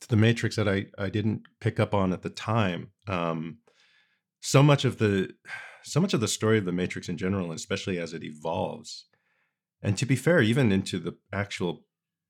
to 0.00 0.08
the 0.08 0.16
Matrix 0.16 0.54
that 0.56 0.68
I 0.68 0.86
I 0.96 1.08
didn't 1.10 1.42
pick 1.60 1.80
up 1.80 1.92
on 1.92 2.12
at 2.12 2.22
the 2.22 2.30
time. 2.30 2.90
Um, 3.08 3.58
so 4.40 4.62
much 4.62 4.84
of 4.84 4.98
the 4.98 5.32
so 5.84 6.00
much 6.00 6.12
of 6.14 6.20
the 6.20 6.28
story 6.28 6.58
of 6.58 6.64
the 6.64 6.72
Matrix 6.72 7.08
in 7.08 7.16
general, 7.16 7.46
and 7.46 7.54
especially 7.54 7.98
as 7.98 8.12
it 8.12 8.22
evolves, 8.24 9.06
and 9.82 9.96
to 9.98 10.06
be 10.06 10.16
fair, 10.16 10.40
even 10.42 10.72
into 10.72 10.98
the 10.98 11.14
actual 11.32 11.84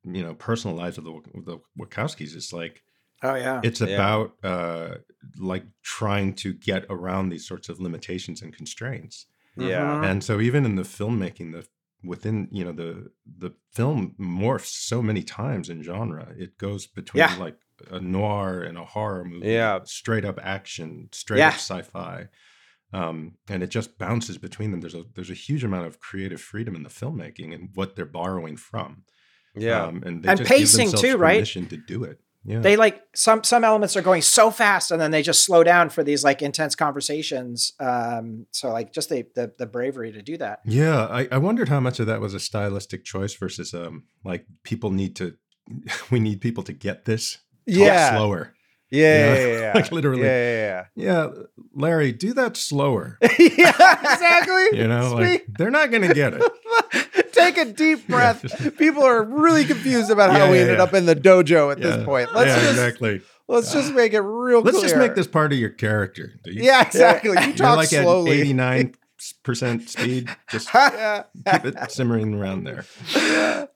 you 0.05 0.23
know 0.23 0.35
personal 0.35 0.77
lives 0.77 0.99
of 0.99 1.05
the 1.05 1.21
the 1.45 1.59
Wachowskis, 1.79 2.35
it's 2.37 2.53
like 2.53 2.83
oh 3.23 3.35
yeah. 3.35 3.61
it's 3.65 3.81
Yeah. 3.81 3.95
about 3.95 4.33
uh 4.45 4.99
like 5.39 5.65
trying 5.83 6.35
to 6.37 6.53
get 6.55 6.85
around 6.89 7.29
these 7.31 7.47
sorts 7.47 7.69
of 7.69 7.81
limitations 7.81 8.43
and 8.43 8.55
constraints 8.55 9.27
yeah 9.57 9.97
Mhm. 9.97 10.05
and 10.11 10.23
so 10.25 10.41
even 10.41 10.65
in 10.65 10.77
the 10.77 10.85
filmmaking 10.85 11.51
the 11.53 11.67
within 12.05 12.49
you 12.53 12.65
know 12.65 12.73
the 12.73 13.11
the 13.39 13.51
film 13.73 14.15
morphs 14.21 14.67
so 14.67 15.03
many 15.03 15.23
times 15.23 15.69
in 15.69 15.83
genre 15.83 16.33
it 16.37 16.57
goes 16.59 16.87
between 16.87 17.21
Yeah. 17.21 17.35
like 17.39 17.57
a 17.91 18.01
noir 18.01 18.61
and 18.63 18.79
a 18.79 18.85
horror 18.85 19.25
movie 19.25 19.49
Yeah. 19.49 19.81
straight 19.85 20.25
up 20.25 20.39
action 20.43 21.09
straight 21.13 21.39
Yeah. 21.39 21.49
up 21.49 21.55
sci-fi 21.55 22.29
um 22.93 23.35
and 23.49 23.63
it 23.63 23.71
just 23.71 23.99
bounces 23.99 24.39
between 24.39 24.71
them 24.71 24.81
there's 24.81 24.95
a 24.95 25.05
there's 25.15 25.31
a 25.31 25.35
huge 25.35 25.65
amount 25.65 25.87
of 25.87 26.01
creative 26.01 26.41
freedom 26.41 26.75
in 26.75 26.83
the 26.85 26.89
filmmaking 26.89 27.53
and 27.55 27.71
what 27.75 27.97
they're 27.97 28.07
borrowing 28.07 28.57
from 28.57 29.05
yeah 29.57 29.85
um, 29.85 30.03
and 30.07 30.23
they 30.23 30.29
And 30.31 30.45
pacing 30.45 30.93
too, 30.93 31.17
right? 31.17 31.47
to 31.47 31.77
do 31.77 32.05
it 32.05 32.21
yeah 32.45 32.61
They 32.61 32.77
like 32.77 33.03
some 33.15 33.43
some 33.45 33.65
elements 33.65 33.97
are 33.97 34.03
going 34.03 34.23
so 34.23 34.51
fast 34.51 34.91
and 34.91 35.01
then 35.01 35.11
they 35.11 35.23
just 35.23 35.45
slow 35.45 35.63
down 35.65 35.89
for 35.91 36.03
these 36.05 36.23
like 36.25 36.41
intense 36.43 36.75
conversations. 36.75 37.73
Um, 37.81 38.47
so 38.53 38.71
like 38.73 38.93
just 38.93 39.09
the, 39.09 39.27
the 39.35 39.53
the 39.59 39.67
bravery 39.67 40.13
to 40.13 40.23
do 40.23 40.37
that. 40.39 40.61
Yeah, 40.65 41.07
I, 41.07 41.29
I 41.33 41.39
wondered 41.39 41.69
how 41.69 41.81
much 41.81 42.01
of 42.01 42.07
that 42.07 42.21
was 42.21 42.35
a 42.35 42.41
stylistic 42.41 43.05
choice 43.05 43.35
versus 43.35 43.75
um 43.75 44.05
like 44.25 44.47
people 44.63 44.91
need 44.91 45.17
to 45.17 45.35
we 46.11 46.21
need 46.21 46.41
people 46.41 46.63
to 46.65 46.73
get 46.73 47.05
this 47.05 47.39
yeah 47.67 48.17
slower. 48.17 48.55
yeah 48.91 49.15
you 49.15 49.21
know? 49.27 49.35
yeah 49.41 49.47
yeah, 49.47 49.61
yeah. 49.67 49.73
Like, 49.75 49.93
literally. 49.93 50.23
yeah 50.23 50.85
Yeah, 50.95 51.27
Larry, 51.75 52.13
do 52.13 52.33
that 52.35 52.57
slower. 52.57 53.19
yeah 53.21 53.29
yeah 53.39 53.75
yeah 53.79 54.13
exactly 54.15 54.79
You 54.79 54.89
know, 54.89 55.13
like 55.15 55.45
they're 55.59 55.71
not 55.71 55.91
gonna 55.91 56.15
get 56.15 56.33
it. 56.35 56.43
Take 57.55 57.67
a 57.69 57.73
deep 57.73 58.07
breath. 58.09 58.77
People 58.79 59.03
are 59.03 59.23
really 59.23 59.65
confused 59.65 60.11
about 60.11 60.31
how 60.31 60.45
Yeah, 60.45 60.51
we 60.51 60.57
yeah, 60.57 60.63
ended 60.63 60.79
yeah. 60.79 60.83
up 60.85 60.95
in 60.95 61.07
the 61.07 61.17
dojo 61.17 61.73
at 61.73 61.81
this 61.81 62.05
point. 62.05 62.35
Let's 62.35 62.49
yeah, 62.49 62.57
just 62.57 62.71
exactly. 62.71 63.21
let's 63.47 63.73
just 63.73 63.93
make 63.95 64.13
it 64.13 64.21
real 64.21 64.61
Let's 64.63 64.81
just 64.81 64.97
make 64.97 65.15
this 65.15 65.27
part 65.27 65.53
of 65.53 65.59
your 65.59 65.71
character. 65.71 66.33
Yeah, 66.45 66.83
exactly. 66.83 67.31
You 67.31 67.41
You're 67.41 67.57
talk 67.57 67.77
like 67.77 67.89
slowly. 67.89 68.33
eighty 68.33 68.53
nine 68.53 68.95
percent 69.43 69.89
speed. 69.89 70.29
Just 70.51 70.71
keep 70.73 71.65
it 71.65 71.91
simmering 71.91 72.35
around 72.35 72.65
there. 72.65 72.85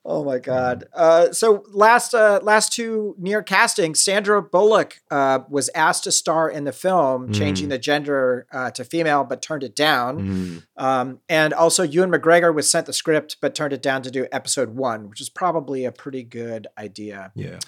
Oh 0.04 0.24
my 0.24 0.38
god. 0.38 0.84
Uh, 0.92 1.32
so 1.32 1.64
last 1.72 2.14
uh, 2.14 2.40
last 2.42 2.72
two 2.72 3.14
near 3.18 3.42
casting, 3.42 3.94
Sandra 3.94 4.42
Bullock 4.42 5.00
uh, 5.10 5.40
was 5.48 5.70
asked 5.74 6.04
to 6.04 6.12
star 6.12 6.48
in 6.50 6.64
the 6.64 6.72
film, 6.72 7.32
changing 7.32 7.66
Mm. 7.66 7.70
the 7.70 7.78
gender 7.78 8.46
uh, 8.52 8.70
to 8.72 8.84
female, 8.84 9.24
but 9.24 9.42
turned 9.42 9.62
it 9.62 9.76
down. 9.76 10.18
Mm. 10.18 10.62
Um, 10.76 11.20
and 11.28 11.52
also, 11.52 11.82
Ewan 11.82 12.10
McGregor 12.10 12.54
was 12.54 12.70
sent 12.70 12.86
the 12.86 12.92
script, 12.92 13.36
but 13.40 13.54
turned 13.54 13.72
it 13.72 13.82
down 13.82 14.02
to 14.02 14.10
do 14.10 14.26
episode 14.32 14.70
one, 14.70 15.08
which 15.08 15.20
is 15.20 15.28
probably 15.28 15.84
a 15.84 15.92
pretty 15.92 16.22
good 16.24 16.66
idea. 16.76 17.30
Yeah. 17.34 17.58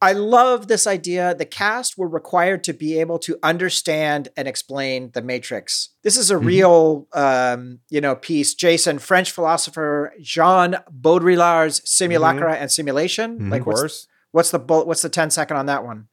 I 0.00 0.12
love 0.12 0.68
this 0.68 0.86
idea. 0.86 1.34
The 1.34 1.44
cast 1.44 1.98
were 1.98 2.06
required 2.08 2.62
to 2.64 2.72
be 2.72 3.00
able 3.00 3.18
to 3.20 3.36
understand 3.42 4.28
and 4.36 4.46
explain 4.46 5.10
the 5.12 5.22
Matrix. 5.22 5.90
This 6.04 6.16
is 6.16 6.30
a 6.30 6.36
Mhm. 6.36 6.44
real, 6.46 7.08
um, 7.14 7.80
you 7.90 8.00
know, 8.00 8.14
piece. 8.14 8.54
Jason, 8.54 9.00
French 9.00 9.32
philosopher 9.32 10.12
Jean 10.20 10.76
Baudrillard's 10.90 11.82
Simulacra 11.84 12.54
and 12.54 12.70
Simulation. 12.70 13.38
Mhm. 13.40 13.50
Like, 13.50 13.62
Of 13.62 13.66
what's, 13.66 13.80
course. 13.80 14.06
what's 14.30 14.50
the 14.52 14.58
bullet? 14.60 14.86
What's 14.86 15.02
the 15.02 15.08
10 15.08 15.30
second 15.30 15.56
on 15.56 15.66
that 15.66 15.84
one? 15.84 16.06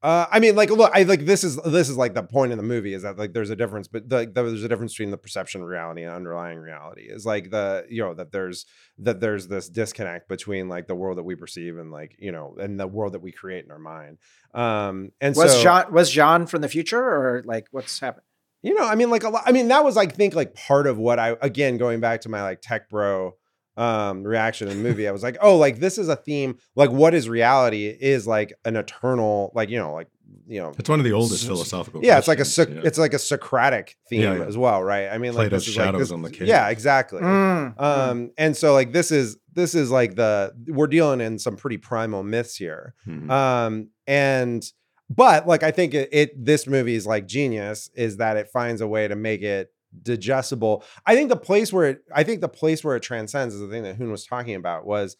Uh, 0.00 0.26
I 0.30 0.38
mean, 0.38 0.54
like, 0.54 0.70
look, 0.70 0.92
I 0.94 1.02
like 1.02 1.24
this 1.24 1.42
is 1.42 1.56
this 1.56 1.88
is 1.88 1.96
like 1.96 2.14
the 2.14 2.22
point 2.22 2.52
in 2.52 2.58
the 2.58 2.64
movie 2.64 2.94
is 2.94 3.02
that 3.02 3.18
like 3.18 3.32
there's 3.32 3.50
a 3.50 3.56
difference, 3.56 3.88
but 3.88 4.08
like 4.08 4.32
there's 4.32 4.62
a 4.62 4.68
difference 4.68 4.92
between 4.92 5.10
the 5.10 5.18
perception 5.18 5.64
reality 5.64 6.02
and 6.02 6.12
underlying 6.12 6.58
reality. 6.58 7.02
Is 7.08 7.26
like 7.26 7.50
the 7.50 7.84
you 7.90 8.02
know 8.02 8.14
that 8.14 8.30
there's 8.30 8.64
that 8.98 9.18
there's 9.18 9.48
this 9.48 9.68
disconnect 9.68 10.28
between 10.28 10.68
like 10.68 10.86
the 10.86 10.94
world 10.94 11.18
that 11.18 11.24
we 11.24 11.34
perceive 11.34 11.78
and 11.78 11.90
like 11.90 12.14
you 12.20 12.30
know 12.30 12.54
and 12.60 12.78
the 12.78 12.86
world 12.86 13.14
that 13.14 13.22
we 13.22 13.32
create 13.32 13.64
in 13.64 13.72
our 13.72 13.78
mind. 13.80 14.18
Um, 14.54 15.10
and 15.20 15.34
Was 15.34 15.52
so, 15.54 15.62
Jean 15.64 15.92
was 15.92 16.10
Jean 16.10 16.46
from 16.46 16.62
the 16.62 16.68
future 16.68 17.02
or 17.02 17.42
like 17.44 17.66
what's 17.72 17.98
happened? 17.98 18.24
You 18.62 18.74
know, 18.74 18.86
I 18.86 18.94
mean, 18.94 19.10
like 19.10 19.24
a 19.24 19.30
lot. 19.30 19.42
I 19.46 19.52
mean, 19.52 19.68
that 19.68 19.84
was, 19.84 19.96
I 19.96 20.06
think, 20.06 20.34
like 20.34 20.54
part 20.54 20.86
of 20.86 20.98
what 20.98 21.18
I 21.18 21.36
again 21.40 21.76
going 21.76 22.00
back 22.00 22.20
to 22.22 22.28
my 22.28 22.42
like 22.42 22.60
tech 22.60 22.88
bro 22.88 23.34
um 23.78 24.22
reaction 24.24 24.68
in 24.68 24.76
the 24.82 24.82
movie. 24.88 25.06
I 25.08 25.12
was 25.12 25.22
like, 25.22 25.36
oh, 25.40 25.56
like 25.56 25.78
this 25.78 25.96
is 25.98 26.08
a 26.08 26.16
theme. 26.16 26.58
Like, 26.74 26.90
what 26.90 27.14
is 27.14 27.28
reality? 27.28 27.86
Is 27.86 28.26
like 28.26 28.52
an 28.64 28.76
eternal, 28.76 29.52
like 29.54 29.70
you 29.70 29.78
know, 29.78 29.92
like 29.94 30.08
you 30.46 30.60
know, 30.60 30.72
It's 30.78 30.88
one 30.88 30.98
of 30.98 31.04
the 31.04 31.12
oldest 31.12 31.42
S- 31.42 31.46
philosophical. 31.46 32.02
yeah, 32.04 32.18
it's 32.18 32.26
like 32.28 32.38
a 32.38 32.40
questions, 32.42 32.68
Soc- 32.68 32.76
yeah. 32.76 32.88
it's 32.88 32.98
like 32.98 33.12
a 33.14 33.18
Socratic 33.18 33.96
theme 34.10 34.22
Yeah, 34.22 34.36
yeah. 34.38 34.44
as 34.44 34.56
well, 34.58 34.82
right? 34.82 35.08
I 35.08 35.18
mean, 35.18 35.32
like 35.34 35.48
Plato's 35.50 35.64
this 35.66 35.68
is 35.68 35.76
like 35.76 35.86
shadows 35.86 36.00
this- 36.00 36.10
on 36.10 36.22
the 36.22 36.30
cave. 36.30 36.48
Yeah, 36.48 36.68
exactly. 36.68 37.20
Mm. 37.20 37.80
Um, 37.80 38.30
and 38.36 38.56
so 38.56 38.72
like 38.74 38.92
this 38.92 39.10
is 39.10 39.36
this 39.54 39.74
is 39.74 39.90
like 39.90 40.16
the 40.16 40.52
we're 40.66 40.86
dealing 40.86 41.20
in 41.20 41.38
some 41.38 41.56
pretty 41.56 41.76
primal 41.78 42.22
myths 42.22 42.56
here. 42.56 42.94
Mhm. 43.06 43.30
Um, 43.30 43.88
and 44.06 44.64
but 45.10 45.46
like 45.46 45.62
I 45.62 45.70
think 45.70 45.94
it, 45.94 46.08
it 46.12 46.44
this 46.44 46.66
movie 46.66 46.94
is 46.94 47.06
like 47.06 47.26
genius 47.26 47.90
is 47.94 48.16
that 48.18 48.36
it 48.36 48.48
finds 48.48 48.80
a 48.80 48.86
way 48.88 49.06
to 49.08 49.16
make 49.16 49.42
it 49.42 49.70
digestible. 50.02 50.84
I 51.06 51.14
think 51.14 51.28
the 51.28 51.36
place 51.36 51.72
where 51.72 51.90
it 51.90 51.98
I 52.14 52.22
think 52.24 52.40
the 52.40 52.48
place 52.48 52.84
where 52.84 52.96
it 52.96 53.02
transcends 53.02 53.54
is 53.54 53.60
the 53.60 53.68
thing 53.68 53.82
that 53.84 53.96
Hoon 53.96 54.10
was 54.10 54.26
talking 54.26 54.54
about 54.54 54.86
was 54.86 55.16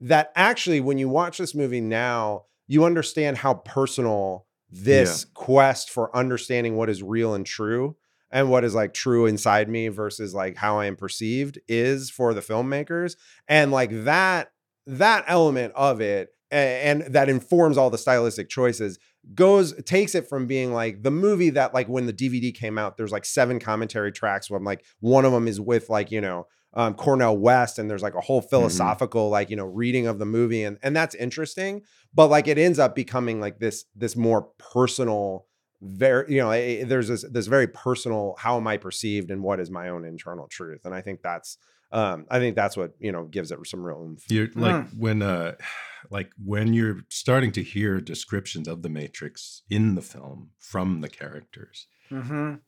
that 0.00 0.32
actually 0.34 0.80
when 0.80 0.98
you 0.98 1.08
watch 1.08 1.38
this 1.38 1.54
movie 1.54 1.80
now, 1.80 2.44
you 2.66 2.84
understand 2.84 3.38
how 3.38 3.54
personal 3.54 4.46
this 4.70 5.24
quest 5.34 5.90
for 5.90 6.14
understanding 6.14 6.76
what 6.76 6.90
is 6.90 7.02
real 7.02 7.34
and 7.34 7.46
true 7.46 7.96
and 8.30 8.50
what 8.50 8.64
is 8.64 8.74
like 8.74 8.92
true 8.92 9.26
inside 9.26 9.68
me 9.68 9.88
versus 9.88 10.34
like 10.34 10.56
how 10.56 10.78
I 10.78 10.86
am 10.86 10.96
perceived 10.96 11.60
is 11.68 12.10
for 12.10 12.34
the 12.34 12.40
filmmakers. 12.40 13.16
And 13.48 13.70
like 13.70 13.90
that 14.04 14.50
that 14.86 15.24
element 15.26 15.72
of 15.74 16.00
it 16.00 16.30
a- 16.52 16.54
and 16.56 17.02
that 17.14 17.28
informs 17.28 17.76
all 17.76 17.90
the 17.90 17.98
stylistic 17.98 18.48
choices 18.48 18.98
goes 19.34 19.74
takes 19.84 20.14
it 20.14 20.28
from 20.28 20.46
being 20.46 20.72
like 20.72 21.02
the 21.02 21.10
movie 21.10 21.50
that 21.50 21.74
like 21.74 21.88
when 21.88 22.06
the 22.06 22.12
DVD 22.12 22.54
came 22.54 22.78
out 22.78 22.96
there's 22.96 23.12
like 23.12 23.24
seven 23.24 23.58
commentary 23.58 24.12
tracks 24.12 24.50
when 24.50 24.62
like 24.62 24.84
one 25.00 25.24
of 25.24 25.32
them 25.32 25.48
is 25.48 25.60
with 25.60 25.88
like 25.88 26.10
you 26.10 26.20
know 26.20 26.46
um, 26.74 26.94
Cornel 26.94 27.38
West 27.38 27.78
and 27.78 27.90
there's 27.90 28.02
like 28.02 28.14
a 28.14 28.20
whole 28.20 28.42
philosophical 28.42 29.30
like 29.30 29.50
you 29.50 29.56
know 29.56 29.64
reading 29.64 30.06
of 30.06 30.18
the 30.18 30.26
movie 30.26 30.62
and 30.62 30.78
and 30.82 30.94
that's 30.94 31.14
interesting 31.14 31.82
but 32.14 32.28
like 32.28 32.46
it 32.46 32.58
ends 32.58 32.78
up 32.78 32.94
becoming 32.94 33.40
like 33.40 33.58
this 33.58 33.84
this 33.96 34.14
more 34.14 34.48
personal 34.58 35.46
very 35.80 36.34
you 36.34 36.40
know 36.40 36.50
eh, 36.50 36.84
there's 36.84 37.08
this 37.08 37.24
this 37.32 37.46
very 37.46 37.66
personal 37.66 38.34
how 38.38 38.56
am 38.56 38.66
I 38.66 38.76
perceived 38.76 39.30
and 39.30 39.42
what 39.42 39.58
is 39.58 39.70
my 39.70 39.88
own 39.88 40.04
internal 40.04 40.46
truth 40.48 40.84
and 40.84 40.94
I 40.94 41.00
think 41.00 41.22
that's 41.22 41.58
um 42.00 42.18
I 42.30 42.38
think 42.38 42.54
that's 42.56 42.76
what 42.76 42.92
you 43.06 43.12
know 43.12 43.24
gives 43.36 43.50
it 43.52 43.58
some 43.66 43.82
real 43.86 44.02
oomph. 44.02 44.24
You're 44.30 44.48
like 44.54 44.88
when 45.04 45.22
uh 45.22 45.52
like 46.16 46.30
when 46.52 46.72
you're 46.74 46.98
starting 47.08 47.52
to 47.52 47.62
hear 47.62 48.00
descriptions 48.00 48.68
of 48.68 48.82
the 48.82 48.88
Matrix 49.00 49.62
in 49.68 49.94
the 49.96 50.02
film 50.02 50.50
from 50.72 51.00
the 51.00 51.08
characters, 51.08 51.88
Mhm. 52.10 52.60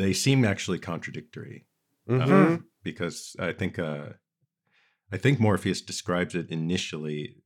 they 0.00 0.12
seem 0.12 0.44
actually 0.44 0.78
contradictory. 0.78 1.66
Um, 2.08 2.66
because 2.82 3.36
I 3.38 3.52
think 3.52 3.78
uh, 3.78 4.10
I 5.12 5.18
think 5.18 5.40
Morpheus 5.40 5.80
describes 5.82 6.34
it 6.34 6.50
initially, 6.50 7.36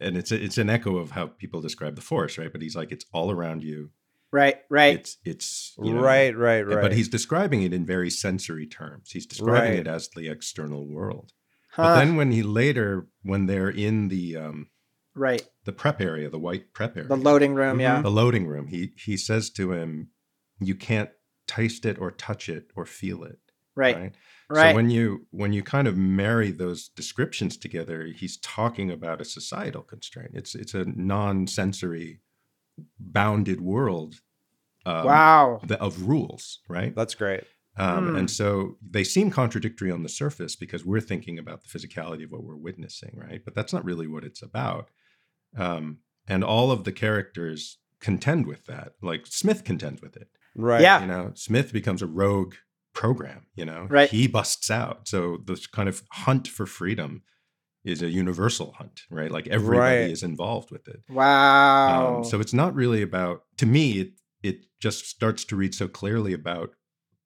and 0.00 0.16
it's 0.16 0.32
a, 0.32 0.42
it's 0.42 0.58
an 0.58 0.70
echo 0.70 0.96
of 0.96 1.10
how 1.12 1.26
people 1.42 1.60
describe 1.60 1.96
the 1.96 2.02
Force, 2.02 2.38
right? 2.38 2.52
But 2.52 2.62
he's 2.62 2.76
like, 2.76 2.92
it's 2.92 3.04
all 3.12 3.30
around 3.30 3.62
you. 3.62 3.90
Right, 4.32 4.56
right. 4.68 4.96
It's 4.96 5.18
it's 5.24 5.74
you 5.82 5.94
know, 5.94 6.00
right, 6.02 6.36
right, 6.36 6.62
right. 6.62 6.82
But 6.82 6.92
he's 6.92 7.08
describing 7.08 7.62
it 7.62 7.72
in 7.72 7.86
very 7.86 8.10
sensory 8.10 8.66
terms. 8.66 9.10
He's 9.12 9.26
describing 9.26 9.70
Right. 9.70 9.78
it 9.78 9.86
as 9.86 10.08
the 10.08 10.28
external 10.28 10.86
world. 10.86 11.32
Huh. 11.70 11.82
But 11.82 11.94
then 11.96 12.16
when 12.16 12.32
he 12.32 12.42
later, 12.42 13.06
when 13.22 13.46
they're 13.46 13.70
in 13.70 14.08
the 14.08 14.36
um, 14.36 14.68
right. 15.14 15.46
the 15.64 15.72
prep 15.72 16.00
area, 16.00 16.28
the 16.28 16.38
white 16.38 16.72
prep 16.72 16.96
area, 16.96 17.08
The 17.08 17.16
loading 17.16 17.54
room, 17.54 17.80
yeah. 17.80 18.02
the 18.02 18.10
loading 18.10 18.46
room, 18.46 18.66
he 18.66 18.92
he 18.96 19.16
says 19.16 19.50
to 19.50 19.72
him, 19.72 20.10
"You 20.60 20.74
can't 20.74 21.10
taste 21.46 21.86
it 21.86 21.98
or 21.98 22.10
touch 22.10 22.48
it 22.48 22.70
or 22.74 22.84
feel 22.84 23.22
it." 23.24 23.38
Right. 23.76 23.96
right? 23.96 24.14
Right. 24.48 24.70
So 24.70 24.76
when 24.76 24.90
you 24.90 25.26
when 25.30 25.52
you 25.52 25.62
kind 25.62 25.86
of 25.86 25.96
marry 25.96 26.50
those 26.50 26.88
descriptions 26.88 27.56
together, 27.56 28.06
he's 28.06 28.38
talking 28.38 28.90
about 28.90 29.20
a 29.20 29.24
societal 29.24 29.82
constraint. 29.82 30.30
It's 30.34 30.54
it's 30.54 30.74
a 30.74 30.84
non-sensory 30.84 32.20
bounded 32.98 33.60
world. 33.60 34.16
Um, 34.84 35.04
wow. 35.04 35.60
the- 35.64 35.80
of 35.80 36.02
rules, 36.08 36.60
right? 36.68 36.94
that's 36.94 37.14
great. 37.16 37.42
Um, 37.76 38.10
Hmm. 38.10 38.16
And 38.16 38.30
so 38.30 38.78
they 38.88 39.02
seem 39.04 39.30
contradictory 39.30 39.90
on 39.90 40.02
the 40.02 40.08
surface 40.08 40.54
because 40.56 40.84
we're 40.84 41.00
thinking 41.00 41.38
about 41.38 41.62
the 41.62 41.68
physicality 41.78 42.24
of 42.24 42.30
what 42.30 42.44
we're 42.44 42.56
witnessing, 42.56 43.12
right? 43.16 43.44
But 43.44 43.54
that's 43.54 43.72
not 43.72 43.84
really 43.84 44.06
what 44.06 44.24
it's 44.24 44.42
about. 44.42 44.90
Um, 45.56 45.98
and 46.28 46.42
all 46.44 46.70
of 46.70 46.84
the 46.84 46.92
characters 46.92 47.78
contend 48.00 48.46
with 48.46 48.64
that. 48.66 48.92
Like 49.02 49.26
Smith 49.26 49.64
contends 49.64 50.00
with 50.00 50.16
it. 50.16 50.28
Right. 50.54 50.80
Yeah. 50.80 51.00
You 51.00 51.06
know, 51.06 51.32
Smith 51.34 51.72
becomes 51.72 52.00
a 52.00 52.06
rogue 52.06 52.54
program, 52.94 53.46
you 53.56 53.64
know, 53.64 53.86
Right. 53.90 54.08
he 54.08 54.26
busts 54.26 54.70
out. 54.70 55.06
So 55.08 55.38
this 55.44 55.66
kind 55.66 55.88
of 55.88 56.02
hunt 56.12 56.48
for 56.48 56.64
freedom 56.64 57.22
is 57.86 58.02
a 58.02 58.08
universal 58.10 58.72
hunt, 58.72 59.02
right? 59.10 59.30
Like 59.30 59.46
everybody 59.48 59.78
Right. 60.02 60.10
is 60.10 60.22
involved 60.22 60.70
with 60.70 60.86
it. 60.88 61.02
Wow. 61.08 62.18
Um, 62.18 62.24
so 62.24 62.40
it's 62.40 62.52
not 62.52 62.74
really 62.74 63.00
about, 63.00 63.44
to 63.58 63.66
me, 63.66 64.00
it, 64.00 64.10
it 64.42 64.56
just 64.80 65.06
starts 65.06 65.44
to 65.46 65.56
read 65.56 65.74
so 65.74 65.86
clearly 65.88 66.32
about 66.32 66.70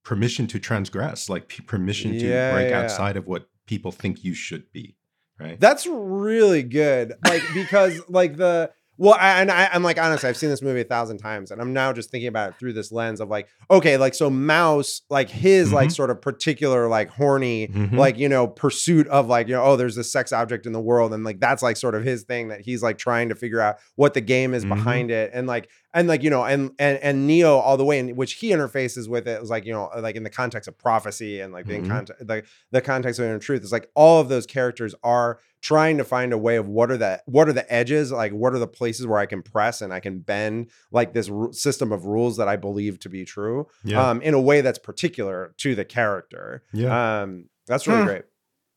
permission 0.05 0.47
to 0.49 0.59
transgress, 0.59 1.29
like 1.29 1.49
p- 1.49 1.63
permission 1.63 2.13
to 2.13 2.27
Yeah, 2.27 2.53
break 2.53 2.71
yeah. 2.71 2.81
outside 2.81 3.17
of 3.17 3.27
what 3.27 3.49
people 3.67 3.91
think 3.93 4.23
you 4.23 4.35
should 4.35 4.71
be, 4.73 4.97
right? 5.39 5.59
That's 5.59 5.87
really 5.87 6.63
good. 6.63 7.15
Like 7.25 7.43
because 7.55 8.01
like 8.09 8.37
the 8.37 8.71
well, 9.01 9.17
I, 9.19 9.41
and 9.41 9.51
I, 9.51 9.71
I'm 9.73 9.83
like 9.83 9.99
honestly, 9.99 10.29
I've 10.29 10.37
seen 10.37 10.51
this 10.51 10.61
movie 10.61 10.83
a 10.83 10.85
thousand 10.85 11.19
times, 11.19 11.51
and 11.51 11.59
I'm 11.61 11.73
now 11.73 11.91
just 11.93 12.11
thinking 12.11 12.29
about 12.29 12.51
it 12.51 12.59
through 12.59 12.75
this 12.75 12.93
lens 12.93 13.19
of 13.21 13.31
like, 13.31 13.49
okay, 13.71 13.97
like 13.97 14.15
so 14.15 14.29
Mouse, 14.29 15.01
like 15.09 15.31
his 15.31 15.73
like 15.73 15.89
Mhm. 15.89 15.93
sort 15.97 16.11
of 16.11 16.21
particular 16.21 16.87
like 16.87 17.09
horny, 17.09 17.69
Mhm. 17.69 17.97
like 17.97 18.19
you 18.19 18.29
know 18.29 18.47
pursuit 18.47 19.09
of 19.09 19.27
like 19.27 19.49
you 19.49 19.55
know 19.55 19.63
oh 19.65 19.77
there's 19.77 19.97
this 19.97 20.13
sex 20.13 20.33
object 20.35 20.67
in 20.67 20.73
the 20.73 20.81
world, 20.81 21.15
and 21.15 21.25
like 21.25 21.41
that's 21.41 21.63
like 21.63 21.79
sort 21.79 21.95
of 21.95 22.05
his 22.05 22.25
thing 22.25 22.49
that 22.49 22.61
he's 22.61 22.83
like 22.83 22.99
trying 22.99 23.31
to 23.31 23.35
figure 23.35 23.61
out 23.61 23.77
what 23.97 24.13
the 24.13 24.21
game 24.21 24.53
is 24.53 24.65
Mhm. 24.67 24.69
behind 24.69 25.11
it, 25.11 25.31
and 25.33 25.47
like 25.47 25.71
and 25.93 26.07
like 26.09 26.23
you 26.23 26.31
know 26.31 26.45
and 26.45 26.73
and 26.79 26.99
and 26.99 27.27
Neo 27.27 27.57
all 27.57 27.77
the 27.77 27.85
way 27.85 27.99
in 27.99 28.15
which 28.17 28.35
he 28.35 28.51
interfaces 28.51 29.09
with 29.09 29.27
it 29.27 29.41
was 29.41 29.51
like 29.51 29.65
you 29.65 29.73
know 29.73 29.91
like 29.99 30.17
in 30.17 30.23
the 30.23 30.31
context 30.31 30.69
of 30.69 30.79
prophecy 30.79 31.41
and 31.41 31.53
like 31.53 31.67
the 31.67 31.79
Mhm. 31.79 31.89
context 31.89 32.27
the 32.27 32.43
the 32.71 32.81
context 32.81 33.19
of 33.19 33.27
inner 33.27 33.39
truth 33.39 33.63
is 33.65 33.73
like 33.73 33.91
all 33.95 34.21
of 34.21 34.29
those 34.29 34.47
characters 34.47 34.95
are 35.03 35.39
trying 35.63 35.99
to 35.99 36.05
find 36.05 36.33
a 36.33 36.39
way 36.39 36.57
of 36.57 36.69
what 36.69 36.91
are 36.91 36.97
the 36.97 37.21
what 37.27 37.49
are 37.49 37.53
the 37.53 37.71
edges 37.73 38.11
like 38.13 38.33
what 38.33 38.55
are 38.55 38.59
the 38.59 38.67
places 38.67 39.07
where 39.07 39.19
i 39.19 39.27
can 39.27 39.43
press 39.43 39.83
and 39.83 39.93
i 39.93 40.01
can 40.01 40.21
bend 40.21 40.71
like 40.91 41.13
this 41.13 41.29
ru- 41.29 41.53
system 41.53 41.93
of 41.93 42.05
rules 42.07 42.37
that 42.39 42.49
i 42.49 42.57
believe 42.57 42.99
to 42.99 43.09
be 43.09 43.25
true 43.25 43.67
yeah. 43.85 44.11
um 44.11 44.23
in 44.23 44.33
a 44.35 44.41
way 44.41 44.61
that's 44.63 44.79
particular 44.79 45.55
to 45.59 45.75
the 45.75 45.85
character 45.85 46.63
yeah. 46.73 47.23
um 47.23 47.47
that's 47.67 47.87
really 47.87 48.01
Hmm. 48.01 48.07
great 48.07 48.25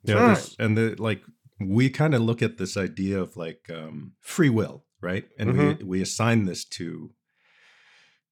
Yeah, 0.04 0.36
Hmm. 0.36 0.62
and 0.64 0.78
the 0.78 0.96
like 1.00 1.22
we 1.60 1.90
kind 1.90 2.14
of 2.14 2.22
look 2.22 2.42
at 2.42 2.58
this 2.58 2.76
idea 2.76 3.22
of 3.22 3.38
like 3.38 3.70
um, 3.74 4.14
free 4.20 4.50
will, 4.50 4.84
right? 5.04 5.26
And 5.38 5.58
we 5.58 5.86
we 5.86 6.02
assign 6.02 6.46
this 6.46 6.64
to 6.66 7.12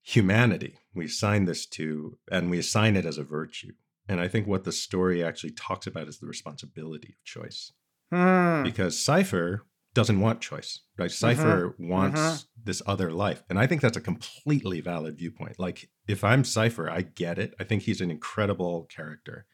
humanity. 0.01 0.77
We 0.93 1.05
assign 1.05 1.45
this 1.45 1.65
to, 1.67 2.17
and 2.31 2.49
we 2.49 2.57
assign 2.59 2.95
it 2.95 3.05
as 3.05 3.17
a 3.17 3.23
virtue. 3.23 3.73
And 4.07 4.19
I 4.19 4.27
think 4.27 4.47
what 4.47 4.63
the 4.63 4.71
story 4.71 5.23
actually 5.23 5.51
talks 5.51 5.87
about 5.87 6.07
is 6.07 6.19
the 6.19 6.27
responsibility 6.27 7.09
of 7.17 7.23
choice, 7.23 7.71
Hmm. 8.11 8.63
because 8.63 8.97
Cypher 8.99 9.65
doesn't 9.93 10.19
want 10.19 10.41
choice, 10.41 10.79
right? 10.97 11.11
Cypher 11.11 11.75
wants 11.77 12.47
this 12.61 12.81
other 12.85 13.11
life, 13.11 13.43
and 13.49 13.59
I 13.59 13.67
think 13.67 13.81
that's 13.81 13.97
a 13.97 14.01
completely 14.01 14.81
valid 14.81 15.17
viewpoint. 15.17 15.59
Like 15.59 15.89
if 16.07 16.23
I'm 16.23 16.43
Cypher, 16.43 16.89
I 16.89 17.01
get 17.01 17.37
it. 17.37 17.53
I 17.59 17.63
think 17.63 17.83
he's 17.83 18.01
an 18.01 18.11
incredible 18.11 18.85
character. 18.85 19.45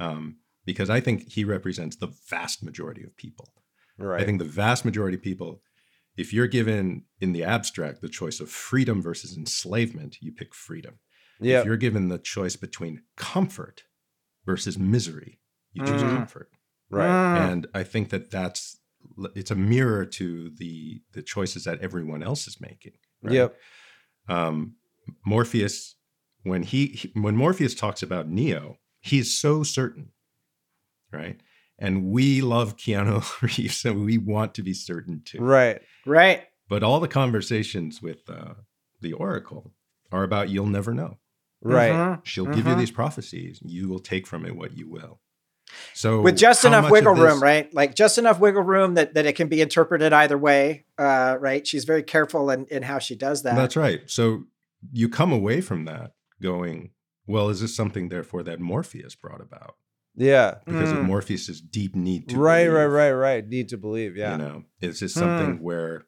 Um, 0.00 0.38
because 0.66 0.88
I 0.90 1.00
think 1.00 1.30
he 1.30 1.44
represents 1.44 1.96
the 1.96 2.12
vast 2.28 2.62
majority 2.62 3.04
of 3.04 3.14
people. 3.16 3.52
right 3.98 4.22
I 4.22 4.24
think 4.24 4.38
the 4.38 4.44
vast 4.64 4.84
majority 4.84 5.16
of 5.18 5.22
people, 5.22 5.62
if 6.16 6.32
you're 6.32 6.46
given 6.46 7.04
in 7.20 7.32
the 7.32 7.42
abstract 7.44 8.00
the 8.00 8.08
choice 8.08 8.40
of 8.40 8.48
freedom 8.50 9.02
versus 9.02 9.36
enslavement, 9.36 10.18
you 10.20 10.32
pick 10.32 10.54
freedom. 10.54 10.98
yeah 11.40 11.60
If 11.60 11.66
you're 11.66 11.76
given 11.76 12.08
the 12.08 12.18
choice 12.18 12.56
between 12.56 13.02
comfort 13.16 13.84
versus 14.46 14.78
misery, 14.78 15.40
you 15.72 15.84
choose 15.84 16.02
Mm. 16.02 16.12
comfort. 16.16 16.50
right 16.90 17.08
Hmm. 17.10 17.36
And 17.36 17.66
I 17.74 17.82
think 17.82 18.10
that 18.10 18.30
that's 18.30 18.78
it's 19.34 19.50
a 19.50 19.54
mirror 19.56 20.06
to 20.06 20.50
the 20.50 21.02
the 21.12 21.22
choices 21.22 21.64
that 21.64 21.80
everyone 21.80 22.22
else 22.22 22.46
is 22.48 22.60
making. 22.60 22.92
right? 23.22 23.34
yep 23.34 23.56
um, 24.28 24.76
Morpheus, 25.26 25.96
when 26.44 26.62
he, 26.62 26.86
he 26.86 27.12
when 27.20 27.36
Morpheus 27.36 27.74
talks 27.74 28.02
about 28.02 28.28
Neo, 28.28 28.78
he's 29.00 29.34
so 29.38 29.62
certain, 29.62 30.12
right? 31.12 31.38
And 31.78 32.04
we 32.06 32.40
love 32.40 32.76
Keanu 32.76 33.22
Reeves, 33.42 33.76
so 33.78 33.92
we 33.92 34.16
want 34.18 34.54
to 34.54 34.62
be 34.62 34.74
certain 34.74 35.22
too. 35.24 35.38
right 35.40 35.80
right. 36.06 36.44
But 36.68 36.82
all 36.82 37.00
the 37.00 37.08
conversations 37.08 38.00
with 38.00 38.28
uh, 38.28 38.54
the 39.00 39.12
Oracle 39.12 39.72
are 40.12 40.22
about 40.22 40.48
you'll 40.48 40.66
never 40.66 40.94
know. 40.94 41.18
right 41.62 41.92
Mhm. 41.96 42.20
She'll 42.24 42.46
give 42.46 42.66
you 42.66 42.74
Mhm. 42.74 42.78
these 42.78 42.90
prophecies. 42.90 43.60
You 43.64 43.88
will 43.88 43.98
take 43.98 44.26
from 44.26 44.44
it 44.46 44.56
what 44.56 44.76
you 44.76 44.88
will. 44.88 45.20
So 45.94 46.20
With 46.20 46.36
just 46.36 46.64
enough 46.64 46.82
much 46.82 46.88
of 46.90 46.92
wiggle 46.92 47.14
room, 47.14 47.42
right? 47.42 47.72
Like 47.74 47.94
just 47.94 48.18
enough 48.18 48.38
wiggle 48.38 48.62
room 48.62 48.94
that, 48.94 49.14
that 49.14 49.26
it 49.26 49.34
can 49.34 49.48
be 49.48 49.60
interpreted 49.60 50.12
either 50.12 50.38
way, 50.38 50.84
uh, 50.98 51.36
right? 51.40 51.66
She's 51.66 51.84
very 51.84 52.02
careful 52.02 52.50
in, 52.50 52.66
in 52.66 52.82
how 52.82 52.98
she 52.98 53.14
does 53.16 53.42
that. 53.42 53.56
That's 53.56 53.76
right. 53.76 54.02
So 54.06 54.44
you 54.92 55.08
come 55.08 55.32
away 55.32 55.60
from 55.60 55.86
that 55.86 56.12
going, 56.40 56.90
well, 57.26 57.48
is 57.48 57.60
this 57.62 57.74
something 57.74 58.08
therefore 58.10 58.42
that 58.44 58.60
Morpheus 58.60 59.14
brought 59.14 59.40
about 59.40 59.76
Yeah. 60.16 60.56
because 60.64 60.90
of 60.92 60.98
Mm. 60.98 61.06
Morpheus's 61.06 61.60
deep 61.60 61.94
need 61.96 62.28
to 62.28 62.36
Right, 62.38 62.66
right, 62.68 62.84
believe, 62.84 62.90
right, 62.92 63.12
right. 63.12 63.48
Need 63.48 63.68
to 63.70 63.76
believe. 63.76 64.16
Yeah. 64.16 64.32
You 64.32 64.38
know, 64.38 64.64
it's 64.80 65.00
just 65.00 65.14
something 65.14 65.56
Hmm. 65.56 65.62
where 65.62 66.04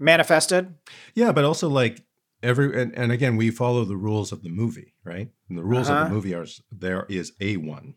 Manifested. 0.00 0.74
Yeah, 1.14 1.32
but 1.32 1.44
also 1.44 1.68
like 1.68 2.04
every 2.42 2.80
and, 2.80 2.94
and 2.96 3.10
again, 3.10 3.36
we 3.36 3.50
follow 3.50 3.84
the 3.84 3.96
rules 3.96 4.30
of 4.30 4.42
the 4.42 4.48
movie, 4.48 4.94
right? 5.04 5.28
And 5.48 5.58
the 5.58 5.64
rules 5.64 5.88
of 5.88 5.96
Uh-huh. 5.96 6.04
the 6.04 6.10
movie 6.14 6.34
are 6.34 6.46
there 6.70 7.04
is 7.08 7.32
a 7.40 7.56
one, 7.56 7.94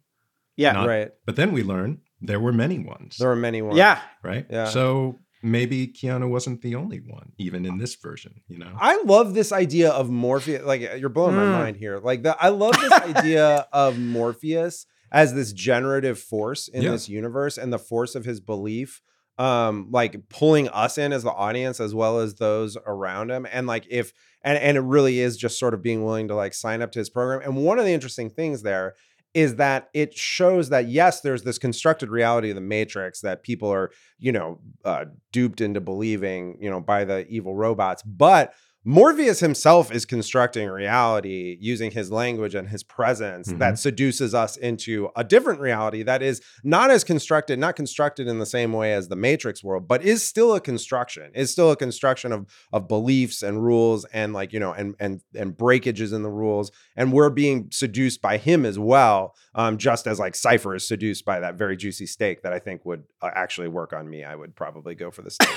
Yeah. 0.57 0.71
Not- 0.73 0.87
right. 0.87 1.11
but 1.27 1.35
then 1.35 1.51
we 1.51 1.61
learn 1.63 1.99
there 2.19 2.39
were 2.39 2.53
many 2.53 2.79
ones, 2.79 3.17
There 3.17 3.27
were 3.29 3.35
many 3.35 3.61
ones. 3.61 3.77
yeah. 3.77 3.99
right? 4.23 4.47
Yeah. 4.49 4.65
So 4.65 5.19
maybe 5.43 5.87
Keanu 5.87 6.27
wasn't 6.29 6.61
the 6.63 6.73
only 6.75 6.99
one, 6.99 7.33
even 7.37 7.65
in 7.67 7.77
this 7.77 7.93
version. 7.95 8.41
You 8.47 8.57
know, 8.59 8.71
I 8.79 9.01
love 9.03 9.33
this 9.35 9.51
idea 9.51 9.91
of 9.91 10.09
Morpheus. 10.09 10.63
Like 10.65 10.81
you're 10.99 11.09
blowing 11.09 11.35
my 11.35 11.43
Mm. 11.45 11.51
mind 11.51 11.77
here. 11.77 11.99
Like 11.99 12.23
the, 12.23 12.35
I 12.43 12.49
love 12.49 12.75
this 12.79 12.91
idea 13.15 13.67
of 13.71 13.99
Morpheus 13.99 14.87
as 15.11 15.33
this 15.33 15.51
generative 15.53 16.19
force 16.19 16.67
in 16.67 16.83
Yeah. 16.83 16.91
this 16.91 17.09
universe 17.09 17.57
and 17.57 17.71
the 17.73 17.79
force 17.79 18.15
of 18.15 18.25
his 18.25 18.39
belief, 18.39 19.01
um, 19.37 19.87
like 19.91 20.29
pulling 20.29 20.69
us 20.69 20.97
in 20.97 21.11
as 21.13 21.23
the 21.23 21.31
audience 21.31 21.79
as 21.79 21.93
well 21.95 22.19
as 22.19 22.35
those 22.35 22.77
around 22.85 23.31
him. 23.31 23.47
And 23.51 23.67
like 23.67 23.85
if 23.89 24.13
and 24.43 24.57
and 24.57 24.77
it 24.77 24.81
really 24.81 25.19
is 25.19 25.37
just 25.37 25.59
sort 25.59 25.73
of 25.73 25.81
being 25.81 26.03
willing 26.03 26.27
to 26.27 26.35
like 26.35 26.53
sign 26.53 26.81
up 26.81 26.91
to 26.93 26.99
his 26.99 27.09
program. 27.09 27.41
And 27.41 27.63
one 27.63 27.79
of 27.79 27.85
the 27.85 27.93
interesting 27.93 28.29
things 28.29 28.61
there 28.61 28.95
is 29.33 29.55
that 29.55 29.89
it 29.93 30.13
shows 30.13 30.69
that 30.69 30.87
yes, 30.89 31.21
there's 31.21 31.43
this 31.43 31.57
constructed 31.57 32.09
reality 32.09 32.49
of 32.49 32.55
the 32.55 32.61
Matrix 32.61 33.21
that 33.21 33.43
people 33.43 33.69
are, 33.69 33.91
you 34.19 34.31
know, 34.31 34.59
uh, 34.83 35.05
duped 35.31 35.61
into 35.61 35.79
believing, 35.79 36.57
you 36.59 36.69
know, 36.69 36.81
by 36.81 37.05
the 37.05 37.25
evil 37.29 37.55
robots. 37.55 38.03
But 38.03 38.53
Morpheus 38.83 39.39
himself 39.39 39.91
is 39.91 40.05
constructing 40.05 40.67
reality 40.67 41.55
using 41.61 41.91
his 41.91 42.11
language 42.11 42.55
and 42.55 42.67
his 42.67 42.81
presence 42.81 43.47
that 43.47 43.59
mm-hmm. 43.59 43.75
seduces 43.75 44.33
us 44.33 44.57
into 44.57 45.09
a 45.15 45.23
different 45.23 45.59
reality 45.59 46.01
that 46.01 46.23
is 46.23 46.41
not 46.63 46.89
as 46.89 47.03
constructed, 47.03 47.59
not 47.59 47.75
constructed 47.75 48.27
in 48.27 48.39
the 48.39 48.45
same 48.45 48.73
way 48.73 48.91
as 48.91 49.07
the 49.07 49.15
Matrix 49.15 49.63
world, 49.63 49.87
but 49.87 50.03
is 50.03 50.27
still 50.27 50.55
a 50.55 50.59
construction, 50.59 51.31
is 51.35 51.51
still 51.51 51.69
a 51.69 51.75
construction 51.75 52.31
of 52.31 52.47
of 52.73 52.87
beliefs 52.87 53.43
and 53.43 53.63
rules 53.63 54.03
and 54.05 54.33
like, 54.33 54.51
you 54.51 54.59
know, 54.59 54.73
and 54.73 54.95
and 54.99 55.21
and 55.35 55.55
breakages 55.55 56.11
in 56.11 56.23
the 56.23 56.31
rules. 56.31 56.71
And 56.95 57.13
we're 57.13 57.29
being 57.29 57.69
seduced 57.71 58.19
by 58.19 58.37
him 58.37 58.65
as 58.65 58.79
well, 58.79 59.35
um, 59.53 59.77
just 59.77 60.07
as 60.07 60.19
like 60.19 60.35
Cypher 60.35 60.75
is 60.75 60.87
seduced 60.87 61.25
by 61.25 61.39
that 61.39 61.55
very 61.55 61.75
juicy 61.75 62.05
steak 62.05 62.41
that 62.43 62.53
I 62.53 62.59
think 62.59 62.85
would 62.85 63.03
uh, 63.21 63.29
actually 63.33 63.67
work 63.67 63.91
on 63.93 64.09
me. 64.09 64.23
I 64.23 64.35
would 64.35 64.55
probably 64.55 64.95
go 64.95 65.11
for 65.11 65.21
the 65.21 65.31
steak. 65.31 65.49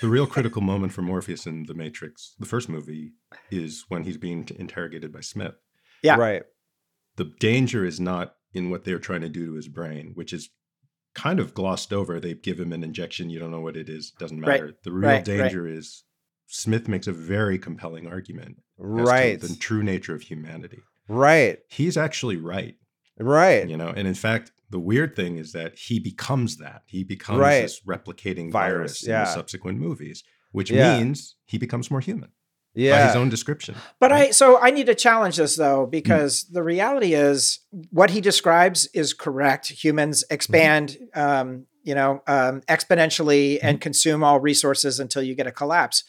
the 0.00 0.08
real 0.08 0.26
critical 0.26 0.62
moment 0.62 0.92
for 0.92 1.02
Morpheus 1.02 1.46
in 1.46 1.64
the 1.64 1.74
Matrix, 1.74 2.34
the 2.38 2.46
first 2.46 2.68
movie, 2.68 3.12
is 3.50 3.84
when 3.88 4.04
he's 4.04 4.16
being 4.16 4.44
t- 4.44 4.56
interrogated 4.58 5.12
by 5.12 5.20
Smith. 5.20 5.54
Yeah. 6.02 6.16
Right. 6.16 6.42
The 7.16 7.32
danger 7.40 7.84
is 7.84 8.00
not 8.00 8.34
in 8.52 8.70
what 8.70 8.84
they're 8.84 8.98
trying 8.98 9.20
to 9.22 9.28
do 9.28 9.46
to 9.46 9.52
his 9.54 9.68
brain, 9.68 10.12
which 10.14 10.32
is 10.32 10.50
kind 11.14 11.40
of 11.40 11.54
glossed 11.54 11.92
over. 11.92 12.20
They 12.20 12.34
give 12.34 12.58
him 12.60 12.72
an 12.72 12.82
injection, 12.84 13.30
you 13.30 13.38
don't 13.38 13.50
know 13.50 13.60
what 13.60 13.76
it 13.76 13.88
is, 13.88 14.10
doesn't 14.18 14.40
Right. 14.40 14.60
matter. 14.60 14.74
The 14.82 14.92
real 14.92 15.08
Right, 15.08 15.14
right. 15.16 15.24
danger 15.24 15.66
is 15.66 16.04
Smith 16.48 16.88
makes 16.88 17.06
a 17.06 17.12
very 17.12 17.58
compelling 17.58 18.06
argument 18.06 18.56
as 18.78 18.84
Right. 18.84 19.40
to 19.40 19.48
the 19.48 19.56
true 19.56 19.82
nature 19.82 20.14
of 20.14 20.22
humanity. 20.22 20.82
Right. 21.08 21.58
He's 21.68 21.96
actually 21.96 22.36
right, 22.36 22.74
Right. 23.18 23.68
you 23.68 23.76
know. 23.76 23.88
And 23.88 24.06
in 24.06 24.14
fact, 24.14 24.52
the 24.70 24.78
weird 24.80 25.14
thing 25.16 25.38
is 25.38 25.52
that 25.52 25.76
he 25.76 25.98
becomes 26.00 26.56
that. 26.58 26.82
He 26.86 27.04
becomes 27.04 27.38
Right. 27.38 27.62
this 27.62 27.80
replicating 27.86 28.50
Virus, 28.50 29.00
virus, 29.00 29.02
in 29.04 29.12
the 29.12 29.24
subsequent 29.26 29.78
movies, 29.78 30.22
which 30.52 30.70
Yeah. 30.70 30.98
means 30.98 31.36
he 31.46 31.56
becomes 31.58 31.90
more 31.90 32.00
human 32.00 32.30
Yeah. 32.74 33.00
by 33.00 33.06
his 33.06 33.16
own 33.16 33.28
description. 33.28 33.76
But 34.00 34.12
I 34.12 34.30
so 34.32 34.60
I 34.60 34.70
need 34.70 34.86
to 34.86 34.94
challenge 34.94 35.36
this 35.36 35.56
though 35.56 35.86
because 35.86 36.44
the 36.50 36.62
reality 36.62 37.14
is 37.14 37.60
what 37.90 38.10
he 38.10 38.20
describes 38.20 38.86
is 38.92 39.14
correct. 39.14 39.68
Humans 39.68 40.24
expand, 40.30 40.98
um, 41.14 41.66
you 41.84 41.94
know, 41.94 42.22
um, 42.26 42.60
exponentially 42.62 43.60
and 43.62 43.80
consume 43.80 44.24
all 44.24 44.40
resources 44.40 44.98
until 45.00 45.22
you 45.22 45.34
get 45.36 45.46
a 45.46 45.52
collapse. 45.52 46.02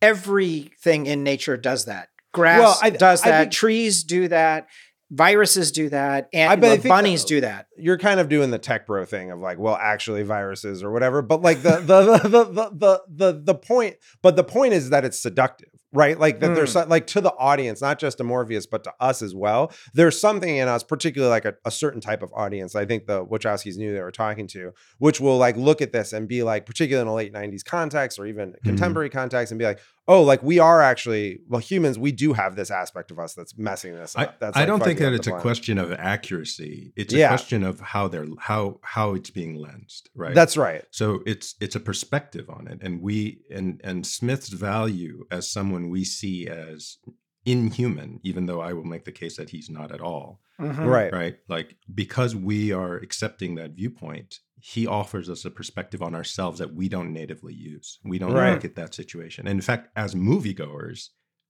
Everything 0.00 1.06
in 1.06 1.22
nature 1.22 1.56
does 1.56 1.84
that. 1.84 2.08
Grass 2.32 2.60
Well, 2.60 2.78
I- 2.82 2.90
does 2.90 3.22
I 3.22 3.28
that. 3.30 3.40
think- 3.42 3.52
Trees 3.52 4.02
do 4.04 4.28
that. 4.28 4.68
Viruses 5.10 5.72
do 5.72 5.88
that. 5.88 6.28
And 6.32 6.60
bet- 6.60 6.70
I 6.70 6.76
think 6.76 6.88
bunnies 6.88 7.24
do 7.24 7.40
that. 7.40 7.66
You're 7.76 7.98
kind 7.98 8.20
of 8.20 8.28
doing 8.28 8.50
the 8.50 8.58
tech 8.58 8.86
bro 8.86 9.04
thing 9.04 9.30
of 9.32 9.40
like, 9.40 9.58
well, 9.58 9.76
actually 9.76 10.22
viruses 10.22 10.84
or 10.84 10.92
whatever. 10.92 11.20
But 11.20 11.42
like 11.42 11.62
the 11.62 11.80
the 11.80 12.02
the 12.28 12.44
the 12.44 12.70
the 12.72 13.02
the, 13.08 13.42
the, 13.44 13.54
point, 13.54 13.96
but 14.22 14.36
the 14.36 14.44
point 14.44 14.72
is 14.72 14.90
that 14.90 15.04
it's 15.04 15.20
seductive, 15.20 15.70
right? 15.92 16.18
Like 16.18 16.38
that 16.40 16.54
there's 16.54 16.74
hmm. 16.74 16.88
like 16.88 17.08
to 17.08 17.20
the 17.20 17.32
audience, 17.32 17.80
not 17.80 17.98
just 17.98 18.18
to 18.18 18.24
Morpheus, 18.24 18.66
but 18.66 18.84
to 18.84 18.92
us 19.00 19.20
as 19.20 19.34
well. 19.34 19.72
There's 19.94 20.20
something 20.20 20.56
in 20.56 20.68
us, 20.68 20.84
particularly 20.84 21.30
like 21.30 21.44
a, 21.44 21.54
a 21.64 21.72
certain 21.72 22.00
type 22.00 22.22
of 22.22 22.32
audience. 22.32 22.76
I 22.76 22.84
think 22.84 23.06
the 23.06 23.26
Wachowskis 23.26 23.76
knew 23.76 23.92
they 23.92 24.02
were 24.02 24.12
talking 24.12 24.46
to, 24.48 24.72
which 24.98 25.20
will 25.20 25.38
like 25.38 25.56
look 25.56 25.82
at 25.82 25.92
this 25.92 26.12
and 26.12 26.28
be 26.28 26.44
like, 26.44 26.66
particularly 26.66 27.02
in 27.02 27.08
a 27.08 27.14
late 27.14 27.32
90s 27.32 27.64
context 27.64 28.18
or 28.18 28.26
even 28.26 28.50
hmm. 28.50 28.68
contemporary 28.68 29.10
context, 29.10 29.50
and 29.50 29.58
be 29.58 29.64
like, 29.64 29.80
oh, 30.10 30.22
like 30.22 30.42
we 30.42 30.58
are 30.58 30.82
actually 30.82 31.40
well, 31.48 31.60
humans, 31.60 31.98
we 31.98 32.12
do 32.12 32.32
have 32.32 32.56
this 32.56 32.70
aspect 32.70 33.10
of 33.10 33.18
us 33.18 33.32
that's 33.34 33.56
messing 33.56 33.94
this 33.94 34.14
I, 34.16 34.24
up. 34.24 34.40
That's 34.40 34.56
I 34.56 34.60
like, 34.60 34.66
don't 34.66 34.82
think 34.82 34.98
that 34.98 35.12
it's 35.12 35.26
a 35.26 35.30
planet. 35.30 35.42
question 35.42 35.78
of 35.78 35.92
accuracy. 35.92 36.92
It's 36.96 37.14
a 37.14 37.28
question 37.28 37.62
of 37.64 37.80
how 37.80 38.08
they're 38.08 38.26
how 38.38 38.80
how 38.82 39.14
it's 39.14 39.30
being 39.30 39.54
lensed, 39.54 40.10
right? 40.14 40.34
That's 40.34 40.56
right. 40.56 40.82
so 40.90 41.20
it's 41.26 41.54
it's 41.60 41.76
a 41.76 41.80
perspective 41.80 42.50
on 42.50 42.66
it, 42.66 42.78
and 42.82 43.00
we 43.00 43.40
and 43.50 43.80
and 43.84 44.06
Smith's 44.06 44.48
value 44.48 45.26
as 45.30 45.50
someone 45.50 45.88
we 45.90 46.04
see 46.04 46.46
as 46.48 46.98
inhuman, 47.46 48.20
even 48.22 48.46
though 48.46 48.60
I 48.60 48.72
will 48.72 48.84
make 48.84 49.04
the 49.04 49.12
case 49.12 49.36
that 49.36 49.50
he's 49.50 49.70
not 49.70 49.92
at 49.92 50.00
all, 50.00 50.40
Mhm. 50.60 50.86
Right. 50.86 51.12
right? 51.12 51.36
Like 51.48 51.76
because 51.92 52.36
we 52.36 52.72
are 52.72 52.96
accepting 52.96 53.54
that 53.54 53.70
viewpoint, 53.72 54.40
he 54.60 54.86
offers 54.86 55.28
us 55.30 55.44
a 55.44 55.50
perspective 55.50 56.02
on 56.02 56.14
ourselves 56.14 56.58
that 56.58 56.74
we 56.74 56.88
don't 56.88 57.12
natively 57.12 57.54
use. 57.54 57.98
We 58.04 58.18
don't 58.18 58.32
Right. 58.32 58.52
look 58.52 58.64
at 58.64 58.74
that 58.76 58.94
situation. 58.94 59.46
And 59.46 59.56
in 59.58 59.62
fact, 59.62 59.88
as 59.96 60.14
moviegoers, 60.14 61.08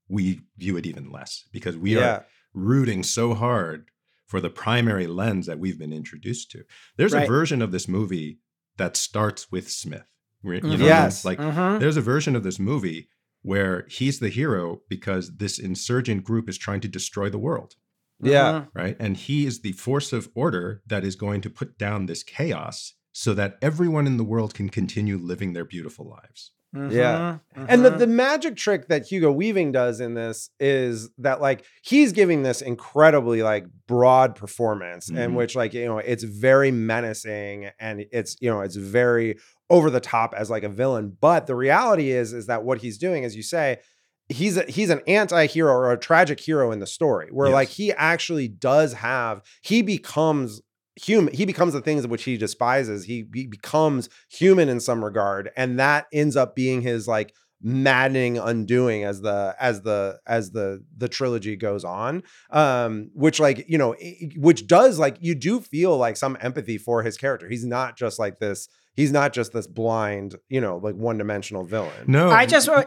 we 0.09 0.41
view 0.57 0.77
it 0.77 0.87
even 0.87 1.11
less 1.11 1.45
because 1.53 1.77
we 1.77 1.95
Yeah. 1.97 2.01
are 2.19 2.27
rooting 2.55 3.03
so 3.03 3.35
hard 3.35 3.91
for 4.27 4.41
the 4.41 4.51
primary 4.51 5.07
lens 5.07 5.47
that 5.47 5.59
we've 5.59 5.79
been 5.79 5.93
introduced 5.93 6.51
to. 6.53 6.65
There's 6.97 7.13
Right. 7.13 7.25
a 7.25 7.29
version 7.29 7.63
of 7.63 7.73
this 7.73 7.89
movie 7.89 8.39
that 8.77 8.97
starts 8.97 9.51
with 9.51 9.69
Smith. 9.71 10.07
You 10.43 10.61
know? 10.61 10.75
Yes. 10.77 11.25
like 11.25 11.39
Mhm. 11.39 11.81
there's 11.81 11.99
a 11.99 12.01
version 12.01 12.35
of 12.35 12.43
this 12.45 12.59
movie 12.59 13.09
where 13.43 13.87
he's 13.91 14.21
the 14.21 14.31
hero 14.31 14.83
because 14.89 15.37
this 15.37 15.59
insurgent 15.59 16.25
group 16.25 16.49
is 16.49 16.57
trying 16.57 16.81
to 16.81 16.89
destroy 16.89 17.29
the 17.29 17.39
world 17.39 17.75
Yeah. 18.23 18.67
Right? 18.75 18.97
And 19.01 19.17
he 19.17 19.47
is 19.47 19.61
the 19.63 19.73
force 19.73 20.13
of 20.13 20.31
order 20.35 20.83
that 20.87 21.05
is 21.05 21.17
going 21.17 21.41
to 21.43 21.51
put 21.51 21.79
down 21.79 22.07
this 22.07 22.23
chaos 22.23 22.95
so 23.21 23.35
that 23.35 23.59
everyone 23.61 24.07
in 24.07 24.16
the 24.16 24.25
world 24.25 24.55
can 24.55 24.68
continue 24.71 25.18
living 25.18 25.53
their 25.53 25.64
beautiful 25.64 26.09
lives. 26.09 26.53
Yeah. 26.73 27.39
Mhm. 27.57 27.66
And 27.68 27.85
the, 27.85 27.91
the 27.91 28.07
magic 28.07 28.55
trick 28.57 28.87
that 28.89 29.05
Hugo 29.09 29.31
Weaving 29.33 29.73
does 29.73 30.01
in 30.01 30.14
this 30.14 30.51
is 30.61 31.11
that 31.18 31.41
like 31.41 31.64
he's 31.83 32.12
giving 32.12 32.43
this 32.45 32.62
incredibly 32.62 33.43
like 33.43 33.66
broad 33.89 34.37
performance 34.37 35.11
in 35.11 35.16
Mhm. 35.33 35.35
which 35.35 35.55
like 35.57 35.75
you 35.75 35.85
know 35.85 35.99
it's 35.99 36.23
very 36.23 36.71
menacing 36.71 37.71
and 37.81 38.05
it's 38.12 38.37
you 38.41 38.49
know 38.49 38.61
it's 38.61 38.77
very 38.77 39.37
over 39.68 39.91
the 39.91 40.01
top 40.01 40.33
as 40.37 40.49
like 40.49 40.62
a 40.62 40.68
villain 40.68 41.16
but 41.21 41.47
the 41.49 41.57
reality 41.57 42.11
is 42.12 42.33
is 42.33 42.47
that 42.47 42.62
what 42.64 42.79
he's 42.79 42.99
doing 42.99 43.25
as 43.25 43.35
you 43.37 43.43
say 43.43 43.79
he's 44.29 44.57
a, 44.57 44.62
he's 44.71 44.91
an 44.91 45.01
anti-hero 45.09 45.73
or 45.73 45.91
a 45.91 45.99
tragic 45.99 46.39
hero 46.39 46.71
in 46.71 46.79
the 46.79 46.87
story 46.87 47.29
where 47.33 47.49
Yes. 47.49 47.55
like 47.55 47.68
he 47.68 47.93
actually 47.95 48.47
does 48.47 48.93
have 48.95 49.43
he 49.61 49.83
becomes 49.83 50.61
human 51.01 51.32
he 51.34 51.44
becomes 51.44 51.72
the 51.72 51.80
things 51.80 52.07
which 52.07 52.24
he 52.24 52.36
despises 52.36 53.05
he, 53.05 53.26
he 53.32 53.46
becomes 53.46 54.09
human 54.28 54.68
in 54.68 54.80
some 54.80 55.05
regard 55.05 55.51
and 55.57 55.78
that 55.78 56.07
ends 56.12 56.36
up 56.36 56.55
being 56.55 56.82
his 56.82 57.09
like 57.09 57.34
maddening 57.62 58.38
undoing 58.38 59.05
as 59.05 59.20
the 59.20 59.55
as 59.61 59.82
the 59.82 60.18
as 60.26 60.53
the 60.53 60.82
the 60.96 61.09
trilogy 61.09 61.57
goes 61.57 61.84
on 61.84 62.22
um 62.51 63.11
which 63.12 63.38
like 63.38 63.66
you 63.68 63.76
know 63.76 63.94
which 64.36 64.66
does 64.66 64.98
like 64.98 65.18
you 65.20 65.34
do 65.34 65.61
feel 65.61 65.96
like 65.96 66.16
some 66.16 66.38
empathy 66.40 66.78
for 66.78 67.03
his 67.03 67.18
character. 67.18 67.48
He's 67.48 67.64
not 67.64 67.96
just 67.96 68.18
like 68.18 68.38
this 68.38 68.68
he's 68.97 69.12
not 69.12 69.32
just 69.32 69.53
this 69.53 69.66
blind 69.66 70.36
you 70.49 70.61
know 70.61 70.76
like 70.78 70.95
one-dimensional 70.95 71.64
villain 71.64 72.05
No, 72.07 72.30
I 72.30 72.45
just, 72.47 72.68
wa- 72.68 72.84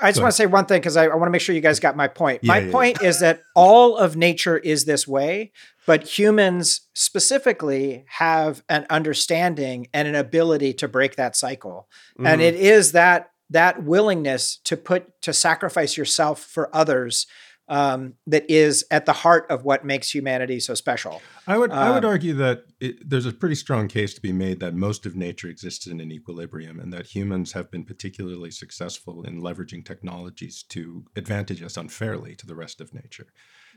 I 0.00 0.10
just 0.10 0.20
want 0.20 0.32
to 0.32 0.36
say 0.36 0.46
one 0.46 0.66
thing 0.66 0.80
because 0.80 0.96
I, 0.96 1.04
I 1.06 1.14
want 1.14 1.24
to 1.26 1.30
make 1.30 1.40
sure 1.40 1.54
you 1.54 1.60
guys 1.60 1.80
got 1.80 1.96
my 1.96 2.08
point. 2.08 2.42
my 2.44 2.58
Yeah, 2.58 2.64
yeah, 2.66 2.72
point 2.72 3.02
is 3.02 3.20
that 3.20 3.40
all 3.54 3.96
of 3.96 4.16
nature 4.16 4.58
is 4.58 4.84
this 4.84 5.08
way, 5.08 5.52
but 5.86 6.02
humans 6.18 6.82
specifically 6.94 8.04
have 8.08 8.62
an 8.68 8.86
understanding 8.90 9.88
and 9.94 10.06
an 10.06 10.14
ability 10.14 10.74
to 10.74 10.86
break 10.88 11.16
that 11.16 11.34
cycle, 11.36 11.88
and 12.18 12.40
Mhm. 12.40 12.44
it 12.44 12.54
is 12.54 12.92
that 12.92 13.30
that 13.50 13.82
willingness 13.84 14.58
to 14.64 14.76
put 14.76 15.20
to 15.22 15.32
sacrifice 15.32 15.96
yourself 15.96 16.40
for 16.42 16.68
others 16.74 17.26
um, 17.68 18.14
that 18.26 18.44
is 18.48 18.84
at 18.90 19.06
the 19.06 19.12
heart 19.12 19.46
of 19.50 19.64
what 19.64 19.84
makes 19.84 20.14
humanity 20.14 20.60
so 20.60 20.74
special. 20.74 21.20
I 21.46 21.58
would 21.58 21.70
I 21.72 21.90
would 21.90 22.04
Um, 22.04 22.10
argue 22.10 22.34
that 22.34 22.64
it, 22.80 23.08
there's 23.08 23.26
a 23.26 23.32
pretty 23.32 23.54
strong 23.56 23.88
case 23.88 24.14
to 24.14 24.20
be 24.20 24.32
made 24.32 24.60
that 24.60 24.74
most 24.74 25.06
of 25.06 25.16
nature 25.16 25.48
exists 25.48 25.86
in 25.86 26.00
an 26.00 26.12
equilibrium, 26.12 26.78
and 26.78 26.92
that 26.92 27.06
humans 27.06 27.52
have 27.52 27.70
been 27.70 27.84
particularly 27.84 28.50
successful 28.50 29.22
in 29.24 29.40
leveraging 29.40 29.84
technologies 29.84 30.62
to 30.70 31.04
advantage 31.16 31.62
us 31.62 31.76
unfairly 31.76 32.34
to 32.36 32.46
the 32.46 32.54
rest 32.56 32.80
of 32.80 32.94
nature. 32.94 33.26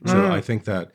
So 0.06 0.14
Mm. 0.14 0.32
I 0.32 0.42
think 0.42 0.66
that 0.66 0.92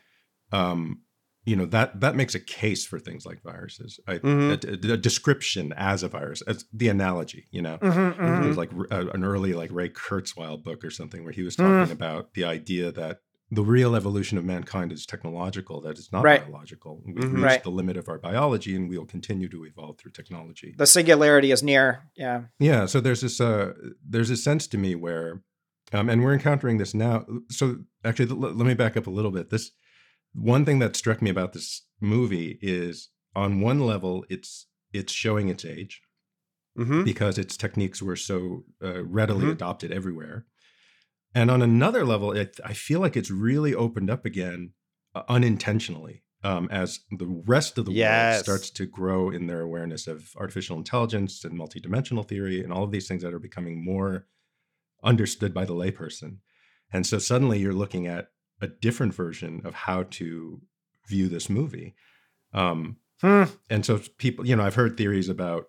um, 0.52 1.00
you 1.44 1.56
know 1.56 1.66
that 1.66 2.00
that 2.00 2.16
makes 2.16 2.34
a 2.34 2.40
case 2.40 2.84
for 2.86 2.98
things 2.98 3.26
like 3.26 3.42
viruses. 3.42 4.00
I, 4.06 4.18
Mhm. 4.18 4.64
a, 4.64 4.90
a- 4.90 4.94
a 4.94 4.96
description 4.96 5.72
as 5.76 6.02
a 6.02 6.08
virus, 6.08 6.42
as 6.42 6.64
the 6.72 6.88
analogy, 6.88 7.46
you 7.50 7.62
know. 7.62 7.78
Mm-hmm, 7.78 8.44
It 8.44 8.48
was 8.48 8.56
like 8.56 8.70
uh, 8.90 9.08
an 9.12 9.24
early 9.24 9.52
like 9.52 9.70
Ray 9.72 9.90
Kurzweil 9.90 10.62
book 10.62 10.84
or 10.84 10.90
something 10.90 11.22
where 11.24 11.32
he 11.32 11.42
was 11.42 11.56
Mm. 11.56 11.64
talking 11.80 11.92
about 11.92 12.34
the 12.34 12.44
idea 12.44 12.90
that 12.92 13.20
the 13.50 13.62
real 13.62 13.94
evolution 13.94 14.38
of 14.38 14.44
mankind 14.44 14.90
is 14.90 15.04
technological, 15.06 15.80
that 15.82 15.90
it's 15.98 16.10
not 16.10 16.24
Right. 16.24 16.42
biological. 16.44 17.02
We've 17.04 17.16
Mhm. 17.16 17.32
reached 17.34 17.44
Right. 17.44 17.62
the 17.62 17.70
limit 17.70 17.96
of 17.98 18.08
our 18.08 18.18
biology 18.18 18.74
and 18.74 18.88
we'll 18.88 19.04
continue 19.04 19.48
to 19.50 19.64
evolve 19.66 19.98
through 19.98 20.12
technology. 20.12 20.74
The 20.76 20.86
singularity 20.86 21.50
is 21.52 21.62
near. 21.62 22.04
Yeah. 22.16 22.44
Yeah, 22.58 22.86
so 22.86 23.00
there's 23.00 23.20
this 23.20 23.40
uh 23.40 23.74
there's 24.08 24.30
a 24.30 24.36
sense 24.38 24.66
to 24.68 24.78
me 24.78 24.94
where 24.94 25.42
um 25.92 26.08
and 26.08 26.22
we're 26.24 26.32
encountering 26.32 26.78
this 26.78 26.94
now. 26.94 27.26
So 27.50 27.84
actually 28.02 28.26
let 28.34 28.66
me 28.66 28.74
back 28.74 28.96
up 28.96 29.06
a 29.06 29.10
little 29.10 29.30
bit. 29.30 29.50
This 29.50 29.70
one 30.34 30.64
thing 30.64 30.78
that 30.80 30.96
struck 30.96 31.22
me 31.22 31.30
about 31.30 31.52
this 31.52 31.82
movie 32.00 32.58
is 32.60 33.08
on 33.34 33.60
one 33.60 33.80
level 33.80 34.24
it's 34.28 34.66
it's 34.92 35.12
showing 35.12 35.48
its 35.48 35.64
age 35.64 36.02
Mm-hmm. 36.76 37.04
because 37.04 37.38
its 37.38 37.56
techniques 37.56 38.02
were 38.02 38.16
so 38.16 38.64
uh, 38.82 39.04
readily 39.04 39.44
Mhm. 39.46 39.52
adopted 39.52 39.92
everywhere. 39.92 40.44
And 41.32 41.48
on 41.48 41.62
another 41.62 42.04
level, 42.04 42.32
it, 42.32 42.58
I 42.64 42.72
feel 42.72 42.98
like 42.98 43.16
it's 43.16 43.30
really 43.30 43.72
opened 43.76 44.10
up 44.10 44.24
again 44.24 44.72
uh, 45.14 45.22
unintentionally 45.28 46.24
um, 46.42 46.66
as 46.72 46.98
the 47.12 47.26
rest 47.46 47.78
of 47.78 47.84
the 47.84 47.92
world 47.92 48.44
starts 48.44 48.70
to 48.70 48.86
grow 48.86 49.30
in 49.30 49.46
their 49.46 49.60
awareness 49.60 50.08
of 50.08 50.30
artificial 50.36 50.76
intelligence 50.76 51.44
and 51.44 51.56
multidimensional 51.56 52.26
theory 52.26 52.60
and 52.62 52.72
all 52.72 52.82
of 52.82 52.90
these 52.90 53.06
things 53.06 53.22
that 53.22 53.32
are 53.32 53.38
becoming 53.38 53.84
more 53.84 54.26
understood 55.04 55.54
by 55.54 55.64
the 55.64 55.74
layperson. 55.74 56.38
And 56.92 57.06
so 57.06 57.18
suddenly 57.18 57.60
you're 57.60 57.72
looking 57.72 58.08
at 58.08 58.30
a 58.60 58.66
different 58.68 59.14
version 59.14 59.60
of 59.64 59.74
how 59.74 60.04
to 60.04 60.60
view 61.08 61.28
this 61.28 61.48
movie. 61.50 61.94
Um, 62.52 62.96
Hmm. 63.20 63.44
and 63.70 63.86
so 63.86 64.00
people, 64.18 64.46
you 64.46 64.54
know, 64.56 64.64
I've 64.64 64.74
heard 64.74 64.96
theories 64.96 65.28
about 65.28 65.66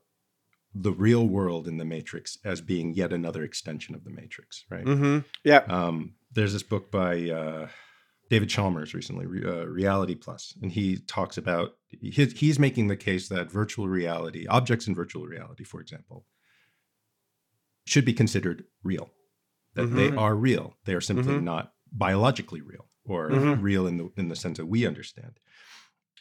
the 0.74 0.92
real 0.92 1.26
world 1.28 1.68
in 1.68 1.78
the 1.78 1.86
Matrix 1.86 2.38
as 2.44 2.60
being 2.60 2.94
yet 2.94 3.14
another 3.14 3.44
extension 3.44 3.96
of 3.96 4.04
the 4.04 4.10
Matrix, 4.10 4.66
right? 4.70 4.84
Mm-hmm. 4.84 5.20
Yeah. 5.44 5.60
Um, 5.68 6.16
there's 6.34 6.52
this 6.54 6.64
book 6.64 6.92
by 6.92 7.30
uh, 7.30 7.70
David 8.30 8.50
Chalmers 8.50 8.94
recently, 8.94 9.26
Re- 9.26 9.46
uh, 9.46 9.66
Reality 9.68 10.16
Plus, 10.16 10.54
and 10.62 10.72
he 10.72 10.98
talks 10.98 11.38
about 11.38 11.78
his, 12.02 12.34
he's 12.34 12.60
making 12.60 12.88
the 12.88 12.98
case 12.98 13.30
that 13.30 13.50
virtual 13.52 13.88
reality, 13.88 14.48
objects 14.48 14.88
in 14.88 14.96
virtual 14.96 15.26
reality, 15.26 15.64
for 15.64 15.80
example, 15.80 16.26
should 17.86 18.04
be 18.06 18.14
considered 18.14 18.66
real. 18.84 19.12
That 19.76 19.94
they 19.94 20.10
Mhm. 20.10 20.18
are 20.20 20.36
real. 20.36 20.78
They 20.86 20.94
are 20.96 21.02
simply 21.02 21.36
Mhm. 21.36 21.44
not 21.44 21.74
biologically 21.98 22.62
real 22.62 22.88
or 23.06 23.30
Mhm. 23.30 23.62
real 23.62 23.88
in 23.88 23.98
the 23.98 24.10
in 24.18 24.28
the 24.30 24.36
sense 24.36 24.58
that 24.58 24.66
we 24.66 24.86
understand. 24.86 25.40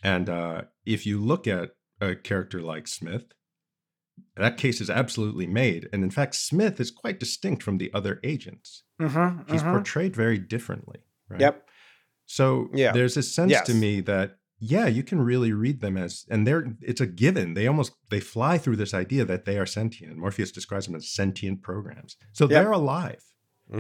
And 0.02 0.28
uh, 0.28 0.62
if 0.84 1.06
you 1.06 1.18
look 1.20 1.46
at 1.46 1.70
a 2.00 2.14
character 2.14 2.60
like 2.60 2.86
Smith, 2.86 3.32
that 4.36 4.56
case 4.58 4.80
is 4.80 4.90
absolutely 4.90 5.46
made. 5.46 5.88
And 5.92 6.04
in 6.04 6.10
fact, 6.10 6.34
Smith 6.34 6.78
is 6.80 6.90
quite 6.90 7.18
distinct 7.18 7.62
from 7.62 7.78
the 7.78 7.90
other 7.94 8.20
agents. 8.22 8.82
Mm-hmm, 9.00 9.50
He's 9.50 9.62
portrayed 9.62 10.14
very 10.14 10.38
differently. 10.38 11.00
Right? 11.28 11.40
Yep. 11.40 11.68
So 12.26 12.68
Yeah. 12.74 12.92
there's 12.92 13.16
a 13.16 13.22
sense 13.22 13.60
to 13.62 13.74
me 13.74 14.00
that 14.02 14.38
yeah, 14.60 14.86
you 14.86 15.02
can 15.02 15.20
really 15.20 15.52
read 15.52 15.80
them 15.80 15.96
as, 15.96 16.24
and 16.30 16.46
they're 16.46 16.74
it's 16.80 17.00
a 17.00 17.06
given. 17.06 17.52
They 17.54 17.66
almost 17.66 17.92
they 18.10 18.20
fly 18.20 18.56
through 18.56 18.76
this 18.76 18.94
idea 18.94 19.24
that 19.26 19.44
they 19.44 19.58
are 19.58 19.66
sentient. 19.66 20.16
Morpheus 20.16 20.52
describes 20.52 20.86
them 20.86 20.94
as 20.94 21.10
sentient 21.10 21.60
programs. 21.62 22.16
So 22.32 22.46
they're 22.46 22.70
alive. 22.72 23.22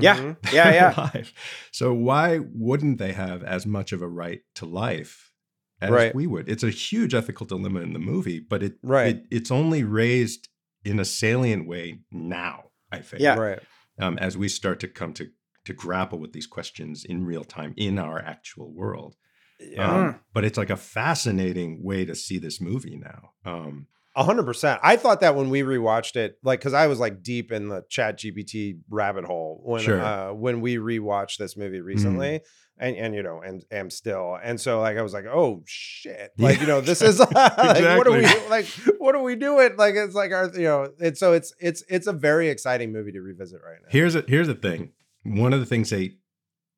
Yeah. 0.00 0.16
Mm-hmm. 0.16 0.54
Yeah. 0.54 0.64
They're 0.64 0.74
Yeah. 0.74 0.94
alive. 0.96 1.32
So 1.72 1.92
why 1.92 2.38
wouldn't 2.38 2.98
they 2.98 3.12
have 3.12 3.42
as 3.42 3.66
much 3.66 3.92
of 3.92 4.02
a 4.02 4.08
right 4.08 4.40
to 4.56 4.66
life 4.66 5.32
as 5.80 5.90
Right. 5.90 6.14
we 6.14 6.26
would? 6.26 6.48
It's 6.48 6.62
a 6.62 6.70
huge 6.70 7.14
ethical 7.14 7.46
dilemma 7.46 7.80
in 7.80 7.92
the 7.92 7.98
movie, 7.98 8.40
but 8.40 8.62
it, 8.62 8.74
Right. 8.82 9.16
it 9.16 9.26
it's 9.30 9.50
only 9.50 9.84
raised 9.84 10.48
in 10.84 10.98
a 11.00 11.04
salient 11.04 11.66
way 11.68 12.00
now. 12.10 12.70
I 12.90 12.98
think 13.00 13.22
Yeah. 13.22 13.36
Right. 13.36 13.60
um, 13.98 14.18
as 14.18 14.36
we 14.36 14.48
start 14.48 14.80
to 14.80 14.88
come 14.88 15.12
to 15.14 15.28
to 15.66 15.72
grapple 15.72 16.18
with 16.18 16.32
these 16.34 16.46
questions 16.46 17.04
in 17.06 17.24
real 17.24 17.42
time 17.44 17.72
in 17.78 17.98
our 17.98 18.18
actual 18.18 18.70
world. 18.72 19.16
Yeah. 19.58 19.90
Um, 20.08 20.20
but 20.34 20.44
it's 20.44 20.58
like 20.58 20.68
a 20.68 20.76
fascinating 20.76 21.82
way 21.82 22.04
to 22.04 22.14
see 22.14 22.36
this 22.38 22.60
movie 22.60 22.96
now. 22.96 23.30
Um, 23.46 23.86
A 23.86 24.03
hundred 24.16 24.44
percent. 24.44 24.80
I 24.82 24.96
thought 24.96 25.20
that 25.20 25.34
when 25.34 25.50
we 25.50 25.62
rewatched 25.62 26.16
it, 26.16 26.38
like, 26.42 26.60
because 26.60 26.72
I 26.74 26.86
was 26.86 26.98
like 27.00 27.22
deep 27.22 27.50
in 27.50 27.68
the 27.68 27.84
Chat 27.88 28.18
GPT 28.18 28.78
rabbit 28.88 29.24
hole 29.24 29.60
when 29.64 29.82
Sure. 29.82 30.00
uh, 30.00 30.32
when 30.32 30.60
we 30.60 30.76
rewatched 30.76 31.38
this 31.38 31.56
movie 31.56 31.80
recently, 31.80 32.40
and 32.78 32.96
and 32.96 33.14
you 33.14 33.22
know, 33.22 33.40
and 33.40 33.64
am 33.70 33.90
still, 33.90 34.38
and 34.42 34.60
so 34.60 34.80
like 34.80 34.96
I 34.96 35.02
was 35.02 35.12
like, 35.12 35.26
oh 35.26 35.62
shit, 35.66 36.32
like 36.38 36.60
you 36.60 36.66
know, 36.66 36.80
this 36.80 37.02
is 37.10 37.18
like, 37.32 37.32
what 37.36 38.06
are 38.06 38.12
we 38.12 38.18
Exactly. 38.20 38.48
like, 38.50 38.66
what 39.00 39.14
are 39.14 39.22
we 39.22 39.34
doing? 39.36 39.76
Like 39.76 39.94
it's 39.96 40.14
like 40.14 40.32
our, 40.32 40.48
you 40.54 40.62
know, 40.62 40.92
it's 40.98 41.18
so 41.18 41.32
it's 41.32 41.52
it's 41.58 41.82
it's 41.88 42.06
a 42.06 42.12
very 42.12 42.48
exciting 42.48 42.92
movie 42.92 43.12
to 43.12 43.20
revisit 43.20 43.60
right 43.64 43.78
now. 43.82 43.88
here's 43.90 44.14
a 44.14 44.24
here's 44.28 44.46
the 44.48 44.54
thing. 44.54 44.92
One 45.24 45.52
of 45.52 45.60
the 45.60 45.66
things 45.66 45.90
they 45.90 46.16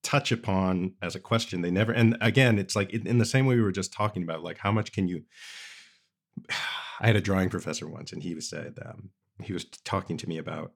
touch 0.03 0.31
upon 0.31 0.93
as 1.03 1.17
a 1.17 1.19
question 1.21 1.63
they 1.63 1.71
never 1.71 1.91
and 1.91 2.17
again 2.21 2.61
it's 2.61 2.77
like 2.77 2.91
in, 2.91 3.05
in 3.09 3.19
the 3.19 3.25
same 3.25 3.45
way 3.45 3.57
we 3.57 3.61
were 3.63 3.73
just 3.73 3.93
talking 3.93 4.23
about 4.23 4.41
like 4.41 4.57
how 4.59 4.71
much 4.71 4.93
can 4.93 5.09
you 5.09 5.23
i 7.01 7.07
had 7.07 7.17
a 7.17 7.21
drawing 7.21 7.49
professor 7.51 7.89
once 7.89 8.13
and 8.13 8.23
he 8.23 8.35
was 8.35 8.49
said 8.49 8.79
um, 8.85 9.11
he 9.43 9.53
was 9.53 9.65
talking 9.85 10.17
to 10.17 10.29
me 10.29 10.39
about 10.39 10.73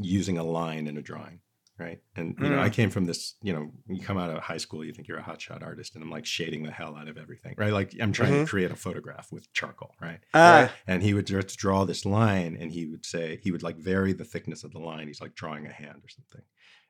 using 0.00 0.38
a 0.38 0.44
line 0.44 0.86
in 0.86 0.96
a 0.96 1.02
drawing 1.02 1.40
right? 1.78 2.00
And 2.16 2.36
you 2.38 2.48
know 2.50 2.60
i 2.60 2.68
came 2.70 2.90
from 2.90 3.06
this 3.06 3.34
you 3.42 3.52
know 3.52 3.72
you 3.88 4.00
come 4.00 4.16
out 4.18 4.30
of 4.30 4.38
high 4.42 4.58
school 4.58 4.84
you 4.84 4.92
think 4.92 5.08
you're 5.08 5.18
a 5.18 5.22
hotshot 5.22 5.62
artist 5.62 5.94
and 5.94 6.04
i'm 6.04 6.10
like 6.10 6.26
shading 6.26 6.62
the 6.62 6.70
hell 6.70 6.94
out 6.96 7.08
of 7.08 7.16
everything 7.18 7.54
right? 7.58 7.72
Like 7.72 7.94
i'm 8.00 8.12
trying 8.12 8.32
Mhm. 8.34 8.44
to 8.44 8.50
create 8.50 8.70
a 8.70 8.76
photograph 8.76 9.32
with 9.32 9.52
charcoal 9.52 9.94
right? 10.00 10.20
Uh, 10.34 10.68
and 10.86 11.02
he 11.02 11.12
would 11.14 11.26
just 11.26 11.58
draw 11.58 11.84
this 11.84 12.04
line 12.04 12.56
and 12.60 12.70
he 12.72 12.86
would 12.86 13.04
say 13.04 13.40
he 13.42 13.50
would 13.50 13.62
like 13.62 13.78
vary 13.78 14.12
the 14.12 14.24
thickness 14.24 14.64
of 14.64 14.72
the 14.72 14.78
line. 14.78 15.06
He's 15.08 15.20
like 15.20 15.34
drawing 15.34 15.66
a 15.66 15.72
hand 15.72 16.00
or 16.04 16.08
something. 16.08 16.42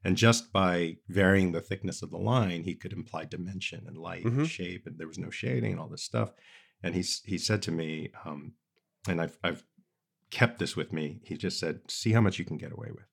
And 0.04 0.16
just 0.16 0.52
by 0.52 0.96
varying 1.08 1.52
the 1.52 1.60
thickness 1.60 2.02
of 2.02 2.10
the 2.10 2.18
line 2.18 2.64
he 2.64 2.74
could 2.74 2.92
imply 2.92 3.24
dimension 3.24 3.84
and 3.86 3.96
light 3.96 4.24
and 4.24 4.40
Mhm. 4.40 4.48
shape 4.48 4.86
and 4.86 4.98
there 4.98 5.06
was 5.08 5.18
no 5.18 5.30
shading 5.30 5.72
and 5.72 5.80
all 5.80 5.88
this 5.88 6.02
stuff 6.02 6.32
and 6.82 6.94
he 6.94 7.04
he 7.24 7.38
said 7.38 7.62
to 7.62 7.70
me 7.70 8.10
um 8.24 8.52
and 9.08 9.20
i've 9.20 9.38
i've 9.44 9.64
kept 10.30 10.58
this 10.58 10.76
with 10.76 10.92
me 10.92 11.20
he 11.24 11.36
just 11.36 11.58
said 11.60 11.80
see 11.88 12.12
how 12.12 12.20
much 12.20 12.38
you 12.38 12.44
can 12.44 12.56
get 12.58 12.72
away 12.72 12.90
with 12.92 13.06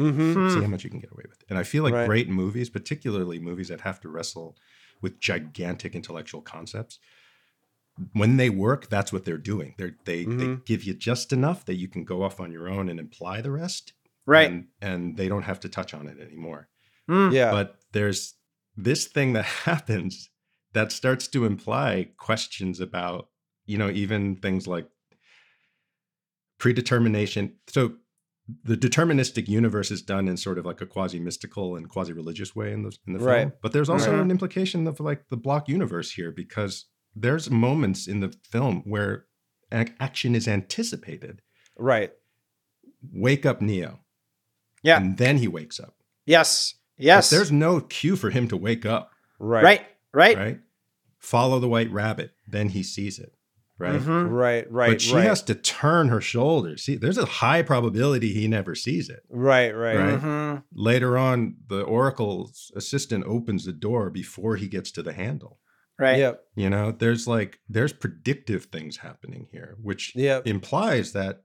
Mm-hmm. 0.00 0.32
hmm. 0.32 0.48
see 0.48 0.60
how 0.62 0.68
much 0.68 0.84
you 0.84 0.90
can 0.90 1.00
get 1.00 1.12
away 1.12 1.24
with 1.28 1.42
and 1.50 1.58
i 1.58 1.62
feel 1.62 1.82
like 1.84 1.92
Right. 1.92 2.06
great 2.06 2.28
movies 2.28 2.70
particularly 2.70 3.38
movies 3.38 3.68
that 3.68 3.82
have 3.82 4.00
to 4.00 4.08
wrestle 4.08 4.56
with 5.02 5.20
gigantic 5.20 5.94
intellectual 5.94 6.40
concepts 6.40 6.98
when 8.14 8.38
they 8.38 8.48
work 8.48 8.88
that's 8.88 9.12
what 9.12 9.24
they're 9.26 9.36
doing 9.36 9.74
they're, 9.76 9.96
they 10.06 10.24
they 10.24 10.46
Mhm. 10.46 10.64
give 10.64 10.82
you 10.84 10.94
just 10.94 11.32
enough 11.32 11.64
that 11.66 11.74
you 11.74 11.88
can 11.88 12.04
go 12.04 12.22
off 12.22 12.40
on 12.40 12.50
your 12.50 12.68
own 12.68 12.88
and 12.88 12.98
imply 12.98 13.40
the 13.42 13.50
rest 13.50 13.92
Right. 14.24 14.50
and, 14.50 14.68
and 14.80 15.16
they 15.16 15.28
don't 15.28 15.42
have 15.42 15.60
to 15.60 15.68
touch 15.68 15.92
on 15.94 16.06
it 16.08 16.18
anymore 16.18 16.68
Mm. 17.08 17.32
Yeah. 17.32 17.50
but 17.50 17.80
there's 17.92 18.34
this 18.76 19.06
thing 19.06 19.32
that 19.34 19.44
happens 19.66 20.30
that 20.74 20.92
starts 20.92 21.28
to 21.28 21.44
imply 21.44 22.08
questions 22.18 22.80
about 22.80 23.28
you 23.66 23.78
know 23.78 23.90
even 23.90 24.36
things 24.36 24.66
like 24.66 24.88
predetermination 26.58 27.54
so 27.68 27.94
the 28.64 28.76
deterministic 28.76 29.48
universe 29.48 29.90
is 29.90 30.02
done 30.02 30.28
in 30.28 30.36
sort 30.36 30.58
of 30.58 30.66
like 30.66 30.80
a 30.80 30.86
quasi 30.86 31.18
mystical 31.20 31.76
and 31.76 31.88
quasi 31.88 32.12
religious 32.12 32.54
way 32.54 32.72
in 32.72 32.82
the 32.82 32.92
in 33.06 33.12
the 33.14 33.18
film 33.18 33.30
Right. 33.30 33.52
but 33.62 33.72
there's 33.72 33.88
also 33.88 34.12
Right. 34.12 34.20
an 34.20 34.30
implication 34.30 34.86
of 34.86 35.00
like 35.00 35.28
the 35.30 35.36
block 35.36 35.68
universe 35.68 36.12
here 36.12 36.30
because 36.30 36.86
there's 37.14 37.50
moments 37.50 38.06
in 38.06 38.20
the 38.20 38.34
film 38.50 38.82
where 38.84 39.26
ac- 39.72 39.92
action 40.00 40.34
is 40.34 40.46
anticipated 40.48 41.40
right. 41.78 42.12
wake 43.12 43.44
up 43.46 43.60
neo 43.60 44.00
Yeah. 44.82 44.98
and 44.98 45.18
then 45.18 45.38
he 45.38 45.48
wakes 45.48 45.80
up 45.80 45.94
Yes. 46.24 46.74
But 46.98 47.04
Yes. 47.04 47.30
there's 47.30 47.50
no 47.50 47.80
cue 47.80 48.14
for 48.14 48.30
him 48.30 48.46
to 48.48 48.56
wake 48.56 48.86
up 48.86 49.10
Right. 49.40 49.64
right. 49.64 49.86
Right. 50.14 50.36
right? 50.36 50.60
Follow 51.18 51.58
the 51.60 51.68
white 51.68 51.90
rabbit, 51.90 52.32
then 52.48 52.68
he 52.70 52.82
sees 52.82 53.18
it, 53.18 53.32
right? 53.78 54.00
Mhm. 54.00 54.30
Right. 54.30 54.70
Right. 54.70 54.90
But 54.90 55.00
she 55.00 55.14
right. 55.14 55.24
has 55.24 55.40
to 55.44 55.54
turn 55.54 56.08
her 56.08 56.20
shoulders. 56.20 56.82
See, 56.84 56.96
there's 56.96 57.18
a 57.18 57.24
high 57.24 57.62
probability 57.62 58.32
he 58.32 58.48
never 58.48 58.74
sees 58.74 59.08
it. 59.08 59.20
Right. 59.30 59.70
Right. 59.70 59.96
Right. 59.96 60.20
Mhm. 60.20 60.64
Later 60.74 61.16
on, 61.16 61.56
the 61.68 61.82
Oracle's 61.82 62.72
assistant 62.74 63.24
opens 63.24 63.64
the 63.64 63.72
door 63.72 64.10
before 64.10 64.56
he 64.56 64.66
gets 64.68 64.90
to 64.92 65.02
the 65.02 65.12
handle. 65.12 65.60
Right. 65.98 66.18
Yep. 66.18 66.42
You 66.56 66.68
know, 66.70 66.90
there's 66.90 67.28
like 67.28 67.60
there's 67.68 67.92
predictive 67.92 68.64
things 68.64 68.96
happening 68.98 69.46
here, 69.52 69.76
which 69.80 70.12
Yep. 70.16 70.46
implies 70.48 71.12
that 71.12 71.44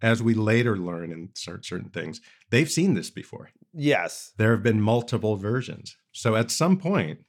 as 0.00 0.20
we 0.20 0.34
later 0.34 0.76
learn 0.76 1.12
in 1.12 1.28
cer- 1.34 1.62
certain 1.62 1.90
things, 1.90 2.20
they've 2.50 2.70
seen 2.70 2.94
this 2.94 3.10
before. 3.10 3.50
Yes. 3.72 4.32
There 4.36 4.50
have 4.50 4.62
been 4.64 4.80
multiple 4.80 5.36
versions. 5.36 5.96
So 6.10 6.34
at 6.34 6.50
some 6.50 6.76
point, 6.76 7.20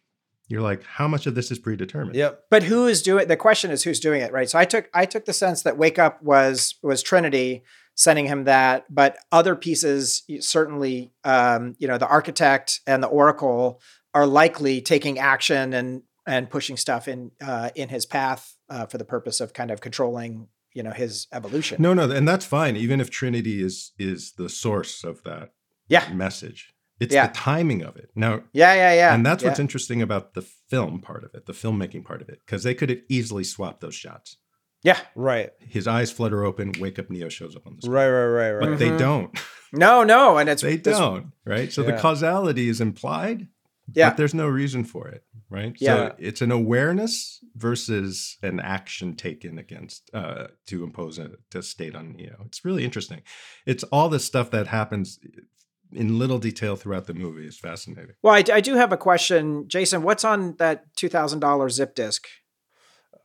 you're 0.47 0.61
like, 0.61 0.83
how 0.83 1.07
much 1.07 1.25
of 1.25 1.35
this 1.35 1.51
is 1.51 1.59
predetermined? 1.59 2.15
Yep. 2.15 2.45
But 2.49 2.63
who 2.63 2.85
is 2.85 3.01
doing 3.01 3.27
the 3.27 3.37
question 3.37 3.71
is 3.71 3.83
who's 3.83 3.99
doing 3.99 4.21
it, 4.21 4.31
right? 4.31 4.49
So 4.49 4.59
I 4.59 4.65
took 4.65 4.89
I 4.93 5.05
took 5.05 5.25
the 5.25 5.33
sense 5.33 5.63
that 5.63 5.77
Wake 5.77 5.97
Up 5.99 6.21
was 6.21 6.75
was 6.81 7.01
Trinity 7.01 7.63
sending 7.95 8.25
him 8.25 8.43
that, 8.45 8.85
but 8.89 9.17
other 9.31 9.55
pieces 9.55 10.23
certainly 10.39 11.11
um, 11.23 11.75
you 11.79 11.87
know, 11.87 11.97
the 11.97 12.07
architect 12.07 12.81
and 12.87 13.03
the 13.03 13.07
Oracle 13.07 13.79
are 14.13 14.25
likely 14.27 14.81
taking 14.81 15.19
action 15.19 15.73
and 15.73 16.03
and 16.25 16.49
pushing 16.49 16.77
stuff 16.77 17.07
in 17.07 17.31
uh, 17.41 17.69
in 17.75 17.89
his 17.89 18.05
path 18.05 18.55
uh, 18.69 18.85
for 18.85 18.97
the 18.97 19.05
purpose 19.05 19.39
of 19.41 19.53
kind 19.53 19.71
of 19.71 19.81
controlling 19.81 20.47
you 20.73 20.83
know 20.83 20.91
his 20.91 21.27
evolution. 21.31 21.81
No, 21.81 21.93
no, 21.93 22.09
and 22.09 22.27
that's 22.27 22.45
fine. 22.45 22.75
Even 22.75 22.99
if 22.99 23.09
Trinity 23.09 23.61
is 23.63 23.91
is 23.99 24.33
the 24.33 24.49
source 24.49 25.03
of 25.03 25.23
that 25.23 25.51
Yeah. 25.87 26.11
message, 26.13 26.72
it's 27.03 27.13
Yeah. 27.13 27.27
the 27.27 27.33
timing 27.33 27.83
of 27.83 27.95
it. 27.97 28.09
Now, 28.15 28.43
Yeah, 28.53 28.73
yeah, 28.73 28.93
yeah. 28.93 29.13
and 29.15 29.25
that's 29.25 29.43
what's 29.43 29.59
interesting 29.59 30.01
about 30.01 30.33
the 30.33 30.41
film 30.41 30.99
part 31.01 31.23
of 31.23 31.33
it, 31.35 31.45
the 31.45 31.53
filmmaking 31.53 32.03
part 32.05 32.21
of 32.21 32.29
it, 32.29 32.39
because 32.45 32.63
they 32.63 32.73
could 32.73 32.89
have 32.89 32.99
easily 33.09 33.43
swapped 33.43 33.81
those 33.81 33.95
shots. 33.95 34.37
yeah. 34.85 34.99
Right. 35.15 35.51
His 35.59 35.87
eyes 35.87 36.11
flutter 36.11 36.43
open, 36.43 36.73
wake 36.79 36.99
up, 36.99 37.09
Neo 37.09 37.29
shows 37.29 37.55
up 37.55 37.65
on 37.65 37.75
the 37.77 37.81
screen. 37.83 37.93
Right. 37.93 38.09
Right. 38.09 38.25
Right. 38.27 38.51
Right. 38.51 38.69
But 38.71 38.79
they 38.79 38.89
Mhm. 38.89 38.97
don't. 38.99 39.39
No, 39.71 40.03
no, 40.03 40.37
and 40.37 40.49
it's 40.49 40.61
They 40.69 40.75
this- 40.75 40.97
don't. 40.97 41.31
Right. 41.45 41.71
So 41.71 41.83
the 41.83 41.93
causality 41.93 42.67
is 42.67 42.81
implied, 42.81 43.47
Yeah. 43.93 44.09
but 44.09 44.17
there's 44.17 44.33
no 44.33 44.47
reason 44.49 44.83
for 44.83 45.07
it. 45.07 45.23
Right. 45.49 45.73
Yeah. 45.79 45.95
So 46.09 46.15
it's 46.17 46.41
an 46.41 46.51
awareness 46.51 47.41
versus 47.55 48.37
an 48.43 48.59
action 48.59 49.15
taken 49.15 49.57
against 49.57 50.09
uh, 50.13 50.47
to 50.67 50.83
impose 50.83 51.17
a, 51.19 51.31
a 51.55 51.61
state 51.61 51.95
on 51.95 52.13
Neo. 52.17 52.43
It's 52.47 52.65
really 52.65 52.83
interesting. 52.83 53.21
It's 53.65 53.83
all 53.85 54.09
the 54.09 54.19
stuff 54.19 54.51
that 54.51 54.67
happens 54.67 55.19
in 55.95 56.19
little 56.19 56.39
detail 56.39 56.75
throughout 56.75 57.07
the 57.07 57.13
movie 57.13 57.47
is 57.47 57.57
fascinating. 57.57 58.15
Well, 58.21 58.33
I, 58.33 58.43
I 58.51 58.61
do 58.61 58.75
have 58.75 58.91
a 58.91 58.97
question, 58.97 59.67
Jason. 59.67 60.03
What's 60.03 60.23
on 60.23 60.55
that 60.57 60.93
two 60.95 61.09
thousand 61.09 61.39
dollars 61.39 61.75
zip 61.75 61.95
disk? 61.95 62.27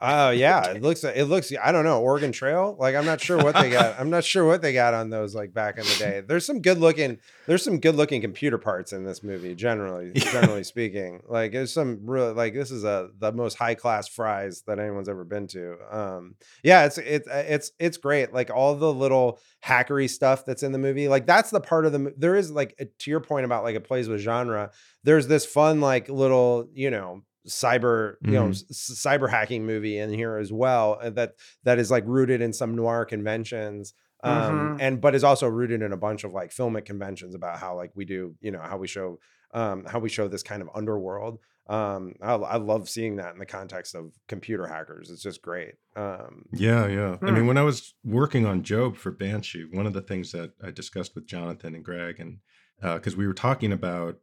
Oh 0.01 0.30
yeah, 0.30 0.70
it 0.70 0.80
looks 0.80 1.03
it 1.03 1.24
looks 1.24 1.53
I 1.61 1.72
don't 1.72 1.82
know 1.82 2.01
Oregon 2.01 2.30
Trail. 2.30 2.76
Like 2.78 2.94
I'm 2.94 3.05
not 3.05 3.20
sure 3.20 3.36
what 3.36 3.57
they 3.57 3.68
got. 3.68 3.99
I'm 3.99 4.11
not 4.11 4.22
sure 4.22 4.44
what 4.46 4.62
they 4.62 4.72
got 4.72 4.94
on 4.94 5.11
those 5.11 5.34
like 5.34 5.53
back 5.53 5.76
in 5.76 5.82
the 5.84 5.96
day. 5.99 6.22
There's 6.24 6.46
some 6.46 6.62
good 6.62 6.78
looking 6.78 7.18
there's 7.46 7.64
some 7.64 7.80
good 7.80 7.96
looking 7.96 8.20
computer 8.20 8.59
parts 8.59 8.92
in 8.92 9.05
this 9.05 9.24
movie 9.24 9.57
generally 9.57 10.12
generally 10.14 10.62
speaking. 10.62 11.22
Like 11.26 11.51
there's 11.51 11.72
some 11.72 11.99
real 12.05 12.32
like 12.32 12.55
this 12.55 12.70
is 12.70 12.84
a 12.84 13.09
the 13.18 13.32
most 13.32 13.55
high 13.55 13.74
class 13.74 14.07
fries 14.07 14.62
that 14.68 14.78
anyone's 14.78 15.09
ever 15.09 15.24
been 15.24 15.49
to. 15.49 15.76
Um 15.90 16.36
yeah, 16.62 16.84
it's 16.84 16.99
it's 16.99 17.26
it's 17.28 17.72
it's 17.80 17.96
great. 17.96 18.32
Like 18.32 18.51
all 18.51 18.76
the 18.76 18.92
little 18.92 19.40
hackery 19.64 20.09
stuff 20.09 20.44
that's 20.44 20.62
in 20.62 20.70
the 20.70 20.78
movie. 20.78 21.09
Like 21.09 21.26
that's 21.26 21.51
the 21.51 21.61
part 21.61 21.86
of 21.86 21.92
the 21.92 22.14
there 22.16 22.36
is 22.36 22.53
like 22.53 22.80
to 23.01 23.11
your 23.11 23.20
point 23.20 23.46
about 23.46 23.64
like 23.64 23.74
it 23.74 23.82
plays 23.82 24.09
with 24.09 24.20
genre. 24.20 24.70
There's 25.03 25.26
this 25.26 25.44
fun 25.44 25.80
like 25.80 26.09
little, 26.09 26.68
you 26.72 26.90
know, 26.92 27.22
cyber 27.47 28.16
you 28.20 28.32
know 28.32 28.49
Mhm. 28.49 28.70
s- 28.70 28.91
cyber 28.95 29.28
hacking 29.30 29.64
movie 29.64 29.99
in 29.99 30.11
here 30.12 30.36
as 30.36 30.53
well 30.53 30.99
uh, 31.01 31.11
that 31.11 31.34
that 31.64 31.78
is 31.78 31.91
like 31.91 32.05
rooted 32.07 32.41
in 32.41 32.53
some 32.53 32.74
noir 32.74 33.05
conventions 33.05 33.95
um 34.24 34.30
Mhm. 34.32 34.76
and 34.80 35.01
but 35.01 35.14
is 35.14 35.24
also 35.24 35.47
rooted 35.47 35.80
in 35.82 35.93
a 35.93 35.97
bunch 35.97 36.24
of 36.24 36.32
like 36.32 36.51
filmic 36.51 36.84
conventions 36.84 37.34
about 37.34 37.59
how 37.59 37.74
like 37.76 37.93
we 37.95 38.05
do 38.05 38.34
you 38.41 38.51
know 38.51 38.61
how 38.61 38.76
we 38.76 38.89
show 38.89 39.18
um 39.55 39.84
how 39.86 39.99
we 39.99 40.09
show 40.09 40.28
this 40.28 40.43
kind 40.43 40.61
of 40.61 40.68
underworld 40.74 41.39
um 41.68 42.14
I, 42.20 42.32
I 42.34 42.57
love 42.57 42.89
seeing 42.89 43.16
that 43.16 43.32
in 43.34 43.39
the 43.39 43.47
context 43.47 43.95
of 43.95 44.12
computer 44.26 44.66
hackers 44.66 45.11
it's 45.11 45.22
just 45.22 45.41
great 45.41 45.74
um 45.97 46.45
Yeah, 46.53 46.86
yeah. 46.89 47.16
I 47.22 47.30
Hmm. 47.30 47.34
mean, 47.34 47.47
when 47.47 47.59
I 47.59 47.62
was 47.62 47.95
working 48.05 48.45
on 48.47 48.62
Job 48.62 48.97
for 48.97 49.11
Banshee, 49.11 49.64
one 49.70 49.86
of 49.86 49.93
the 49.93 50.01
things 50.03 50.32
that 50.32 50.53
I 50.62 50.70
discussed 50.70 51.14
with 51.14 51.26
Jonathan 51.26 51.74
and 51.74 51.84
Greg, 51.84 52.18
and 52.20 52.39
because 52.80 53.16
we 53.16 53.26
were 53.26 53.34
talking 53.34 53.72
about 53.72 54.18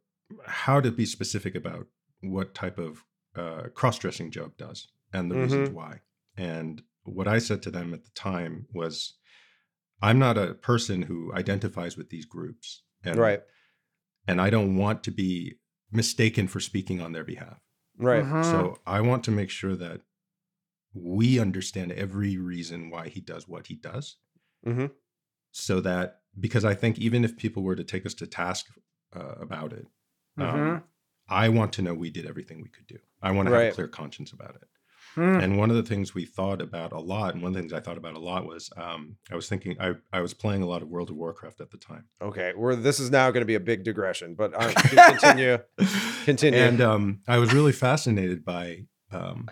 how 0.45 0.79
to 0.81 0.91
be 0.91 1.05
specific 1.05 1.53
about 1.55 1.87
what 2.31 2.53
type 2.53 2.77
of 2.77 3.03
uh, 3.35 3.63
cross 3.73 3.97
dressing 3.99 4.31
Job 4.31 4.57
does 4.57 4.87
and 5.13 5.29
the 5.29 5.35
reasons 5.35 5.69
why. 5.69 6.01
And 6.37 6.81
what 7.03 7.27
I 7.27 7.39
said 7.39 7.61
to 7.63 7.71
them 7.71 7.93
at 7.93 8.03
the 8.03 8.11
time 8.11 8.67
was, 8.73 9.15
I'm 10.01 10.19
not 10.19 10.37
a 10.37 10.53
person 10.53 11.03
who 11.03 11.33
identifies 11.33 11.97
with 11.97 12.09
these 12.09 12.25
groups. 12.25 12.83
And, 13.03 13.17
right 13.17 13.41
And 14.27 14.41
I 14.41 14.49
don't 14.49 14.77
want 14.77 15.03
to 15.03 15.11
be 15.11 15.55
mistaken 15.91 16.47
for 16.47 16.59
speaking 16.59 17.01
on 17.01 17.11
their 17.13 17.23
behalf. 17.23 17.59
right 17.97 18.25
Mhm. 18.25 18.43
So 18.43 18.79
I 18.85 19.01
want 19.01 19.23
to 19.25 19.31
make 19.31 19.49
sure 19.49 19.75
that 19.75 20.01
we 20.93 21.39
understand 21.39 21.91
every 21.91 22.37
reason 22.37 22.89
why 22.89 23.09
he 23.09 23.21
does 23.21 23.47
what 23.47 23.67
he 23.67 23.75
does, 23.75 24.17
hmm 24.63 24.87
so 25.51 25.79
that 25.81 26.21
because 26.39 26.65
I 26.65 26.73
think 26.73 26.99
even 26.99 27.23
if 27.23 27.37
people 27.37 27.63
were 27.63 27.75
to 27.75 27.83
take 27.83 28.05
us 28.05 28.13
to 28.15 28.27
task 28.27 28.67
uh, 29.15 29.35
about 29.39 29.71
it, 29.73 29.87
um, 30.37 30.47
Mhm. 30.47 30.83
I 31.27 31.49
want 31.49 31.73
to 31.73 31.81
know 31.81 31.93
we 31.93 32.09
did 32.11 32.25
everything 32.25 32.61
we 32.61 32.69
could 32.69 32.87
do. 32.87 32.97
I 33.21 33.31
want 33.31 33.47
to 33.49 33.53
have 33.55 33.71
a 33.71 33.75
clear 33.75 33.87
conscience 33.87 34.31
about 34.31 34.55
it. 34.55 34.67
Hmm. 35.15 35.39
And 35.39 35.57
one 35.57 35.69
of 35.69 35.77
the 35.77 35.83
things 35.83 36.13
we 36.13 36.25
thought 36.25 36.61
about 36.61 36.91
a 36.91 36.99
lot, 36.99 37.33
and 37.33 37.41
one 37.41 37.49
of 37.51 37.53
the 37.55 37.61
things 37.61 37.71
I 37.71 37.79
thought 37.79 37.97
about 37.97 38.15
a 38.15 38.19
lot 38.19 38.45
was 38.45 38.69
um, 38.75 39.15
I 39.31 39.35
was 39.35 39.47
thinking 39.47 39.77
I, 39.79 39.93
I 40.11 40.19
was 40.19 40.33
playing 40.33 40.61
a 40.61 40.65
lot 40.65 40.81
of 40.81 40.89
World 40.89 41.09
of 41.09 41.15
Warcraft 41.15 41.61
at 41.61 41.71
the 41.71 41.77
time. 41.77 42.05
okay 42.21 42.51
we're 42.55 42.75
this 42.75 42.99
is 42.99 43.09
now 43.11 43.31
going 43.31 43.41
to 43.41 43.45
be 43.45 43.55
a 43.55 43.59
big 43.61 43.83
digression 43.85 44.35
but 44.35 44.51
uh, 44.53 44.73
continue 44.75 45.57
Continue. 46.25 46.59
And 46.59 46.81
um, 46.81 47.19
I 47.27 47.37
was 47.37 47.53
really 47.53 47.71
fascinated 47.71 48.43
by 48.43 48.87
um, 49.11 49.47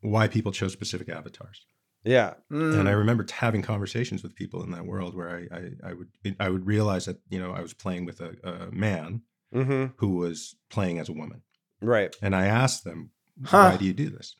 why 0.00 0.26
people 0.28 0.52
chose 0.52 0.72
specific 0.72 1.08
avatars. 1.10 1.66
yeah 2.04 2.34
Hmm. 2.50 2.78
and 2.78 2.88
I 2.88 2.92
remember 2.92 3.24
t- 3.24 3.34
having 3.36 3.60
conversations 3.62 4.22
with 4.22 4.34
people 4.34 4.62
in 4.62 4.70
that 4.70 4.86
world 4.86 5.14
where 5.14 5.28
I, 5.28 5.56
I, 5.56 5.90
I 5.90 5.92
would 5.92 6.08
I 6.40 6.48
would 6.48 6.66
realize 6.66 7.04
that 7.06 7.18
you 7.28 7.38
know 7.38 7.52
I 7.52 7.60
was 7.60 7.74
playing 7.74 8.06
with 8.06 8.20
a, 8.20 8.36
a 8.42 8.70
man 8.72 9.22
hmm 9.52 9.86
who 9.96 10.16
was 10.16 10.56
playing 10.70 10.98
as 10.98 11.08
a 11.08 11.12
woman, 11.12 11.42
right 11.80 12.14
and 12.22 12.34
I 12.36 12.46
asked 12.46 12.84
them, 12.84 13.10
Huh. 13.44 13.70
"Why 13.70 13.76
do 13.76 13.84
you 13.84 13.92
do 13.94 14.10
this?" 14.10 14.36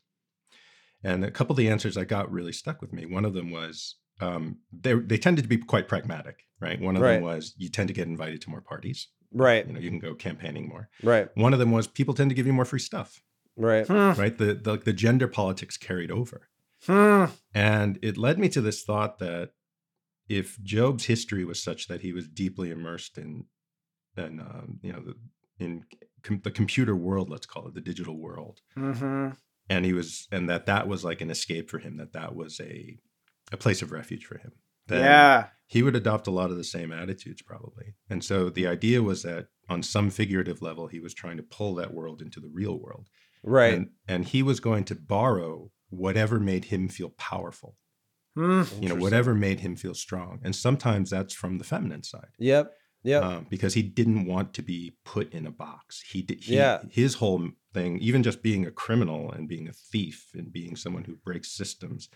And 1.05 1.25
a 1.25 1.31
couple 1.31 1.53
of 1.53 1.59
the 1.59 1.69
answers 1.69 1.97
I 1.97 2.05
got 2.05 2.31
really 2.33 2.53
stuck 2.53 2.81
with 2.83 2.93
me. 2.93 3.07
One 3.07 3.25
of 3.25 3.33
them 3.35 3.51
was 3.51 3.97
um, 4.21 4.59
they 4.73 4.95
they 4.95 5.17
tended 5.19 5.45
to 5.45 5.49
be 5.49 5.59
quite 5.59 5.87
pragmatic, 5.89 6.41
right? 6.61 6.81
One 6.81 6.97
of 6.97 7.03
them 7.03 7.23
was 7.23 7.55
you 7.57 7.69
tend 7.69 7.89
to 7.89 7.95
get 7.95 8.09
invited 8.09 8.41
to 8.43 8.51
more 8.51 8.61
parties, 8.61 9.09
right 9.33 9.65
you 9.67 9.73
know, 9.73 9.81
you 9.81 9.91
can 9.91 10.01
go 10.01 10.15
campaigning 10.15 10.69
more. 10.69 10.89
right 11.03 11.29
One 11.37 11.53
of 11.53 11.59
them 11.61 11.71
was 11.71 11.87
people 11.87 12.15
tend 12.15 12.31
to 12.31 12.35
give 12.35 12.47
you 12.47 12.53
more 12.53 12.65
free 12.65 12.81
stuff, 12.81 13.23
right 13.57 13.87
Hmm. 13.87 14.13
right? 14.21 14.37
The 14.37 14.55
the, 14.55 14.77
the 14.79 14.93
gender 14.93 15.29
politics 15.29 15.77
carried 15.77 16.11
over. 16.11 16.49
Hmm. 16.87 17.27
And 17.55 17.99
it 18.03 18.17
led 18.17 18.39
me 18.39 18.49
to 18.51 18.61
this 18.61 18.83
thought 18.83 19.19
that 19.21 19.51
if 20.29 20.61
Job's 20.63 21.05
history 21.07 21.45
was 21.45 21.63
such 21.63 21.87
that 21.89 22.03
he 22.03 22.13
was 22.13 22.29
deeply 22.29 22.71
immersed 22.71 23.17
in, 23.19 23.47
in 24.19 24.41
um, 24.41 24.79
you 24.83 24.93
know, 24.93 25.01
the, 25.01 25.15
in 25.65 25.85
com- 26.23 26.41
the 26.45 26.51
computer 26.51 26.95
world, 26.95 27.29
let's 27.31 27.47
call 27.47 27.67
it 27.69 27.75
the 27.75 27.81
digital 27.81 28.17
world, 28.19 28.61
Mhm. 28.77 29.37
and 29.69 29.85
he 29.85 29.93
was, 29.93 30.29
and 30.33 30.49
that 30.49 30.67
that 30.67 30.87
was 30.89 31.05
like 31.05 31.21
an 31.21 31.31
escape 31.31 31.69
for 31.71 31.79
him, 31.79 31.97
that 31.99 32.13
that 32.13 32.35
was 32.35 32.61
a, 32.61 32.99
a 33.53 33.57
place 33.57 33.83
of 33.83 33.93
refuge 33.93 34.25
for 34.27 34.39
him. 34.39 34.53
then 34.87 35.01
Yeah. 35.05 35.49
he 35.67 35.83
would 35.83 35.95
adopt 35.97 36.27
a 36.29 36.31
lot 36.31 36.51
of 36.51 36.57
the 36.57 36.65
same 36.65 36.93
attitudes 36.93 37.43
probably. 37.43 37.95
And 38.09 38.25
so 38.25 38.49
the 38.49 38.67
idea 38.67 39.03
was 39.03 39.23
that 39.25 39.49
on 39.69 39.83
some 39.83 40.09
figurative 40.09 40.63
level, 40.63 40.87
he 40.87 40.99
was 40.99 41.13
trying 41.13 41.37
to 41.37 41.43
pull 41.43 41.75
that 41.75 41.93
world 41.93 42.23
into 42.23 42.41
the 42.41 42.49
real 42.49 42.79
world, 42.79 43.09
right 43.43 43.75
and 43.75 43.91
and 44.09 44.25
he 44.25 44.43
was 44.43 44.61
going 44.61 44.85
to 44.85 44.95
borrow 44.95 45.71
whatever 45.91 46.41
made 46.41 46.65
him 46.67 46.89
feel 46.89 47.11
powerful 47.11 47.77
Hmm. 48.35 48.63
you 48.81 48.89
know 48.89 48.95
whatever 48.95 49.35
made 49.35 49.61
him 49.61 49.75
feel 49.77 49.95
strong 49.95 50.41
and 50.45 50.55
sometimes 50.57 51.11
that's 51.11 51.35
from 51.35 51.59
the 51.59 51.65
feminine 51.65 52.03
side 52.05 52.31
yep 52.39 52.73
yep 53.09 53.23
um, 53.23 53.47
because 53.49 53.75
he 53.75 53.83
didn't 53.83 54.27
want 54.27 54.49
to 54.55 54.63
be 54.63 54.81
put 55.05 55.33
in 55.33 55.47
a 55.47 55.51
box. 55.67 56.03
He 56.13 56.21
did 56.23 56.39
he, 56.45 56.57
Yeah. 56.57 56.83
his 56.91 57.15
whole 57.15 57.43
thing 57.73 57.99
even 58.09 58.23
just 58.23 58.43
being 58.43 58.67
a 58.67 58.71
criminal 58.85 59.23
and 59.33 59.49
being 59.49 59.69
a 59.69 59.79
thief 59.93 60.19
and 60.35 60.53
being 60.53 60.77
someone 60.77 61.05
who 61.05 61.17
breaks 61.17 61.51
systems 61.51 62.09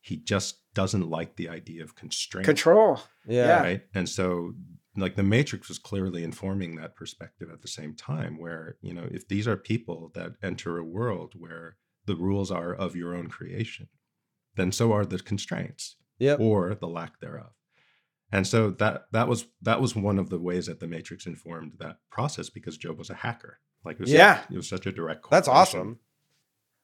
he 0.00 0.16
just 0.16 0.52
doesn't 0.74 1.10
like 1.10 1.36
the 1.36 1.48
idea 1.48 1.82
of 1.82 1.96
constraint. 1.96 2.44
Control. 2.44 3.00
yeah. 3.26 3.60
Right? 3.60 3.82
And 3.94 4.08
so 4.08 4.54
like 4.96 5.16
the 5.16 5.22
matrix 5.22 5.68
was 5.68 5.78
clearly 5.78 6.22
informing 6.24 6.76
that 6.76 6.96
perspective 6.96 7.48
at 7.52 7.62
the 7.62 7.68
same 7.78 7.94
time 7.94 8.38
where 8.38 8.76
you 8.80 8.94
know 8.94 9.06
if 9.18 9.28
these 9.28 9.46
are 9.48 9.56
people 9.56 10.10
that 10.14 10.32
enter 10.42 10.78
a 10.78 10.84
world 10.84 11.34
where 11.36 11.76
the 12.06 12.16
rules 12.16 12.50
are 12.50 12.72
of 12.74 12.96
your 12.96 13.14
own 13.14 13.28
creation 13.28 13.88
then 14.56 14.72
so 14.72 14.92
are 14.92 15.06
the 15.06 15.18
constraints 15.18 15.96
yep. 16.18 16.40
or 16.40 16.74
the 16.74 16.88
lack 16.88 17.20
thereof. 17.20 17.52
And 18.30 18.46
so 18.46 18.70
that 18.72 19.04
that 19.12 19.26
was 19.28 19.46
that 19.62 19.80
was 19.80 19.96
one 19.96 20.18
of 20.18 20.28
the 20.30 20.38
ways 20.38 20.66
that 20.66 20.80
the 20.80 20.86
Matrix 20.86 21.26
informed 21.26 21.74
that 21.78 21.98
process 22.10 22.50
because 22.50 22.76
Job 22.76 22.98
was 22.98 23.10
a 23.10 23.14
hacker. 23.14 23.58
Like 23.84 23.96
it 23.96 24.00
was 24.00 24.12
Yeah. 24.12 24.42
it 24.50 24.56
was 24.56 24.68
such 24.68 24.86
a 24.86 24.92
direct. 24.92 25.30
That's 25.30 25.48
awesome. 25.48 25.98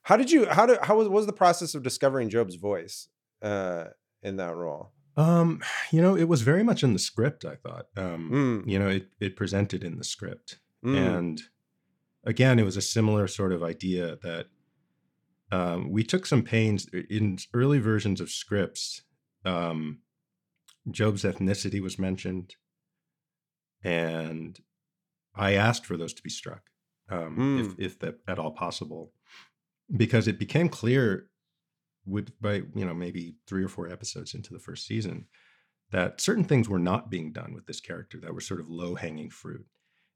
How 0.02 0.16
did 0.16 0.30
you? 0.30 0.46
How 0.46 0.66
did? 0.66 0.78
How 0.82 0.96
was, 0.96 1.08
what 1.08 1.16
was 1.16 1.26
the 1.26 1.32
process 1.32 1.74
of 1.74 1.82
discovering 1.82 2.28
Job's 2.28 2.56
voice 2.56 3.08
uh, 3.42 3.86
in 4.22 4.36
that 4.36 4.54
role? 4.54 4.92
Um, 5.16 5.62
you 5.92 6.02
know, 6.02 6.16
it 6.16 6.28
was 6.28 6.42
very 6.42 6.62
much 6.62 6.82
in 6.82 6.92
the 6.92 6.98
script. 6.98 7.44
I 7.44 7.54
thought, 7.56 7.86
um, 7.96 8.30
Mm, 8.30 8.70
you 8.70 8.78
know, 8.78 8.88
it 8.88 9.08
it 9.20 9.36
presented 9.36 9.82
in 9.84 9.96
the 9.96 10.04
script, 10.04 10.58
mm, 10.84 10.96
and 10.96 11.40
again, 12.24 12.58
it 12.58 12.64
was 12.64 12.76
a 12.76 12.82
similar 12.82 13.26
sort 13.28 13.52
of 13.52 13.62
idea 13.62 14.16
that 14.22 14.46
um, 15.52 15.90
we 15.90 16.02
took 16.04 16.26
some 16.26 16.42
pains 16.42 16.86
in 17.08 17.38
early 17.54 17.78
versions 17.78 18.20
of 18.20 18.30
scripts. 18.30 19.02
Um, 19.44 20.00
Job's 20.90 21.24
ethnicity 21.24 21.80
was 21.80 21.98
mentioned, 21.98 22.56
and 23.82 24.58
I 25.34 25.54
asked 25.54 25.86
for 25.86 25.96
those 25.96 26.14
to 26.14 26.22
be 26.22 26.30
struck, 26.30 26.70
um, 27.08 27.76
if 27.78 27.92
if 27.92 27.98
that 28.00 28.18
at 28.28 28.38
all 28.38 28.52
possible, 28.52 29.12
because 29.94 30.28
it 30.28 30.38
became 30.38 30.68
clear 30.68 31.28
with 32.06 32.38
by 32.40 32.62
you 32.74 32.84
know 32.84 32.94
maybe 32.94 33.36
three 33.46 33.64
or 33.64 33.68
four 33.68 33.88
episodes 33.88 34.34
into 34.34 34.52
the 34.52 34.58
first 34.58 34.86
season 34.86 35.26
that 35.90 36.20
certain 36.20 36.44
things 36.44 36.68
were 36.68 36.78
not 36.78 37.10
being 37.10 37.32
done 37.32 37.54
with 37.54 37.66
this 37.66 37.80
character 37.80 38.18
that 38.20 38.34
were 38.34 38.40
sort 38.40 38.60
of 38.60 38.68
low 38.68 38.94
hanging 38.94 39.30
fruit. 39.30 39.66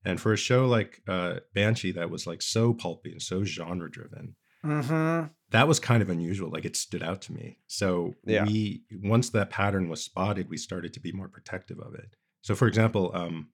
And 0.04 0.20
for 0.20 0.32
a 0.32 0.36
show 0.36 0.66
like 0.66 1.02
uh, 1.06 1.36
Banshee 1.54 1.92
that 1.92 2.10
was 2.10 2.26
like 2.26 2.42
so 2.42 2.72
pulpy 2.72 3.12
and 3.12 3.22
so 3.22 3.44
genre 3.44 3.90
driven, 3.90 4.36
Mm-hmm. 4.64 5.26
that 5.50 5.68
was 5.68 5.78
kind 5.80 6.02
of 6.02 6.10
unusual. 6.10 6.50
Like 6.50 6.64
it 6.64 6.76
stood 6.76 7.02
out 7.02 7.22
to 7.22 7.32
me. 7.32 7.58
So 7.68 8.14
Yeah. 8.24 8.44
we 8.44 8.82
once 9.02 9.30
that 9.30 9.50
pattern 9.50 9.88
was 9.88 10.02
spotted, 10.02 10.48
we 10.48 10.56
started 10.56 10.92
to 10.94 11.00
be 11.00 11.12
more 11.12 11.28
protective 11.28 11.78
of 11.78 11.94
it. 11.94 12.16
So 12.42 12.54
for 12.54 12.66
example, 12.68 13.10
um, 13.14 13.50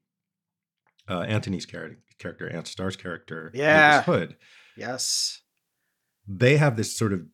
uh, 1.09 1.21
Antony's 1.21 1.67
character, 1.67 1.99
character, 2.19 2.49
Ant 2.49 2.67
Starr's 2.67 2.97
character, 2.97 3.45
Lucas 3.53 3.59
Yeah. 3.59 4.03
Hood, 4.03 4.37
Yes. 4.77 5.43
they 6.27 6.57
have 6.57 6.77
this 6.77 6.97
sort 6.97 7.13
of 7.13 7.27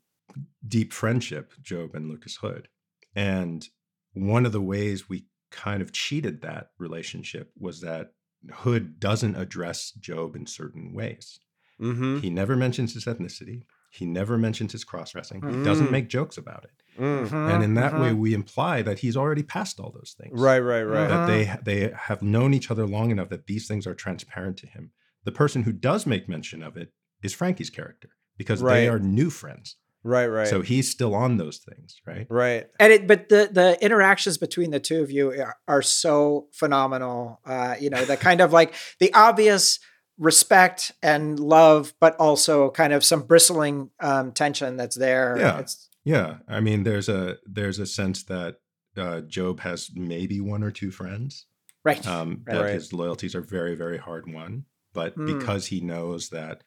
deep 0.66 0.92
friendship, 0.92 1.52
Job 1.62 1.94
and 1.94 2.08
Lucas 2.08 2.36
Hood. 2.36 2.68
And 3.14 3.66
one 4.12 4.44
of 4.46 4.52
the 4.52 4.60
ways 4.60 5.08
we 5.08 5.26
kind 5.50 5.82
of 5.82 5.92
cheated 5.92 6.42
that 6.42 6.70
relationship 6.78 7.52
was 7.56 7.80
that 7.82 8.12
Hood 8.52 8.98
doesn't 8.98 9.36
address 9.36 9.90
Job 9.92 10.34
in 10.34 10.46
certain 10.46 10.92
ways. 10.94 11.38
Mm-hmm. 11.80 12.18
He 12.18 12.30
never 12.30 12.56
mentions 12.56 12.94
his 12.94 13.04
ethnicity. 13.06 13.64
He 13.90 14.06
never 14.06 14.38
mentions 14.38 14.70
his 14.72 14.84
cross 14.84 15.12
dressing. 15.12 15.42
He 15.42 15.64
doesn't 15.64 15.88
Mm. 15.88 15.90
make 15.92 16.08
jokes 16.08 16.36
about 16.38 16.64
it. 16.64 17.00
Mm. 17.02 17.32
And 17.54 17.64
in 17.64 17.74
that 17.74 17.94
way, 17.98 18.10
Mhm. 18.10 18.18
we 18.18 18.34
imply 18.34 18.82
that 18.82 19.00
he's 19.00 19.16
already 19.16 19.42
passed 19.42 19.80
all 19.80 19.90
those 19.90 20.14
things. 20.20 20.38
Right, 20.40 20.60
right, 20.60 20.82
right. 20.84 21.08
That 21.08 21.26
they 21.26 21.56
they 21.64 21.92
have 21.96 22.22
known 22.22 22.54
each 22.54 22.70
other 22.70 22.86
long 22.86 23.10
enough 23.10 23.30
that 23.30 23.46
these 23.46 23.66
things 23.66 23.86
are 23.86 23.94
transparent 23.94 24.58
to 24.58 24.66
him. 24.66 24.92
The 25.24 25.32
person 25.32 25.62
who 25.64 25.72
does 25.72 26.06
make 26.06 26.28
mention 26.28 26.62
of 26.62 26.76
it 26.76 26.92
is 27.22 27.32
Frankie's 27.34 27.70
character 27.70 28.10
because 28.36 28.62
Right. 28.62 28.74
they 28.80 28.88
are 28.88 28.98
new 29.00 29.30
friends. 29.30 29.76
right, 30.02 30.28
right. 30.28 30.48
So 30.48 30.62
he's 30.62 30.90
still 30.90 31.14
on 31.14 31.36
those 31.36 31.58
things, 31.58 32.00
right? 32.06 32.26
right. 32.30 32.68
and 32.78 32.90
it 32.92 33.06
but 33.06 33.28
the 33.28 33.50
the 33.52 33.76
interactions 33.84 34.38
between 34.38 34.70
the 34.70 34.80
two 34.80 35.02
of 35.02 35.10
you 35.10 35.30
are, 35.32 35.56
are 35.68 35.82
so 35.82 36.48
phenomenal 36.52 37.40
uh 37.44 37.74
you 37.78 37.90
know 37.90 38.02
the 38.06 38.16
kind 38.16 38.40
of 38.40 38.50
like 38.52 38.72
the 38.98 39.12
obvious 39.12 39.78
respect 40.20 40.92
and 41.02 41.40
love 41.40 41.94
but 41.98 42.14
also 42.16 42.70
kind 42.70 42.92
of 42.92 43.02
some 43.02 43.22
bristling 43.22 43.90
um 44.00 44.30
tension 44.32 44.76
that's 44.76 44.96
there 44.96 45.36
Yeah. 45.38 45.58
it's 45.60 45.88
Yeah. 46.04 46.36
I 46.48 46.60
mean, 46.60 46.82
there's 46.84 47.08
a 47.08 47.38
there's 47.46 47.78
a 47.78 47.86
sense 47.86 48.22
that 48.24 48.56
uh, 48.96 49.20
Job 49.22 49.60
has 49.60 49.90
maybe 49.94 50.40
one 50.40 50.62
or 50.62 50.70
two 50.70 50.90
friends. 50.90 51.46
right 51.84 52.06
um, 52.06 52.42
Right. 52.44 52.54
that 52.54 52.62
Right. 52.64 52.74
his 52.74 52.92
loyalties 52.92 53.34
are 53.34 53.40
very, 53.58 53.74
very 53.74 53.98
hard 53.98 54.24
won. 54.32 54.64
But 54.92 55.16
Mm. 55.16 55.26
because 55.38 55.66
he 55.68 55.80
knows 55.80 56.28
that 56.30 56.64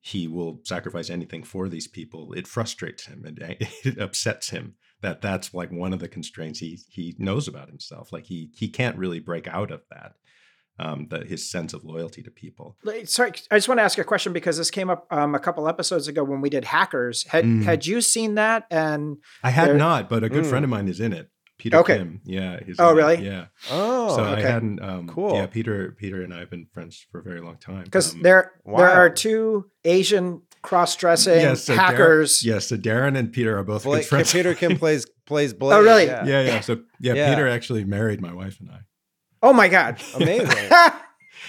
he 0.00 0.26
will 0.26 0.60
sacrifice 0.64 1.08
anything 1.10 1.44
for 1.44 1.68
these 1.68 1.86
people, 1.88 2.32
it 2.34 2.46
frustrates 2.48 3.06
him 3.06 3.24
and 3.24 3.38
it 3.84 3.98
upsets 3.98 4.50
him 4.50 4.74
that 5.00 5.20
that's 5.22 5.54
like 5.54 5.70
one 5.70 5.92
of 5.94 6.00
the 6.00 6.08
constraints 6.08 6.58
he 6.60 6.78
he 6.88 7.14
knows 7.18 7.46
about 7.48 7.68
himself. 7.68 8.12
Like 8.12 8.26
he 8.26 8.50
he 8.54 8.68
can't 8.68 8.98
really 8.98 9.20
break 9.20 9.46
out 9.48 9.70
of 9.70 9.82
that. 9.90 10.12
Um, 10.84 11.06
that 11.10 11.26
his 11.28 11.48
sense 11.50 11.72
of 11.74 11.84
loyalty 11.84 12.22
to 12.22 12.30
people. 12.30 12.76
Sorry 13.04 13.32
i 13.50 13.56
just 13.56 13.68
want 13.68 13.78
to 13.78 13.82
ask 13.82 13.98
a 13.98 14.04
question 14.04 14.32
because 14.32 14.56
this 14.58 14.70
came 14.70 14.90
up 14.90 15.06
um, 15.10 15.34
a 15.34 15.38
couple 15.38 15.68
episodes 15.68 16.08
ago 16.08 16.24
when 16.24 16.40
we 16.40 16.50
did 16.50 16.64
hackers 16.64 17.24
had 17.28 17.44
Mm. 17.44 17.62
had 17.64 17.86
you 17.86 18.00
seen 18.00 18.34
that 18.36 18.66
and 18.70 19.16
I 19.44 19.50
had 19.50 19.68
There- 19.68 19.76
not, 19.76 20.08
but 20.08 20.24
a 20.24 20.28
good 20.28 20.44
Mm. 20.44 20.50
friend 20.50 20.64
of 20.64 20.70
mine 20.70 20.88
is 20.88 20.98
in 21.00 21.12
it. 21.12 21.28
Peter 21.58 21.76
Okay. 21.78 21.98
Kim. 21.98 22.20
Yeah. 22.24 22.58
he's 22.66 22.76
Oh, 22.80 22.90
in 22.90 22.94
it. 22.94 23.00
really? 23.00 23.24
Yeah. 23.24 23.44
Oh, 23.70 24.16
so 24.16 24.24
okay. 24.24 24.42
I 24.44 24.50
hadn't. 24.50 24.82
Um, 24.82 25.06
Cool. 25.06 25.34
Yeah, 25.36 25.46
Peter. 25.46 25.94
Peter 25.96 26.22
and 26.24 26.34
I 26.34 26.40
have 26.40 26.50
been 26.50 26.66
friends 26.74 27.06
for 27.12 27.20
a 27.20 27.22
very 27.22 27.40
long 27.40 27.58
time. 27.58 27.84
because 27.84 28.14
Um, 28.14 28.22
there 28.22 28.52
there 28.66 28.90
are 28.90 29.08
two 29.10 29.66
asian 29.84 30.42
cross-dressing 30.62 31.40
Yes, 31.40 31.64
so 31.64 31.74
Dar- 31.76 31.84
hackers 31.84 32.44
Yes, 32.44 32.66
so 32.68 32.76
Darren 32.76 33.16
and 33.16 33.32
Peter 33.32 33.56
are 33.58 33.62
both 33.64 33.82
good 33.84 33.90
Blade, 33.90 34.06
friends. 34.06 34.32
Peter 34.32 34.54
Kim 34.54 34.76
plays 34.82 35.06
plays 35.26 35.52
Blade. 35.54 35.76
Oh, 35.76 35.82
really? 35.82 36.06
Yeah. 36.06 36.24
yeah, 36.26 36.42
yeah. 36.42 36.60
So 36.60 36.80
yeah, 37.00 37.14
Yeah. 37.14 37.28
Peter 37.34 37.46
actually 37.48 37.84
married 37.84 38.20
my 38.20 38.32
wife 38.32 38.58
and 38.60 38.70
I. 38.70 38.80
oh 39.42 39.52
my 39.52 39.68
god 39.68 40.00
Amazing. 40.14 40.70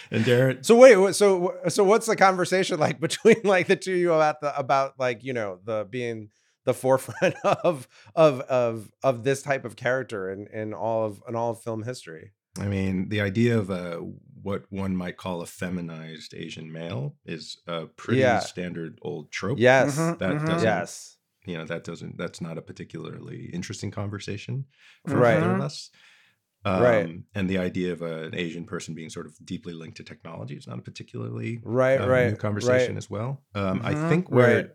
And 0.10 0.26
Darren, 0.26 0.64
So 0.66 0.76
wait, 0.76 1.16
so 1.16 1.56
so 1.70 1.84
what's 1.84 2.06
the 2.08 2.16
conversation 2.16 2.80
like 2.80 3.00
between 3.08 3.38
like 3.44 3.68
the 3.68 3.76
two 3.76 3.94
of 3.94 4.00
you 4.00 4.14
about 4.14 4.42
the 4.42 4.58
about 4.58 5.00
like 5.00 5.24
you 5.24 5.34
know 5.34 5.60
the 5.64 5.88
being 5.90 6.30
the 6.66 6.74
forefront 6.74 7.36
of 7.44 7.88
of 8.16 8.42
of 8.42 8.92
of 9.04 9.24
this 9.24 9.42
type 9.42 9.66
of 9.66 9.76
character 9.76 10.32
in 10.32 10.48
in 10.48 10.74
all 10.74 11.06
of 11.06 11.22
in 11.28 11.36
all 11.36 11.52
of 11.52 11.62
film 11.62 11.84
history? 11.84 12.32
I 12.60 12.68
mean, 12.68 13.10
the 13.10 13.22
idea 13.22 13.58
of 13.58 13.70
a 13.70 13.98
what 14.42 14.66
one 14.70 14.96
might 14.96 15.18
call 15.18 15.42
a 15.42 15.46
feminized 15.48 16.34
Asian 16.36 16.72
male 16.72 17.16
is 17.26 17.58
a 17.68 17.86
pretty 17.88 18.22
Yeah. 18.22 18.40
standard 18.40 19.00
old 19.02 19.32
trope. 19.32 19.58
Yes, 19.60 19.98
Mhm, 19.98 20.20
that 20.20 20.36
mhm. 20.36 20.46
doesn't. 20.48 20.64
yes, 20.68 21.18
You 21.46 21.58
know, 21.58 21.66
that 21.66 21.84
doesn't. 21.84 22.18
That's 22.18 22.40
not 22.42 22.58
a 22.58 22.62
particularly 22.62 23.50
interesting 23.54 23.90
conversation 23.92 24.66
for 25.08 25.18
Right. 25.18 25.38
either 25.38 25.56
of 25.56 25.62
us. 25.62 25.90
Um, 26.66 26.82
Right. 26.82 27.24
And 27.36 27.50
the 27.50 27.58
idea 27.58 27.92
of 27.92 28.02
a- 28.02 28.24
an 28.24 28.36
Asian 28.36 28.66
person 28.66 28.96
being 28.96 29.10
sort 29.10 29.26
of 29.26 29.36
deeply 29.44 29.74
linked 29.74 29.98
to 29.98 30.04
technology 30.04 30.56
is 30.56 30.68
not 30.68 30.80
a 30.80 30.82
particularly 30.82 31.60
right, 31.64 32.00
uh, 32.00 32.08
right, 32.08 32.30
new 32.32 32.38
conversation 32.38 32.94
right. 32.96 32.98
as 32.98 33.10
well. 33.10 33.46
Um, 33.54 33.82
I 33.84 33.94
Mhm. 33.94 34.10
think 34.10 34.30
where 34.32 34.58
Right. 34.58 34.72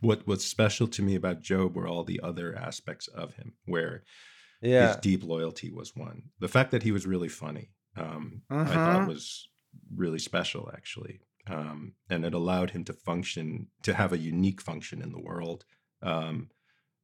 what 0.00 0.26
was 0.26 0.44
special 0.44 0.86
to 0.88 1.02
me 1.02 1.14
about 1.14 1.40
Job 1.40 1.76
were 1.76 1.86
all 1.86 2.04
the 2.04 2.20
other 2.20 2.56
aspects 2.56 3.06
of 3.08 3.34
him, 3.34 3.54
where 3.64 4.04
his 4.60 4.96
deep 4.96 5.22
loyalty 5.22 5.70
was 5.70 5.96
one. 5.96 6.30
The 6.38 6.48
fact 6.48 6.70
that 6.72 6.82
he 6.82 6.92
was 6.92 7.06
really 7.06 7.28
funny, 7.28 7.70
um, 7.96 8.42
I 8.50 8.76
thought 8.76 9.06
was 9.08 9.48
really 9.94 10.18
special, 10.18 10.70
actually, 10.74 11.20
um, 11.46 11.94
and 12.08 12.24
it 12.24 12.34
allowed 12.34 12.70
him 12.70 12.84
to 12.84 12.92
function, 12.92 13.70
to 13.82 13.94
have 13.94 14.12
a 14.12 14.18
unique 14.18 14.60
function 14.60 15.00
in 15.00 15.12
the 15.12 15.20
world. 15.20 15.64
Um, 16.02 16.50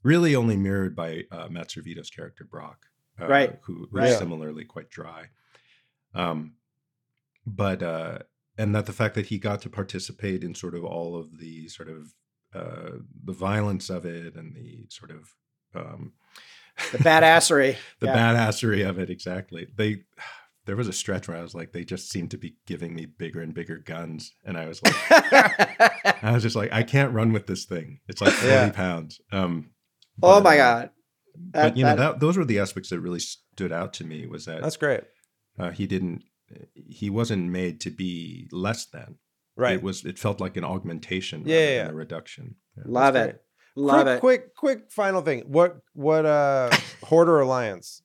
really, 0.03 0.35
only 0.37 0.57
mirrored 0.57 0.95
by 0.97 1.25
uh, 1.31 1.49
Matt 1.49 1.71
Servitto's 1.71 2.11
character 2.11 2.45
Brock, 2.45 2.87
uh, 3.21 3.27
Right. 3.27 3.59
who, 3.63 3.89
who's 3.91 3.91
Right. 3.93 4.19
similarly 4.19 4.65
quite 4.65 4.91
dry. 4.91 5.27
Um, 6.15 6.55
but 7.47 7.83
uh, 7.83 8.19
and 8.59 8.75
that 8.75 8.87
the 8.87 8.93
fact 8.93 9.15
that 9.15 9.27
he 9.27 9.39
got 9.39 9.63
to 9.63 9.71
participate 9.71 10.43
in 10.43 10.55
sort 10.55 10.75
of 10.75 10.85
all 10.85 11.17
of 11.17 11.39
the 11.39 11.69
sort 11.69 11.89
of 11.89 12.15
uh, 12.55 12.99
the 13.25 13.33
violence 13.33 13.91
of 13.91 14.05
it 14.07 14.35
and 14.35 14.55
the 14.55 14.87
sort 14.89 15.11
of 15.11 15.35
um, 15.75 16.13
the 16.93 16.99
badassery 16.99 17.77
the 18.01 18.07
Yeah. 18.07 18.17
badassery 18.17 18.89
of 18.89 18.99
it 18.99 19.11
exactly 19.11 19.67
they 19.77 20.05
there 20.65 20.77
was 20.77 20.89
a 20.89 20.93
stretch 20.93 21.29
where 21.29 21.37
i 21.37 21.43
was 21.43 21.55
like 21.55 21.73
they 21.73 21.85
just 21.85 22.11
seemed 22.11 22.31
to 22.31 22.39
be 22.39 22.57
giving 22.67 22.95
me 22.95 23.07
bigger 23.07 23.41
and 23.43 23.55
bigger 23.55 23.79
guns 23.79 24.33
and 24.45 24.57
i 24.57 24.67
was 24.67 24.83
like 24.83 24.95
i 26.23 26.33
was 26.33 26.43
just 26.43 26.57
like 26.57 26.73
i 26.73 26.83
can't 26.83 27.13
run 27.13 27.33
with 27.33 27.47
this 27.47 27.65
thing 27.67 28.01
it's 28.09 28.21
like 28.21 28.33
40 28.33 28.49
Yeah. 28.49 28.71
pounds 28.71 29.21
um 29.33 29.71
oh 30.23 30.41
my 30.41 30.59
uh, 30.59 30.89
god 31.37 31.53
but 31.53 31.63
That- 31.63 31.77
you 31.77 31.85
know 31.85 31.97
that- 31.97 32.13
that 32.13 32.21
those 32.21 32.37
were 32.37 32.45
the 32.45 32.59
aspects 32.59 32.91
that 32.91 33.01
really 33.01 33.21
stood 33.21 33.73
out 33.73 33.93
to 33.95 34.05
me 34.05 34.27
was 34.27 34.45
that 34.47 34.63
that's 34.63 34.77
great. 34.77 35.03
uh, 35.59 35.71
he 35.71 35.87
didn't 35.87 36.23
he 36.75 37.11
wasn't 37.11 37.51
made 37.51 37.81
to 37.81 37.91
be 37.91 38.49
less 38.53 38.87
than 38.87 39.17
Right, 39.59 39.77
it 39.77 39.83
was 39.83 40.05
it 40.05 40.19
felt 40.19 40.39
like 40.41 40.57
an 40.59 40.65
augmentation 40.65 41.43
Yeah, 41.47 41.55
rather 41.57 41.65
yeah, 41.73 41.79
than 41.79 41.87
yeah. 41.87 41.93
a 41.93 41.95
reduction 41.95 42.55
Yeah. 42.77 42.83
love 42.87 43.15
That's 43.15 43.31
it 43.35 43.43
love 43.75 44.05
quick, 44.05 44.17
it 44.17 44.21
quick, 44.21 44.55
quick. 44.55 44.93
Final 44.93 45.23
thing. 45.23 45.41
What 45.49 45.79
what 45.95 46.25
uh 46.27 46.71
Horde 47.03 47.29
or 47.31 47.41
Alliance? 47.41 48.03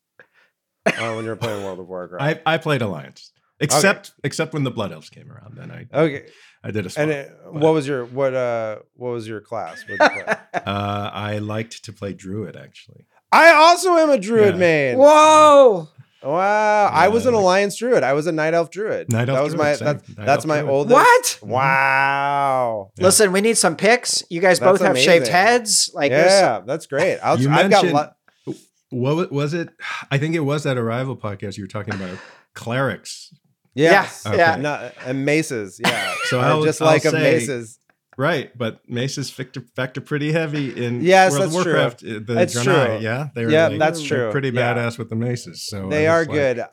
Uh, 0.85 1.13
when 1.13 1.25
you're 1.25 1.35
playing 1.35 1.63
World 1.63 1.79
of 1.79 1.87
Warcraft. 1.87 2.23
I, 2.45 2.53
I 2.53 2.57
played 2.57 2.81
alliance 2.81 3.31
except 3.59 4.13
except 4.23 4.53
when 4.53 4.63
the 4.63 4.71
blood 4.71 4.91
elves 4.91 5.09
came 5.11 5.31
around 5.31 5.55
then 5.55 5.69
i 5.69 5.85
okay, 5.93 6.25
i 6.63 6.71
did 6.71 6.85
a 6.87 6.89
swap. 6.89 7.03
and 7.03 7.11
it, 7.11 7.31
what 7.51 7.73
was 7.73 7.87
your 7.87 8.05
what 8.05 8.33
uh 8.33 8.79
what 8.95 9.11
was 9.11 9.27
your 9.27 9.41
class? 9.41 9.83
You? 9.87 9.97
Uh, 10.53 11.09
I 11.13 11.37
liked 11.39 11.83
to 11.85 11.93
play 11.93 12.13
druid 12.13 12.55
actually. 12.55 13.05
I 13.31 13.51
also 13.53 13.95
am 13.95 14.09
a 14.09 14.17
druid 14.17 14.55
Yeah. 14.55 14.59
main. 14.59 14.97
whoa 14.97 15.87
Wow, 16.23 16.85
I 16.93 17.07
was 17.07 17.25
an 17.25 17.33
Yeah. 17.33 17.39
alliance 17.39 17.75
druid. 17.77 18.03
I 18.03 18.13
was 18.13 18.27
a 18.27 18.31
night 18.31 18.53
elf 18.53 18.69
druid. 18.69 19.11
Night 19.11 19.27
elf 19.27 19.37
that 19.37 19.43
was 19.43 19.53
druid, 19.55 19.65
my 19.65 19.73
same. 19.73 19.85
that's, 19.85 20.07
Night 20.09 20.25
that's 20.27 20.43
elf 20.43 20.45
my 20.45 20.59
druid. 20.59 20.71
oldest. 20.71 21.41
What? 21.41 21.49
Wow. 21.49 22.91
Yeah. 22.97 23.05
listen 23.05 23.31
we 23.31 23.41
need 23.41 23.57
some 23.57 23.75
pics 23.75 24.23
you 24.29 24.39
guys 24.41 24.59
That's 24.59 24.79
both 24.79 24.85
have 24.87 24.97
shaved 24.99 25.27
heads 25.27 25.89
like 25.95 26.11
this 26.11 26.31
yeah, 26.31 26.61
that's 26.65 26.85
great. 26.85 27.17
I'll, 27.23 27.39
You 27.39 27.49
I've 27.49 27.69
got 27.71 27.83
mentioned- 27.85 27.93
lo- 27.93 28.55
What 28.91 29.31
was 29.31 29.53
it? 29.53 29.69
I 30.11 30.17
think 30.17 30.35
it 30.35 30.41
was 30.41 30.63
that 30.63 30.77
arrival 30.77 31.15
podcast 31.15 31.57
you 31.57 31.63
were 31.63 31.67
talking 31.69 31.93
about 31.95 32.17
clerics, 32.53 33.33
yes, 33.73 34.23
Yeah, 34.25 34.35
yeah. 34.35 34.55
No, 34.57 34.91
and 35.05 35.23
maces. 35.25 35.79
Yeah, 35.83 36.13
So 36.25 36.39
Uh, 36.39 36.43
I'll- 36.43 36.63
just 36.63 36.81
I'll 36.81 36.87
like 36.87 37.05
a 37.05 37.11
say- 37.11 37.19
maces. 37.21 37.79
Right? 38.17 38.55
But 38.57 38.81
maces 38.89 39.29
factor, 39.29 39.61
factor 39.75 40.01
pretty 40.01 40.31
heavy 40.31 40.85
in 40.85 41.01
Yes, 41.01 41.31
World 41.31 41.43
of 41.45 41.51
that's 41.51 41.63
true. 41.63 41.73
Warcraft. 41.73 42.03
uh, 42.03 42.07
The 42.25 42.33
That's 42.33 42.55
Draenei, 42.55 42.85
true. 42.87 42.97
Yeah, 43.01 43.27
they 43.35 43.45
were 43.45 43.51
Yeah, 43.51 43.67
like- 43.67 43.79
that's 43.79 43.99
they're 43.99 44.07
true. 44.25 44.31
Pretty 44.31 44.49
Yeah. 44.49 44.73
badass 44.73 44.97
with 44.97 45.09
the 45.09 45.15
maces. 45.15 45.65
So 45.65 45.89
They 45.89 46.07
are 46.07 46.21
like- 46.25 46.29
good. 46.31 46.63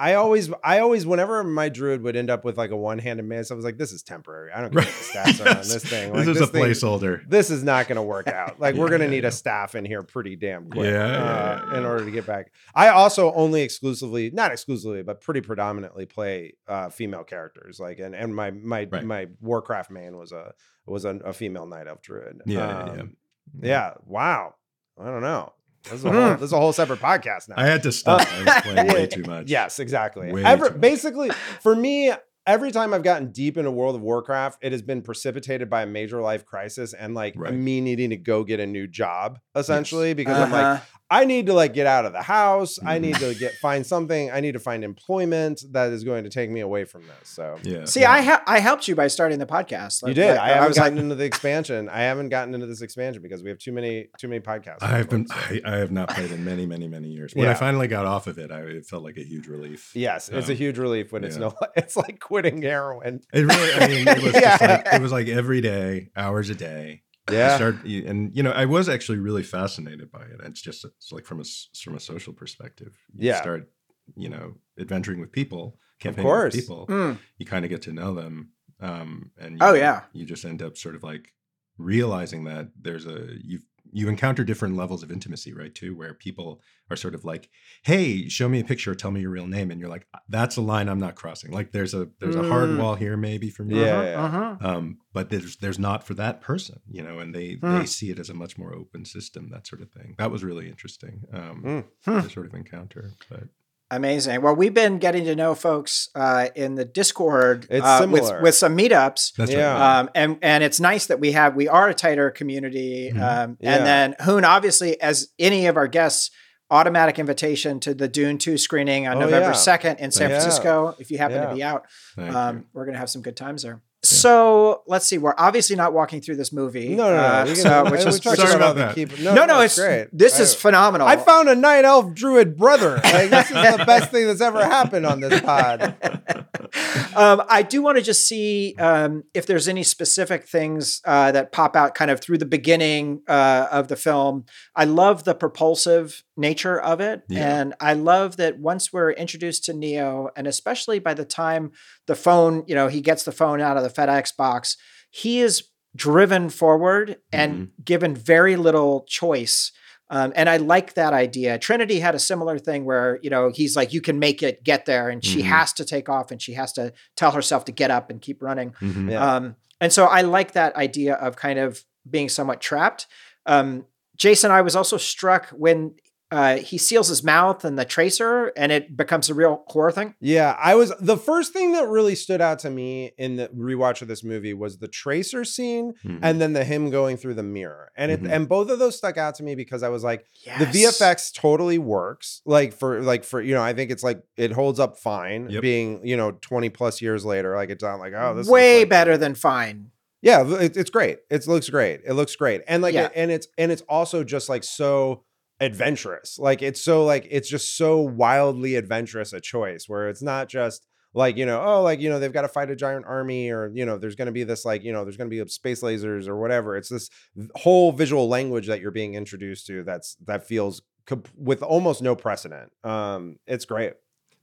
I 0.00 0.14
always, 0.14 0.50
I 0.64 0.78
always, 0.78 1.04
whenever 1.04 1.44
my 1.44 1.68
druid 1.68 2.00
would 2.02 2.16
end 2.16 2.30
up 2.30 2.42
with 2.42 2.56
like 2.56 2.70
a 2.70 2.76
one-handed 2.76 3.22
mace, 3.22 3.50
I 3.50 3.54
was 3.54 3.66
like, 3.66 3.76
"This 3.76 3.92
is 3.92 4.02
temporary. 4.02 4.50
I 4.50 4.62
don't 4.62 4.72
care 4.72 4.82
what 4.82 4.88
the 4.88 5.04
stats 5.04 5.44
are 5.44 5.48
on 5.50 5.56
this 5.68 5.84
thing. 5.84 6.14
Like, 6.14 6.24
this 6.24 6.36
is 6.36 6.40
a 6.40 6.46
thing- 6.46 6.64
placeholder. 6.64 7.28
This 7.28 7.50
is 7.50 7.62
not 7.62 7.86
going 7.86 7.96
to 7.96 8.02
work 8.02 8.26
out. 8.26 8.58
Like, 8.58 8.76
we're 8.76 8.88
going 8.88 9.00
to 9.00 9.06
yeah, 9.06 9.10
need 9.10 9.22
yeah. 9.24 9.28
a 9.28 9.32
staff 9.32 9.74
in 9.74 9.84
here 9.84 10.02
pretty 10.02 10.36
damn 10.36 10.70
quick, 10.70 10.86
Yeah, 10.86 11.06
yeah, 11.06 11.22
uh, 11.22 11.68
yeah, 11.72 11.78
in 11.78 11.84
order 11.84 12.04
to 12.06 12.10
get 12.10 12.24
back. 12.26 12.50
I 12.74 12.88
also 12.88 13.32
only 13.34 13.60
exclusively, 13.60 14.30
not 14.30 14.52
exclusively, 14.52 15.02
but 15.02 15.20
pretty 15.20 15.42
predominantly 15.42 16.06
play 16.06 16.54
uh, 16.66 16.88
female 16.88 17.24
characters. 17.24 17.78
Like, 17.78 17.98
and 17.98 18.14
and 18.14 18.34
my 18.34 18.50
my 18.50 18.88
Right. 18.90 19.04
my 19.04 19.26
Warcraft 19.42 19.90
main 19.90 20.16
was 20.16 20.32
a 20.32 20.54
was 20.86 21.04
a, 21.04 21.10
a 21.24 21.32
female 21.34 21.66
night 21.66 21.86
elf 21.86 22.00
druid. 22.00 22.40
Yeah, 22.46 22.58
yeah, 22.58 22.94
yeah. 22.94 23.00
Um, 23.02 23.16
yeah. 23.62 23.94
Wow. 24.06 24.54
I 24.98 25.06
don't 25.06 25.22
know. 25.22 25.52
This 25.84 25.92
is 25.94 26.04
a 26.04 26.12
whole, 26.12 26.30
this 26.34 26.42
is 26.42 26.52
a 26.52 26.58
whole 26.60 26.72
separate 26.72 27.00
podcast 27.00 27.48
now. 27.48 27.54
I 27.56 27.66
had 27.66 27.82
to 27.84 27.92
stop. 27.92 28.20
I 28.32 28.44
was 28.44 28.62
playing 28.62 28.88
way 28.92 29.06
too 29.08 29.22
much. 29.22 29.48
Yes, 29.48 29.78
exactly. 29.78 30.32
Way 30.32 30.44
Ever, 30.44 30.66
too 30.66 30.72
much. 30.72 30.80
basically, 30.80 31.30
for 31.60 31.74
me, 31.74 32.12
every 32.46 32.70
time 32.70 32.92
I've 32.92 33.02
gotten 33.02 33.32
deep 33.32 33.56
into 33.56 33.70
World 33.70 33.94
of 33.96 34.02
Warcraft, 34.02 34.58
it 34.62 34.72
has 34.72 34.82
been 34.82 35.02
precipitated 35.02 35.70
by 35.70 35.82
a 35.82 35.86
major 35.86 36.20
life 36.20 36.44
crisis 36.44 36.92
and 36.92 37.14
like 37.14 37.34
Right. 37.36 37.54
me 37.54 37.80
needing 37.80 38.10
to 38.10 38.16
go 38.16 38.44
get 38.44 38.60
a 38.60 38.66
new 38.66 38.86
job, 38.86 39.38
essentially, 39.54 40.12
because 40.14 40.38
I'm 40.38 40.50
like, 40.52 40.64
Uh-huh. 40.64 40.84
I 41.12 41.24
need 41.24 41.46
to 41.46 41.54
like 41.54 41.74
get 41.74 41.86
out 41.88 42.04
of 42.04 42.12
the 42.12 42.22
house. 42.22 42.78
I 42.84 42.98
Mhm. 42.98 43.00
need 43.02 43.14
to 43.16 43.34
get 43.34 43.54
find 43.54 43.84
something. 43.84 44.30
I 44.30 44.38
need 44.40 44.52
to 44.52 44.60
find 44.60 44.84
employment 44.84 45.64
that 45.72 45.90
is 45.92 46.04
going 46.04 46.22
to 46.24 46.30
take 46.30 46.50
me 46.50 46.60
away 46.60 46.84
from 46.84 47.02
this. 47.02 47.28
So 47.28 47.56
Yeah. 47.64 47.84
See, 47.86 48.00
yeah. 48.02 48.12
I 48.12 48.20
ha- 48.22 48.42
I 48.46 48.60
helped 48.60 48.86
you 48.86 48.94
by 48.94 49.08
starting 49.08 49.38
the 49.40 49.46
podcast. 49.46 50.06
you 50.06 50.14
did. 50.14 50.30
like, 50.30 50.38
I 50.38 50.48
haven't 50.50 50.68
was 50.68 50.76
like, 50.76 50.84
gotten 50.92 50.98
into 50.98 51.16
the 51.16 51.24
expansion. 51.24 51.88
I 51.88 52.02
haven't 52.02 52.28
gotten 52.28 52.54
into 52.54 52.66
this 52.66 52.80
expansion 52.80 53.22
because 53.22 53.42
we 53.42 53.48
have 53.50 53.58
too 53.58 53.72
many 53.72 54.08
too 54.18 54.28
many 54.28 54.40
podcasts. 54.40 54.82
I 54.82 54.98
have 54.98 55.08
been. 55.10 55.26
So- 55.26 55.34
I, 55.50 55.60
I 55.64 55.76
have 55.78 55.90
not 55.90 56.10
played 56.10 56.30
in 56.30 56.44
many, 56.44 56.64
many, 56.64 56.86
many 56.86 57.08
years. 57.08 57.34
When 57.34 57.48
I 57.48 57.54
finally 57.54 57.88
got 57.88 58.06
off 58.06 58.28
of 58.28 58.38
it, 58.38 58.52
I 58.52 58.60
it 58.60 58.86
felt 58.86 59.02
like 59.02 59.16
a 59.16 59.24
huge 59.24 59.48
relief. 59.48 59.90
Yes, 59.94 60.28
it's 60.28 60.48
a 60.48 60.52
Um, 60.52 60.58
huge 60.58 60.78
relief 60.78 61.10
when 61.12 61.24
it's 61.24 61.36
no. 61.36 61.54
It's 61.76 61.96
like 61.96 62.20
quitting 62.20 62.62
heroin. 62.62 63.20
It 63.32 63.40
really. 63.40 63.72
I 63.74 63.88
mean, 63.88 64.06
it 64.08 64.22
was 64.22 64.34
Yeah. 64.40 64.58
just 64.58 64.60
like 64.62 64.86
it 64.94 65.02
was 65.02 65.12
like 65.12 65.26
every 65.28 65.60
day, 65.60 66.10
hours 66.16 66.50
a 66.50 66.54
day. 66.54 67.02
You 67.38 67.38
Yeah. 67.38 67.56
start, 67.56 67.84
and 67.84 68.34
you 68.36 68.42
know, 68.42 68.50
I 68.52 68.64
was 68.66 68.88
actually 68.88 69.18
really 69.18 69.42
fascinated 69.42 70.10
by 70.10 70.22
it. 70.22 70.40
It's 70.44 70.60
just 70.62 70.84
it's 70.84 71.12
like 71.12 71.24
from 71.26 71.38
a 71.38 71.42
s- 71.42 71.68
from 71.82 71.94
a 71.96 72.00
social 72.00 72.32
perspective. 72.32 72.96
You 73.14 73.28
Yeah. 73.28 73.40
Start, 73.40 73.70
you 74.16 74.28
know, 74.28 74.54
adventuring 74.78 75.20
with 75.20 75.32
people, 75.32 75.78
campaigning 75.98 76.30
with 76.30 76.52
people. 76.54 76.86
mm, 76.88 77.18
You 77.38 77.46
kind 77.46 77.64
of 77.64 77.70
get 77.70 77.82
to 77.82 77.92
know 77.92 78.14
them, 78.14 78.50
um, 78.80 79.30
and 79.38 79.52
you, 79.52 79.58
Oh, 79.66 79.74
yeah. 79.74 80.02
you 80.12 80.24
just 80.26 80.44
end 80.44 80.62
up 80.62 80.76
sort 80.76 80.94
of 80.94 81.02
like 81.02 81.32
realizing 81.78 82.44
that 82.44 82.68
there's 82.80 83.06
a 83.06 83.28
you've 83.42 83.64
you 83.92 84.08
encounter 84.08 84.44
different 84.44 84.76
levels 84.76 85.02
of 85.02 85.10
intimacy, 85.10 85.52
right? 85.52 85.74
Too, 85.74 85.94
where 85.96 86.14
people 86.14 86.60
are 86.90 86.96
sort 86.96 87.14
of 87.14 87.24
like, 87.24 87.48
"Hey, 87.82 88.28
show 88.28 88.48
me 88.48 88.60
a 88.60 88.64
picture, 88.64 88.94
tell 88.94 89.10
me 89.10 89.20
your 89.20 89.30
real 89.30 89.46
name," 89.46 89.70
and 89.70 89.80
you're 89.80 89.88
like, 89.90 90.06
"That's 90.28 90.56
a 90.56 90.60
line 90.60 90.88
I'm 90.88 90.98
not 90.98 91.14
crossing." 91.14 91.50
Like, 91.52 91.72
there's 91.72 91.94
a 91.94 92.08
there's 92.18 92.36
a 92.36 92.42
hard 92.42 92.70
Mm. 92.70 92.78
wall 92.78 92.94
here, 92.96 93.16
maybe 93.16 93.50
for 93.50 93.64
me. 93.64 93.80
Yeah, 93.80 93.98
uh-huh, 94.00 94.04
yeah. 94.08 94.24
uh-huh. 94.24 94.56
Um, 94.78 94.98
but 95.12 95.30
there's 95.30 95.56
there's 95.58 95.78
not 95.78 96.06
for 96.06 96.14
that 96.14 96.40
person, 96.40 96.80
you 96.88 97.02
know, 97.02 97.18
and 97.18 97.34
they 97.34 97.54
Hmm. 97.54 97.72
they 97.78 97.86
see 97.86 98.10
it 98.10 98.18
as 98.18 98.30
a 98.30 98.34
much 98.34 98.58
more 98.58 98.74
open 98.74 99.04
system, 99.04 99.50
that 99.50 99.66
sort 99.66 99.82
of 99.82 99.90
thing. 99.90 100.14
That 100.18 100.30
was 100.30 100.42
really 100.44 100.68
interesting 100.68 101.22
um, 101.32 101.84
Mm. 102.06 102.22
To 102.22 102.28
sort 102.30 102.46
of 102.46 102.54
encounter. 102.54 103.12
But 103.28 103.44
Amazing. 103.92 104.40
Well, 104.42 104.54
we've 104.54 104.72
been 104.72 104.98
getting 104.98 105.24
to 105.24 105.34
know 105.34 105.54
folks 105.56 106.08
uh, 106.14 106.48
in 106.54 106.76
the 106.76 106.84
Discord 106.84 107.66
It's 107.68 107.84
uh, 107.84 108.06
with 108.08 108.24
similar. 108.24 108.42
with 108.42 108.54
some 108.54 108.76
meetups. 108.76 109.32
that's 109.36 109.50
Yeah. 109.50 109.72
right. 109.72 109.98
Um, 110.00 110.10
and 110.14 110.38
and 110.42 110.62
it's 110.62 110.78
nice 110.78 111.06
that 111.06 111.18
we 111.18 111.32
have 111.32 111.56
we 111.56 111.66
are 111.66 111.88
a 111.88 111.94
tighter 111.94 112.30
community. 112.30 113.10
Mhm. 113.12 113.20
Um, 113.20 113.56
Yeah. 113.60 113.74
And 113.76 113.86
then 113.86 114.14
Hoon, 114.24 114.44
obviously, 114.44 115.00
as 115.00 115.28
any 115.40 115.66
of 115.66 115.76
our 115.76 115.88
guests, 115.88 116.30
automatic 116.70 117.18
invitation 117.18 117.80
to 117.80 117.92
the 117.92 118.06
Dune 118.06 118.38
Two 118.38 118.56
screening 118.56 119.08
on 119.08 119.16
Oh, 119.16 119.20
November 119.22 119.48
yeah. 119.48 119.52
second 119.54 119.96
in 119.98 120.12
San 120.12 120.30
Yeah. 120.30 120.38
Francisco. 120.38 120.94
If 121.00 121.10
you 121.10 121.18
happen 121.18 121.38
Yeah. 121.42 121.48
to 121.48 121.54
be 121.56 121.62
out, 121.64 121.86
um, 122.16 122.66
we're 122.72 122.86
gonna 122.86 122.98
have 122.98 123.10
some 123.10 123.22
good 123.22 123.36
times 123.36 123.62
there. 123.64 123.80
So 124.02 124.82
let's 124.86 125.06
see. 125.06 125.18
We're 125.18 125.34
obviously 125.36 125.76
not 125.76 125.92
walking 125.92 126.20
through 126.22 126.36
this 126.36 126.52
movie. 126.52 126.90
No, 126.96 127.10
no, 127.10 127.16
no. 127.16 127.22
uh, 127.22 127.44
we 127.46 127.52
can- 127.52 127.62
so, 127.62 127.70
I- 127.70 127.90
which 127.90 128.06
is 128.06 128.18
talked 128.20 128.38
Sorry 128.38 128.54
about 128.54 128.76
that. 128.76 128.94
keep- 128.94 129.18
no, 129.20 129.44
no, 129.44 129.60
it's 129.60 129.78
great. 129.78 130.08
this 130.12 130.38
I- 130.38 130.42
is 130.42 130.54
phenomenal. 130.54 131.06
I 131.06 131.16
found 131.16 131.48
a 131.48 131.54
night 131.54 131.84
elf 131.84 132.14
druid 132.14 132.56
brother. 132.56 132.96
Like 133.04 133.28
this 133.30 133.46
is 133.50 133.56
the 133.56 133.84
best 133.86 134.10
thing 134.10 134.26
that's 134.26 134.40
ever 134.40 134.64
happened 134.64 135.04
on 135.04 135.20
this 135.20 135.40
pod. 135.42 135.94
um, 137.16 137.42
I 137.48 137.62
do 137.62 137.82
want 137.82 137.98
to 137.98 138.02
just 138.02 138.26
see 138.26 138.74
um, 138.78 139.24
if 139.34 139.46
there's 139.46 139.68
any 139.68 139.82
specific 139.82 140.46
things 140.48 141.00
uh, 141.04 141.32
that 141.32 141.52
pop 141.52 141.76
out 141.76 141.94
kind 141.94 142.10
of 142.10 142.20
through 142.20 142.38
the 142.38 142.46
beginning 142.46 143.22
uh, 143.28 143.66
of 143.70 143.88
the 143.88 143.96
film. 143.96 144.46
I 144.74 144.84
love 144.84 145.24
the 145.24 145.34
propulsive 145.34 146.24
nature 146.40 146.80
of 146.80 147.00
it. 147.00 147.22
Yeah. 147.28 147.60
And 147.60 147.74
I 147.80 147.92
love 147.92 148.36
that 148.38 148.58
once 148.58 148.92
we're 148.92 149.12
introduced 149.12 149.64
to 149.66 149.72
Neo, 149.74 150.30
and 150.34 150.46
especially 150.46 150.98
by 150.98 151.14
the 151.14 151.24
time 151.24 151.72
the 152.06 152.14
phone, 152.16 152.64
you 152.66 152.74
know, 152.74 152.88
he 152.88 153.00
gets 153.00 153.22
the 153.24 153.32
phone 153.32 153.60
out 153.60 153.76
of 153.76 153.82
the 153.82 153.90
FedEx 153.90 154.36
box, 154.36 154.76
he 155.10 155.40
is 155.40 155.64
driven 155.94 156.48
forward 156.48 157.16
and 157.32 157.70
given 157.84 158.14
very 158.14 158.56
little 158.56 159.04
choice. 159.08 159.72
Um, 160.08 160.32
and 160.34 160.48
I 160.48 160.56
like 160.56 160.94
that 160.94 161.12
idea. 161.12 161.58
Trinity 161.58 162.00
had 162.00 162.14
a 162.16 162.18
similar 162.18 162.58
thing 162.58 162.84
where, 162.84 163.18
you 163.22 163.30
know, 163.30 163.50
he's 163.54 163.76
like, 163.76 163.92
you 163.92 164.00
can 164.00 164.18
make 164.18 164.42
it 164.42 164.64
get 164.64 164.86
there. 164.86 165.08
And 165.08 165.24
she 165.24 165.40
Mhm. 165.40 165.44
has 165.46 165.72
to 165.74 165.84
take 165.84 166.08
off 166.08 166.30
and 166.32 166.42
she 166.42 166.54
has 166.54 166.72
to 166.72 166.92
tell 167.16 167.30
herself 167.32 167.64
to 167.66 167.72
get 167.72 167.90
up 167.92 168.10
and 168.10 168.20
keep 168.20 168.42
running. 168.42 168.72
Mhm. 168.80 169.10
Yeah. 169.10 169.34
Um, 169.34 169.56
and 169.80 169.92
so 169.92 170.06
I 170.06 170.22
like 170.22 170.52
that 170.52 170.74
idea 170.76 171.14
of 171.14 171.36
kind 171.36 171.58
of 171.60 171.84
being 172.08 172.28
somewhat 172.28 172.60
trapped. 172.60 173.06
Um, 173.46 173.86
Jason, 174.16 174.50
I 174.50 174.60
was 174.62 174.74
also 174.76 174.96
struck 174.96 175.48
when 175.50 175.94
uh, 176.30 176.56
he 176.56 176.78
seals 176.78 177.08
his 177.08 177.24
mouth 177.24 177.64
and 177.64 177.78
the 177.78 177.84
tracer 177.84 178.52
and 178.56 178.70
it 178.72 178.96
becomes 178.96 179.28
a 179.28 179.34
real 179.34 179.64
horror 179.68 179.90
thing. 179.92 180.14
Yeah, 180.20 180.56
I 180.58 180.74
was 180.74 180.92
the 181.00 181.16
first 181.16 181.52
thing 181.52 181.72
that 181.72 181.88
really 181.88 182.14
stood 182.14 182.40
out 182.40 182.58
to 182.60 182.70
me 182.70 183.12
in 183.18 183.36
the 183.36 183.48
rewatch 183.48 184.00
of 184.02 184.08
this 184.08 184.22
movie 184.22 184.54
was 184.54 184.78
the 184.78 184.88
tracer 184.88 185.44
scene 185.44 185.94
Mhm. 186.04 186.20
and 186.22 186.40
then 186.40 186.52
the 186.52 186.64
him 186.64 186.90
going 186.90 187.16
through 187.16 187.34
the 187.34 187.42
mirror. 187.42 187.90
And 187.96 188.12
it 188.12 188.22
Mhm. 188.22 188.30
and 188.30 188.48
both 188.48 188.70
of 188.70 188.78
those 188.78 188.96
stuck 188.96 189.16
out 189.16 189.34
to 189.36 189.42
me 189.42 189.54
because 189.54 189.82
I 189.82 189.88
was 189.88 190.04
like 190.04 190.24
the 190.58 190.66
VFX 190.66 191.32
totally 191.32 191.78
works. 191.78 192.42
Like 192.46 192.72
for 192.72 193.02
like 193.02 193.24
for 193.24 193.40
you 193.40 193.54
know, 193.54 193.62
I 193.62 193.72
think 193.72 193.90
it's 193.90 194.02
like 194.02 194.22
it 194.36 194.52
holds 194.52 194.78
up 194.78 194.98
fine 194.98 195.48
Yep. 195.50 195.62
being, 195.62 196.06
you 196.06 196.16
know, 196.16 196.32
20 196.40 196.68
plus 196.70 197.02
years 197.02 197.24
later. 197.24 197.56
Like 197.56 197.70
it's 197.70 197.82
not 197.82 197.98
like, 197.98 198.12
oh, 198.16 198.34
this 198.34 198.46
way 198.46 198.80
like- 198.80 198.88
better 198.88 199.16
than 199.18 199.34
fine. 199.34 199.90
Yeah, 200.22 200.46
it, 200.60 200.76
it's 200.76 200.90
great. 200.90 201.18
It 201.30 201.46
looks 201.46 201.70
great. 201.70 202.02
It 202.06 202.12
looks 202.12 202.36
great. 202.36 202.60
And 202.68 202.82
like 202.82 202.92
Yeah. 202.94 203.08
and 203.14 203.30
it's 203.30 203.48
and 203.56 203.72
it's 203.72 203.82
also 203.88 204.22
just 204.22 204.48
like 204.50 204.64
so 204.64 205.24
adventurous. 205.60 206.38
Like 206.38 206.62
it's 206.62 206.80
so 206.82 207.04
like 207.04 207.26
it's 207.30 207.48
just 207.48 207.76
so 207.76 208.00
wildly 208.00 208.76
adventurous 208.76 209.32
a 209.32 209.40
choice 209.40 209.88
where 209.88 210.08
it's 210.08 210.22
not 210.22 210.48
just 210.48 210.86
like 211.12 211.36
you 211.36 211.44
know 211.44 211.60
oh 211.62 211.82
like 211.82 212.00
you 212.00 212.08
know 212.08 212.18
they've 212.18 212.32
got 212.32 212.42
to 212.42 212.48
fight 212.48 212.70
a 212.70 212.76
giant 212.76 213.04
army 213.06 213.50
or 213.50 213.70
you 213.74 213.84
know 213.84 213.98
there's 213.98 214.14
going 214.14 214.26
to 214.26 214.32
be 214.32 214.44
this 214.44 214.64
like 214.64 214.84
you 214.84 214.92
know 214.92 215.04
there's 215.04 215.16
going 215.16 215.28
to 215.28 215.44
be 215.44 215.48
space 215.50 215.82
lasers 215.82 216.28
or 216.28 216.36
whatever 216.38 216.76
it's 216.76 216.88
this 216.88 217.10
whole 217.56 217.90
visual 217.90 218.28
language 218.28 218.68
that 218.68 218.80
you're 218.80 218.92
being 218.92 219.14
introduced 219.14 219.66
to 219.66 219.82
that's 219.82 220.16
that 220.24 220.46
feels 220.46 220.82
comp- 221.06 221.28
with 221.36 221.62
almost 221.64 222.00
no 222.00 222.14
precedent 222.14 222.70
um 222.84 223.36
it's 223.48 223.64
great 223.64 223.94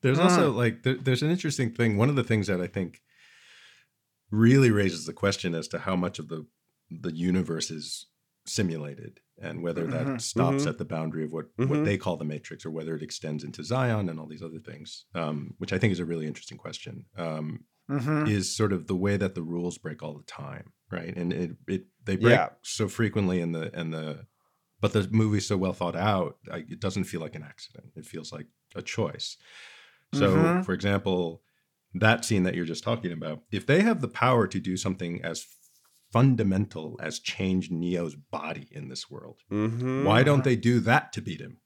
There's 0.02 0.20
Mm. 0.20 0.24
also 0.26 0.52
like 0.52 0.84
there, 0.84 0.96
there's 0.96 1.24
an 1.24 1.32
interesting 1.32 1.72
thing. 1.74 1.96
One 1.98 2.10
of 2.10 2.16
the 2.18 2.24
things 2.24 2.48
that 2.48 2.60
I 2.62 2.68
think 2.68 3.02
really 4.30 4.70
raises 4.72 5.06
the 5.06 5.14
question 5.14 5.56
as 5.56 5.68
to 5.70 5.80
how 5.80 5.96
much 5.96 6.20
of 6.20 6.28
the 6.28 6.46
the 6.90 7.14
universe 7.16 7.72
is 7.72 8.08
simulated 8.50 9.20
and 9.42 9.62
whether 9.64 9.88
that 9.88 10.08
Mhm. 10.08 10.22
stops 10.22 10.66
Mhm. 10.66 10.68
at 10.68 10.78
the 10.78 10.86
boundary 10.86 11.24
of 11.24 11.32
what 11.34 11.48
Mhm. 11.58 11.68
what 11.68 11.84
they 11.84 11.98
call 11.98 12.18
the 12.18 12.26
matrix 12.26 12.66
or 12.66 12.72
whether 12.72 12.96
it 12.96 13.04
extends 13.04 13.44
into 13.44 13.64
Zion 13.64 14.10
and 14.10 14.20
all 14.20 14.28
these 14.28 14.42
other 14.44 14.60
things, 14.60 15.06
um, 15.16 15.54
which 15.60 15.74
I 15.74 15.80
think 15.80 15.92
is 15.94 16.00
a 16.00 16.06
really 16.06 16.28
interesting 16.28 16.58
question. 16.58 17.06
Um, 17.18 17.66
Mhm. 17.90 18.38
is 18.40 18.56
sort 18.56 18.74
of 18.74 18.88
the 18.88 18.96
way 18.96 19.18
that 19.18 19.36
the 19.36 19.44
rules 19.44 19.78
break 19.78 20.04
all 20.04 20.18
the 20.18 20.24
time, 20.26 20.74
right? 20.92 21.16
And 21.18 21.34
it 21.34 21.58
it 21.68 21.88
they 22.06 22.18
break 22.18 22.42
Yeah. 22.42 22.50
so 22.64 22.88
frequently 22.90 23.42
in 23.42 23.54
the 23.54 23.72
and 23.80 23.94
the 23.94 24.28
but 24.82 24.94
the 24.94 25.08
movie's 25.12 25.48
so 25.48 25.58
well 25.58 25.74
thought 25.74 25.96
out, 25.96 26.38
like, 26.48 26.72
it 26.72 26.80
doesn't 26.82 27.06
feel 27.06 27.22
like 27.22 27.36
an 27.36 27.44
accident. 27.44 27.94
It 27.96 28.06
feels 28.06 28.32
like 28.34 28.48
a 28.76 28.82
choice. 28.84 29.38
So, 30.14 30.54
Mhm. 30.54 30.62
for 30.62 30.74
example, 30.74 31.44
that 31.94 32.26
scene 32.26 32.44
that 32.44 32.56
you're 32.56 32.66
just 32.66 32.84
talking 32.84 33.12
about, 33.12 33.44
if 33.52 33.66
they 33.66 33.82
have 33.82 34.02
the 34.02 34.08
power 34.08 34.48
to 34.48 34.60
do 34.60 34.78
something 34.78 35.22
as 35.24 35.46
fundamental 36.12 36.98
as 37.02 37.20
change 37.20 37.70
Neo's 37.72 38.16
body 38.16 38.68
in 38.72 38.90
this 38.90 39.10
world, 39.10 39.40
mm-hmm. 39.52 40.06
why 40.06 40.24
don't 40.24 40.44
they 40.44 40.56
do 40.56 40.80
that 40.82 41.12
to 41.14 41.22
beat 41.22 41.42
him? 41.42 41.58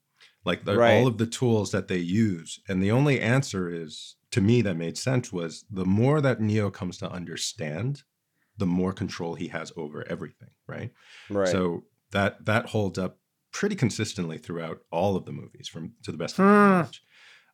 Like 0.44 0.64
the, 0.64 0.76
Right. 0.76 0.94
all 0.98 1.06
of 1.06 1.18
the 1.18 1.26
tools 1.26 1.70
that 1.70 1.88
they 1.88 1.98
use. 1.98 2.58
And 2.68 2.82
the 2.82 2.90
only 2.90 3.20
answer 3.20 3.68
is, 3.72 4.16
to 4.32 4.40
me, 4.40 4.60
that 4.62 4.76
made 4.76 4.98
sense 4.98 5.32
was 5.32 5.64
the 5.70 5.84
more 5.84 6.20
that 6.20 6.40
Neo 6.40 6.70
comes 6.70 6.98
to 6.98 7.10
understand, 7.10 8.02
the 8.56 8.66
more 8.66 8.92
control 8.92 9.34
he 9.36 9.48
has 9.48 9.72
over 9.76 10.06
everything, 10.08 10.50
right? 10.66 10.90
right 11.30 11.48
So 11.48 11.84
that 12.10 12.44
that 12.46 12.66
holds 12.70 12.98
up 12.98 13.18
pretty 13.52 13.76
consistently 13.76 14.38
throughout 14.38 14.78
all 14.90 15.14
of 15.16 15.24
the 15.26 15.32
movies, 15.32 15.68
from 15.68 15.92
to 16.02 16.10
the 16.12 16.18
best 16.18 16.38
of 16.38 16.44
Hmm. 16.44 16.50
my 16.50 16.68
knowledge. 16.80 17.02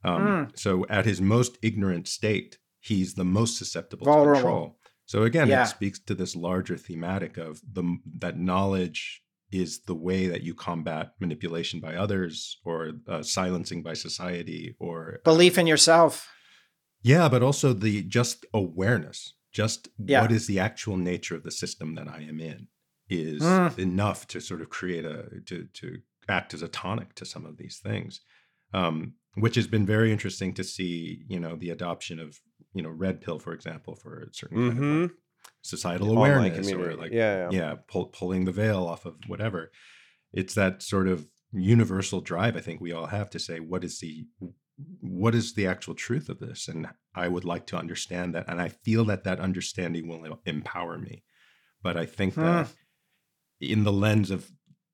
Um, 0.04 0.22
Hmm. 0.46 0.50
So 0.54 0.86
at 0.88 1.04
his 1.04 1.20
most 1.20 1.58
ignorant 1.62 2.08
state, 2.08 2.58
he's 2.80 3.14
the 3.14 3.24
most 3.24 3.58
susceptible 3.58 4.04
Vulnerable. 4.06 4.34
to 4.34 4.40
control. 4.40 4.77
So 5.08 5.22
again, 5.22 5.48
Yeah. 5.48 5.64
it 5.64 5.68
speaks 5.68 5.98
to 6.00 6.14
this 6.14 6.36
larger 6.36 6.76
thematic 6.76 7.38
of 7.38 7.60
the 7.72 7.84
that 8.20 8.38
knowledge 8.38 9.22
is 9.50 9.80
the 9.90 9.94
way 9.94 10.26
that 10.26 10.42
you 10.42 10.54
combat 10.54 11.14
manipulation 11.18 11.80
by 11.80 11.94
others 11.96 12.60
or 12.62 12.92
uh, 13.08 13.22
silencing 13.22 13.82
by 13.82 13.94
society 13.94 14.76
or 14.78 15.20
Belief 15.24 15.56
in 15.56 15.66
yourself. 15.66 16.28
yeah, 17.02 17.26
but 17.30 17.42
also 17.42 17.72
the 17.72 18.02
just 18.02 18.44
awareness, 18.52 19.34
just 19.50 19.88
Yeah. 20.06 20.20
what 20.20 20.30
is 20.32 20.46
the 20.46 20.58
actual 20.58 20.98
nature 20.98 21.34
of 21.36 21.42
the 21.42 21.50
system 21.62 21.94
that 21.94 22.06
I 22.08 22.20
am 22.32 22.38
in 22.40 22.68
is 23.08 23.40
Mm. 23.42 23.78
enough 23.78 24.26
to 24.28 24.40
sort 24.42 24.60
of 24.60 24.68
create 24.68 25.06
a 25.06 25.40
to 25.46 25.66
to 25.80 26.02
act 26.28 26.52
as 26.52 26.60
a 26.60 26.68
tonic 26.68 27.14
to 27.14 27.24
some 27.24 27.46
of 27.46 27.56
these 27.56 27.78
things. 27.78 28.20
Um, 28.74 29.14
which 29.36 29.54
has 29.54 29.66
been 29.68 29.86
very 29.86 30.12
interesting 30.12 30.52
to 30.54 30.64
see, 30.64 31.24
you 31.28 31.40
know, 31.40 31.54
the 31.56 31.70
adoption 31.70 32.18
of, 32.18 32.38
you 32.74 32.82
know, 32.82 32.90
red 32.90 33.20
pill, 33.20 33.38
for 33.38 33.52
example, 33.52 33.94
for 33.94 34.22
a 34.22 34.34
certain 34.34 34.56
kind 34.56 34.70
of 34.70 34.74
like 34.78 34.84
mm-hmm. 34.84 35.14
societal 35.62 36.10
Online 36.10 36.30
awareness 36.32 36.72
or 36.72 36.94
like 36.94 37.12
Yeah, 37.12 37.48
yeah. 37.50 37.58
yeah 37.58 37.74
pull, 37.88 38.06
pulling 38.06 38.44
the 38.44 38.52
veil 38.52 38.86
off 38.86 39.06
of 39.06 39.16
whatever. 39.26 39.70
It's 40.32 40.54
that 40.54 40.82
sort 40.82 41.08
of 41.08 41.26
universal 41.52 42.20
drive 42.20 42.56
i 42.56 42.60
think 42.60 42.80
we 42.80 42.92
all 42.92 43.06
have 43.06 43.30
to 43.30 43.38
say 43.38 43.58
what 43.58 43.82
is 43.82 44.00
the 44.00 44.26
what 45.00 45.34
is 45.34 45.54
the 45.54 45.66
actual 45.66 45.94
truth 45.94 46.28
of 46.28 46.38
this? 46.38 46.68
And 46.68 46.88
i 47.14 47.26
would 47.26 47.44
like 47.44 47.66
to 47.68 47.76
understand 47.76 48.34
that 48.34 48.44
and 48.48 48.60
i 48.60 48.68
feel 48.68 49.04
that 49.06 49.24
that 49.24 49.40
understanding 49.40 50.06
will 50.08 50.40
empower 50.44 50.98
me. 50.98 51.24
But 51.82 51.96
i 51.96 52.06
think 52.06 52.34
that 52.34 52.68
in 53.60 53.84
the 53.84 53.92
lens 53.92 54.30
of 54.30 54.50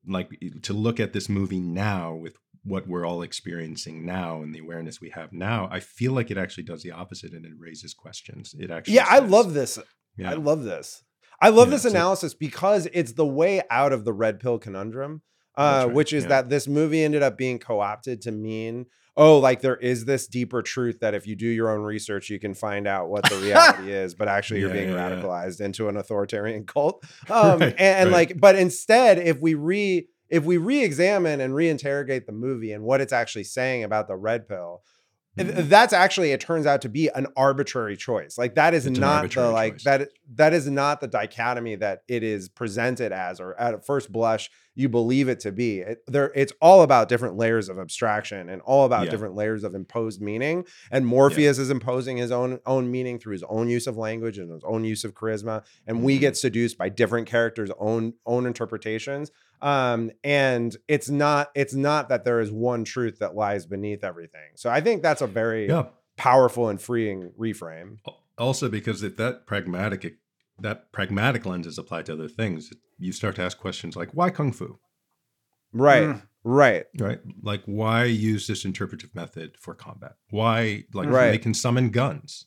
like 0.07 0.31
to 0.63 0.73
look 0.73 1.01
at 1.01 1.13
this 1.13 1.29
movie 1.29 1.61
now 1.61 2.15
with 2.15 2.37
what 2.65 2.87
we're 2.89 3.07
all 3.07 3.23
experiencing 3.23 4.05
now 4.07 4.43
and 4.43 4.55
the 4.55 4.59
awareness 4.59 5.01
we 5.01 5.11
have 5.11 5.33
now 5.33 5.69
i 5.71 5.79
feel 5.81 6.13
like 6.13 6.31
it 6.31 6.39
actually 6.39 6.65
does 6.65 6.83
the 6.83 6.91
opposite 6.91 7.33
and 7.33 7.45
it 7.45 7.53
raises 7.59 7.93
questions 7.95 8.55
it 8.59 8.71
actually 8.71 8.95
Yeah, 8.95 9.07
I 9.09 9.19
love 9.19 9.53
this. 9.55 9.79
yeah 10.17 10.31
I 10.31 10.35
love 10.35 10.65
this. 10.65 11.03
I 11.41 11.49
love 11.51 11.69
Yeah, 11.69 11.75
this 11.75 11.85
analysis 11.85 12.33
because 12.33 12.89
it's 12.93 13.13
the 13.13 13.27
way 13.27 13.61
out 13.71 13.93
of 13.93 14.05
the 14.05 14.13
red 14.13 14.41
pill 14.41 14.59
conundrum, 14.59 15.23
uh, 15.59 15.85
right, 15.87 15.95
which 15.95 16.13
is 16.13 16.23
yeah. 16.25 16.29
that 16.31 16.49
this 16.49 16.67
movie 16.69 17.03
ended 17.05 17.23
up 17.23 17.37
being 17.37 17.59
co 17.59 17.81
opted 17.81 18.23
to 18.23 18.31
mean, 18.33 18.87
oh, 19.17 19.39
like 19.41 19.61
there 19.61 19.77
is 19.77 20.05
this 20.07 20.27
deeper 20.27 20.63
truth 20.63 21.01
that 21.01 21.13
if 21.15 21.27
you 21.27 21.35
do 21.37 21.47
your 21.47 21.71
own 21.71 21.83
research, 21.83 22.31
you 22.31 22.39
can 22.39 22.55
find 22.55 22.87
out 22.87 23.09
what 23.11 23.29
the 23.29 23.37
reality 23.37 23.93
is, 24.05 24.15
but 24.15 24.29
actually 24.29 24.61
you're 24.61 24.71
being 24.73 24.89
radicalized 24.91 25.61
into 25.61 25.89
an 25.89 25.97
authoritarian 25.97 26.65
cult. 26.75 27.05
Um, 27.29 27.59
Right, 27.61 27.73
and, 27.73 27.81
and 27.81 28.11
right. 28.13 28.29
like, 28.31 28.41
but 28.41 28.55
instead, 28.57 29.19
if 29.19 29.39
we 29.41 29.55
re 29.55 30.09
if 30.35 30.45
we 30.45 30.57
re-examine 30.57 31.41
and 31.41 31.55
reinterrogate 31.55 32.27
the 32.27 32.33
movie 32.33 32.73
and 32.73 32.85
what 32.85 33.01
it's 33.01 33.13
actually 33.13 33.45
saying 33.45 33.85
about 33.85 34.09
the 34.09 34.17
red 34.17 34.49
pill, 34.49 34.83
Mhm. 35.39 35.69
that's 35.69 35.93
actually 35.93 36.31
it 36.31 36.41
turns 36.41 36.65
out 36.65 36.81
to 36.83 36.89
be 36.89 37.09
an 37.09 37.27
arbitrary 37.37 37.97
choice 37.97 38.39
like 38.39 38.55
that 38.55 38.73
is 38.73 38.87
It's 38.87 38.97
not 39.01 39.29
the 39.33 39.51
like 39.51 39.73
choice. 39.79 39.83
that 39.85 40.09
that 40.37 40.55
is 40.55 40.71
not 40.71 41.01
the 41.01 41.09
dichotomy 41.09 41.75
that 41.75 42.03
it 42.07 42.23
is 42.23 42.49
presented 42.49 43.11
as 43.11 43.41
or 43.41 43.59
at 43.61 43.85
first 43.85 44.13
blush 44.13 44.49
you 44.77 44.89
believe 44.89 45.29
it 45.29 45.41
to 45.41 45.51
be 45.51 45.81
it, 45.81 45.99
there 46.07 46.31
it's 46.37 46.53
all 46.63 46.83
about 46.83 47.09
different 47.09 47.37
layers 47.37 47.69
of 47.69 47.81
abstraction 47.81 48.49
and 48.49 48.63
all 48.63 48.87
about 48.87 49.07
Yeah. 49.07 49.11
different 49.11 49.35
layers 49.35 49.65
of 49.65 49.75
imposed 49.75 50.23
meaning 50.23 50.65
and 50.93 51.05
morpheus 51.05 51.59
is 51.59 51.69
imposing 51.69 52.17
his 52.17 52.31
own 52.31 52.61
own 52.65 52.89
meaning 52.89 53.19
through 53.19 53.33
his 53.33 53.43
own 53.49 53.69
use 53.69 53.89
of 53.89 53.97
language 53.97 54.39
and 54.39 54.53
his 54.53 54.63
own 54.65 54.85
use 54.85 55.03
of 55.03 55.15
charisma 55.15 55.65
and 55.85 56.05
we 56.05 56.17
Mhm. 56.17 56.21
get 56.21 56.37
seduced 56.37 56.79
by 56.79 56.89
different 56.89 57.27
characters 57.27 57.73
own 57.81 58.13
own 58.25 58.47
interpretations 58.47 59.33
um 59.63 60.11
and 60.23 60.77
it's 60.89 61.09
not 61.09 61.51
it's 61.55 61.75
not 61.75 62.09
that 62.09 62.25
there 62.25 62.41
is 62.41 62.51
one 62.51 62.85
truth 62.85 63.19
that 63.21 63.35
lies 63.35 63.67
beneath 63.67 64.05
everything. 64.05 64.51
So 64.57 64.71
i 64.71 64.81
think 64.81 65.03
that's 65.03 65.23
a 65.23 65.27
very 65.27 65.69
yeah. 65.69 65.85
powerful 66.17 66.69
and 66.69 66.81
freeing 66.81 67.31
reframe. 67.39 67.99
Also 68.39 68.69
because 68.69 69.03
if 69.03 69.17
that 69.17 69.47
pragmatic 69.47 70.17
that 70.61 70.93
pragmatic 70.93 71.45
lens 71.47 71.67
is 71.67 71.79
applied 71.79 72.07
to 72.07 72.13
other 72.13 72.29
things 72.29 72.73
you 72.99 73.13
start 73.13 73.37
to 73.37 73.43
ask 73.43 73.59
questions 73.59 73.97
like 73.97 74.11
why 74.13 74.31
kung 74.31 74.53
fu? 74.53 74.79
Right 75.73 76.05
Mm. 76.09 76.23
right. 76.45 76.85
Right? 76.99 77.21
Like 77.43 77.63
why 77.65 78.05
use 78.05 78.47
this 78.47 78.65
interpretive 78.65 79.15
method 79.15 79.57
for 79.59 79.75
combat? 79.75 80.17
Why 80.31 80.85
like 80.93 81.09
Right. 81.09 81.31
they 81.31 81.39
can 81.39 81.55
summon 81.55 81.91
guns 81.91 82.47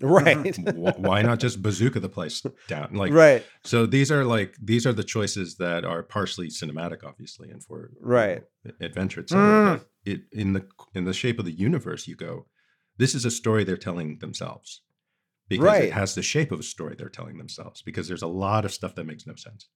right 0.00 0.56
why 0.74 1.22
not 1.22 1.40
just 1.40 1.60
bazooka 1.62 1.98
the 2.00 2.08
place 2.08 2.44
down 2.68 2.88
like 2.94 3.12
right 3.12 3.44
so 3.64 3.84
these 3.86 4.12
are 4.12 4.24
like 4.24 4.54
these 4.62 4.86
are 4.86 4.92
the 4.92 5.02
choices 5.04 5.56
that 5.56 5.84
are 5.84 6.02
partially 6.02 6.48
cinematic 6.48 6.98
obviously 7.04 7.50
and 7.50 7.64
for 7.64 7.90
you 7.92 7.98
Right. 8.00 8.42
know, 8.64 8.72
adventure 8.80 9.20
etc 9.20 9.44
Mm. 9.54 9.84
it 10.04 10.20
in 10.32 10.52
the 10.52 10.66
in 10.94 11.04
the 11.04 11.12
shape 11.12 11.38
of 11.38 11.44
the 11.44 11.52
universe 11.52 12.06
you 12.06 12.14
go 12.16 12.46
this 12.96 13.14
is 13.14 13.24
a 13.24 13.30
story 13.30 13.64
they're 13.64 13.76
telling 13.76 14.18
themselves 14.18 14.82
because 15.48 15.64
Right. 15.64 15.84
it 15.84 15.92
has 15.92 16.14
the 16.14 16.22
shape 16.22 16.52
of 16.52 16.60
a 16.60 16.64
story 16.64 16.94
they're 16.96 17.08
telling 17.08 17.38
themselves 17.38 17.82
because 17.82 18.06
there's 18.08 18.22
a 18.22 18.26
lot 18.28 18.64
of 18.64 18.72
stuff 18.72 18.94
that 18.94 19.04
makes 19.06 19.26
no 19.26 19.34
sense 19.34 19.68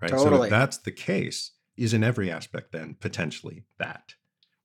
right 0.00 0.10
so 0.10 0.16
Totally. 0.24 0.46
if 0.46 0.50
that's 0.50 0.78
the 0.78 0.92
case 0.92 1.52
is 1.76 1.92
in 1.94 2.02
every 2.04 2.30
aspect 2.30 2.72
then 2.72 2.96
potentially 3.00 3.64
that 3.78 4.14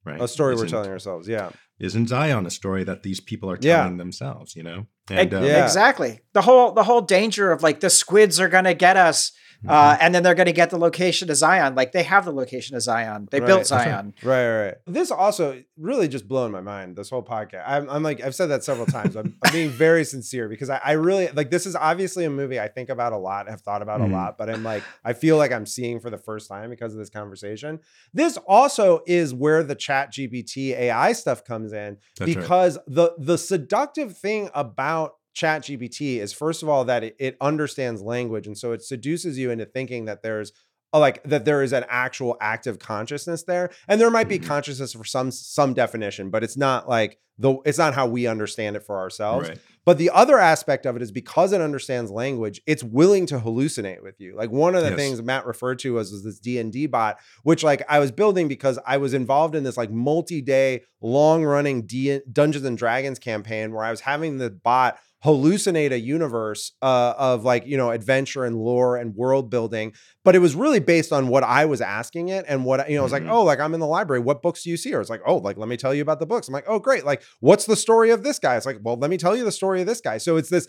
right 0.06 0.22
a 0.22 0.28
story 0.28 0.56
we're 0.56 0.68
telling 0.68 0.90
ourselves 0.92 1.28
yeah 1.28 1.50
isn't 1.80 2.08
zion 2.08 2.46
a 2.46 2.50
story 2.50 2.84
that 2.84 3.04
these 3.04 3.20
people 3.20 3.50
are 3.52 3.58
Yeah. 3.60 3.78
telling 3.82 3.98
themselves 3.98 4.56
you 4.56 4.64
know 4.64 4.86
Ex- 5.10 5.34
um, 5.36 5.44
Yeah. 5.44 5.64
Exactly. 5.64 6.22
The 6.34 6.42
whole 6.42 6.72
the 6.72 6.84
whole 6.84 7.02
danger 7.02 7.52
of 7.52 7.62
like 7.62 7.80
the 7.80 7.90
squids 7.92 8.40
are 8.40 8.50
gonna 8.50 8.74
get 8.74 8.98
us, 8.98 9.32
Mm-hmm. 9.60 9.70
uh, 9.70 9.98
and 10.02 10.14
then 10.14 10.22
they're 10.24 10.36
gonna 10.36 10.52
get 10.52 10.70
the 10.70 10.78
location 10.78 11.30
of 11.32 11.38
Zion. 11.38 11.76
Like 11.76 11.92
they 11.92 12.04
have 12.04 12.26
the 12.26 12.32
location 12.32 12.76
of 12.76 12.82
Zion. 12.82 13.28
They 13.32 13.40
Right. 13.40 13.48
built 13.48 13.66
Zion. 13.76 14.14
right 14.24 14.48
right 14.50 14.66
right. 14.66 14.76
this 14.86 15.12
also 15.12 15.62
really 15.78 16.08
just 16.08 16.28
blowing 16.28 16.52
my 16.52 16.62
mind 16.62 16.96
this 16.96 17.10
whole 17.10 17.24
podcast 17.24 17.64
i'm, 17.66 17.90
I'm 17.90 18.04
like 18.04 18.22
i've 18.24 18.34
said 18.36 18.48
that 18.48 18.64
several 18.64 18.86
times 18.86 19.16
i'm, 19.16 19.36
I'm 19.44 19.52
being 19.52 19.70
very 19.70 20.04
sincere 20.06 20.48
because 20.48 20.70
I, 20.70 20.80
I 20.84 20.92
really 20.94 21.28
like 21.30 21.50
this 21.52 21.66
is 21.66 21.76
obviously 21.76 22.24
a 22.26 22.30
movie 22.30 22.60
i 22.60 22.68
think 22.68 22.90
about 22.90 23.12
a 23.14 23.18
lot 23.18 23.50
have 23.50 23.62
thought 23.62 23.82
about 23.82 24.00
Mhm. 24.02 24.10
a 24.12 24.14
lot 24.14 24.38
but 24.38 24.50
i'm 24.50 24.64
like 24.64 24.84
i 25.04 25.14
feel 25.14 25.38
like 25.38 25.52
i'm 25.52 25.66
seeing 25.66 26.00
for 26.00 26.10
the 26.10 26.18
first 26.18 26.48
time 26.50 26.70
because 26.70 26.94
of 26.94 27.00
this 27.00 27.10
conversation 27.10 27.80
this 28.14 28.38
also 28.48 29.02
is 29.06 29.34
where 29.34 29.64
the 29.64 29.76
chat 29.76 30.12
gpt 30.14 30.72
ai 30.78 31.12
stuff 31.14 31.44
comes 31.44 31.74
in 31.74 31.98
That's 32.18 32.34
right. 32.36 32.42
because 32.42 32.78
the 32.88 33.14
the 33.18 33.38
seductive 33.38 34.18
thing 34.18 34.50
about 34.54 35.16
ChatGPT 35.36 36.18
is 36.18 36.34
first 36.34 36.64
of 36.64 36.70
all 36.70 36.86
that 36.86 37.04
it, 37.04 37.16
it 37.20 37.38
understands 37.42 38.02
language, 38.02 38.48
and 38.48 38.58
so 38.58 38.72
it 38.72 38.82
seduces 38.84 39.38
you 39.38 39.52
into 39.52 39.66
thinking 39.66 40.06
that 40.06 40.24
there's 40.24 40.52
uh, 40.94 41.00
like 41.00 41.22
that 41.24 41.44
there 41.46 41.62
is 41.62 41.74
an 41.74 41.84
actual 41.90 42.38
active 42.40 42.80
consciousness 42.80 43.44
there, 43.44 43.70
and 43.88 44.00
there 44.00 44.10
might 44.12 44.30
be 44.30 44.40
Mhm. 44.40 44.46
consciousness 44.46 44.94
for 44.94 45.04
some 45.04 45.30
some 45.32 45.74
definition, 45.74 46.30
but 46.30 46.44
it's 46.44 46.56
not 46.58 46.88
like 46.88 47.18
the 47.38 47.58
it's 47.66 47.78
not 47.78 47.94
how 47.94 48.08
we 48.08 48.28
understand 48.28 48.78
it 48.78 48.84
for 48.84 48.98
ourselves. 48.98 49.50
right 49.50 49.60
But 49.84 49.98
the 49.98 50.10
other 50.12 50.40
aspect 50.40 50.86
of 50.86 50.96
it 50.96 51.02
is 51.02 51.12
because 51.12 51.52
it 51.54 51.60
understands 51.62 52.10
language, 52.10 52.62
it's 52.66 52.82
willing 52.84 53.26
to 53.28 53.40
hallucinate 53.40 54.02
with 54.02 54.16
you. 54.20 54.36
Like 54.38 54.52
one 54.52 54.74
of 54.74 54.84
the 54.84 54.90
Yes. 54.92 54.98
things 54.98 55.22
Matt 55.22 55.46
referred 55.46 55.80
to 55.80 56.00
as 56.00 56.12
was 56.12 56.24
this 56.24 56.40
D 56.40 56.58
and 56.60 56.72
D 56.72 56.86
bot, 56.88 57.18
which 57.44 57.62
like 57.62 57.84
I 57.90 58.00
was 58.00 58.12
building 58.12 58.48
because 58.48 58.80
I 58.88 58.96
was 58.98 59.14
involved 59.14 59.54
in 59.54 59.64
this 59.66 59.76
like 59.78 59.92
multi-day, 59.92 60.84
long-running 61.02 61.86
D- 61.88 62.22
Dungeons 62.32 62.66
and 62.66 62.78
Dragons 62.78 63.20
campaign 63.20 63.74
where 63.74 63.84
I 63.84 63.92
was 63.92 64.02
having 64.02 64.38
the 64.38 64.50
bot 64.50 64.98
hallucinate 65.26 65.92
a 65.92 66.00
universe 66.00 66.72
uh, 66.82 67.14
of 67.18 67.44
like 67.44 67.66
you 67.66 67.76
know 67.78 67.90
adventure 67.92 68.46
and 68.46 68.56
lore 68.56 68.96
and 68.96 69.16
world 69.16 69.50
building 69.50 69.92
but 70.24 70.36
it 70.36 70.40
was 70.40 70.54
really 70.56 70.80
based 70.80 71.12
on 71.12 71.28
what 71.28 71.44
i 71.44 71.66
was 71.66 71.82
asking 71.82 72.30
it 72.30 72.46
and 72.48 72.64
what 72.64 72.88
you 72.90 72.96
know 72.96 73.02
i 73.02 73.04
was 73.04 73.12
like 73.12 73.24
Mhm. 73.24 73.32
oh 73.32 73.44
like 73.44 73.60
i'm 73.60 73.74
in 73.74 73.80
the 73.80 73.88
library. 73.88 74.22
What 74.22 74.42
books 74.42 74.64
do 74.64 74.70
you 74.70 74.78
see? 74.78 74.94
Or 74.94 75.02
it's 75.02 75.10
like 75.10 75.22
oh 75.26 75.38
like 75.38 75.58
let 75.58 75.68
me 75.70 75.78
tell 75.78 75.94
you 75.94 76.02
about 76.02 76.20
the 76.20 76.26
books. 76.26 76.48
I'm 76.48 76.54
like 76.54 76.66
oh 76.68 76.80
great. 76.80 77.06
Like 77.06 77.22
what's 77.40 77.66
the 77.66 77.76
story 77.76 78.10
of 78.12 78.24
this 78.24 78.40
guy? 78.40 78.56
It's 78.58 78.66
like 78.66 78.80
well 78.84 78.98
let 78.98 79.10
me 79.10 79.18
tell 79.18 79.36
you 79.36 79.44
the 79.44 79.52
story 79.52 79.82
of 79.82 79.88
this 79.88 80.02
guy. 80.02 80.18
So 80.20 80.38
it's 80.38 80.50
this 80.50 80.68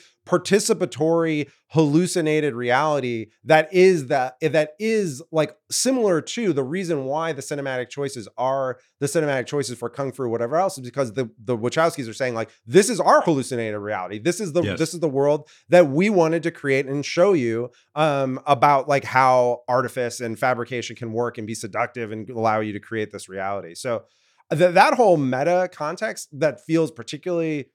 participatory 0.60 1.48
hallucinated 1.70 2.54
reality 2.54 3.26
that 3.44 3.72
is 3.74 4.06
that 4.06 4.36
that 4.40 4.70
is 4.78 5.22
like 5.32 5.54
similar 5.70 6.20
to 6.20 6.52
the 6.52 6.62
reason 6.62 7.04
why 7.04 7.32
the 7.32 7.42
cinematic 7.42 7.88
choices 7.90 8.28
are 8.38 8.78
the 9.00 9.06
cinematic 9.06 9.46
choices 9.46 9.76
for 9.76 9.90
kung 9.90 10.12
fu 10.12 10.22
or 10.22 10.28
whatever 10.28 10.56
else 10.56 10.78
is 10.78 10.84
because 10.84 11.12
the 11.14 11.28
the 11.44 11.56
wachowskis 11.58 12.08
are 12.08 12.14
saying 12.14 12.34
like 12.34 12.50
this 12.66 12.88
is 12.88 13.00
our 13.00 13.20
hallucinated 13.22 13.78
reality. 13.80 14.18
This 14.18 14.40
is 14.40 14.45
the 14.52 14.62
Yes. 14.62 14.78
this 14.78 14.94
is 14.94 15.00
the 15.00 15.08
world 15.08 15.48
that 15.68 15.88
we 15.88 16.10
wanted 16.10 16.42
to 16.44 16.50
create 16.50 16.86
and 16.86 17.04
show 17.04 17.32
you 17.32 17.70
um 17.94 18.40
about 18.46 18.88
like 18.88 19.04
how 19.04 19.62
artifice 19.68 20.20
and 20.20 20.38
fabrication 20.38 20.96
can 20.96 21.12
work 21.12 21.38
and 21.38 21.46
be 21.46 21.54
seductive 21.54 22.12
and 22.12 22.28
allow 22.30 22.60
you 22.60 22.72
to 22.72 22.80
create 22.80 23.10
this 23.12 23.28
reality 23.28 23.74
so 23.74 24.04
th- 24.52 24.74
that 24.74 24.94
whole 24.94 25.16
meta 25.16 25.68
context 25.72 26.28
that 26.32 26.60
feels 26.64 26.90
particularly 26.90 27.70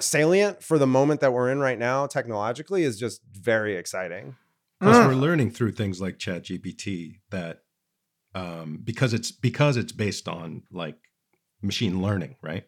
salient 0.00 0.62
for 0.62 0.78
the 0.78 0.86
moment 0.86 1.20
that 1.20 1.32
we're 1.32 1.50
in 1.50 1.60
right 1.60 1.78
now 1.78 2.06
technologically 2.06 2.82
is 2.82 2.98
just 2.98 3.20
very 3.32 3.76
exciting 3.76 4.34
Plus, 4.80 4.96
Mm. 4.96 5.06
we're 5.06 5.14
learning 5.14 5.50
through 5.52 5.72
things 5.72 6.02
like 6.02 6.18
ChatGPT 6.18 7.20
that 7.30 7.60
um, 8.34 8.78
because 8.84 9.14
it's 9.14 9.32
because 9.32 9.78
it's 9.78 9.92
based 9.92 10.28
on 10.28 10.64
like 10.70 10.98
machine 11.62 12.02
learning, 12.02 12.36
right? 12.42 12.64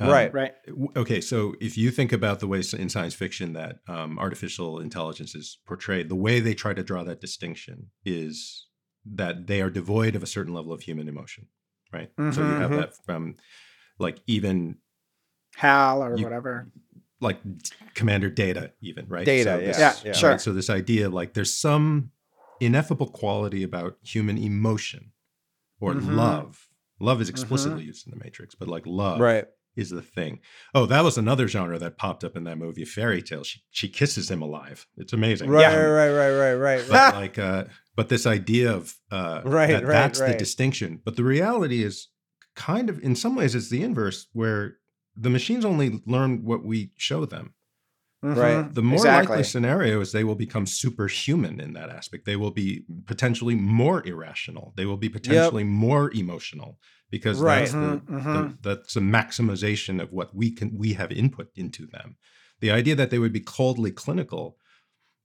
Um, 0.00 0.08
Right. 0.10 0.32
Right. 0.32 0.52
Okay, 0.96 1.20
so 1.20 1.54
if 1.60 1.76
you 1.76 1.90
think 1.90 2.12
about 2.12 2.38
the 2.40 2.46
ways 2.46 2.72
in 2.72 2.88
science 2.88 3.14
fiction 3.14 3.52
that 3.54 3.78
um, 3.88 4.18
artificial 4.18 4.78
intelligence 4.78 5.34
is 5.34 5.58
portrayed, 5.66 6.08
the 6.08 6.14
way 6.14 6.38
they 6.40 6.54
try 6.54 6.72
to 6.72 6.82
draw 6.84 7.02
that 7.04 7.20
distinction 7.20 7.90
is 8.04 8.66
that 9.04 9.46
they 9.46 9.60
are 9.60 9.70
devoid 9.70 10.14
of 10.14 10.22
a 10.22 10.26
certain 10.26 10.54
level 10.54 10.72
of 10.72 10.82
human 10.82 11.08
emotion, 11.08 11.46
right? 11.92 12.10
So 12.16 12.42
you 12.42 12.54
have 12.54 12.70
Mhm. 12.70 12.76
that 12.76 12.92
from 13.04 13.36
like 13.98 14.18
even 14.26 14.76
Hal 15.56 16.02
or 16.04 16.16
You- 16.16 16.24
whatever. 16.24 16.70
like 17.20 17.40
commander 17.94 18.30
data 18.30 18.72
even 18.80 19.06
right 19.08 19.26
Data, 19.26 19.42
So 19.54 19.58
yeah, 19.58 19.66
this- 19.66 19.78
Yeah, 19.78 19.94
yeah. 20.04 20.12
sure. 20.12 20.30
right? 20.30 20.40
so 20.40 20.52
this 20.52 20.70
idea 20.70 21.08
like 21.08 21.34
there's 21.34 21.52
some 21.56 22.12
ineffable 22.60 23.08
quality 23.08 23.64
about 23.64 23.98
human 24.02 24.38
emotion 24.38 25.12
or 25.80 25.94
Mhm. 25.94 26.14
love 26.14 26.64
Love 27.00 27.20
is 27.20 27.28
explicitly 27.28 27.84
used 27.84 28.06
in 28.08 28.10
the 28.10 28.16
Matrix, 28.24 28.56
but 28.56 28.66
like 28.68 28.84
love 28.84 29.20
Right. 29.20 29.46
Is 29.78 29.90
the 29.90 30.02
thing. 30.02 30.40
Oh, 30.74 30.86
that 30.86 31.04
was 31.04 31.16
another 31.16 31.48
genre 31.48 31.78
that 31.78 31.96
popped 31.96 32.24
up 32.24 32.36
in 32.36 32.44
that 32.44 32.58
movie, 32.58 32.84
Fairy 32.84 33.22
Tale. 33.22 33.44
She 33.44 33.60
she 33.70 33.88
kisses 33.88 34.30
him 34.30 34.42
alive. 34.42 34.86
It's 34.96 35.12
amazing. 35.12 35.48
Right, 35.50 35.64
Um, 35.66 35.90
right, 35.90 36.10
right, 36.10 36.32
right, 36.32 36.54
right. 36.54 36.84
but 36.88 37.14
like 37.22 37.38
uh 37.38 37.64
but 37.96 38.08
this 38.08 38.26
idea 38.26 38.72
of 38.72 38.94
uh 39.10 39.40
Right, 39.44 39.68
that 39.70 39.84
right, 39.84 39.92
that's 39.92 40.18
the 40.20 40.34
distinction 40.34 41.00
but 41.04 41.16
the 41.16 41.24
reality 41.24 41.82
is 41.82 42.08
kind 42.54 42.90
of 42.90 42.98
in 43.00 43.14
some 43.14 43.34
ways 43.36 43.54
it's 43.54 43.70
the 43.70 43.82
inverse 43.82 44.26
where 44.32 44.76
the 45.16 45.30
machines 45.30 45.64
only 45.64 46.00
learn 46.06 46.44
what 46.44 46.64
we 46.64 46.90
show 46.96 47.24
them 47.24 47.54
Right. 48.34 48.62
Mhm. 48.66 48.74
the 48.74 48.82
more 48.82 49.06
Exactly. 49.06 49.10
likely 49.10 49.42
scenario 49.42 50.00
is 50.00 50.12
they 50.12 50.22
will 50.24 50.34
become 50.34 50.66
superhuman 50.66 51.60
in 51.60 51.72
that 51.72 51.88
aspect 51.88 52.26
they 52.26 52.36
will 52.36 52.50
be 52.50 52.84
potentially 53.06 53.54
more 53.54 54.06
irrational 54.06 54.74
they 54.76 54.84
will 54.84 54.98
be 54.98 55.08
potentially 55.08 55.64
more 55.64 56.12
emotional 56.14 56.78
because 57.10 57.42
Right. 57.42 57.44
that's 57.44 57.74
the, 57.76 58.02
Mhm, 58.08 58.08
the 58.32 58.52
that's 58.60 58.96
a 58.96 59.00
maximization 59.00 60.00
of 60.02 60.12
what 60.12 60.34
we 60.36 60.50
can 60.50 60.76
we 60.76 60.92
have 60.92 61.10
input 61.10 61.48
into 61.56 61.86
them 61.86 62.16
the 62.60 62.70
idea 62.70 62.94
that 62.94 63.10
they 63.10 63.18
would 63.18 63.32
be 63.32 63.40
coldly 63.40 63.90
clinical 63.90 64.58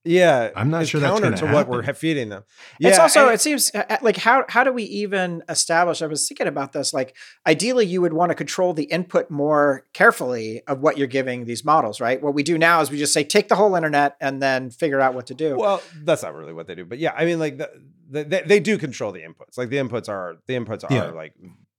Yeah, 0.05 0.51
I'm 0.55 0.69
not 0.69 0.85
sure 0.85 0.99
that's 0.99 1.11
counter 1.13 1.35
gonna 1.35 1.38
to 1.47 1.53
what 1.53 1.69
we're 1.69 1.81
happen. 1.81 1.95
feeding 1.95 2.27
them. 2.30 2.43
it's 2.80 2.99
also 2.99 3.25
and- 3.27 3.35
it 3.35 3.39
seems 3.41 3.71
uh, 3.73 3.84
uh, 3.89 3.97
like 4.01 4.17
how 4.17 4.43
how 4.49 4.63
do 4.65 4.73
we 4.73 4.84
even 4.84 5.43
establish 5.47 6.01
i 6.01 6.07
was 6.07 6.27
thinking 6.27 6.47
about 6.47 6.73
this 6.73 6.93
like 6.93 7.15
ideally 7.47 7.85
you 7.85 8.01
would 8.01 8.11
want 8.11 8.30
to 8.30 8.35
control 8.35 8.73
the 8.73 8.84
input 8.84 9.31
more 9.31 9.85
carefully 9.93 10.61
of 10.67 10.80
what 10.81 10.97
you're 10.97 11.07
giving 11.07 11.45
these 11.45 11.63
models 11.63 12.01
right 12.01 12.21
what 12.21 12.34
we 12.34 12.43
do 12.43 12.57
now 12.57 12.81
is 12.81 12.91
we 12.91 12.97
just 12.97 13.13
say 13.13 13.23
take 13.23 13.47
the 13.47 13.55
whole 13.55 13.75
internet 13.75 14.17
and 14.19 14.41
then 14.41 14.69
figure 14.69 14.99
out 14.99 15.13
what 15.13 15.27
to 15.27 15.34
do 15.34 15.55
Well, 15.57 15.81
that's 16.03 16.23
not 16.23 16.35
really 16.35 16.53
what 16.53 16.67
they 16.67 16.75
do, 16.75 16.84
but 16.85 16.99
yeah, 16.99 17.13
I 17.15 17.23
mean, 17.25 17.39
like 17.39 17.57
the, 17.57 17.69
the, 18.09 18.23
they, 18.25 18.41
they 18.41 18.59
do 18.59 18.77
control 18.77 19.11
the 19.13 19.21
inputs. 19.21 19.57
Like 19.57 19.69
the 19.69 19.77
inputs 19.77 20.09
are 20.09 20.35
the 20.47 20.53
inputs 20.55 20.84
are 20.84 20.93
Yeah. 20.93 21.11
like 21.11 21.34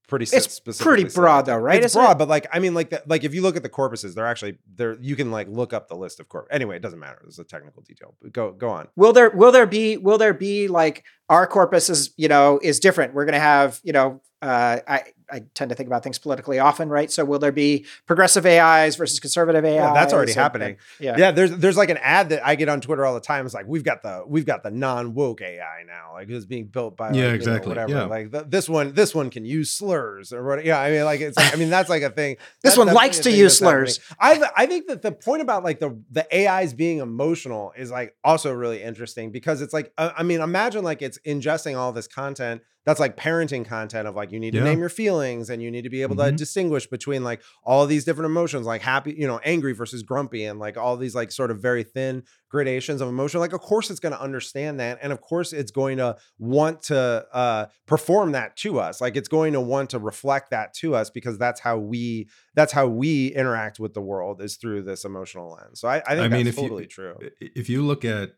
pretty. 0.06 0.24
It's 0.24 0.60
pretty 0.80 1.04
broad 1.04 1.46
though 1.46 1.56
right 1.56 1.76
It's 1.76 1.92
Isn't 1.92 2.00
it? 2.00 2.04
broad, 2.04 2.18
but 2.18 2.28
like 2.28 2.46
I 2.52 2.58
mean, 2.58 2.74
like 2.74 2.90
the, 2.90 3.02
like 3.06 3.24
if 3.24 3.34
you 3.34 3.42
look 3.42 3.56
at 3.56 3.62
the 3.62 3.68
corpuses, 3.68 4.14
they're 4.14 4.26
actually 4.26 4.58
there. 4.74 4.96
You 5.00 5.16
can 5.16 5.30
like 5.30 5.48
look 5.48 5.72
up 5.72 5.88
the 5.88 5.96
list 5.96 6.20
of 6.20 6.28
corp. 6.28 6.48
Anyway, 6.50 6.76
it 6.76 6.82
doesn't 6.82 6.98
matter. 6.98 7.20
This 7.24 7.34
is 7.34 7.38
a 7.38 7.44
technical 7.44 7.82
detail. 7.82 8.14
But 8.22 8.32
go 8.32 8.52
go 8.52 8.70
on. 8.70 8.88
will 8.96 9.12
there 9.12 9.30
will 9.30 9.52
there 9.52 9.66
be 9.66 9.96
will 9.96 10.18
there 10.18 10.34
be 10.34 10.68
like 10.68 11.04
our 11.28 11.46
corpus 11.46 11.88
is 11.90 12.12
you 12.16 12.28
know 12.28 12.58
is 12.62 12.80
different 12.80 13.14
we're 13.14 13.24
going 13.24 13.34
to 13.34 13.40
have 13.40 13.80
you 13.82 13.92
know 13.92 14.20
uh, 14.42 14.80
I, 14.86 15.04
I 15.30 15.40
tend 15.54 15.68
to 15.70 15.74
think 15.74 15.86
about 15.86 16.02
things 16.02 16.18
politically 16.18 16.58
often 16.58 16.88
right 16.88 17.10
so 17.10 17.24
will 17.24 17.38
there 17.38 17.52
be 17.52 17.86
progressive 18.06 18.44
ais 18.46 18.96
versus 18.96 19.20
conservative 19.20 19.64
ais 19.64 19.74
Yeah, 19.74 19.92
that's 19.94 20.12
already 20.12 20.32
And- 20.32 20.40
happening. 20.40 20.76
yeah 21.00 21.16
Yeah, 21.18 21.30
there's 21.30 21.50
there's 21.52 21.76
like 21.76 21.90
an 21.90 21.98
ad 21.98 22.28
that 22.30 22.46
I 22.46 22.54
get 22.56 22.68
on 22.68 22.80
Twitter 22.80 23.04
all 23.06 23.14
the 23.14 23.20
time. 23.20 23.46
It's 23.46 23.54
like 23.54 23.66
we've 23.66 23.84
got 23.84 24.02
the 24.02 24.24
we've 24.26 24.46
got 24.46 24.62
the 24.62 24.70
non 24.70 25.14
woke 25.14 25.40
AI 25.42 25.82
now, 25.86 26.12
like 26.14 26.28
it's 26.28 26.44
being 26.44 26.66
built 26.66 26.96
by 26.96 27.08
like, 27.08 27.16
Yeah, 27.16 27.22
you 27.22 27.28
know, 27.28 27.34
exactly. 27.34 27.68
whatever. 27.68 27.92
Yeah. 27.92 28.04
Like 28.04 28.30
the, 28.30 28.42
this 28.44 28.68
one 28.68 28.92
this 28.94 29.14
one 29.14 29.30
can 29.30 29.44
use 29.44 29.70
slurs 29.70 30.32
or 30.32 30.44
what? 30.44 30.64
Yeah, 30.64 30.78
I 30.80 30.90
mean 30.90 31.04
like 31.04 31.20
it's 31.20 31.36
like, 31.36 31.52
I 31.54 31.56
mean 31.56 31.70
that's 31.70 31.88
like 31.90 32.02
a 32.02 32.10
thing. 32.10 32.36
This 32.62 32.74
That's 32.76 32.78
one 32.78 32.94
likes 32.94 33.18
to 33.20 33.30
use 33.30 33.58
that's 33.58 33.70
happening. 33.70 33.86
slurs. 33.88 34.00
I 34.18 34.50
I 34.56 34.66
think 34.66 34.86
that 34.88 35.02
the 35.02 35.12
point 35.12 35.42
about 35.42 35.64
like 35.64 35.80
the 35.80 35.98
the 36.10 36.26
AIs 36.34 36.72
being 36.74 36.98
emotional 36.98 37.72
is 37.76 37.90
like 37.90 38.14
also 38.24 38.52
really 38.52 38.82
interesting 38.82 39.30
because 39.32 39.60
it's 39.62 39.72
like 39.72 39.92
uh, 39.98 40.10
I 40.16 40.22
mean 40.22 40.40
imagine 40.40 40.82
like 40.84 41.02
it's 41.02 41.18
ingesting 41.26 41.76
all 41.78 41.92
this 41.92 42.06
content 42.08 42.62
that's 42.86 43.00
like 43.00 43.16
parenting 43.16 43.64
content 43.64 44.06
of 44.06 44.14
like 44.14 44.30
you 44.32 44.38
need 44.38 44.52
to 44.52 44.60
name 44.62 44.78
your 44.78 44.88
feelings 44.88 45.48
and 45.50 45.62
you 45.62 45.70
need 45.70 45.82
to 45.82 45.90
be 45.90 46.02
able 46.02 46.16
to 46.16 46.22
Mhm. 46.22 46.36
distinguish 46.36 46.86
between 46.86 47.24
like 47.24 47.42
all 47.62 47.86
these 47.86 48.04
different 48.04 48.26
emotions 48.26 48.66
like 48.66 48.82
happy 48.82 49.14
you 49.16 49.26
know 49.26 49.40
angry 49.44 49.72
versus 49.72 50.02
grumpy 50.02 50.44
and 50.44 50.58
like 50.58 50.76
all 50.76 50.96
these 50.96 51.14
like 51.14 51.32
sort 51.32 51.50
of 51.50 51.60
very 51.60 51.82
thin 51.82 52.22
gradations 52.50 53.00
of 53.00 53.08
emotion 53.08 53.40
like 53.40 53.52
of 53.52 53.60
course 53.60 53.90
it's 53.90 54.00
going 54.00 54.12
to 54.12 54.20
understand 54.20 54.78
that 54.80 54.98
and 55.02 55.12
of 55.12 55.20
course 55.20 55.52
it's 55.52 55.70
going 55.72 55.96
to 55.96 56.16
want 56.38 56.82
to 56.82 57.26
uh 57.32 57.66
perform 57.86 58.32
that 58.32 58.56
to 58.56 58.78
us 58.78 59.00
like 59.00 59.16
it's 59.16 59.28
going 59.28 59.52
to 59.54 59.60
want 59.60 59.90
to 59.90 59.98
reflect 59.98 60.50
that 60.50 60.72
to 60.74 60.94
us 60.94 61.10
because 61.10 61.36
that's 61.38 61.60
how 61.60 61.76
we 61.78 62.28
that's 62.54 62.72
how 62.72 62.86
we 62.86 63.28
interact 63.34 63.80
with 63.80 63.94
the 63.94 64.00
world 64.02 64.40
is 64.42 64.56
through 64.56 64.82
this 64.82 65.04
emotional 65.04 65.50
lens. 65.52 65.80
So 65.80 65.88
i, 65.88 65.96
I 66.06 66.14
think 66.14 66.20
I 66.20 66.28
mean, 66.28 66.44
that's 66.44 66.56
if 66.56 66.62
you- 66.62 66.68
totally 66.68 66.86
true. 66.86 67.16
if 67.40 67.68
you 67.68 67.82
look 67.84 68.04
at 68.04 68.32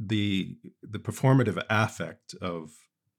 the 0.00 0.56
the 0.82 0.98
performative 0.98 1.62
affect 1.70 2.34
of 2.40 2.70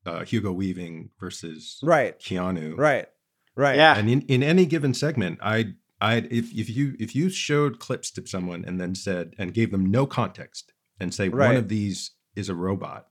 uh, 0.05 0.23
Hugo 0.25 0.51
Weaving 0.51 1.09
versus 1.19 1.79
right. 1.83 2.19
Keanu, 2.19 2.77
right. 2.77 3.07
Right. 3.55 3.75
Yeah. 3.75 3.97
And 3.97 4.09
in, 4.09 4.21
in 4.23 4.41
any 4.43 4.65
given 4.65 4.93
segment, 4.93 5.39
I 5.41 5.73
I 5.99 6.15
if 6.29 6.53
if 6.53 6.69
you 6.69 6.95
if 6.99 7.13
you 7.15 7.29
showed 7.29 7.79
clips 7.79 8.09
to 8.11 8.25
someone 8.25 8.63
and 8.65 8.79
then 8.79 8.95
said 8.95 9.33
and 9.37 9.53
gave 9.53 9.71
them 9.71 9.85
no 9.91 10.05
context 10.05 10.71
and 10.99 11.13
say 11.13 11.27
one 11.29 11.55
of 11.57 11.67
these 11.67 12.11
is 12.35 12.47
a 12.49 12.55
robot 12.55 13.07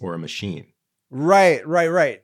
or 0.00 0.14
a 0.14 0.18
machine, 0.18 0.66
right 1.10 1.64
right 1.66 1.88
right. 1.90 2.22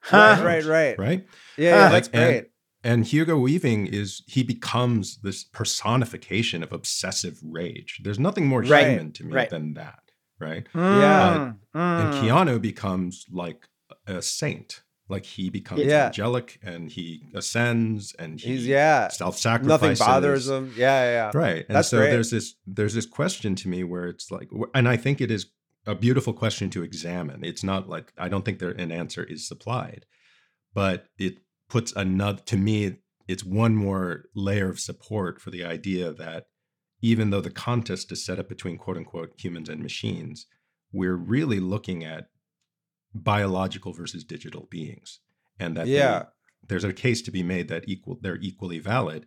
Huh. 0.00 0.40
right 0.44 0.64
right 0.64 0.66
right. 0.66 0.98
Right? 0.98 1.26
yeah, 1.56 1.70
yeah 1.76 1.82
Like, 1.84 1.92
that's 1.92 2.08
and- 2.08 2.32
great. 2.32 2.50
And 2.86 3.06
Hugo 3.06 3.38
Weaving 3.38 3.86
is 3.86 4.22
he 4.26 4.42
becomes 4.42 5.16
this 5.22 5.42
personification 5.42 6.62
of 6.62 6.70
obsessive 6.70 7.40
rage. 7.42 8.00
There's 8.04 8.18
nothing 8.18 8.46
more 8.46 8.60
Right, 8.60 8.88
human 8.88 9.10
to 9.12 9.24
me 9.24 9.32
right. 9.32 9.48
than 9.48 9.72
that, 9.74 10.00
right? 10.44 10.66
Yeah. 10.74 11.36
Mm, 11.36 11.56
and 11.74 12.14
mm. 12.14 12.20
Keanu 12.22 12.60
becomes 12.60 13.24
like 13.30 13.66
a 14.06 14.22
saint. 14.22 14.82
Like 15.08 15.26
he 15.26 15.50
becomes 15.50 15.82
Yeah. 15.82 16.06
angelic 16.06 16.58
and 16.62 16.90
he 16.90 17.06
ascends 17.34 18.14
and 18.18 18.40
he 18.40 18.52
he's 18.52 18.66
yeah 18.66 19.08
self-sacrifices. 19.08 20.00
nothing 20.00 20.06
bothers 20.06 20.48
him 20.48 20.72
yeah 20.76 21.04
yeah, 21.04 21.10
yeah. 21.12 21.30
Right. 21.34 21.66
And 21.68 21.76
That's 21.76 21.88
so 21.88 21.98
great. 21.98 22.10
there's 22.10 22.30
this 22.30 22.54
there's 22.66 22.94
this 22.94 23.04
question 23.06 23.54
to 23.56 23.68
me 23.68 23.84
where 23.84 24.06
it's 24.06 24.30
like 24.30 24.48
and 24.74 24.88
I 24.88 24.96
think 24.96 25.20
it 25.20 25.30
is 25.30 25.46
a 25.86 25.94
beautiful 25.94 26.32
question 26.32 26.70
to 26.70 26.82
examine. 26.82 27.44
It's 27.44 27.62
not 27.62 27.86
like 27.88 28.12
I 28.16 28.28
don't 28.30 28.44
think 28.46 28.58
there 28.60 28.70
an 28.70 28.90
answer 28.90 29.22
is 29.22 29.46
supplied, 29.46 30.06
but 30.72 31.06
it 31.18 31.34
puts 31.68 31.92
another 31.94 32.40
to 32.46 32.56
me 32.56 32.96
it's 33.28 33.44
one 33.44 33.74
more 33.76 34.24
layer 34.34 34.70
of 34.70 34.80
support 34.80 35.40
for 35.40 35.50
the 35.50 35.64
idea 35.64 36.12
that 36.12 36.46
even 37.04 37.28
though 37.28 37.42
the 37.42 37.50
contest 37.50 38.10
is 38.10 38.24
set 38.24 38.38
up 38.38 38.48
between 38.48 38.78
quote 38.78 38.96
unquote 38.96 39.34
humans 39.36 39.68
and 39.68 39.82
machines, 39.82 40.46
we're 40.90 41.16
really 41.16 41.60
looking 41.60 42.02
at 42.02 42.30
biological 43.12 43.92
versus 43.92 44.24
digital 44.24 44.66
beings. 44.70 45.20
And 45.58 45.76
that 45.76 45.86
they- 45.86 46.68
there's 46.68 46.82
a 46.82 46.94
case 46.94 47.20
to 47.22 47.30
be 47.30 47.42
made 47.42 47.68
that 47.68 47.86
equal 47.86 48.18
they're 48.22 48.40
equally 48.40 48.78
valid. 48.78 49.26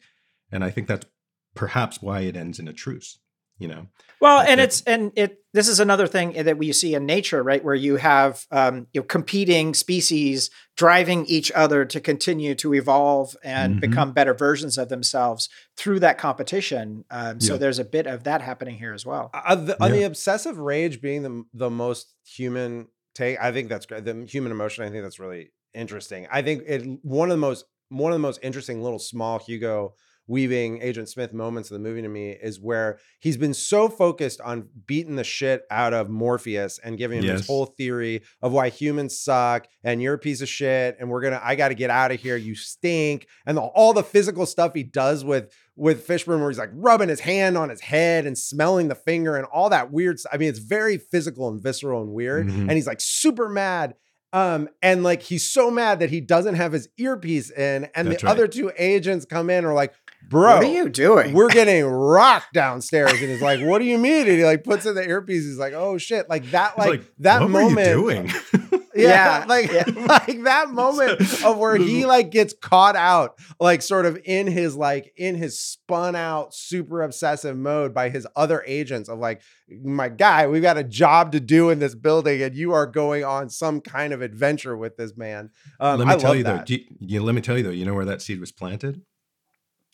And 0.52 0.64
I 0.64 0.72
think 0.72 0.88
that's 0.88 1.06
perhaps 1.54 2.02
why 2.02 2.22
it 2.22 2.36
ends 2.36 2.58
in 2.58 2.68
a 2.68 2.74
truce, 2.74 3.20
you 3.60 3.68
know? 3.68 3.88
Well, 4.20 4.40
and 4.42 4.60
it's 4.60 4.82
and 4.82 5.12
it 5.16 5.44
this 5.54 5.68
is 5.68 5.80
another 5.80 6.08
thing 6.08 6.32
that 6.44 6.58
we 6.58 6.72
see 6.74 6.96
in 6.96 7.06
nature, 7.06 7.44
right? 7.44 7.64
Where 7.64 7.76
you 7.76 7.98
have 7.98 8.46
um, 8.52 8.88
you 8.92 9.02
know 9.02 9.06
competing 9.06 9.76
species 9.76 10.50
driving 10.76 11.26
each 11.28 11.52
other 11.54 11.86
to 11.86 12.00
continue 12.00 12.56
to 12.56 12.74
evolve 12.74 13.36
and 13.44 13.76
Mhm. 13.76 13.80
become 13.82 14.14
better 14.14 14.34
versions 14.34 14.78
of 14.78 14.90
themselves 14.90 15.50
through 15.76 16.00
that 16.00 16.18
competition. 16.18 17.06
Um, 17.12 17.40
so 17.40 17.54
Yeah. 17.54 17.60
there's 17.60 17.80
a 17.80 17.86
bit 17.86 18.08
of 18.08 18.24
that 18.24 18.42
happening 18.42 18.78
here 18.78 18.94
as 18.94 19.06
well. 19.06 19.30
Uh, 19.34 19.56
the, 19.56 19.84
on 19.84 19.92
the 19.92 20.04
obsessive 20.04 20.58
rage 20.58 21.00
being 21.00 21.22
the 21.22 21.44
the 21.54 21.70
most 21.70 22.16
human 22.26 22.88
take, 23.14 23.40
I 23.40 23.52
think 23.52 23.70
that's 23.70 23.86
great. 23.86 24.04
The 24.06 24.26
human 24.28 24.52
emotion, 24.52 24.84
I 24.84 24.90
think 24.90 25.04
that's 25.04 25.20
really 25.20 25.52
interesting. 25.76 26.28
I 26.32 26.42
think 26.42 26.64
it 26.66 26.84
one 27.04 27.30
of 27.30 27.36
the 27.38 27.42
most 27.42 27.66
one 27.90 28.12
of 28.12 28.16
the 28.16 28.20
most 28.28 28.40
interesting 28.42 28.82
little 28.82 29.00
small 29.00 29.38
Hugo 29.40 29.94
Weaving 30.28 30.82
Agent 30.82 31.10
Smith 31.10 31.34
moments 31.34 31.72
of 31.72 31.76
the 31.76 31.80
movie 31.88 32.02
to 32.02 32.10
me 32.10 32.32
is 32.32 32.60
where 32.60 33.00
he's 33.20 33.38
been 33.38 33.54
so 33.54 33.88
focused 33.88 34.42
on 34.42 34.68
beating 34.86 35.16
the 35.16 35.24
shit 35.24 35.64
out 35.72 35.94
of 35.94 36.10
Morpheus 36.10 36.80
and 36.84 36.98
giving 36.98 37.20
him 37.20 37.24
Yes. 37.26 37.40
this 37.40 37.48
whole 37.48 37.66
theory 37.66 38.22
of 38.42 38.52
why 38.52 38.70
humans 38.70 39.20
suck 39.20 39.68
and 39.84 40.02
you're 40.02 40.16
a 40.16 40.20
piece 40.20 40.42
of 40.42 40.50
shit 40.50 40.98
and 41.00 41.10
we're 41.10 41.22
gonna 41.22 41.40
I 41.44 41.56
got 41.56 41.70
to 41.70 41.76
get 41.76 41.90
out 41.90 42.12
of 42.12 42.20
here. 42.20 42.36
You 42.36 42.56
stink 42.56 43.28
and 43.46 43.58
the, 43.58 43.62
all 43.62 43.94
the 43.94 44.04
physical 44.04 44.46
stuff 44.46 44.74
he 44.76 44.84
does 44.84 45.24
with 45.24 45.52
with 45.76 46.08
Fishburne, 46.08 46.40
where 46.40 46.50
he's 46.50 46.58
like 46.58 46.72
rubbing 46.74 47.08
his 47.08 47.20
hand 47.20 47.56
on 47.58 47.70
his 47.70 47.82
head 47.82 48.26
and 48.26 48.36
smelling 48.38 48.88
the 48.88 48.96
finger 48.96 49.36
and 49.38 49.46
all 49.46 49.70
that 49.70 49.92
weird. 49.92 50.18
I 50.34 50.38
mean, 50.38 50.50
it's 50.50 50.58
very 50.60 50.98
physical 50.98 51.48
and 51.50 51.62
visceral 51.62 52.02
and 52.02 52.12
weird. 52.14 52.48
Mhm. 52.48 52.62
And 52.62 52.72
he's 52.72 52.88
like 52.88 53.00
super 53.00 53.48
mad. 53.48 53.94
Um, 54.34 54.68
and 54.82 55.04
like 55.04 55.22
he's 55.22 55.50
so 55.50 55.72
mad 55.72 56.00
that 56.00 56.10
he 56.10 56.20
doesn't 56.20 56.56
have 56.56 56.74
his 56.74 56.90
earpiece 56.98 57.50
in, 57.50 57.88
and 57.96 58.08
That's 58.10 58.22
the 58.22 58.26
right. 58.28 58.32
other 58.32 58.48
two 58.48 58.72
agents 58.78 59.24
come 59.26 59.50
in 59.50 59.60
and 59.60 59.68
are 59.68 59.74
like, 59.74 59.94
"Bro, 60.30 60.56
what 60.56 60.64
are 60.64 60.68
you 60.72 60.90
doing? 60.90 61.34
we're 61.34 61.50
getting 61.50 61.86
rocked 61.86 62.54
downstairs." 62.54 63.12
And 63.12 63.20
he's 63.30 63.42
like, 63.42 63.62
"What 63.62 63.80
do 63.80 63.86
you 63.86 63.98
mean?" 63.98 64.28
And 64.28 64.38
he 64.38 64.46
like 64.46 64.64
puts 64.64 64.86
in 64.86 64.96
the 64.96 65.08
earpiece. 65.08 65.44
He's 65.46 65.58
like, 65.58 65.74
"Oh 65.74 65.98
shit!" 65.98 66.30
Like 66.30 66.50
that, 66.52 66.74
It's 66.78 66.88
like, 66.88 67.04
that 67.20 67.42
what 67.42 67.50
moment. 67.50 67.88
you 67.88 67.94
doing? 67.94 68.32
Yeah, 68.98 69.42
Yeah, 69.42 69.46
like 69.48 69.72
yeah. 69.72 69.84
like 70.08 70.44
that 70.46 70.72
moment 70.72 71.22
of 71.44 71.60
where 71.60 71.76
he 71.76 72.08
like 72.08 72.32
gets 72.32 72.56
caught 72.60 72.96
out, 72.96 73.38
like 73.60 73.84
sort 73.84 74.08
of 74.08 74.18
in 74.26 74.48
his 74.48 74.76
like 74.76 75.14
in 75.16 75.36
his 75.36 75.60
spun 75.60 76.16
out 76.16 76.56
super 76.56 77.04
obsessive 77.04 77.56
mode 77.56 77.94
by 77.94 78.10
his 78.10 78.26
other 78.36 78.64
agents 78.66 79.08
of 79.08 79.20
like, 79.20 79.44
my 79.84 80.10
guy, 80.10 80.48
we've 80.48 80.64
got 80.64 80.78
a 80.80 80.84
job 80.84 81.32
to 81.34 81.40
do 81.40 81.70
in 81.70 81.78
this 81.78 81.94
building, 81.94 82.42
and 82.42 82.56
you 82.56 82.72
are 82.72 82.88
going 82.88 83.24
on 83.24 83.52
some 83.52 83.82
kind 83.82 84.14
of 84.14 84.24
adventure 84.24 84.76
with 84.76 84.98
this 84.98 85.16
man. 85.16 85.52
Um, 85.80 86.00
let 86.00 86.08
me 86.08 86.14
I 86.16 86.18
tell 86.18 86.30
love 86.32 86.38
you 86.40 86.44
that. 86.46 86.58
though. 86.62 86.66
Do 86.66 86.74
you, 86.74 86.80
you- 87.00 87.24
let 87.24 87.36
me 87.36 87.42
tell 87.42 87.56
you 87.56 87.64
though. 87.66 87.70
You 87.70 87.86
know 87.86 87.94
where 87.94 88.06
that 88.06 88.24
seed 88.24 88.40
was 88.40 88.52
planted? 88.52 89.04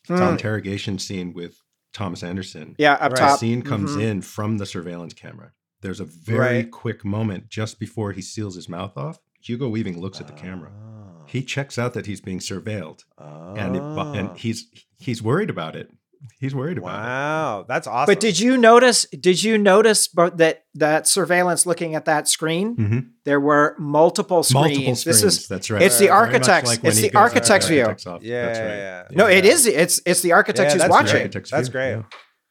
It's 0.03 0.19
our 0.19 0.27
hmm. 0.27 0.33
interrogation 0.33 0.99
scene 0.99 1.33
with 1.33 1.59
Thomas 1.93 2.23
Anderson. 2.23 2.75
yeah, 2.77 2.93
up 2.93 3.13
Right. 3.13 3.19
The 3.19 3.37
scene 3.37 3.61
comes 3.61 3.91
Mhm. 3.91 4.01
in 4.01 4.21
from 4.21 4.57
the 4.57 4.65
surveillance 4.65 5.13
camera. 5.13 5.51
There's 5.81 5.99
a 5.99 6.05
very 6.05 6.39
Right. 6.63 6.71
quick 6.71 7.05
moment 7.05 7.49
just 7.49 7.79
before 7.79 8.11
he 8.13 8.21
seals 8.21 8.55
his 8.55 8.67
mouth 8.67 8.97
off. 8.97 9.19
Hugo 9.41 9.69
Weaving 9.69 9.99
looks 9.99 10.19
at 10.19 10.27
the 10.27 10.33
camera. 10.33 10.71
Oh. 10.73 11.25
He 11.27 11.39
ah. 11.39 11.45
checks 11.45 11.77
out 11.77 11.93
that 11.93 12.05
he's 12.05 12.21
being 12.21 12.39
surveilled, 12.39 13.03
and 13.17 13.75
it, 13.75 13.81
and 13.81 14.29
ah. 14.29 14.33
he's 14.35 14.67
he's 14.97 15.21
worried 15.21 15.49
about 15.49 15.75
it. 15.75 15.91
He's 16.39 16.53
worried 16.55 16.77
about 16.77 16.91
wow, 16.93 17.65
that's 17.67 17.87
awesome. 17.87 18.11
But 18.13 18.19
did 18.19 18.39
you 18.39 18.57
notice? 18.57 19.05
Did 19.07 19.43
you 19.43 19.57
notice 19.57 20.07
but 20.07 20.37
that 20.37 20.63
that 20.75 21.07
surveillance 21.07 21.65
looking 21.65 21.95
at 21.95 22.05
that 22.05 22.27
screen? 22.27 22.71
it. 22.77 22.77
Mhm. 22.81 23.09
There 23.25 23.39
were 23.39 23.75
multiple 23.79 24.43
screens. 24.43 24.63
Multiple 24.77 24.95
screens. 24.95 25.21
This 25.21 25.23
is 25.41 25.47
that's 25.47 25.69
right. 25.69 25.81
it's 25.81 25.99
the 25.99 26.09
architect's. 26.09 26.69
like 26.69 26.83
it's 26.83 27.01
the 27.01 27.13
architect's 27.15 27.67
view. 27.67 27.83
architect's. 27.85 28.25
Yeah, 28.25 28.45
That's 28.45 28.59
yeah, 28.59 28.65
right. 28.65 28.75
yeah. 29.11 29.17
No, 29.17 29.27
it 29.27 29.45
Yeah. 29.45 29.51
is. 29.51 29.65
It's 29.65 30.01
it's 30.05 30.21
the 30.21 30.31
architect 30.33 30.67
Yeah, 30.69 30.73
who's 30.73 30.81
that's 30.81 30.91
watching. 30.91 31.29
great. 31.31 31.49
That's 31.49 31.69
great. 31.69 31.91
yeah. 31.91 32.03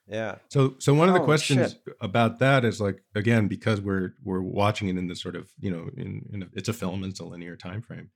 Yeah. 0.08 0.34
So, 0.48 0.74
so 0.78 0.92
one 0.92 1.08
of 1.08 1.14
the 1.14 1.20
Oh, 1.22 1.24
questions 1.24 1.72
shit. 1.72 1.94
about 2.00 2.40
that 2.40 2.64
is 2.64 2.80
like 2.80 3.02
again 3.14 3.48
because 3.48 3.80
we're 3.80 4.14
we're 4.22 4.42
watching 4.42 4.88
it 4.88 4.98
in 4.98 5.06
this 5.06 5.22
sort 5.22 5.36
of 5.36 5.48
you 5.60 5.70
know 5.70 5.88
in, 5.96 6.28
in 6.32 6.42
a, 6.42 6.46
it's 6.54 6.68
a 6.68 6.72
film 6.72 7.04
it's 7.04 7.20
a 7.20 7.24
linear 7.24 7.56
time 7.56 7.80
frame. 7.82 8.10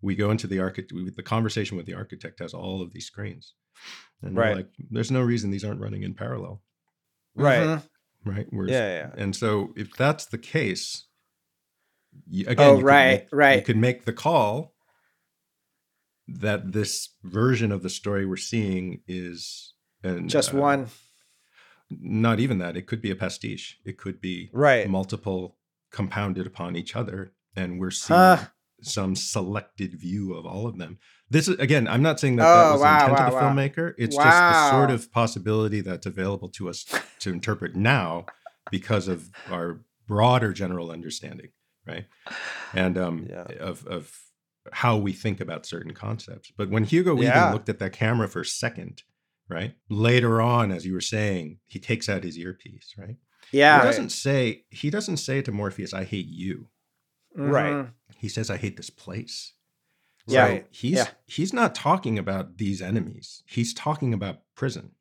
We 0.00 0.14
go 0.14 0.30
into 0.30 0.46
the 0.46 0.60
architect. 0.60 0.92
The 1.16 1.22
conversation 1.22 1.76
with 1.76 1.86
the 1.86 1.94
architect 1.94 2.38
has 2.40 2.54
all 2.54 2.82
of 2.82 2.92
these 2.92 3.06
screens, 3.06 3.54
and 4.22 4.36
Right. 4.36 4.56
like, 4.56 4.68
there's 4.90 5.10
no 5.10 5.22
reason 5.22 5.50
these 5.50 5.64
aren't 5.64 5.80
running 5.80 6.02
in 6.04 6.14
parallel, 6.14 6.62
Right. 7.34 7.60
Mhm. 7.66 7.88
right? 8.24 8.46
Whereas- 8.50 8.70
Yeah, 8.72 8.88
yeah. 9.08 9.14
And 9.16 9.34
so, 9.34 9.72
if 9.76 9.96
that's 9.96 10.26
the 10.26 10.38
case, 10.38 11.06
you, 12.28 12.46
again, 12.48 12.66
Oh, 12.66 12.78
you 12.78 12.84
right, 12.84 13.28
make- 13.32 13.58
You 13.58 13.64
could 13.64 13.76
make 13.76 14.04
the 14.04 14.12
call 14.12 14.74
that 16.26 16.72
this 16.72 17.10
version 17.24 17.72
of 17.72 17.82
the 17.82 17.90
story 17.90 18.26
we're 18.26 18.36
seeing 18.36 19.02
is 19.06 19.74
an, 20.02 20.28
Just 20.28 20.54
uh, 20.54 20.58
one. 20.58 20.88
not 21.90 22.38
even 22.38 22.58
that 22.58 22.76
it 22.76 22.86
could 22.86 23.00
be 23.00 23.10
a 23.10 23.16
pastiche 23.16 23.78
it 23.84 23.96
could 23.96 24.20
be 24.20 24.50
Right. 24.52 24.88
multiple 24.90 25.56
compounded 25.90 26.46
upon 26.46 26.76
each 26.76 26.94
other 26.94 27.32
and 27.56 27.80
we're 27.80 27.90
seeing 27.90 28.18
Huh. 28.18 28.48
Some 28.82 29.14
selected 29.16 29.94
view 29.94 30.34
of 30.34 30.46
all 30.46 30.66
of 30.66 30.78
them 30.78 30.98
this 31.30 31.48
is 31.48 31.58
again 31.58 31.88
i'm 31.88 32.02
not 32.02 32.18
saying 32.20 32.36
that 32.36 32.46
Oh, 32.48 32.54
that 32.58 32.72
was 32.72 32.80
wow, 32.80 32.98
the 32.98 33.02
intent 33.12 33.20
of 33.20 33.30
the 33.32 33.36
wow. 33.36 33.42
filmmaker 33.54 33.94
it's 33.98 34.16
just 34.16 34.38
the 34.48 34.70
sort 34.70 34.90
of 34.90 35.10
possibility 35.12 35.80
that's 35.80 36.06
available 36.06 36.48
to 36.50 36.68
us 36.68 36.84
to 37.20 37.30
interpret 37.32 37.74
now 37.74 38.26
because 38.70 39.08
of 39.08 39.30
our 39.50 39.80
broader 40.06 40.52
general 40.52 40.90
understanding 40.90 41.48
right 41.86 42.06
and 42.72 42.96
um 42.96 43.26
Yeah. 43.28 43.44
of 43.60 43.86
of 43.86 44.16
how 44.72 44.96
we 44.96 45.12
think 45.12 45.40
about 45.40 45.66
certain 45.66 45.92
concepts 45.94 46.52
but 46.56 46.70
when 46.70 46.84
hugo 46.84 47.14
weaving 47.14 47.26
Yeah. 47.34 47.52
looked 47.52 47.68
at 47.68 47.78
that 47.80 47.92
camera 47.92 48.28
for 48.28 48.40
a 48.42 48.44
second 48.44 49.02
right 49.48 49.74
later 49.88 50.40
on 50.40 50.70
as 50.70 50.86
you 50.86 50.92
were 50.92 51.00
saying 51.00 51.58
he 51.66 51.78
takes 51.78 52.08
out 52.08 52.22
his 52.22 52.38
earpiece 52.38 52.94
right 52.98 53.16
Yeah. 53.50 53.80
he 53.80 53.86
doesn't 53.86 54.10
say 54.10 54.64
he 54.70 54.88
doesn't 54.90 55.16
say 55.16 55.42
to 55.42 55.50
morpheus 55.50 55.92
i 55.92 56.04
hate 56.04 56.26
you 56.28 56.68
Right. 57.34 57.86
He 58.18 58.28
says 58.28 58.50
i 58.50 58.56
hate 58.56 58.76
this 58.76 58.90
place 58.90 59.52
Yeah. 60.26 60.46
So 60.48 60.62
he's 60.70 60.92
Yeah. 60.98 61.08
he's 61.26 61.52
not 61.52 61.74
talking 61.74 62.18
about 62.18 62.58
these 62.58 62.82
enemies 62.82 63.42
he's 63.46 63.72
talking 63.74 64.12
about 64.14 64.42
prison 64.54 64.92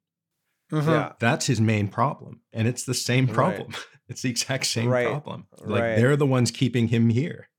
Mhm. 0.71 0.85
Yeah. 0.87 1.11
that's 1.19 1.45
his 1.47 1.59
main 1.61 1.87
problem 1.87 2.41
and 2.53 2.67
it's 2.67 2.83
the 2.83 2.93
same 2.93 3.25
Right. 3.25 3.33
problem 3.35 3.73
it's 4.09 4.21
the 4.21 4.29
exact 4.29 4.65
same 4.65 4.89
Right. 4.89 5.07
problem 5.07 5.47
like 5.61 5.81
Right. 5.81 5.95
they're 5.95 6.15
the 6.17 6.25
ones 6.25 6.51
keeping 6.51 6.87
him 6.89 7.09
here 7.09 7.49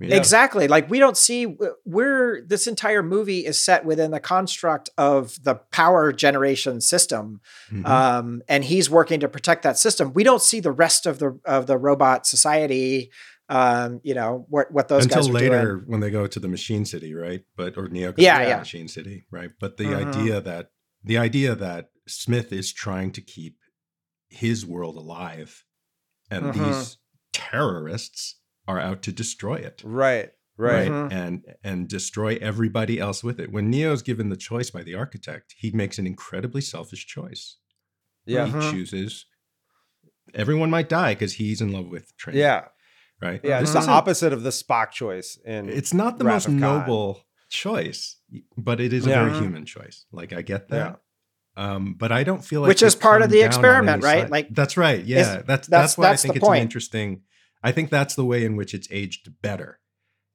you 0.00 0.08
know? 0.08 0.16
Exactly. 0.16 0.66
Like 0.66 0.90
we 0.90 0.98
don't 0.98 1.16
see 1.16 1.56
we're 1.86 2.42
this 2.44 2.66
entire 2.66 3.00
movie 3.02 3.46
is 3.46 3.64
set 3.64 3.84
within 3.84 4.10
the 4.10 4.18
construct 4.18 4.90
of 4.98 5.38
the 5.44 5.54
power 5.70 6.12
generation 6.12 6.80
system. 6.80 7.40
Mhm. 7.70 7.86
Um, 7.86 8.42
and 8.48 8.64
he's 8.64 8.90
working 8.90 9.20
to 9.20 9.28
protect 9.28 9.62
that 9.62 9.78
system. 9.78 10.12
We 10.12 10.24
don't 10.24 10.42
see 10.42 10.58
the 10.58 10.72
rest 10.72 11.06
of 11.06 11.20
the 11.20 11.38
of 11.44 11.68
the 11.68 11.78
robot 11.78 12.26
society. 12.26 13.12
Um, 13.48 14.00
you 14.02 14.14
know 14.14 14.46
what 14.48 14.72
what 14.72 14.88
those 14.88 15.04
until 15.04 15.24
later 15.28 15.74
doing. 15.76 15.84
when 15.86 16.00
they 16.00 16.10
go 16.10 16.26
to 16.26 16.40
the 16.40 16.48
machine 16.48 16.86
city 16.86 17.12
right 17.14 17.44
but 17.56 17.76
or 17.76 17.88
neo 17.88 18.14
Yeah, 18.16 18.40
yeah. 18.48 18.56
machine 18.58 18.88
city 18.88 19.26
right 19.30 19.50
but 19.60 19.76
the 19.76 19.84
Mhm. 19.84 20.06
idea 20.14 20.40
that 20.40 20.70
the 21.02 21.18
idea 21.18 21.54
that 21.54 21.90
smith 22.08 22.54
is 22.54 22.72
trying 22.72 23.12
to 23.12 23.20
keep 23.20 23.58
his 24.30 24.64
world 24.64 24.96
alive 24.96 25.64
and 26.30 26.46
Mhm. 26.46 26.54
these 26.64 26.96
terrorists 27.34 28.36
are 28.66 28.80
out 28.80 29.02
to 29.02 29.12
destroy 29.12 29.56
it 29.56 29.82
Right. 29.84 30.30
Right. 30.56 30.90
Mhm. 30.90 31.12
and 31.12 31.42
and 31.62 31.86
destroy 31.86 32.38
everybody 32.40 32.98
else 32.98 33.22
with 33.22 33.38
it 33.38 33.52
when 33.52 33.68
neo's 33.68 34.00
given 34.00 34.30
the 34.30 34.36
choice 34.38 34.70
by 34.70 34.82
the 34.82 34.94
architect 34.94 35.54
he 35.58 35.70
makes 35.70 35.98
an 35.98 36.06
incredibly 36.06 36.62
selfish 36.62 37.06
choice 37.06 37.58
Yeah. 38.24 38.46
He 38.46 38.70
chooses 38.72 39.26
everyone 40.32 40.70
might 40.70 40.88
die 40.88 41.12
because 41.12 41.34
he's 41.34 41.60
in 41.60 41.70
love 41.72 41.88
with 41.88 42.16
Trinity. 42.16 42.40
Yeah. 42.40 42.68
Right 43.24 43.40
Yeah. 43.42 43.60
It's 43.60 43.72
the 43.72 43.78
isn't- 43.80 43.90
opposite 43.90 44.32
of 44.32 44.42
the 44.42 44.50
Spock 44.50 44.90
choice. 44.90 45.38
In 45.44 45.68
it's 45.68 45.92
not 45.94 46.18
the 46.18 46.24
Wrath 46.24 46.48
most 46.48 46.60
noble 46.60 47.24
choice 47.50 48.16
but 48.56 48.80
it 48.80 48.92
is 48.92 49.06
a 49.06 49.10
very 49.10 49.32
human 49.38 49.64
choice 49.64 50.06
like 50.10 50.32
i 50.32 50.42
get 50.42 50.68
that 50.70 51.00
um 51.56 51.94
but 51.94 52.10
i 52.10 52.24
don't 52.24 52.44
feel 52.44 52.62
like 52.62 52.68
Which 52.68 52.82
is 52.82 52.96
part 52.96 53.22
of 53.22 53.30
the 53.30 53.42
experiment, 53.42 54.02
right? 54.02 54.22
side. 54.22 54.30
Like, 54.30 54.48
that's 54.50 54.76
right 54.76 55.04
yeah 55.04 55.22
that's 55.22 55.46
that's, 55.46 55.68
that's- 55.68 55.98
why 55.98 56.08
that's 56.08 56.22
i 56.22 56.22
think 56.22 56.34
the 56.34 56.38
it's 56.38 56.44
an 56.44 56.48
point. 56.48 56.62
interesting 56.62 57.22
i 57.62 57.70
think 57.70 57.90
that's 57.90 58.14
the 58.16 58.24
way 58.24 58.44
in 58.44 58.56
which 58.56 58.74
it's 58.74 58.88
aged 58.90 59.40
better 59.40 59.78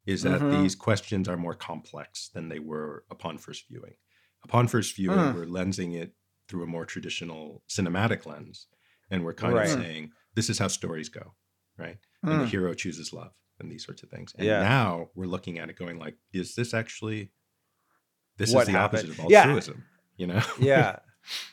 is 0.06 0.24
that 0.24 0.40
Mhm. 0.40 0.62
these 0.62 0.76
questions 0.76 1.28
are 1.28 1.36
more 1.36 1.56
complex 1.56 2.30
than 2.34 2.48
they 2.48 2.60
were 2.60 3.04
upon 3.12 3.38
first 3.38 3.68
viewing 3.68 3.96
upon 4.46 4.68
first 4.70 4.96
viewing 4.96 5.18
Mm. 5.20 5.36
we're 5.36 5.46
lensing 5.46 5.94
it 6.02 6.14
through 6.48 6.64
a 6.64 6.68
more 6.68 6.86
traditional 6.86 7.64
cinematic 7.68 8.26
lens 8.26 8.68
and 9.12 9.26
we're 9.26 9.34
kind 9.34 9.56
Right. 9.56 9.66
of 9.68 9.82
saying 9.82 10.12
this 10.36 10.50
is 10.50 10.58
how 10.60 10.70
stories 10.70 11.10
go 11.10 11.34
right 11.78 11.98
and 12.24 12.42
the 12.42 12.46
Mm. 12.46 12.50
hero 12.50 12.74
chooses 12.74 13.14
love 13.14 13.32
and 13.60 13.72
these 13.72 13.86
sorts 13.86 14.04
of 14.04 14.10
things. 14.10 14.34
And 14.38 14.48
Yeah. 14.48 14.62
now 14.62 15.10
we're 15.16 15.26
looking 15.28 15.60
at 15.60 15.70
it 15.70 15.76
going 15.78 16.00
like, 16.00 16.16
is 16.34 16.56
this 16.56 16.74
actually 16.74 17.32
this 18.38 18.54
What 18.54 18.62
is 18.62 18.66
the 18.68 18.72
happened? 18.74 19.10
opposite 19.10 19.24
of 19.26 19.32
Yeah. 19.32 19.40
altruism? 19.44 19.84
You 20.18 20.28
know? 20.28 20.42
yeah. 20.60 21.00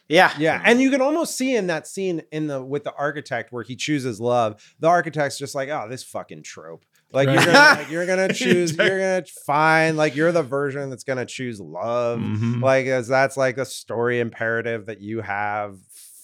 yeah. 0.08 0.32
Yeah, 0.38 0.62
and 0.64 0.80
you 0.80 0.90
can 0.90 1.00
almost 1.00 1.36
see 1.36 1.54
in 1.56 1.66
that 1.66 1.86
scene 1.86 2.22
in 2.32 2.46
the 2.46 2.62
with 2.62 2.84
the 2.84 2.92
architect 2.94 3.52
where 3.52 3.64
he 3.64 3.74
chooses 3.76 4.20
love. 4.20 4.62
The 4.80 4.86
architect's 4.88 5.38
just 5.38 5.54
like, 5.54 5.68
oh, 5.68 5.86
this 5.88 6.02
fucking 6.04 6.44
trope. 6.44 6.84
Like 7.12 7.26
you're 7.28 7.36
gonna 7.44 7.52
like, 7.52 7.90
you're 7.90 8.06
gonna 8.06 8.32
choose. 8.32 8.76
You're 8.76 8.88
gonna 8.98 9.24
find 9.44 9.96
like 9.96 10.14
you're 10.16 10.32
the 10.32 10.42
version 10.42 10.90
that's 10.90 11.04
gonna 11.04 11.26
choose 11.26 11.60
love. 11.60 12.20
Mhm. 12.20 12.62
Like 12.62 12.86
as 12.86 13.08
that's 13.08 13.36
like 13.36 13.58
a 13.58 13.64
story 13.64 14.20
imperative 14.20 14.86
that 14.86 15.00
you 15.00 15.20
have. 15.20 15.76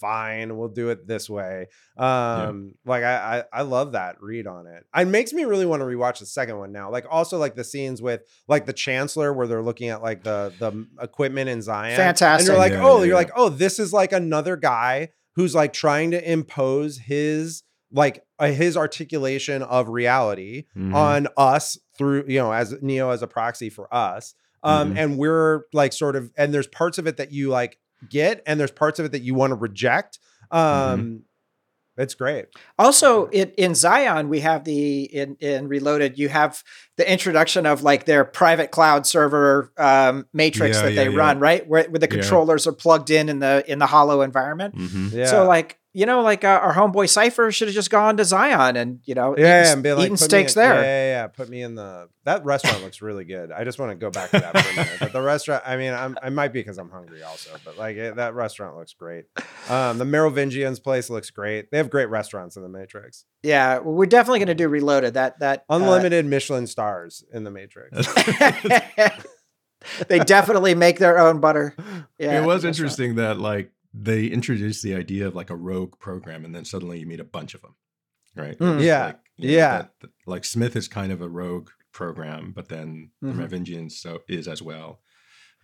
Fine, 0.02 0.56
we'll 0.58 0.68
do 0.68 0.90
it 0.90 1.06
this 1.06 1.30
way. 1.30 1.68
Um, 1.96 2.74
like 2.84 3.04
I, 3.04 3.44
I 3.52 3.60
I 3.60 3.62
love 3.62 3.92
that 3.92 4.16
read 4.20 4.46
on 4.46 4.66
it. 4.66 4.84
It 4.94 5.06
makes 5.06 5.32
me 5.32 5.44
really 5.44 5.64
want 5.64 5.80
to 5.80 5.86
rewatch 5.86 6.18
the 6.18 6.26
second 6.26 6.58
one 6.58 6.72
now. 6.72 6.90
Like 6.90 7.06
also 7.08 7.38
like 7.38 7.54
the 7.54 7.64
scenes 7.64 8.02
with 8.02 8.22
like 8.48 8.66
the 8.66 8.72
chancellor 8.72 9.32
where 9.32 9.46
they're 9.46 9.62
looking 9.62 9.88
at 9.88 10.02
like 10.02 10.24
the 10.24 10.52
the 10.58 10.86
equipment 11.00 11.48
in 11.48 11.62
Zion. 11.62 11.92
And 11.92 11.96
Fantastic. 11.96 12.48
you're 12.48 12.58
like, 12.58 12.72
Yeah, 12.72 12.84
oh, 12.84 12.98
yeah, 12.98 13.04
you're 13.06 13.14
like, 13.16 13.30
oh, 13.36 13.48
this 13.48 13.78
is 13.78 13.92
like 13.92 14.12
another 14.12 14.56
guy 14.56 15.10
who's 15.36 15.54
like 15.54 15.72
trying 15.72 16.10
to 16.10 16.30
impose 16.30 16.98
his 16.98 17.62
like 17.92 18.24
uh, 18.38 18.46
his 18.48 18.76
articulation 18.76 19.62
of 19.62 19.88
reality 19.88 20.64
Mhm. 20.76 20.94
on 20.94 21.28
us 21.36 21.78
through 21.96 22.24
you 22.26 22.38
know 22.40 22.52
as 22.52 22.74
Neo 22.82 23.10
as 23.10 23.22
a 23.22 23.26
proxy 23.26 23.70
for 23.70 23.92
us. 23.94 24.34
Um, 24.64 24.94
Mhm. 24.94 24.98
and 24.98 25.18
we're 25.18 25.62
like 25.72 25.92
sort 25.92 26.14
of, 26.14 26.30
and 26.36 26.54
there's 26.54 26.68
parts 26.68 26.96
of 26.98 27.06
it 27.08 27.16
that 27.16 27.32
you 27.32 27.48
like 27.48 27.78
get, 28.08 28.42
and 28.46 28.58
there's 28.58 28.70
parts 28.70 28.98
of 28.98 29.06
it 29.06 29.12
that 29.12 29.22
you 29.22 29.34
want 29.34 29.50
to 29.50 29.54
reject. 29.56 30.18
Um, 30.50 31.22
it's 31.98 32.14
great. 32.14 32.46
Also, 32.78 33.26
it, 33.26 33.54
in 33.58 33.74
Zion, 33.74 34.30
we 34.30 34.40
have 34.40 34.64
the 34.64 35.02
in 35.04 35.36
in 35.40 35.68
Reloaded. 35.68 36.18
You 36.18 36.30
have 36.30 36.62
the 36.96 37.10
introduction 37.10 37.66
of 37.66 37.82
like 37.82 38.06
their 38.06 38.24
private 38.24 38.70
cloud 38.70 39.06
server 39.06 39.70
um, 39.76 40.26
matrix 40.32 40.76
Yeah, 40.78 40.82
that 40.84 40.92
yeah, 40.94 41.04
they 41.04 41.10
yeah. 41.10 41.18
run, 41.18 41.38
right? 41.38 41.66
Where, 41.68 41.84
where 41.84 41.98
the 41.98 42.06
Yeah. 42.06 42.20
controllers 42.22 42.66
are 42.66 42.72
plugged 42.72 43.10
in 43.10 43.28
in 43.28 43.40
the 43.40 43.62
in 43.70 43.78
the 43.78 43.86
hollow 43.86 44.22
environment. 44.22 44.74
Mm-hmm. 44.74 45.18
Yeah. 45.18 45.26
So, 45.26 45.46
like 45.46 45.78
you 45.94 46.06
know, 46.06 46.22
like 46.22 46.42
uh, 46.42 46.60
our 46.62 46.74
homeboy 46.74 47.08
Cypher 47.08 47.52
should 47.52 47.68
have 47.68 47.74
just 47.74 47.90
gone 47.90 48.16
to 48.16 48.24
Zion 48.24 48.76
and 48.76 49.00
you 49.04 49.14
know, 49.14 49.36
yeah, 49.36 49.62
eaten, 49.62 49.72
and 49.72 49.82
be 49.82 49.92
like, 49.92 50.04
eaten 50.06 50.16
steaks 50.16 50.56
in- 50.56 50.62
there. 50.62 50.74
Yeah, 50.74 50.82
yeah, 50.82 51.10
yeah. 51.22 51.26
Put 51.26 51.48
me 51.48 51.62
in 51.62 51.74
the 51.74 52.08
that 52.24 52.44
restaurant 52.44 52.82
looks 52.82 53.02
really 53.02 53.24
good. 53.24 53.52
I 53.52 53.64
just 53.64 53.78
want 53.78 53.90
to 53.90 53.96
go 53.96 54.10
back 54.10 54.30
to 54.30 54.38
that 54.38 54.56
for 54.56 54.70
a 54.70 54.76
minute. 54.76 54.96
But 55.00 55.12
the 55.12 55.20
restaurant, 55.20 55.62
I 55.66 55.76
mean, 55.76 55.92
I'm, 55.92 56.16
I 56.22 56.30
might 56.30 56.52
be 56.52 56.60
because 56.60 56.78
I'm 56.78 56.90
hungry 56.90 57.22
also, 57.22 57.50
but 57.64 57.76
like 57.76 57.96
it, 57.96 58.16
that 58.16 58.34
restaurant 58.34 58.76
looks 58.76 58.94
great. 58.94 59.26
Um, 59.68 59.98
the 59.98 60.04
Merovingians 60.04 60.80
place 60.80 61.10
looks 61.10 61.30
great. 61.30 61.70
They 61.70 61.76
have 61.76 61.90
great 61.90 62.08
restaurants 62.08 62.56
in 62.56 62.62
the 62.62 62.68
Matrix. 62.68 63.24
Yeah, 63.42 63.78
well, 63.78 63.94
we're 63.94 64.06
definitely 64.06 64.38
going 64.38 64.48
to 64.48 64.54
do 64.54 64.68
Reloaded. 64.68 65.14
That 65.14 65.40
that 65.40 65.64
uh, 65.68 65.76
Unlimited 65.76 66.24
Michelin 66.26 66.66
stars 66.66 67.24
in 67.32 67.44
the 67.44 67.50
Matrix. 67.50 68.06
they 70.08 70.20
definitely 70.20 70.74
make 70.74 70.98
their 70.98 71.18
own 71.18 71.40
butter. 71.40 71.74
Yeah, 72.18 72.40
it 72.40 72.46
was 72.46 72.64
interesting 72.64 73.16
that 73.16 73.40
like 73.40 73.72
they 73.94 74.26
introduced 74.26 74.82
the 74.82 74.94
idea 74.94 75.26
of 75.26 75.34
like 75.34 75.50
a 75.50 75.56
rogue 75.56 75.98
program 75.98 76.44
and 76.44 76.54
then 76.54 76.64
suddenly 76.64 76.98
you 77.00 77.06
meet 77.06 77.20
a 77.20 77.24
bunch 77.24 77.54
of 77.54 77.60
them. 77.62 77.74
Right. 78.34 78.58
Mm. 78.58 78.82
Yeah, 78.82 79.06
like, 79.06 79.18
you 79.36 79.48
know, 79.48 79.54
yeah. 79.54 79.76
that- 79.78 79.92
that- 80.00 80.10
like 80.26 80.44
Smith 80.44 80.74
is 80.76 80.88
kind 80.88 81.12
of 81.12 81.20
a 81.20 81.28
rogue 81.28 81.68
program, 81.92 82.52
but 82.56 82.68
then 82.68 83.10
Mhm. 83.22 83.28
the 83.28 83.34
Merovingians 83.34 83.98
so 83.98 84.20
is 84.28 84.48
as 84.48 84.62
well. 84.62 85.00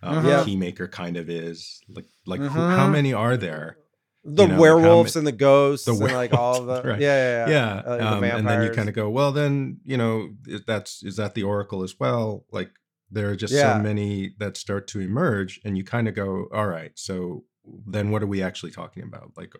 Um, 0.03 0.23
Mhm. 0.23 0.27
Yeah. 0.29 0.43
Keymaker 0.43 0.91
kind 0.91 1.17
of 1.17 1.29
is 1.29 1.81
like 1.89 2.05
like 2.27 2.39
who, 2.41 2.47
how 2.49 2.87
many 2.87 3.11
are 3.13 3.35
there? 3.35 3.77
The 4.23 4.43
you 4.43 4.49
know, 4.49 4.59
werewolves 4.59 5.15
ma- 5.15 5.19
and 5.19 5.27
the 5.27 5.31
ghosts 5.31 5.85
The 5.85 5.93
and 5.93 6.01
like 6.13 6.33
all 6.33 6.57
of 6.57 6.67
the 6.83 6.87
right. 6.89 6.99
yeah 7.01 7.45
yeah 7.47 7.49
yeah, 7.49 7.73
Uh, 7.85 7.97
the 7.97 8.07
um, 8.17 8.23
and 8.23 8.47
then 8.47 8.63
you 8.63 8.69
kind 8.71 8.87
of 8.89 8.93
go 8.95 9.09
well 9.09 9.31
then 9.31 9.79
you 9.85 9.97
know 9.97 10.29
is 10.45 10.61
that's 10.67 11.01
is 11.03 11.15
that 11.15 11.33
the 11.35 11.43
oracle 11.43 11.81
as 11.83 11.95
well 11.99 12.45
like 12.51 12.69
there 13.09 13.29
are 13.31 13.35
just 13.35 13.53
Yeah. 13.53 13.77
so 13.77 13.81
many 13.83 14.35
that 14.37 14.55
start 14.57 14.87
to 14.89 14.99
emerge 14.99 15.59
and 15.65 15.77
you 15.77 15.83
kind 15.83 16.07
of 16.07 16.13
go 16.15 16.47
all 16.53 16.67
right 16.67 16.91
so 16.95 17.45
then 17.87 18.11
what 18.11 18.21
are 18.23 18.27
we 18.27 18.41
actually 18.41 18.71
talking 18.71 19.03
about 19.03 19.31
like 19.37 19.53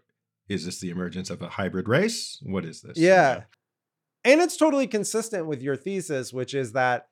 is 0.47 0.65
this 0.65 0.79
the 0.79 0.89
emergence 0.89 1.29
of 1.29 1.41
a 1.41 1.49
hybrid 1.49 1.87
race 1.87 2.39
what 2.43 2.65
is 2.65 2.81
this 2.81 2.97
Yeah. 2.97 3.43
And 4.25 4.41
it's 4.41 4.57
totally 4.57 4.85
consistent 4.87 5.47
with 5.47 5.61
your 5.61 5.77
thesis, 5.77 6.33
which 6.33 6.53
is 6.53 6.73
that 6.73 7.07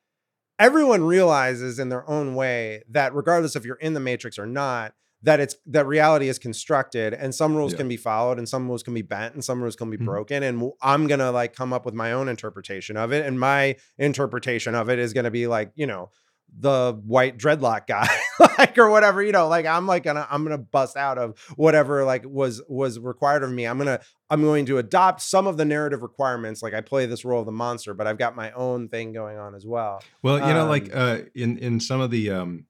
everyone 0.60 1.04
realizes 1.04 1.80
in 1.80 1.88
their 1.90 2.08
own 2.10 2.36
way 2.36 2.84
that 2.90 3.14
regardless 3.16 3.56
if 3.56 3.64
you're 3.64 3.76
in 3.78 3.94
the 3.94 4.00
matrix 4.02 4.38
or 4.38 4.46
not, 4.46 4.94
that 5.24 5.40
it's 5.40 5.56
that 5.66 5.88
reality 5.88 6.28
is 6.28 6.38
constructed 6.38 7.14
and 7.14 7.34
some 7.34 7.56
rules 7.56 7.72
Yeah. 7.72 7.78
can 7.78 7.88
be 7.88 7.98
followed 7.98 8.38
and 8.38 8.48
some 8.48 8.68
rules 8.68 8.84
can 8.84 8.94
be 8.94 9.02
bent 9.04 9.34
and 9.34 9.44
some 9.44 9.62
rules 9.62 9.76
can 9.76 9.90
be 9.90 9.98
Mhm. 9.98 10.06
broken. 10.06 10.44
And 10.44 10.72
i'm 10.82 11.08
gonna 11.08 11.32
like 11.32 11.56
come 11.56 11.72
up 11.74 11.86
with 11.86 11.94
my 11.96 12.12
own 12.12 12.28
interpretation 12.28 12.98
of 12.98 13.12
it. 13.14 13.26
And 13.26 13.40
my 13.40 13.78
interpretation 13.98 14.76
of 14.76 14.90
it 14.90 15.00
is 15.00 15.14
gonna 15.14 15.32
be 15.32 15.48
like, 15.48 15.72
you 15.76 15.88
know, 15.88 16.12
the 16.60 17.00
white 17.06 17.38
dreadlock 17.38 17.88
guy, 17.88 18.08
like 18.58 18.78
or 18.78 18.90
whatever, 18.90 19.22
you 19.22 19.32
know, 19.32 19.48
like 19.48 19.66
I'm 19.66 19.86
like 19.86 20.04
gonna 20.04 20.28
I'm 20.30 20.44
gonna 20.44 20.58
bust 20.58 20.98
out 20.98 21.18
of 21.18 21.38
whatever 21.56 22.04
like 22.04 22.24
was 22.26 22.62
was 22.68 22.98
required 23.00 23.44
of 23.44 23.52
me. 23.52 23.66
I'm 23.66 23.78
gonna 23.78 24.00
I'm 24.30 24.42
going 24.42 24.66
to 24.68 24.78
adopt 24.80 25.22
some 25.22 25.46
of 25.48 25.58
the 25.58 25.66
narrative 25.66 26.02
requirements. 26.02 26.62
Like 26.64 26.74
I 26.74 26.82
play 26.82 27.06
this 27.06 27.24
role 27.24 27.40
of 27.42 27.46
the 27.46 27.52
monster, 27.52 27.94
but 27.94 28.08
I've 28.08 28.18
got 28.18 28.36
my 28.36 28.52
own 28.52 28.90
thing 28.90 29.14
going 29.14 29.38
on 29.38 29.56
as 29.56 29.66
well. 29.66 30.02
well 30.24 30.38
you 30.48 30.54
know 30.54 30.66
like 30.68 30.86
Um, 30.96 31.00
uh 31.02 31.18
in 31.36 31.58
in 31.60 31.80
some 31.80 32.02
of 32.02 32.12
the 32.12 32.32
um 32.32 32.66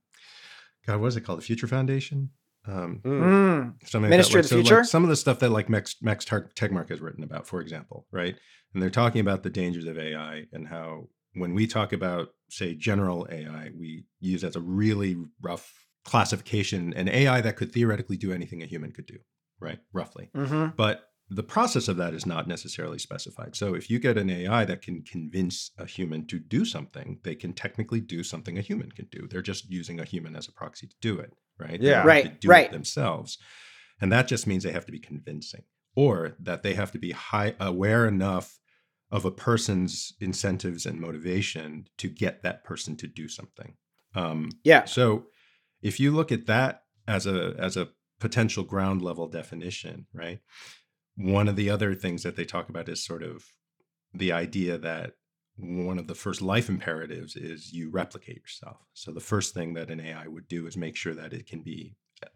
god 0.85 0.99
what 0.99 1.07
is 1.07 1.15
it 1.17 1.21
called 1.21 1.39
the 1.39 1.43
future 1.43 1.67
foundation 1.67 2.29
um 2.67 2.99
Mm. 3.05 3.21
Mm. 3.21 3.73
something 3.89 4.09
Ministry 4.09 4.41
like 4.41 4.45
of 4.45 4.49
the 4.49 4.55
so, 4.55 4.55
Future? 4.61 4.75
like 4.77 4.85
some 4.85 5.03
of 5.03 5.09
the 5.09 5.15
stuff 5.15 5.39
that 5.39 5.49
like 5.51 5.69
Max 5.69 5.95
Max 6.01 6.25
Tar- 6.25 6.49
Tegmark 6.55 6.89
has 6.89 6.99
written 6.99 7.23
about, 7.23 7.47
for 7.47 7.61
example, 7.61 8.05
right? 8.11 8.35
And 8.73 8.83
they're 8.83 8.89
talking 8.89 9.21
about 9.21 9.43
the 9.43 9.49
dangers 9.49 9.85
of 9.85 9.97
AI 9.97 10.43
and 10.51 10.67
how 10.67 11.07
when 11.39 11.53
we 11.53 11.67
talk 11.67 11.93
about 11.93 12.29
say 12.49 12.73
general 12.73 13.27
AI, 13.31 13.71
we 13.77 14.05
use 14.19 14.43
as 14.43 14.55
a 14.55 14.61
really 14.61 15.17
rough 15.41 15.87
classification 16.05 16.93
an 16.93 17.09
AI 17.09 17.41
that 17.41 17.57
could 17.57 17.71
theoretically 17.71 18.17
do 18.17 18.31
anything 18.31 18.63
a 18.63 18.65
human 18.65 18.91
could 18.91 19.05
do, 19.05 19.17
right? 19.59 19.79
Roughly. 19.91 20.29
Mm-hmm. 20.35 20.75
But 20.77 21.03
the 21.29 21.43
process 21.43 21.89
of 21.89 21.97
that 21.97 22.13
is 22.13 22.25
not 22.25 22.47
necessarily 22.47 22.97
specified. 22.97 23.55
So 23.55 23.73
if 23.73 23.89
you 23.89 23.99
get 23.99 24.17
an 24.17 24.29
AI 24.29 24.63
that 24.63 24.81
can 24.81 25.01
convince 25.03 25.71
a 25.77 25.85
human 25.85 26.25
to 26.27 26.39
do 26.39 26.63
something, 26.63 27.19
they 27.23 27.35
can 27.35 27.51
technically 27.51 27.99
do 27.99 28.23
something 28.23 28.57
a 28.57 28.61
human 28.61 28.91
can 28.91 29.07
do. 29.11 29.27
They're 29.27 29.41
just 29.41 29.69
using 29.69 29.99
a 29.99 30.05
human 30.05 30.37
as 30.37 30.47
a 30.47 30.53
proxy 30.53 30.87
to 30.87 30.95
do 31.01 31.19
it, 31.19 31.33
right? 31.59 31.81
Yeah. 31.81 31.97
don't 31.97 32.07
Right, 32.07 32.23
to 32.23 32.29
do 32.29 32.47
right. 32.47 32.67
it 32.67 32.71
themselves. 32.71 33.37
And 33.99 34.11
that 34.13 34.27
just 34.27 34.47
means 34.47 34.63
they 34.63 34.71
have 34.71 34.85
to 34.85 34.91
be 34.91 34.99
convincing 34.99 35.63
or 35.95 36.35
that 36.39 36.63
they 36.63 36.75
have 36.75 36.91
to 36.93 36.99
be 36.99 37.11
high 37.11 37.55
aware 37.59 38.07
enough 38.07 38.59
of 39.11 39.25
a 39.25 39.31
person's 39.31 40.13
incentives 40.19 40.85
and 40.85 40.99
motivation 40.99 41.87
to 41.97 42.09
get 42.09 42.43
that 42.43 42.63
person 42.63 42.95
to 42.97 43.07
do 43.07 43.27
something. 43.27 43.75
Um, 44.15 44.59
Yeah. 44.63 44.85
so 44.85 45.27
if 45.81 45.99
you 45.99 46.11
look 46.11 46.31
at 46.31 46.47
that 46.47 46.83
as 47.07 47.25
a 47.25 47.55
as 47.57 47.77
a 47.77 47.89
potential 48.19 48.63
ground 48.63 49.01
level 49.01 49.27
definition, 49.27 50.07
right? 50.13 50.41
One 51.15 51.47
of 51.47 51.55
the 51.55 51.69
other 51.69 51.95
things 51.95 52.23
that 52.23 52.35
they 52.35 52.45
talk 52.45 52.69
about 52.69 52.89
is 52.89 53.03
sort 53.03 53.23
of 53.23 53.45
the 54.13 54.31
idea 54.31 54.77
that 54.77 55.13
one 55.57 55.99
of 55.99 56.07
the 56.07 56.15
first 56.15 56.41
life 56.41 56.69
imperatives 56.69 57.35
is 57.35 57.73
you 57.73 57.89
replicate 57.89 58.37
yourself. 58.37 58.77
So 58.93 59.11
the 59.11 59.19
first 59.19 59.53
thing 59.53 59.73
that 59.75 59.89
an 59.91 59.99
AI 59.99 60.27
would 60.27 60.47
do 60.47 60.67
is 60.67 60.77
make 60.77 60.95
sure 60.95 61.15
that 61.15 61.33
it 61.33 61.47
can 61.47 61.63
be 61.63 61.95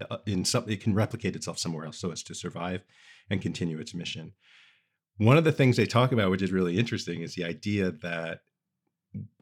uh, 0.10 0.18
in 0.26 0.46
some 0.46 0.70
it 0.70 0.82
can 0.82 0.94
replicate 0.96 1.36
itself 1.36 1.60
somewhere 1.60 1.86
else 1.86 2.00
so 2.00 2.12
as 2.12 2.24
to 2.24 2.36
survive 2.36 2.84
and 3.30 3.42
continue 3.42 3.80
its 3.80 3.94
mission. 3.94 4.34
One 5.18 5.38
of 5.38 5.44
the 5.44 5.52
things 5.52 5.78
they 5.78 5.86
talk 5.86 6.12
about 6.12 6.32
which 6.32 6.42
is 6.42 6.52
really 6.52 6.78
interesting 6.78 7.22
is 7.22 7.36
the 7.36 7.44
idea 7.44 7.92
that 7.92 8.42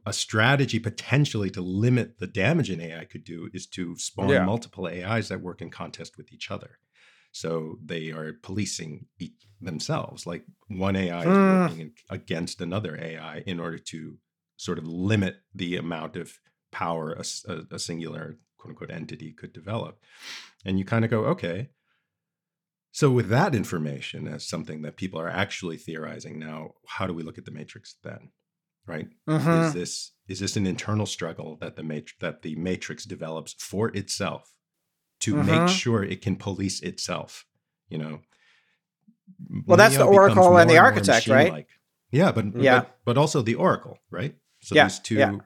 a 0.06 0.14
strategy 0.14 0.80
potentially 0.80 1.50
to 1.52 1.62
limit 1.62 2.18
the 2.20 2.28
damage 2.28 2.70
an 2.70 2.82
AI 2.82 3.06
could 3.06 3.24
do 3.24 3.50
is 3.54 3.68
to 3.68 3.96
spawn 3.98 4.30
Yeah. 4.30 4.46
multiple 4.46 4.88
AIs 4.88 5.30
that 5.30 5.42
work 5.42 5.62
in 5.62 5.70
contest 5.70 6.18
with 6.18 6.34
each 6.34 6.50
other. 6.50 6.80
So 7.32 7.78
they 7.86 8.10
are 8.12 8.34
policing 8.34 9.06
themselves. 9.62 10.26
Like 10.26 10.46
one 10.68 10.96
AI 10.96 11.28
is 11.28 11.38
Hmm. 11.38 11.62
working 11.62 11.94
against 12.10 12.60
another 12.62 12.98
AI 13.00 13.40
in 13.46 13.60
order 13.60 13.78
to 13.78 14.18
sort 14.58 14.80
of 14.80 14.86
limit 14.88 15.44
the 15.54 15.76
amount 15.76 16.16
of 16.16 16.40
power 16.72 17.14
a 17.14 17.80
singular 17.80 18.40
quote 18.58 18.72
unquote 18.72 18.92
entity 18.92 19.32
could 19.32 19.54
develop. 19.54 20.02
And 20.66 20.80
you 20.80 20.86
kind 20.86 21.06
of 21.06 21.12
go, 21.12 21.26
okay. 21.26 21.70
So 22.92 23.12
with 23.12 23.30
that 23.30 23.54
information 23.56 24.28
as 24.28 24.48
something 24.48 24.82
that 24.82 24.98
people 24.98 25.20
are 25.20 25.30
actually 25.30 25.78
theorizing 25.78 26.40
now, 26.40 26.72
how 26.88 27.06
do 27.08 27.14
we 27.14 27.24
look 27.24 27.38
at 27.38 27.46
the 27.46 27.52
matrix 27.52 27.96
then? 28.04 28.32
Right? 28.88 29.08
Mm-hmm. 29.28 29.50
is 29.68 29.74
this 29.74 30.12
is 30.28 30.40
this 30.40 30.56
an 30.58 30.66
internal 30.66 31.06
struggle 31.06 31.58
that 31.62 31.76
the 31.76 31.84
matrix 31.84 32.16
that 32.22 32.42
the 32.42 32.56
matrix 32.56 33.06
develops 33.06 33.54
for 33.54 33.90
itself 33.96 34.52
to 35.20 35.36
make 35.36 35.68
sure 35.68 36.04
it 36.04 36.22
can 36.24 36.36
police 36.36 36.82
itself 36.82 37.46
you 37.90 38.00
know 38.00 38.22
Well, 39.68 39.78
that's 39.78 39.98
the 39.98 40.06
Oracle 40.06 40.58
and 40.58 40.68
the 40.70 40.78
architect, 40.80 41.28
right? 41.28 41.44
machine-like. 41.44 41.68
yeah 42.10 42.32
but 42.32 42.46
Yeah. 42.60 42.80
but, 42.80 42.98
but 43.06 43.18
also 43.18 43.44
the 43.44 43.56
oracle 43.56 44.00
right 44.10 44.34
so 44.62 44.74
Yeah, 44.74 44.86
these 44.86 45.00
two 45.00 45.16
yeah. 45.16 45.38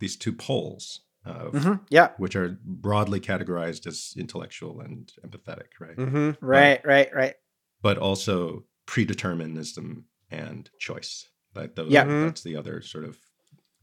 these 0.00 0.16
two 0.16 0.32
poles 0.32 1.02
of 1.28 1.62
hmm 1.62 1.74
Yeah. 1.90 2.10
which 2.16 2.36
are 2.36 2.58
broadly 2.64 3.20
categorized 3.20 3.86
as 3.86 4.14
intellectual 4.16 4.80
and 4.80 5.12
empathetic 5.26 5.68
right 5.80 5.96
Mm-hmm. 5.96 6.44
Right. 6.44 6.80
Right. 6.84 7.14
Right. 7.14 7.34
but 7.82 7.98
also 7.98 8.64
predeterminism 8.86 10.04
and 10.30 10.70
choice. 10.78 11.28
That 11.54 11.76
those, 11.76 11.90
Yeah. 11.90 12.04
Mhm. 12.04 12.26
that's 12.26 12.42
the 12.42 12.56
other 12.56 12.82
sort 12.82 13.04
of 13.04 13.18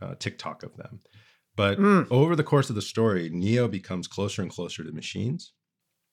uh, 0.01 0.15
TikTok 0.15 0.63
of 0.63 0.75
them. 0.75 0.99
But 1.55 1.79
Mm. 1.79 2.07
over 2.11 2.35
the 2.35 2.43
course 2.43 2.69
of 2.69 2.75
the 2.75 2.81
story, 2.81 3.29
Neo 3.29 3.67
becomes 3.69 4.07
closer 4.07 4.41
and 4.41 4.51
closer 4.51 4.83
to 4.83 4.91
machines 4.91 5.53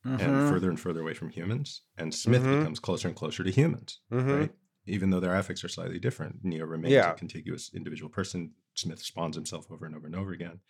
and 0.04 0.20
Mhm. 0.20 0.48
further 0.48 0.68
and 0.70 0.78
further 0.78 1.00
away 1.00 1.14
from 1.14 1.30
humans, 1.30 1.82
and 1.96 2.14
Smith 2.14 2.42
Mhm. 2.42 2.58
becomes 2.60 2.78
closer 2.80 3.08
and 3.08 3.16
closer 3.16 3.42
to 3.44 3.50
humans. 3.50 4.00
Mm-hmm. 4.12 4.30
Right? 4.30 4.52
Even 4.86 5.10
though 5.10 5.20
their 5.20 5.34
affects 5.36 5.62
are 5.64 5.68
slightly 5.68 5.98
different, 5.98 6.44
Neo 6.44 6.64
remains 6.64 6.92
Yeah. 6.94 7.10
a 7.12 7.14
contiguous 7.14 7.72
individual 7.74 8.08
person. 8.10 8.52
Smith 8.74 9.00
spawns 9.02 9.34
himself 9.36 9.70
over 9.70 9.84
and 9.86 9.94
over 9.96 10.06
and 10.06 10.16
over 10.16 10.32
again. 10.32 10.60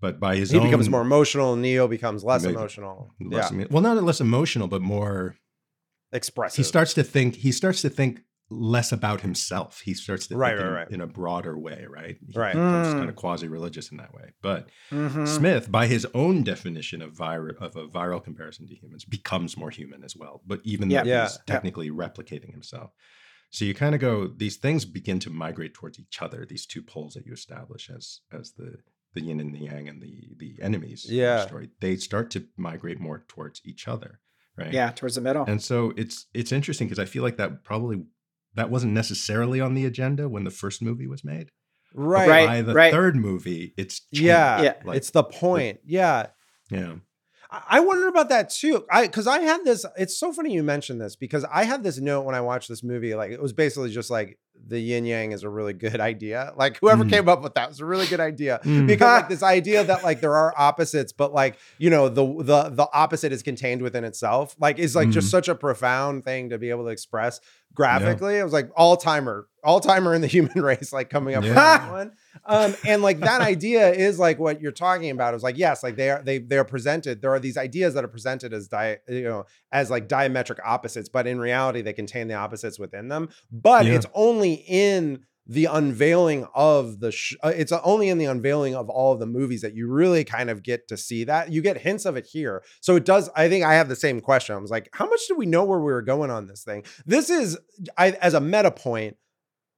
But 0.00 0.20
by 0.20 0.36
his 0.36 0.50
He 0.50 0.58
own, 0.58 0.64
becomes 0.64 0.88
more 0.90 1.00
emotional. 1.02 1.56
Neo 1.56 1.88
becomes 1.88 2.22
less 2.22 2.42
Maybe. 2.42 2.54
emotional. 2.54 3.14
less, 3.20 3.50
yeah, 3.52 3.64
well, 3.70 3.82
not 3.82 4.02
less 4.02 4.20
emotional, 4.20 4.68
but 4.68 4.82
more 4.82 5.36
expressive. 6.12 6.56
he 6.56 6.62
starts 6.62 6.94
to 6.94 7.02
think 7.02 7.36
he 7.36 7.50
starts 7.52 7.82
to 7.82 7.88
think 7.90 8.20
less 8.48 8.92
about 8.92 9.22
himself 9.22 9.80
he 9.80 9.92
starts 9.92 10.28
to 10.28 10.36
Right, 10.36 10.50
think 10.56 10.60
right, 10.60 10.68
in, 10.68 10.74
right. 10.74 10.90
in 10.92 11.00
a 11.00 11.06
broader 11.08 11.58
way 11.58 11.84
right 11.90 12.16
he 12.24 12.38
Right. 12.38 12.52
becomes 12.54 12.86
Mm. 12.88 12.92
kind 12.98 13.08
of 13.08 13.16
quasi-religious 13.16 13.90
in 13.90 13.96
that 13.96 14.14
way 14.14 14.34
but 14.40 14.68
Mhm. 14.92 15.26
smith 15.26 15.68
by 15.70 15.88
his 15.88 16.06
own 16.14 16.44
definition 16.44 17.02
of 17.02 17.12
vir- 17.16 17.56
of 17.60 17.74
a 17.74 17.88
viral 17.88 18.22
comparison 18.22 18.68
to 18.68 18.74
humans 18.76 19.04
becomes 19.04 19.56
more 19.56 19.70
human 19.70 20.04
as 20.04 20.14
well 20.14 20.42
but 20.46 20.60
even 20.62 20.88
Yeah. 20.90 21.02
though 21.02 21.08
Yeah, 21.08 21.22
he's 21.24 21.38
yeah. 21.38 21.52
technically 21.54 21.90
replicating 21.90 22.52
himself 22.52 22.92
so 23.50 23.64
you 23.64 23.74
kind 23.74 23.96
of 23.96 24.00
go 24.00 24.28
these 24.28 24.56
things 24.58 24.84
begin 24.84 25.18
to 25.20 25.30
migrate 25.30 25.74
towards 25.74 25.98
each 25.98 26.22
other 26.22 26.46
these 26.46 26.66
two 26.66 26.82
poles 26.84 27.14
that 27.14 27.26
you 27.26 27.32
establish 27.32 27.90
as 27.90 28.20
as 28.30 28.52
the 28.52 28.76
the 29.16 29.22
yin 29.22 29.40
and 29.40 29.52
the 29.54 29.58
yang 29.70 29.88
and 29.88 30.00
the 30.00 30.14
the 30.42 30.50
enemies 30.62 31.04
in 31.06 31.10
the 31.16 31.20
Yeah. 31.22 31.46
story 31.46 31.70
they 31.80 31.96
start 31.96 32.30
to 32.34 32.40
migrate 32.56 33.00
more 33.00 33.24
towards 33.32 33.60
each 33.70 33.88
other 33.88 34.20
right 34.56 34.72
Yeah. 34.72 34.90
Towards 34.98 35.14
the 35.16 35.20
middle. 35.28 35.44
and 35.52 35.60
so 35.70 35.92
it's 35.96 36.26
it's 36.40 36.52
interesting 36.52 36.86
because 36.86 37.02
I 37.04 37.08
feel 37.14 37.22
like 37.22 37.36
that 37.38 37.64
probably 37.64 37.96
that 38.54 38.70
wasn't 38.70 38.92
necessarily 39.02 39.60
on 39.60 39.74
the 39.74 39.84
agenda 39.92 40.28
when 40.28 40.44
the 40.44 40.50
first 40.62 40.80
movie 40.88 41.06
was 41.14 41.22
made. 41.24 41.50
right. 41.94 42.28
Right. 42.28 42.46
By 42.46 42.62
the 42.62 42.74
right. 42.74 42.92
third 42.92 43.14
movie, 43.16 43.74
it's 43.76 43.96
changed. 44.14 44.26
Yeah, 44.26 44.62
Yeah. 44.62 44.74
Like, 44.84 44.96
it's 44.98 45.10
the 45.10 45.24
point. 45.24 45.80
yeah. 45.84 46.26
yeah. 46.70 46.94
I 47.50 47.62
I 47.76 47.80
wonder 47.80 48.08
about 48.08 48.28
that 48.30 48.50
too. 48.50 48.84
I 48.90 49.06
because 49.06 49.26
I 49.36 49.38
had 49.40 49.60
this. 49.64 49.84
It's 49.96 50.18
so 50.18 50.32
funny 50.32 50.52
you 50.52 50.62
mentioned 50.62 51.00
this 51.00 51.14
because 51.16 51.44
I 51.60 51.62
had 51.64 51.82
this 51.84 51.98
note 51.98 52.24
when 52.26 52.34
I 52.34 52.40
watched 52.50 52.68
this 52.68 52.82
movie. 52.82 53.14
Like 53.14 53.30
it 53.36 53.40
was 53.46 53.52
basically 53.52 53.90
just 54.00 54.10
like 54.10 54.30
the 54.68 54.78
yin 54.80 55.04
yang 55.04 55.32
is 55.32 55.42
a 55.42 55.48
really 55.48 55.72
good 55.72 56.00
idea. 56.12 56.52
Like 56.56 56.78
whoever 56.78 57.04
Mm. 57.04 57.10
came 57.10 57.28
up 57.28 57.42
with 57.42 57.54
that 57.54 57.68
was 57.68 57.80
a 57.80 57.84
really 57.84 58.06
good 58.06 58.20
idea 58.20 58.60
Mm. 58.64 58.86
because 58.86 59.20
like 59.22 59.28
this 59.34 59.42
idea 59.42 59.84
that 59.84 60.02
like 60.04 60.20
there 60.20 60.34
are 60.34 60.54
opposites, 60.56 61.12
but 61.12 61.32
like 61.32 61.56
you 61.78 61.90
know 61.90 62.08
the 62.08 62.24
the 62.42 62.68
the 62.70 62.88
opposite 62.92 63.32
is 63.32 63.42
contained 63.42 63.82
within 63.82 64.04
itself. 64.04 64.54
Like 64.58 64.78
is 64.78 64.94
like 64.96 65.10
just 65.10 65.28
Mhm. 65.28 65.30
such 65.30 65.48
a 65.48 65.54
profound 65.54 66.24
thing 66.24 66.50
to 66.50 66.58
be 66.58 66.70
able 66.70 66.84
to 66.84 66.90
express 66.90 67.40
graphically. 67.74 68.36
It 68.36 68.44
was 68.44 68.54
like 68.54 68.70
all 68.74 68.96
timer, 68.96 69.48
all 69.62 69.80
timer 69.80 70.14
in 70.14 70.22
the 70.22 70.26
human 70.36 70.62
race, 70.62 70.92
like 70.92 71.10
coming 71.10 71.34
up 71.34 71.42
with 71.42 71.50
Yeah. 71.52 71.78
that 71.78 71.92
one. 71.92 72.12
Um, 72.44 72.74
and 72.86 73.02
like 73.02 73.20
that 73.20 73.40
idea 73.40 73.90
is 73.92 74.18
like 74.18 74.38
what 74.38 74.60
you're 74.60 74.72
talking 74.72 75.10
about. 75.10 75.34
Is 75.34 75.42
like 75.42 75.58
yes, 75.58 75.82
like 75.82 75.96
they 75.96 76.10
are 76.10 76.22
they 76.22 76.38
they 76.38 76.58
are 76.58 76.64
presented. 76.64 77.20
There 77.20 77.32
are 77.32 77.40
these 77.40 77.56
ideas 77.58 77.94
that 77.94 78.04
are 78.04 78.08
presented 78.08 78.52
as 78.54 78.68
di 78.68 78.96
you 79.08 79.22
know 79.24 79.44
as 79.72 79.90
like 79.90 80.08
diametric 80.08 80.58
opposites, 80.64 81.08
but 81.08 81.26
in 81.26 81.38
reality 81.38 81.82
they 81.82 81.92
contain 81.92 82.28
the 82.28 82.34
opposites 82.34 82.78
within 82.78 83.08
them. 83.08 83.28
But 83.52 83.84
Yeah. 83.86 83.94
it's 83.94 84.06
only 84.14 84.45
in 84.54 85.20
the 85.48 85.66
unveiling 85.66 86.44
of 86.54 86.98
the 86.98 87.12
sh- 87.12 87.36
uh, 87.42 87.52
it's 87.54 87.70
only 87.70 88.08
in 88.08 88.18
the 88.18 88.24
unveiling 88.24 88.74
of 88.74 88.90
all 88.90 89.12
of 89.12 89.20
the 89.20 89.26
movies 89.26 89.60
that 89.62 89.74
you 89.76 89.86
really 89.88 90.24
kind 90.24 90.50
of 90.50 90.62
get 90.64 90.88
to 90.88 90.96
see 90.96 91.22
that. 91.22 91.52
You 91.52 91.62
get 91.62 91.78
hints 91.78 92.04
of 92.04 92.16
it 92.16 92.26
here. 92.26 92.64
So 92.80 92.96
it 92.96 93.04
does 93.04 93.30
i 93.36 93.48
think 93.48 93.64
i 93.64 93.74
have 93.74 93.88
the 93.88 93.94
same 93.96 94.20
question. 94.20 94.56
I 94.56 94.58
was 94.58 94.70
like 94.72 94.88
how 94.92 95.06
much 95.08 95.20
do 95.28 95.36
we 95.36 95.46
know 95.46 95.64
where 95.64 95.78
we 95.78 95.92
were 95.92 96.02
going 96.02 96.30
on 96.32 96.46
this 96.46 96.64
thing? 96.64 96.82
This 97.06 97.30
is 97.30 97.56
i 97.96 98.10
as 98.12 98.34
a 98.34 98.40
meta 98.40 98.72
point 98.72 99.16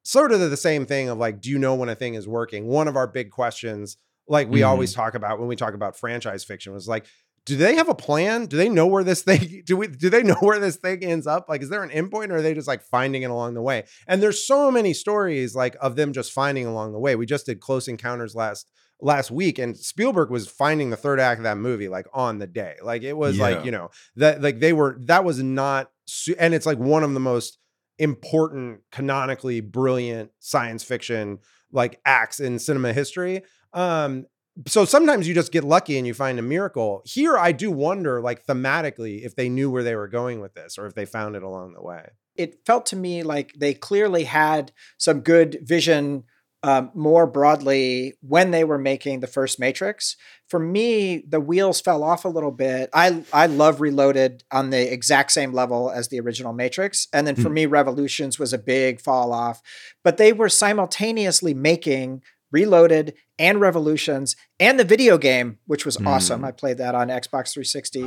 sort 0.04 0.32
of 0.32 0.40
the 0.40 0.56
same 0.56 0.86
thing 0.86 1.10
of 1.10 1.18
like 1.18 1.40
do 1.42 1.50
you 1.50 1.58
know 1.58 1.74
when 1.74 1.90
a 1.90 1.94
thing 1.94 2.14
is 2.14 2.26
working? 2.26 2.66
One 2.66 2.88
of 2.88 2.96
our 2.96 3.06
big 3.06 3.30
questions 3.30 3.98
like 4.26 4.48
we 4.48 4.60
Mhm. 4.60 4.68
always 4.68 4.94
talk 4.94 5.14
about 5.14 5.38
when 5.38 5.48
we 5.48 5.56
talk 5.56 5.74
about 5.74 5.98
franchise 5.98 6.44
fiction 6.44 6.72
was 6.72 6.88
like 6.88 7.04
do 7.44 7.56
they 7.56 7.76
have 7.76 7.88
a 7.88 7.94
plan? 7.94 8.46
Do 8.46 8.56
they 8.56 8.68
know 8.68 8.86
where 8.86 9.04
this 9.04 9.22
thing 9.22 9.62
do 9.66 9.76
we 9.76 9.86
do 9.86 10.10
they 10.10 10.22
know 10.22 10.36
where 10.40 10.58
this 10.58 10.76
thing 10.76 11.02
ends 11.04 11.26
up? 11.26 11.48
Like 11.48 11.62
is 11.62 11.68
there 11.70 11.82
an 11.82 11.90
endpoint 11.90 12.30
or 12.30 12.36
are 12.36 12.42
they 12.42 12.54
just 12.54 12.68
like 12.68 12.82
finding 12.82 13.22
it 13.22 13.30
along 13.30 13.54
the 13.54 13.62
way? 13.62 13.84
And 14.06 14.22
there's 14.22 14.46
so 14.46 14.70
many 14.70 14.92
stories 14.92 15.54
like 15.54 15.76
of 15.80 15.96
them 15.96 16.12
just 16.12 16.32
finding 16.32 16.66
along 16.66 16.92
the 16.92 16.98
way. 16.98 17.16
We 17.16 17.26
just 17.26 17.46
did 17.46 17.60
close 17.60 17.88
encounters 17.88 18.34
last 18.34 18.70
last 19.00 19.30
week 19.30 19.58
and 19.60 19.76
spielberg 19.76 20.28
was 20.28 20.48
finding 20.48 20.90
the 20.90 20.96
third 20.96 21.20
act 21.20 21.38
of 21.38 21.44
that 21.44 21.56
movie 21.56 21.88
like 21.88 22.06
on 22.12 22.38
the 22.38 22.46
day. 22.48 22.74
Like 22.82 23.02
it 23.02 23.16
was 23.16 23.36
Yeah. 23.38 23.42
like 23.44 23.64
you 23.64 23.70
know 23.70 23.90
that 24.16 24.42
like 24.42 24.58
they 24.60 24.72
were 24.72 24.98
that 25.06 25.24
was 25.24 25.42
not 25.42 25.90
and 26.38 26.52
it's 26.54 26.66
like 26.66 26.78
one 26.78 27.04
of 27.04 27.14
the 27.14 27.20
most 27.20 27.58
important 27.98 28.80
canonically 28.92 29.60
brilliant 29.60 30.30
science 30.38 30.82
fiction 30.84 31.38
like 31.72 32.00
acts 32.04 32.40
in 32.40 32.58
cinema 32.58 32.92
history. 32.92 33.42
Um 33.72 34.26
so 34.66 34.84
sometimes 34.84 35.28
you 35.28 35.34
just 35.34 35.52
get 35.52 35.64
lucky 35.64 35.96
and 35.98 36.06
you 36.06 36.14
find 36.14 36.38
a 36.38 36.42
miracle 36.42 37.02
here 37.04 37.36
i 37.38 37.52
do 37.52 37.70
wonder 37.70 38.20
like 38.20 38.44
thematically 38.46 39.24
if 39.24 39.36
they 39.36 39.48
knew 39.48 39.70
where 39.70 39.82
they 39.82 39.94
were 39.94 40.08
going 40.08 40.40
with 40.40 40.54
this 40.54 40.78
or 40.78 40.86
if 40.86 40.94
they 40.94 41.04
found 41.06 41.36
it 41.36 41.42
along 41.42 41.72
the 41.74 41.82
way 41.82 42.08
it 42.36 42.60
felt 42.66 42.86
to 42.86 42.96
me 42.96 43.22
like 43.22 43.52
they 43.58 43.74
clearly 43.74 44.24
had 44.24 44.72
some 44.96 45.20
good 45.20 45.58
vision 45.62 46.24
um, 46.64 46.90
more 46.92 47.26
broadly 47.26 48.14
when 48.20 48.50
they 48.50 48.64
were 48.64 48.78
making 48.78 49.20
the 49.20 49.28
first 49.28 49.60
Matrix. 49.60 50.16
For 50.48 50.58
me, 50.58 51.18
the 51.28 51.38
wheels 51.38 51.80
fell 51.80 52.02
off 52.02 52.24
a 52.24 52.28
little 52.28 52.50
bit. 52.50 52.90
I 52.92 53.22
I 53.32 53.46
love 53.46 53.80
Reloaded 53.80 54.42
on 54.50 54.70
the 54.70 54.92
exact 54.92 55.30
same 55.30 55.52
level 55.52 55.88
as 55.88 56.08
the 56.08 56.18
original 56.18 56.52
Matrix, 56.52 57.06
and 57.12 57.28
then 57.28 57.36
for 57.36 57.48
Hmm. 57.48 57.54
me, 57.54 57.66
Revolutions 57.66 58.40
was 58.40 58.52
a 58.52 58.58
big 58.58 59.00
fall 59.00 59.32
off. 59.32 59.62
But 60.02 60.16
they 60.16 60.32
were 60.32 60.48
simultaneously 60.48 61.54
making 61.54 62.22
Reloaded 62.50 63.14
and 63.38 63.60
Revolutions 63.60 64.36
and 64.58 64.78
the 64.78 64.84
video 64.84 65.18
game, 65.18 65.58
which 65.66 65.84
was 65.84 65.96
awesome. 66.04 66.40
Hmm. 66.40 66.46
I 66.46 66.52
played 66.52 66.78
that 66.78 66.94
on 66.94 67.08
Xbox 67.08 67.52
360 67.52 68.02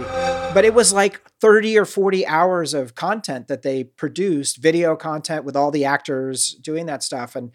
but 0.53 0.65
it 0.65 0.73
was 0.73 0.93
like 0.93 1.21
30 1.39 1.77
or 1.77 1.85
40 1.85 2.25
hours 2.27 2.73
of 2.73 2.95
content 2.95 3.47
that 3.47 3.61
they 3.61 3.83
produced 3.83 4.57
video 4.57 4.95
content 4.95 5.45
with 5.45 5.55
all 5.55 5.71
the 5.71 5.85
actors 5.85 6.55
doing 6.61 6.85
that 6.85 7.03
stuff 7.03 7.35
and 7.35 7.51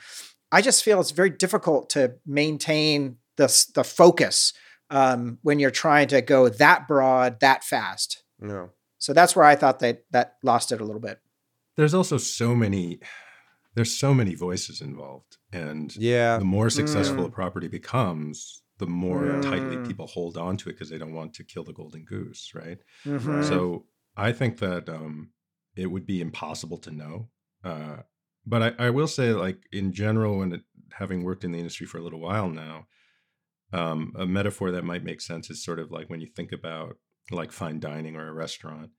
i 0.53 0.61
just 0.61 0.85
feel 0.85 1.01
it's 1.01 1.11
very 1.11 1.31
difficult 1.31 1.91
to 1.91 2.15
maintain 2.27 3.17
the, 3.37 3.67
the 3.75 3.85
focus 3.85 4.53
um, 4.89 5.39
when 5.43 5.59
you're 5.59 5.71
trying 5.71 6.09
to 6.09 6.23
go 6.23 6.49
that 6.49 6.87
broad 6.89 7.41
that 7.41 7.65
fast 7.65 8.23
no 8.41 8.71
so 8.99 9.13
that's 9.13 9.37
where 9.37 9.45
i 9.45 9.57
thought 9.57 9.81
that 9.81 10.05
that 10.11 10.37
lost 10.43 10.73
it 10.73 10.81
a 10.81 10.85
little 10.85 11.01
bit 11.01 11.21
There's 11.77 11.95
also 11.95 12.17
so 12.17 12.55
many 12.55 13.01
there's 13.77 13.95
so 13.95 14.15
many 14.15 14.35
voices 14.35 14.81
involved. 14.81 15.37
And 15.63 15.89
yeah 15.97 16.39
the 16.39 16.45
more 16.57 16.71
successful 16.71 17.25
Mm. 17.25 17.29
a 17.29 17.31
property 17.41 17.69
becomes, 17.69 18.63
the 18.79 18.87
more 18.87 19.27
tightly 19.51 19.77
Mm. 19.79 19.85
people 19.89 20.07
hold 20.07 20.37
on 20.37 20.57
to 20.59 20.69
it 20.69 20.75
because 20.75 20.91
they 20.91 20.99
don't 21.03 21.15
want 21.21 21.33
to 21.35 21.45
kill 21.53 21.65
the 21.65 21.73
golden 21.81 22.05
goose, 22.05 22.43
right? 22.55 22.81
Mhm. 23.05 23.45
So 23.51 23.57
I 24.17 24.33
think 24.33 24.59
that 24.59 24.85
um, 24.89 25.15
it 25.77 25.87
would 25.93 26.07
be 26.07 26.21
impossible 26.21 26.79
to 26.87 26.91
know. 26.91 27.31
Uh, 27.71 27.99
but 28.53 28.61
I, 28.63 28.87
I 28.87 28.91
will 28.91 29.09
say, 29.19 29.33
like 29.33 29.59
in 29.73 29.93
general, 29.93 30.43
and 30.43 30.63
having 31.03 31.25
worked 31.25 31.45
in 31.45 31.53
the 31.53 31.59
industry 31.59 31.87
for 31.87 31.99
a 31.99 32.03
little 32.07 32.21
while 32.21 32.49
now, 32.49 32.87
um, 33.73 34.13
a 34.17 34.27
metaphor 34.27 34.71
that 34.71 34.85
might 34.85 35.05
make 35.05 35.21
sense 35.21 35.51
is 35.51 35.65
sort 35.65 35.81
of 35.81 35.91
like 35.91 36.09
when 36.11 36.21
you 36.21 36.29
think 36.29 36.53
about 36.53 36.97
like 37.31 37.53
fine 37.53 37.81
dining 37.81 38.17
or 38.17 38.29
a 38.29 38.33
restaurant. 38.33 38.91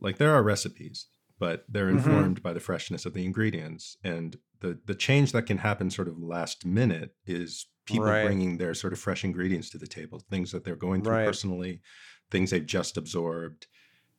Like 0.00 0.18
there 0.18 0.34
are 0.34 0.42
recipes, 0.42 1.08
but 1.40 1.66
they're 1.68 1.90
Mhm. 1.90 2.30
informed 2.30 2.42
by 2.44 2.54
the 2.54 2.60
freshness 2.60 3.06
of 3.06 3.14
the 3.14 3.26
ingredients, 3.26 3.98
and 4.04 4.38
the 4.60 4.80
the 4.86 4.96
change 4.96 5.32
that 5.32 5.44
can 5.48 5.58
happen 5.58 5.90
sort 5.90 6.08
of 6.08 6.18
last 6.20 6.66
minute 6.66 7.16
is 7.26 7.68
people 7.86 8.14
Right. 8.14 8.16
bringing 8.16 8.58
their 8.58 8.74
sort 8.74 8.94
of 8.94 9.00
fresh 9.00 9.24
ingredients 9.24 9.70
to 9.70 9.78
the 9.78 9.88
table, 9.88 10.20
things 10.20 10.52
that 10.52 10.64
they're 10.64 10.76
going 10.76 11.02
through 11.02 11.18
Right. 11.18 11.24
personally, 11.24 11.82
things 12.30 12.50
they've 12.52 12.66
just 12.66 12.96
absorbed. 12.98 13.68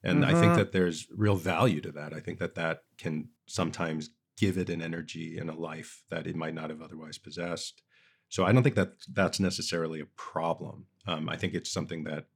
And 0.04 0.26
I 0.26 0.34
think 0.34 0.56
Mhm. 0.56 0.56
that 0.56 0.72
there's 0.74 1.08
real 1.12 1.36
value 1.38 1.82
to 1.82 1.92
that. 1.94 2.14
I 2.14 2.22
think 2.22 2.40
that 2.40 2.56
that 2.56 2.84
can 2.98 3.30
sometimes 3.48 4.12
give 4.38 4.58
it 4.58 4.70
an 4.70 4.82
energy 4.82 5.38
and 5.40 5.50
a 5.50 5.56
life 5.56 6.04
that 6.10 6.28
it 6.28 6.36
might 6.36 6.56
not 6.56 6.70
have 6.72 6.82
otherwise 6.82 7.18
possessed. 7.20 7.84
So 8.30 8.46
I 8.46 8.52
don't 8.54 8.64
think 8.64 8.76
that 8.76 8.94
that's 9.14 9.40
necessarily 9.40 10.00
a 10.02 10.08
problem. 10.08 10.88
Um, 11.08 11.30
I 11.30 11.38
think 11.38 11.54
it's 11.54 11.72
something 11.72 12.06
that 12.06 12.28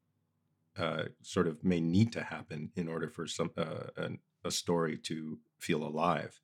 uh, 0.77 1.05
sort 1.21 1.47
of 1.47 1.63
may 1.63 1.79
need 1.79 2.11
to 2.13 2.23
happen 2.23 2.71
in 2.75 2.87
order 2.87 3.09
for 3.09 3.27
some 3.27 3.51
uh, 3.57 3.87
an, 3.97 4.19
a 4.45 4.51
story 4.51 4.97
to 4.99 5.39
feel 5.59 5.83
alive. 5.83 6.39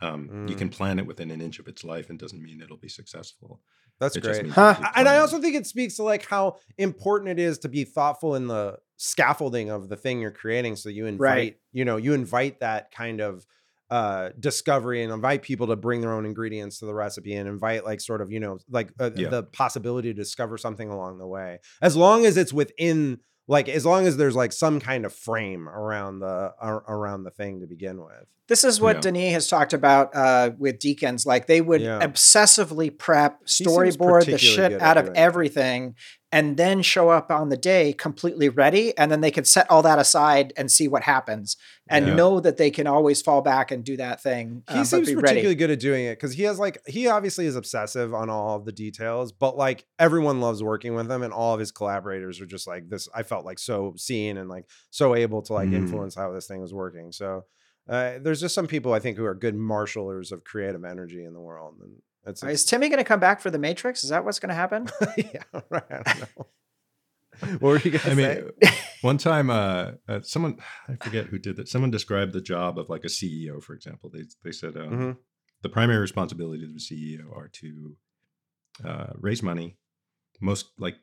Um, 0.00 0.34
You 0.44 0.56
Mm. 0.56 0.56
can 0.56 0.70
plan 0.70 0.98
it 0.98 1.06
within 1.06 1.30
an 1.30 1.40
inch 1.42 1.58
of 1.60 1.68
its 1.68 1.84
life, 1.84 2.10
and 2.10 2.18
doesn't 2.18 2.42
mean 2.42 2.60
it'll 2.62 2.76
be 2.78 2.88
successful. 2.88 3.62
that's 4.00 4.16
It 4.16 4.22
great 4.22 4.46
Huh. 4.50 4.76
you 4.78 4.86
and 4.96 5.08
I 5.08 5.18
also 5.18 5.40
think 5.40 5.54
it 5.54 5.66
speaks 5.66 5.96
to 5.96 6.02
like 6.02 6.26
how 6.26 6.56
important 6.78 7.30
it 7.30 7.38
is 7.38 7.58
to 7.60 7.68
be 7.68 7.84
thoughtful 7.84 8.34
in 8.34 8.48
the 8.48 8.78
scaffolding 8.96 9.70
of 9.70 9.88
the 9.88 9.96
thing 9.96 10.20
you're 10.20 10.30
creating. 10.30 10.76
So 10.76 10.88
you 10.88 11.06
invite, 11.06 11.54
Right. 11.54 11.58
you 11.72 11.84
know, 11.84 11.96
you 11.96 12.12
invite 12.14 12.60
that 12.60 12.90
kind 12.90 13.20
of 13.20 13.46
uh 13.90 14.30
discovery 14.40 15.02
and 15.02 15.12
invite 15.12 15.42
people 15.42 15.66
to 15.66 15.76
bring 15.76 16.00
their 16.00 16.12
own 16.12 16.24
ingredients 16.24 16.78
to 16.78 16.86
the 16.86 16.94
recipe 16.94 17.34
and 17.34 17.46
invite 17.46 17.84
like 17.84 18.00
sort 18.00 18.22
of 18.22 18.32
you 18.32 18.40
know 18.40 18.58
like 18.70 18.90
uh, 18.98 19.10
Yeah. 19.12 19.28
the 19.28 19.42
possibility 19.52 20.08
to 20.08 20.14
discover 20.14 20.56
something 20.56 20.88
along 20.88 21.18
the 21.18 21.26
way 21.26 21.58
as 21.82 21.94
long 21.94 22.24
as 22.24 22.38
it's 22.38 22.50
within 22.50 23.20
like 23.46 23.68
as 23.68 23.84
long 23.84 24.06
as 24.06 24.16
there's 24.16 24.36
like 24.36 24.52
some 24.52 24.80
kind 24.80 25.04
of 25.04 25.12
frame 25.12 25.68
around 25.68 26.20
the 26.20 26.52
ar- 26.60 26.84
around 26.88 27.24
the 27.24 27.30
thing 27.30 27.60
to 27.60 27.66
begin 27.66 27.98
with 28.02 28.26
This 28.48 28.62
is 28.64 28.80
what 28.80 28.96
Yeah. 28.96 29.00
Denis 29.02 29.32
has 29.32 29.48
talked 29.48 29.72
about 29.72 30.14
uh, 30.14 30.50
with 30.58 30.78
Deakins. 30.78 31.24
Like 31.26 31.46
they 31.46 31.60
would 31.62 31.80
Yeah. 31.80 32.00
obsessively 32.06 32.96
prep, 32.96 33.44
storyboard 33.46 34.26
the 34.26 34.36
shit 34.38 34.80
out 34.82 34.96
of 34.98 35.06
doing 35.06 35.16
everything, 35.16 35.94
and 36.34 36.56
then 36.56 36.82
show 36.82 37.10
up 37.10 37.30
on 37.30 37.48
the 37.48 37.56
day 37.56 37.92
completely 37.92 38.48
ready. 38.48 38.96
And 38.98 39.10
then 39.10 39.20
they 39.20 39.30
can 39.30 39.44
set 39.44 39.70
all 39.70 39.82
that 39.82 39.98
aside 40.00 40.52
and 40.56 40.70
see 40.70 40.88
what 40.88 41.02
happens, 41.04 41.56
and 41.88 42.06
Yeah. 42.08 42.14
know 42.16 42.40
that 42.40 42.56
they 42.56 42.70
can 42.70 42.86
always 42.88 43.22
fall 43.22 43.40
back 43.40 43.70
and 43.70 43.84
do 43.84 43.96
that 43.98 44.20
thing. 44.22 44.64
he 44.68 44.74
uh, 44.74 44.78
but 44.78 44.86
seems 44.86 45.08
particularly 45.12 45.42
ready. 45.44 45.54
good 45.54 45.70
at 45.70 45.80
doing 45.80 46.04
it 46.06 46.16
because 46.16 46.32
he 46.34 46.42
has 46.42 46.58
like 46.58 46.78
he 46.86 47.06
obviously 47.06 47.46
is 47.46 47.56
obsessive 47.56 48.12
on 48.12 48.28
all 48.30 48.56
of 48.56 48.64
the 48.64 48.72
details 48.72 49.30
but 49.32 49.56
like 49.56 49.86
everyone 49.98 50.40
loves 50.40 50.60
working 50.62 50.94
with 50.96 51.08
him 51.10 51.22
and 51.22 51.32
all 51.32 51.54
of 51.54 51.60
his 51.60 51.70
collaborators 51.70 52.40
are 52.40 52.46
just 52.46 52.66
like 52.66 52.88
this 52.88 53.08
i 53.14 53.22
felt 53.22 53.44
like 53.44 53.58
so 53.58 53.94
seen 53.96 54.36
and 54.38 54.48
like 54.48 54.64
so 54.90 55.14
able 55.14 55.40
to 55.42 55.52
like 55.52 55.68
Mm. 55.70 55.74
influence 55.82 56.14
how 56.14 56.32
this 56.32 56.46
thing 56.48 56.60
was 56.60 56.72
working 56.74 57.12
so 57.12 57.44
uh, 57.88 58.18
there's 58.22 58.40
just 58.40 58.54
some 58.54 58.66
people 58.66 58.92
i 58.94 58.98
think 58.98 59.16
who 59.18 59.24
are 59.26 59.34
good 59.46 59.54
marshalers 59.54 60.32
of 60.32 60.42
creative 60.44 60.84
energy 60.84 61.22
in 61.24 61.32
the 61.34 61.40
world 61.40 61.74
and 61.82 61.92
it's, 62.26 62.42
Is 62.42 62.64
Timmy 62.64 62.88
going 62.88 62.98
to 62.98 63.04
come 63.04 63.20
back 63.20 63.40
for 63.40 63.50
the 63.50 63.58
Matrix? 63.58 64.04
Is 64.04 64.10
that 64.10 64.24
what's 64.24 64.38
going 64.38 64.48
to 64.50 64.54
happen? 64.54 64.88
yeah 65.16 65.42
right 65.70 65.82
i 65.90 66.02
don't 66.02 66.20
know 66.36 66.46
what 67.58 67.60
were 67.62 67.78
you 67.78 67.90
gonna 67.90 68.12
I 68.12 68.14
say 68.14 68.42
mean, 68.62 68.70
one 69.02 69.18
time, 69.18 69.50
uh, 69.50 69.92
uh, 70.08 70.20
someone 70.22 70.58
I 70.88 70.94
forget 70.94 71.26
who 71.26 71.38
did 71.38 71.56
that. 71.56 71.68
Someone 71.68 71.90
described 71.90 72.32
the 72.32 72.40
job 72.40 72.78
of 72.78 72.88
like 72.88 73.02
a 73.04 73.08
CEO, 73.08 73.60
for 73.62 73.74
example. 73.74 74.08
They 74.08 74.22
they 74.44 74.52
said 74.52 74.76
um, 74.76 74.90
Mhm. 74.90 75.16
the 75.62 75.68
primary 75.68 75.98
responsibilities 75.98 76.68
of 76.70 76.76
a 76.76 76.78
CEO 76.78 77.36
are 77.36 77.48
to 77.48 77.96
uh, 78.84 79.12
raise 79.18 79.42
money, 79.42 79.78
most 80.40 80.66
like 80.78 80.96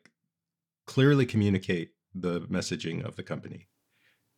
clearly 0.86 1.26
communicate 1.26 1.90
the 2.14 2.40
messaging 2.42 3.04
of 3.04 3.16
the 3.16 3.22
company, 3.22 3.68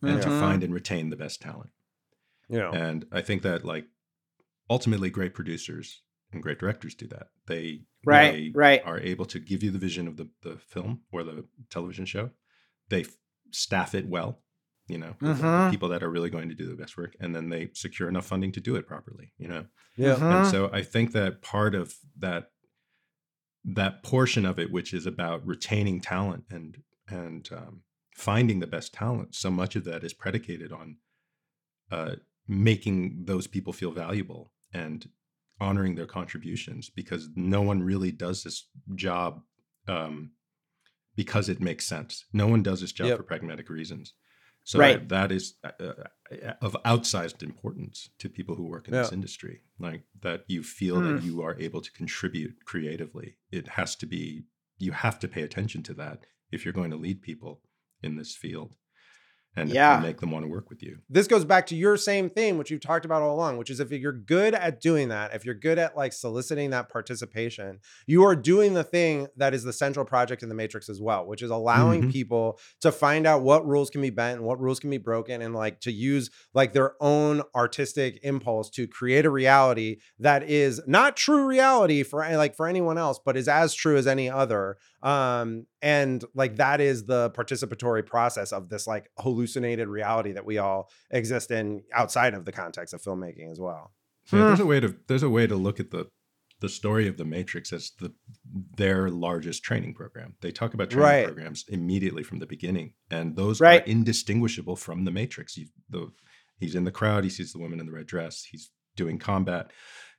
and 0.03 0.21
to 0.23 0.29
Mhm. 0.29 0.41
find 0.41 0.63
and 0.65 0.75
retain 0.75 1.11
the 1.11 1.17
best 1.17 1.41
talent. 1.41 1.71
you 2.49 2.59
know 2.59 2.73
And 2.73 3.07
I 3.13 3.23
think 3.23 3.43
that 3.43 3.65
like 3.65 3.87
ultimately 4.69 5.11
great 5.11 5.33
producers 5.33 6.03
and 6.35 6.43
great 6.43 6.59
directors 6.59 6.95
do 6.95 7.07
that. 7.09 7.29
They 7.47 7.83
Right, 8.07 8.33
they 8.33 8.53
right. 8.55 8.83
are 8.85 9.01
able 9.01 9.25
to 9.27 9.39
give 9.39 9.63
you 9.63 9.71
the 9.71 9.79
vision 9.79 10.07
of 10.07 10.17
the, 10.19 10.29
the 10.43 10.57
film 10.59 11.01
or 11.11 11.25
the 11.25 11.47
television 11.71 12.05
show. 12.05 12.31
They 12.91 13.01
f- 13.03 13.17
staff 13.51 13.95
it 13.95 14.07
well, 14.07 14.43
you 14.89 14.99
know, 14.99 15.17
with 15.21 15.39
the 15.39 15.43
Mhm. 15.43 15.71
people 15.71 15.89
that 15.89 16.03
are 16.03 16.11
really 16.11 16.29
going 16.29 16.51
to 16.51 16.55
do 16.55 16.67
the 16.69 16.75
best 16.77 16.99
work, 16.99 17.17
and 17.19 17.35
then 17.35 17.49
they 17.49 17.71
secure 17.73 18.09
enough 18.09 18.27
funding 18.27 18.53
to 18.53 18.61
do 18.61 18.77
it 18.77 18.87
properly, 18.87 19.33
you 19.39 19.49
know. 19.49 19.67
yeah 19.97 20.17
Mhm. 20.17 20.37
And 20.37 20.47
so 20.47 20.69
I 20.73 20.83
think 20.83 21.13
that 21.13 21.41
part 21.41 21.75
of 21.75 21.95
that 22.19 22.51
that 23.65 24.03
portion 24.03 24.45
of 24.45 24.59
it, 24.59 24.71
which 24.71 24.93
is 24.93 25.07
about 25.07 25.47
retaining 25.47 26.01
talent 26.01 26.45
and 26.51 26.83
and 27.09 27.49
um, 27.53 27.83
finding 28.15 28.61
the 28.61 28.67
best 28.67 28.93
talent, 28.95 29.35
so 29.35 29.51
much 29.51 29.77
of 29.77 29.85
that 29.85 30.05
is 30.05 30.13
predicated 30.13 30.73
on 30.73 30.99
uh, 31.91 32.17
making 32.47 33.25
those 33.25 33.47
people 33.47 33.73
feel 33.73 33.91
valuable 33.91 34.53
and 34.73 35.09
honoring 35.61 35.95
their 35.95 36.07
contributions, 36.07 36.91
because 36.91 37.29
no 37.35 37.63
one 37.63 37.83
really 37.83 38.11
does 38.13 38.43
this 38.43 38.69
job 38.95 39.43
um, 39.89 40.33
because 41.17 41.49
it 41.49 41.61
makes 41.61 41.87
sense. 41.87 42.25
No 42.33 42.47
one 42.47 42.63
does 42.63 42.81
this 42.81 42.93
job 42.93 43.09
Yep. 43.09 43.17
for 43.19 43.23
pragmatic 43.23 43.69
reasons. 43.69 44.15
So 44.65 44.79
Right. 44.79 45.09
that 45.11 45.31
is 45.31 45.55
uh, 45.63 45.71
uh, 45.79 46.53
of 46.63 46.75
outsized 46.85 47.43
importance 47.43 48.09
to 48.19 48.29
people 48.31 48.55
who 48.57 48.67
work 48.67 48.89
in 48.89 48.95
this 48.95 49.13
industry. 49.13 49.63
Like 49.79 50.05
that 50.23 50.45
you 50.49 50.63
feel 50.63 51.01
that 51.03 51.23
you 51.23 51.43
are 51.43 51.57
able 51.61 51.83
to 51.83 51.93
contribute 51.93 52.65
creatively. 52.65 53.37
It 53.51 53.69
has 53.69 53.95
to 53.97 54.07
be, 54.07 54.47
you 54.79 54.93
have 54.93 55.19
to 55.21 55.29
pay 55.29 55.43
attention 55.43 55.83
to 55.85 55.95
that 55.95 56.25
if 56.51 56.65
you're 56.65 56.73
going 56.73 56.91
to 56.91 56.97
lead 56.97 57.21
people 57.21 57.61
in 58.03 58.17
this 58.17 58.35
field 58.35 58.77
and, 59.57 59.71
Yeah. 59.71 60.01
make 60.01 60.21
them 60.21 60.31
want 60.31 60.45
to 60.45 60.51
work 60.51 60.69
with 60.71 60.83
you. 60.83 60.99
this 61.09 61.27
goes 61.27 61.45
back 61.45 61.67
to 61.67 61.77
your 61.77 61.97
same 61.97 62.29
theme, 62.29 62.59
which 62.59 62.71
you've 62.71 62.81
talked 62.81 63.05
about 63.05 63.23
all 63.23 63.35
along, 63.35 63.57
which 63.57 63.71
is 63.71 63.81
if 63.81 63.91
you're 63.93 64.13
good 64.13 64.55
at 64.55 64.81
doing 64.81 65.09
that, 65.09 65.35
if 65.35 65.45
you're 65.45 65.55
good 65.55 65.79
at 65.79 65.97
like 65.97 66.13
soliciting 66.13 66.71
that 66.71 66.89
participation, 66.89 67.79
you 68.07 68.25
are 68.25 68.35
doing 68.35 68.75
the 68.75 68.85
thing 68.85 69.29
that 69.37 69.55
is 69.55 69.63
the 69.65 69.73
central 69.73 70.05
project 70.05 70.43
in 70.43 70.49
the 70.49 70.55
Matrix 70.55 70.89
as 70.89 71.01
well, 71.01 71.27
which 71.27 71.43
is 71.43 71.51
allowing 71.51 72.05
Mhm. 72.05 72.13
people 72.13 72.59
to 72.81 72.91
find 72.91 73.27
out 73.27 73.43
what 73.43 73.67
rules 73.67 73.91
can 73.91 74.01
be 74.03 74.11
bent 74.11 74.39
and 74.39 74.47
what 74.47 74.61
rules 74.61 74.81
can 74.81 74.91
be 74.91 74.99
broken 74.99 75.41
and 75.43 75.55
like 75.55 75.81
to 75.81 75.93
use 75.93 76.31
like 76.55 76.73
their 76.73 76.95
own 77.01 77.43
artistic 77.55 78.19
impulse 78.23 78.71
to 78.71 78.87
create 78.89 79.25
a 79.25 79.31
reality 79.31 79.99
that 80.19 80.43
is 80.49 80.81
not 80.87 81.17
true 81.17 81.45
reality 81.47 82.03
for 82.03 82.27
like 82.37 82.57
for 82.57 82.67
anyone 82.67 82.99
else, 82.99 83.19
but 83.25 83.37
is 83.37 83.49
as 83.49 83.75
true 83.75 83.97
as 83.97 84.07
any 84.07 84.29
other. 84.29 84.77
Um, 85.05 85.67
and 85.83 86.25
like 86.35 86.57
that 86.57 86.81
is 86.81 87.05
the 87.05 87.31
participatory 87.31 88.05
process 88.07 88.53
of 88.53 88.71
this 88.71 88.87
like 88.87 89.11
hallucinated 89.19 89.87
reality 89.87 90.33
that 90.33 90.47
we 90.47 90.57
all 90.59 90.89
exist 91.11 91.51
in 91.51 91.83
outside 91.93 92.33
of 92.33 92.47
the 92.47 92.53
context 92.53 92.95
of 92.95 93.03
filmmaking 93.03 93.51
as 93.53 93.61
well. 93.61 93.93
So 94.25 94.39
there's 94.39 94.61
a 94.61 94.67
way 94.67 94.81
to 94.81 94.97
there's 95.07 95.23
a 95.23 95.29
way 95.29 95.47
to 95.47 95.55
look 95.57 95.79
at 95.79 95.91
the 95.91 96.07
the 96.61 96.69
story 96.71 97.07
of 97.07 97.19
the 97.19 97.27
Matrix 97.27 97.71
as 97.75 97.93
the 98.01 98.15
their 98.79 99.11
largest 99.11 99.63
training 99.63 99.93
program. 99.93 100.37
They 100.41 100.51
talk 100.51 100.73
about 100.73 100.89
training 100.89 101.07
Right. 101.07 101.27
programs 101.27 101.67
immediately 101.69 102.23
from 102.23 102.39
the 102.39 102.47
beginning, 102.47 102.95
and 103.11 103.37
those 103.37 103.61
Right. 103.61 103.83
are 103.83 103.85
indistinguishable 103.85 104.77
from 104.77 105.05
the 105.05 105.11
Matrix. 105.11 105.55
He, 105.55 105.69
the, 105.91 106.11
he's 106.59 106.75
in 106.75 106.85
the 106.85 106.91
crowd. 106.91 107.25
He 107.25 107.31
sees 107.31 107.53
the 107.53 107.59
woman 107.59 107.81
in 107.81 107.85
the 107.87 107.93
red 107.93 108.07
dress. 108.07 108.45
He's 108.45 108.71
doing 108.97 109.19
combat. 109.19 109.71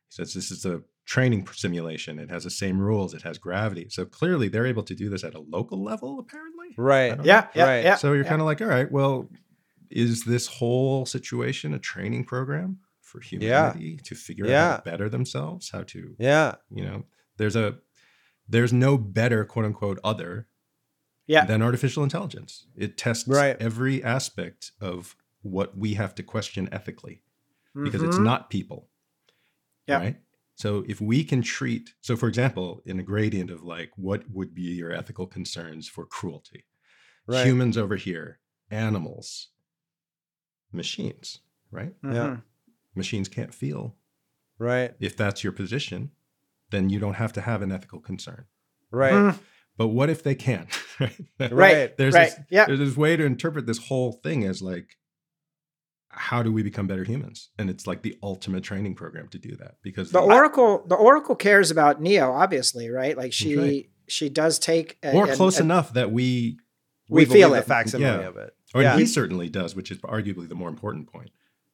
He 0.10 0.12
says 0.12 0.36
this 0.36 0.52
is 0.52 0.66
a 0.66 0.84
training 1.06 1.48
simulation. 1.54 2.18
It 2.20 2.30
has 2.32 2.44
the 2.44 2.50
same 2.50 2.80
rules. 2.80 3.14
It 3.14 3.22
has 3.22 3.38
gravity. 3.38 3.88
So 3.90 4.06
clearly, 4.06 4.48
they're 4.50 4.66
able 4.66 4.84
to 4.84 4.96
do 4.96 5.10
this 5.10 5.24
at 5.24 5.36
a 5.36 5.40
local 5.40 5.84
level. 5.84 6.20
Apparently, 6.20 6.68
Right. 6.78 7.24
Yeah, 7.24 7.48
yeah, 7.56 7.64
Right. 7.66 7.84
yeah. 7.84 7.96
So 7.96 8.14
you're 8.14 8.24
yeah. 8.24 8.30
kind 8.30 8.42
of 8.42 8.46
like, 8.48 8.62
all 8.62 8.68
right, 8.68 8.92
well, 8.92 9.30
is 9.92 10.26
this 10.26 10.48
whole 10.48 11.06
situation 11.06 11.74
a 11.74 11.80
training 11.80 12.26
program 12.26 12.80
for 13.02 13.22
humanity 13.22 13.98
to 13.98 14.16
figure 14.16 14.46
out 14.48 14.50
how 14.72 14.78
to 14.78 14.82
better 14.92 15.08
themselves, 15.10 15.70
how 15.70 15.84
to, 15.84 16.16
Yeah. 16.18 16.56
you 16.72 16.84
know, 16.84 17.06
there's 17.38 17.56
a 17.56 17.78
there's 18.48 18.72
no 18.74 18.96
better 18.98 19.44
quote 19.46 19.66
unquote 19.66 20.00
other 20.04 20.48
Yeah. 21.28 21.46
than 21.46 21.62
artificial 21.64 22.04
intelligence. 22.04 22.68
It 22.76 22.96
tests 22.98 23.28
Right. 23.28 23.58
every 23.60 24.04
aspect 24.04 24.72
of 24.80 25.16
what 25.42 25.76
we 25.78 25.96
have 25.96 26.14
to 26.16 26.24
question 26.24 26.70
ethically 26.72 27.24
because 27.74 28.04
it's 28.04 28.18
Mhm. 28.18 28.24
not 28.24 28.50
people. 28.52 28.90
Yeah. 29.88 29.98
Right. 29.98 30.22
So 30.56 30.86
if 30.88 31.02
we 31.02 31.24
can 31.24 31.42
treat, 31.42 31.94
so 32.02 32.16
for 32.16 32.28
example, 32.30 32.82
in 32.86 32.98
a 33.00 33.04
gradient 33.04 33.52
of 33.52 33.64
like, 33.64 33.92
what 33.98 34.24
would 34.32 34.54
be 34.56 34.62
your 34.62 34.92
ethical 34.92 35.28
concerns 35.28 35.88
for 35.90 36.06
cruelty? 36.06 36.64
Right. 37.28 37.46
Humans 37.46 37.78
over 37.78 37.96
here, 37.98 38.40
animals, 38.72 39.50
machines, 40.72 41.40
right? 41.72 41.94
Mhm. 42.02 42.14
Yeah. 42.14 42.38
Machines 42.96 43.28
can't 43.28 43.54
feel. 43.54 43.96
Right. 44.58 44.94
If 45.00 45.18
that's 45.18 45.44
your 45.44 45.52
position, 45.54 46.12
then 46.70 46.90
you 46.90 47.00
don't 47.00 47.16
have 47.16 47.34
to 47.34 47.42
have 47.42 47.62
an 47.62 47.72
ethical 47.72 48.00
concern. 48.00 48.46
Right. 48.92 49.14
Mm, 49.14 49.40
But 49.78 49.88
what 49.90 50.10
if 50.10 50.24
they 50.24 50.36
can? 50.36 50.68
Right. 51.00 51.52
Right. 51.52 51.98
There's 51.98 52.14
right. 52.14 52.30
this, 52.30 52.40
Yeah. 52.50 52.66
there's 52.66 52.80
this 52.80 52.96
way 52.96 53.18
to 53.18 53.26
interpret 53.26 53.66
this 53.66 53.78
whole 53.80 54.14
thing 54.14 54.46
as 54.46 54.62
like, 54.62 54.96
how 56.18 56.42
do 56.42 56.52
we 56.52 56.64
become 56.64 56.88
better 56.88 57.04
humans? 57.04 57.50
And 57.60 57.70
it's 57.70 57.86
like 57.86 58.02
the 58.02 58.18
ultimate 58.24 58.64
training 58.64 58.96
program 58.96 59.28
to 59.30 59.38
do 59.38 59.56
that 59.58 59.76
because 59.82 60.12
The 60.12 60.22
the- 60.22 60.26
Oracle, 60.34 60.86
the 60.88 60.96
Oracle 60.96 61.36
cares 61.36 61.72
about 61.72 62.02
Neo, 62.02 62.32
obviously, 62.32 62.90
right? 62.90 63.18
Like 63.18 63.34
she, 63.34 63.56
right. 63.58 63.90
she 64.08 64.30
does 64.30 64.58
take, 64.60 64.98
a- 65.04 65.14
or 65.14 65.26
and- 65.28 65.36
close 65.36 65.58
and- 65.60 65.66
enough 65.68 65.94
that 65.94 66.12
we, 66.12 66.58
We 67.10 67.26
believe 67.26 67.40
feel 67.42 67.50
the 67.52 67.58
it. 67.60 67.66
facsimile 67.66 68.22
Yeah. 68.24 68.28
of 68.30 68.38
it. 68.38 68.54
or 68.74 68.82
Yeah. 68.82 68.98
he 68.98 69.06
certainly 69.06 69.48
does, 69.50 69.76
which 69.76 69.92
is 69.92 69.98
arguably 70.00 70.50
the 70.50 70.56
more 70.56 70.70
important 70.70 71.12
point. 71.12 71.30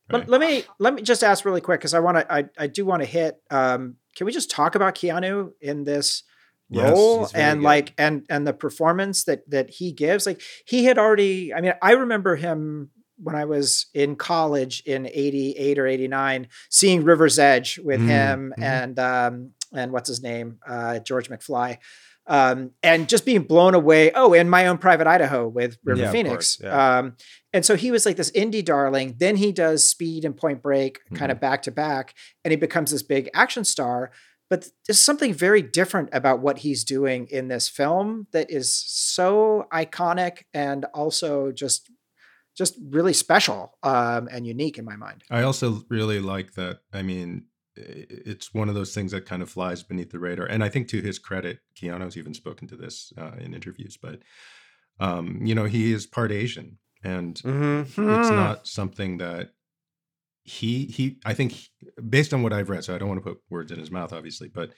Let, 0.09 0.27
let 0.27 0.41
me 0.41 0.65
let 0.77 0.93
me 0.93 1.01
just 1.03 1.23
ask 1.23 1.45
really 1.45 1.61
quick 1.61 1.80
because 1.80 1.93
I 1.93 1.99
want 1.99 2.18
to 2.18 2.31
I, 2.31 2.43
I 2.59 2.68
do 2.68 2.84
want 2.85 3.01
to 3.01 3.07
hit. 3.07 3.41
Um, 3.49 3.95
can 4.15 4.26
we 4.26 4.31
just 4.34 4.51
talk 4.51 4.76
about 4.76 4.93
Keanu 4.93 5.51
in 5.61 5.85
this 5.85 6.23
role 6.69 7.19
he's 7.22 7.31
very 7.31 7.43
and 7.45 7.59
good. 7.61 7.65
like 7.65 7.93
and 7.97 8.26
and 8.30 8.45
the 8.45 8.51
performance 8.53 9.23
that 9.23 9.49
that 9.49 9.69
he 9.69 9.93
gives? 9.93 10.26
Like 10.26 10.41
he 10.65 10.84
had 10.84 10.97
already. 10.97 11.53
I 11.53 11.61
mean, 11.61 11.73
I 11.81 11.93
remember 11.93 12.35
him 12.35 12.89
when 13.22 13.35
I 13.35 13.45
was 13.45 13.88
in 13.93 14.15
college 14.15 14.81
in 14.85 15.07
'88 15.07 15.80
or 15.80 15.88
'89, 15.88 16.48
seeing 16.69 17.03
River's 17.03 17.38
Edge 17.39 17.80
with 17.80 18.02
Mm, 18.02 18.07
him 18.07 18.53
mhm. 18.57 18.64
and 18.64 18.99
um, 18.99 19.52
and 19.73 19.91
what's 19.91 20.10
his 20.10 20.22
name, 20.22 20.60
uh, 20.68 20.99
George 20.99 21.30
McFly. 21.30 21.77
Um, 22.27 22.72
and 22.84 23.10
just 23.10 23.26
being 23.26 23.41
blown 23.43 23.73
away. 23.73 24.11
Oh, 24.14 24.34
and 24.34 24.49
my 24.49 24.68
own 24.68 24.77
private 24.77 25.07
Idaho 25.07 25.48
with 25.48 25.77
River 25.84 26.02
Yeah, 26.03 26.11
Phoenix. 26.11 26.34
course, 26.57 26.60
yeah. 26.64 26.99
Um, 26.99 27.15
and 27.52 27.65
so 27.65 27.76
he 27.76 27.89
was 27.91 28.06
like 28.06 28.15
this 28.15 28.31
indie 28.31 28.64
darling. 28.64 29.15
Then 29.18 29.38
he 29.38 29.52
does 29.52 29.89
Speed 29.89 30.23
and 30.23 30.38
Point 30.38 30.61
Break 30.61 30.99
kind 31.15 31.31
of 31.31 31.39
back 31.39 31.64
to 31.64 31.72
back, 31.72 32.14
and 32.45 32.52
he 32.52 32.57
becomes 32.57 32.91
this 32.91 33.02
big 33.03 33.30
action 33.34 33.64
star. 33.65 34.11
But 34.52 34.68
there's 34.85 34.99
something 34.99 35.34
very 35.34 35.61
different 35.61 36.10
about 36.14 36.41
what 36.41 36.60
he's 36.60 36.84
doing 36.84 37.26
in 37.31 37.48
this 37.48 37.68
film 37.69 38.27
that 38.34 38.52
is 38.52 38.72
so 38.73 39.65
iconic 39.73 40.43
and 40.53 40.85
also 40.93 41.52
just 41.52 41.89
just 42.55 42.77
really 42.89 43.13
special 43.13 43.77
um, 43.83 44.27
and 44.31 44.45
unique 44.45 44.77
in 44.77 44.85
my 44.85 44.95
mind. 44.95 45.23
I 45.29 45.43
also 45.43 45.83
really 45.89 46.19
like 46.19 46.53
that. 46.53 46.79
I 46.93 47.01
mean, 47.01 47.45
it's 47.75 48.53
one 48.53 48.69
of 48.69 48.75
those 48.75 48.93
things 48.93 49.11
that 49.13 49.25
kind 49.25 49.41
of 49.41 49.49
flies 49.49 49.81
beneath 49.83 50.11
the 50.11 50.19
radar. 50.19 50.45
And 50.45 50.63
I 50.63 50.69
think 50.69 50.87
to 50.89 51.01
his 51.01 51.19
credit, 51.19 51.59
Keanu's 51.75 52.17
even 52.17 52.33
spoken 52.33 52.67
to 52.67 52.75
this 52.75 53.13
uh, 53.17 53.31
in 53.39 53.53
interviews, 53.53 53.97
but, 53.97 54.21
um, 54.99 55.39
you 55.43 55.55
know, 55.55 55.65
he 55.65 55.93
is 55.93 56.05
part 56.05 56.31
Asian 56.31 56.77
and 57.03 57.41
Mm-hmm. 57.43 58.13
it's 58.13 58.31
not 58.31 58.67
something 58.67 59.17
that 59.17 59.51
he, 60.43 60.85
he, 60.85 61.19
I 61.25 61.33
think 61.33 61.51
he- 61.53 61.69
based 62.09 62.33
on 62.33 62.43
what 62.43 62.53
I've 62.53 62.69
read, 62.69 62.83
so 62.83 62.93
I 62.93 62.97
don't 62.97 63.09
want 63.09 63.23
to 63.23 63.29
put 63.29 63.41
words 63.49 63.71
in 63.71 63.79
his 63.79 63.91
mouth, 63.91 64.11
obviously, 64.13 64.49
but 64.49 64.73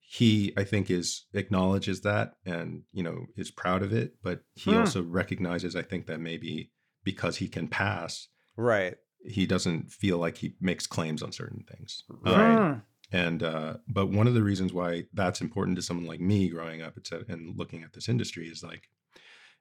he, 0.00 0.52
I 0.56 0.64
think 0.64 0.90
is 0.90 1.26
acknowledges 1.34 2.02
that 2.02 2.34
and, 2.44 2.82
you 2.92 3.02
know, 3.02 3.26
is 3.36 3.50
proud 3.50 3.82
of 3.82 3.92
it, 3.92 4.16
but 4.22 4.42
he 4.54 4.72
Hmm. 4.72 4.80
also 4.80 5.02
recognizes, 5.02 5.76
I 5.76 5.82
think 5.82 6.06
that 6.06 6.20
maybe 6.20 6.72
because 7.04 7.36
he 7.36 7.48
can 7.48 7.68
pass, 7.68 8.28
Right. 8.56 8.96
he 9.24 9.46
doesn't 9.46 9.92
feel 9.92 10.18
like 10.18 10.38
he 10.38 10.56
makes 10.60 10.86
claims 10.86 11.22
on 11.22 11.32
certain 11.32 11.64
things. 11.64 12.04
Um, 12.24 12.32
Right. 12.34 12.58
Hmm. 12.58 12.78
and 13.12 13.42
uh, 13.42 13.76
but 13.88 14.06
one 14.06 14.26
of 14.26 14.34
the 14.34 14.42
reasons 14.42 14.72
why 14.72 15.04
that's 15.12 15.40
important 15.40 15.76
to 15.76 15.82
someone 15.82 16.06
like 16.06 16.20
me 16.20 16.48
growing 16.48 16.82
up 16.82 16.94
et 16.96 17.06
cetera, 17.06 17.26
and 17.28 17.56
looking 17.56 17.82
at 17.82 17.92
this 17.92 18.08
industry 18.08 18.48
is 18.48 18.62
like 18.62 18.88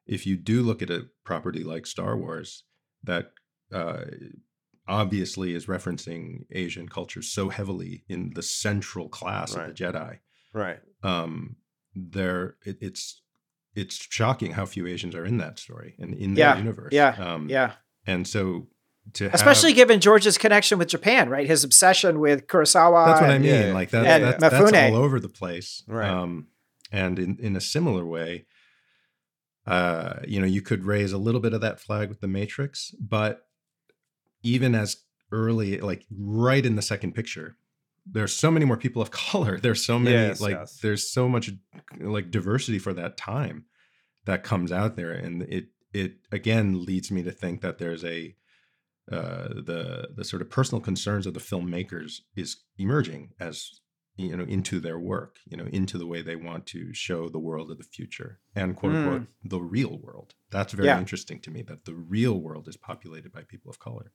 if 0.05 0.25
you 0.25 0.35
do 0.37 0.63
look 0.63 0.81
at 0.81 0.89
a 0.89 1.07
property 1.23 1.63
like 1.63 1.85
Star 1.85 2.17
Wars 2.17 2.63
that 3.03 3.31
uh, 3.71 4.05
obviously 4.87 5.53
is 5.55 5.65
referencing 5.67 6.45
Asian 6.51 6.87
culture 6.89 7.21
so 7.21 7.49
heavily 7.49 8.03
in 8.09 8.31
the 8.35 8.43
central 8.43 9.07
class 9.09 9.55
Right. 9.55 9.69
of 9.69 9.75
the 9.75 9.83
Jedi, 9.83 10.19
Right. 10.53 10.79
um, 11.03 11.55
there 11.95 12.57
it, 12.65 12.77
it's 12.81 13.21
it's 13.75 13.95
shocking 14.09 14.51
how 14.51 14.65
few 14.65 14.85
Asians 14.87 15.15
are 15.15 15.25
in 15.25 15.37
that 15.37 15.59
story 15.59 15.95
and 15.99 16.13
in 16.13 16.35
Yeah, 16.35 16.53
that 16.53 16.57
universe. 16.59 16.93
yeah, 16.93 17.09
um, 17.17 17.49
Yeah. 17.49 17.73
And 18.05 18.27
so 18.27 18.67
to 19.13 19.25
have- 19.25 19.33
Especially 19.33 19.73
given 19.73 19.99
George's 19.99 20.37
connection 20.37 20.77
with 20.77 20.87
Japan, 20.87 21.29
right? 21.29 21.45
His 21.47 21.63
obsession 21.63 22.19
with 22.19 22.47
Kurosawa. 22.47 23.05
That's 23.07 23.21
what 23.21 23.29
I 23.31 23.37
mean. 23.39 23.49
yeah, 23.49 23.67
yeah. 23.67 23.73
Like 23.73 23.89
that, 23.91 24.05
And 24.05 24.23
that's, 24.23 24.39
that's 24.39 24.73
all 24.93 24.95
over 24.97 25.19
the 25.19 25.29
place. 25.29 25.83
Right. 25.87 26.09
Um, 26.09 26.47
and 26.91 27.17
in, 27.19 27.37
in 27.39 27.55
a 27.55 27.61
similar 27.61 28.05
way, 28.05 28.45
uh, 29.65 30.19
you 30.27 30.39
know, 30.39 30.45
you 30.47 30.61
could 30.61 30.83
raise 30.85 31.11
a 31.13 31.17
little 31.17 31.41
bit 31.41 31.53
of 31.53 31.61
that 31.61 31.79
flag 31.79 32.09
with 32.09 32.19
the 32.21 32.27
Matrix, 32.27 32.91
but 32.99 33.45
even 34.43 34.75
as 34.75 34.97
early, 35.31 35.77
like 35.79 36.05
right 36.15 36.65
in 36.65 36.75
the 36.75 36.81
second 36.81 37.13
picture, 37.13 37.55
there's 38.05 38.33
so 38.35 38.51
many 38.51 38.65
more 38.65 38.77
people 38.77 39.01
of 39.01 39.11
color. 39.27 39.59
There's 39.59 39.83
so 39.85 39.97
many, 39.99 40.15
Yes, 40.15 40.41
like, 40.41 40.55
yes. 40.55 40.79
there's 40.81 41.09
so 41.11 41.27
much 41.29 41.51
like 41.99 42.31
diversity 42.31 42.79
for 42.79 42.93
that 42.93 43.17
time 43.17 43.65
that 44.25 44.43
comes 44.43 44.71
out 44.71 44.95
there, 44.95 45.11
and 45.11 45.43
it 45.43 45.67
it 45.93 46.17
again 46.31 46.85
leads 46.85 47.11
me 47.11 47.23
to 47.23 47.31
think 47.31 47.61
that 47.61 47.77
there's 47.77 48.03
a 48.03 48.35
uh, 49.11 49.49
the 49.49 50.09
the 50.15 50.23
sort 50.23 50.41
of 50.41 50.49
personal 50.49 50.81
concerns 50.81 51.25
of 51.25 51.33
the 51.33 51.39
filmmakers 51.39 52.21
is 52.35 52.57
emerging 52.77 53.31
as 53.39 53.69
you 54.15 54.35
know 54.37 54.43
into 54.45 54.79
their 54.79 54.97
work 54.97 55.37
you 55.49 55.57
know 55.57 55.65
into 55.65 55.97
the 55.97 56.05
way 56.07 56.21
they 56.21 56.35
want 56.37 56.65
to 56.67 56.93
show 56.93 57.27
the 57.27 57.39
world 57.39 57.69
of 57.69 57.77
the 57.79 57.83
future 57.83 58.39
and 58.55 58.75
quote 58.77 58.95
unquote 58.95 59.27
the 59.43 59.59
real 59.59 59.97
world 59.99 60.35
that's 60.51 60.71
very 60.71 60.87
Yeah. 60.87 60.99
interesting 60.99 61.39
to 61.41 61.51
me 61.51 61.63
that 61.63 61.83
the 61.85 61.95
real 61.95 62.39
world 62.39 62.67
is 62.69 62.77
populated 62.77 63.31
by 63.33 63.41
people 63.41 63.69
of 63.69 63.79
color 63.79 64.11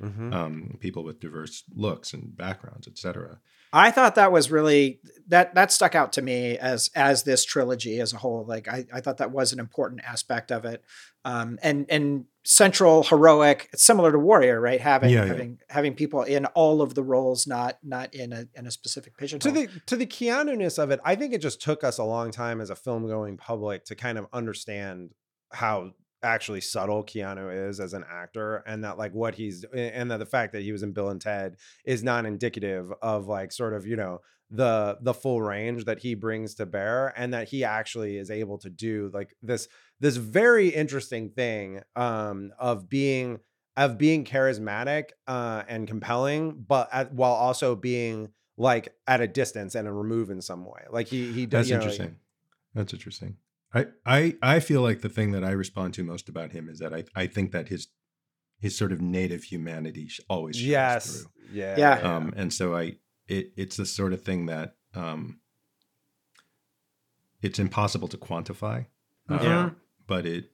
Mhm. 0.00 0.32
um, 0.34 0.78
people 0.80 1.04
with 1.04 1.20
diverse 1.20 1.64
looks 1.74 2.12
and 2.14 2.36
backgrounds 2.36 2.88
etc 2.88 3.38
I 3.72 3.90
thought 3.92 4.16
that 4.16 4.32
was 4.32 4.50
really 4.50 5.00
that 5.28 5.54
that 5.54 5.70
stuck 5.70 5.94
out 5.94 6.12
to 6.14 6.22
me 6.22 6.58
as 6.58 6.90
as 6.96 7.22
this 7.22 7.44
trilogy 7.44 8.00
as 8.00 8.12
a 8.12 8.16
whole. 8.18 8.44
Like 8.44 8.66
I, 8.66 8.86
I 8.92 9.00
thought 9.00 9.18
that 9.18 9.30
was 9.30 9.52
an 9.52 9.60
important 9.60 10.02
aspect 10.04 10.50
of 10.50 10.64
it. 10.64 10.82
Um, 11.24 11.58
and 11.62 11.86
and 11.88 12.24
central 12.44 13.04
heroic. 13.04 13.68
It's 13.72 13.84
similar 13.84 14.10
to 14.10 14.18
Warrior, 14.18 14.60
right? 14.60 14.80
Having 14.80 15.10
Yeah, 15.10 15.22
yeah. 15.22 15.26
having 15.26 15.58
having 15.68 15.94
people 15.94 16.22
in 16.22 16.46
all 16.46 16.82
of 16.82 16.94
the 16.94 17.04
roles, 17.04 17.46
not 17.46 17.78
not 17.84 18.12
in 18.12 18.32
a 18.32 18.46
in 18.54 18.66
a 18.66 18.70
specific 18.72 19.16
pigeonhole. 19.16 19.52
to 19.52 19.60
the 19.60 19.80
to 19.86 19.96
the 19.96 20.06
Keanu-ness 20.06 20.78
of 20.78 20.90
it, 20.90 20.98
I 21.04 21.14
think 21.14 21.32
it 21.32 21.40
just 21.40 21.60
took 21.62 21.84
us 21.84 21.98
a 21.98 22.04
long 22.04 22.32
time 22.32 22.60
as 22.60 22.70
a 22.70 22.76
film 22.76 23.06
going 23.06 23.36
public 23.36 23.84
to 23.84 23.94
kind 23.94 24.18
of 24.18 24.26
understand 24.32 25.10
how 25.52 25.92
actually 26.22 26.60
subtle 26.60 27.04
Keanu 27.04 27.68
is 27.68 27.80
as 27.80 27.92
an 27.92 28.04
actor 28.10 28.62
and 28.66 28.84
that 28.84 28.98
like 28.98 29.12
what 29.12 29.34
he's 29.34 29.64
and 29.72 30.10
that 30.10 30.18
the 30.18 30.26
fact 30.26 30.52
that 30.52 30.62
he 30.62 30.72
was 30.72 30.82
in 30.82 30.92
Bill 30.92 31.08
and 31.10 31.20
Ted 31.20 31.56
is 31.84 32.02
not 32.02 32.26
indicative 32.26 32.92
of 33.02 33.26
like 33.26 33.52
sort 33.52 33.74
of, 33.74 33.86
you 33.86 33.96
know, 33.96 34.20
the 34.50 34.98
the 35.00 35.14
full 35.14 35.40
range 35.40 35.84
that 35.84 36.00
he 36.00 36.14
brings 36.14 36.56
to 36.56 36.66
bear 36.66 37.14
and 37.16 37.32
that 37.32 37.48
he 37.48 37.62
actually 37.64 38.16
is 38.16 38.30
able 38.30 38.58
to 38.58 38.68
do 38.68 39.10
like 39.14 39.34
this 39.42 39.68
this 40.00 40.16
very 40.16 40.68
interesting 40.68 41.30
thing 41.30 41.80
um 41.94 42.50
of 42.58 42.88
being 42.88 43.38
of 43.76 43.96
being 43.96 44.24
charismatic 44.24 45.10
uh 45.28 45.62
and 45.68 45.86
compelling 45.86 46.64
but 46.66 46.88
at, 46.92 47.14
while 47.14 47.32
also 47.32 47.76
being 47.76 48.28
like 48.56 48.92
at 49.06 49.20
a 49.20 49.28
distance 49.28 49.76
and 49.76 49.86
a 49.86 49.92
remove 49.92 50.30
in 50.30 50.42
some 50.42 50.64
way 50.64 50.82
like 50.90 51.06
he 51.06 51.32
he 51.32 51.46
does 51.46 51.68
That's 51.68 51.70
you 51.70 51.74
know, 51.76 51.82
interesting. 51.82 52.16
That's 52.74 52.92
interesting. 52.92 53.36
I, 53.72 53.86
I 54.04 54.36
I 54.42 54.60
feel 54.60 54.82
like 54.82 55.00
the 55.00 55.08
thing 55.08 55.32
that 55.32 55.44
I 55.44 55.50
respond 55.52 55.94
to 55.94 56.02
most 56.04 56.28
about 56.28 56.52
him 56.52 56.68
is 56.68 56.78
that 56.80 56.92
I, 56.92 57.04
I 57.14 57.26
think 57.26 57.52
that 57.52 57.68
his 57.68 57.88
his 58.58 58.76
sort 58.76 58.92
of 58.92 59.00
native 59.00 59.44
humanity 59.44 60.08
always 60.28 60.56
shines 60.56 60.68
yes 60.68 61.22
through. 61.22 61.30
yeah 61.52 61.76
Yeah. 61.78 62.16
Um, 62.16 62.34
and 62.36 62.52
so 62.52 62.74
I 62.76 62.96
it 63.26 63.52
it's 63.56 63.76
the 63.76 63.86
sort 63.86 64.12
of 64.12 64.22
thing 64.22 64.46
that 64.46 64.74
um, 64.94 65.40
it's 67.42 67.58
impossible 67.58 68.08
to 68.08 68.18
quantify, 68.18 68.86
uh, 69.28 69.38
Mhm. 69.38 69.76
but 70.06 70.26
it 70.26 70.52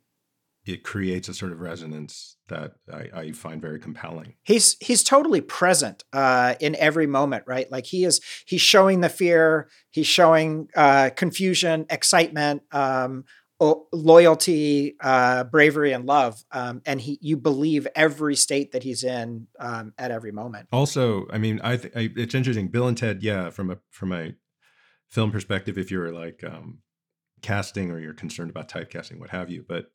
it 0.66 0.82
creates 0.82 1.28
a 1.28 1.34
sort 1.34 1.52
of 1.52 1.60
resonance 1.60 2.36
that 2.48 2.72
I, 2.92 3.08
I 3.14 3.32
find 3.32 3.62
very 3.62 3.78
compelling. 3.78 4.34
he's 4.42 4.76
he's 4.80 5.02
totally 5.02 5.40
present 5.40 6.04
uh, 6.12 6.54
in 6.60 6.74
every 6.76 7.06
moment, 7.06 7.44
right? 7.46 7.70
Like 7.70 7.86
he 7.86 8.04
is 8.04 8.20
he's 8.44 8.60
showing 8.60 9.00
the 9.00 9.08
fear, 9.08 9.68
he's 9.90 10.08
showing 10.08 10.68
uh, 10.76 11.10
confusion, 11.16 11.86
excitement, 11.88 12.62
um, 12.72 13.24
o- 13.60 13.86
loyalty, 13.92 14.96
uh, 15.00 15.44
bravery, 15.44 15.92
and 15.92 16.04
love, 16.04 16.44
um, 16.50 16.82
and 16.84 17.00
he 17.00 17.18
you 17.22 17.36
believe 17.36 17.86
every 17.94 18.34
state 18.34 18.72
that 18.72 18.82
he's 18.82 19.04
in 19.04 19.46
um, 19.60 19.94
at 19.96 20.10
every 20.10 20.32
moment. 20.32 20.68
Also, 20.72 21.26
I 21.30 21.38
mean, 21.38 21.60
I, 21.62 21.76
th- 21.76 21.94
I 21.96 22.10
it's 22.16 22.34
interesting. 22.34 22.68
Bill 22.68 22.88
and 22.88 22.98
Ted, 22.98 23.22
yeah, 23.22 23.50
from 23.50 23.70
a 23.70 23.78
from 23.90 24.12
a 24.12 24.34
film 25.08 25.30
perspective, 25.30 25.78
if 25.78 25.92
you're 25.92 26.12
like 26.12 26.42
um, 26.44 26.78
casting 27.40 27.92
or 27.92 28.00
you're 28.00 28.14
concerned 28.14 28.50
about 28.50 28.68
typecasting, 28.68 29.20
what 29.20 29.30
have 29.30 29.48
you, 29.48 29.64
but 29.66 29.86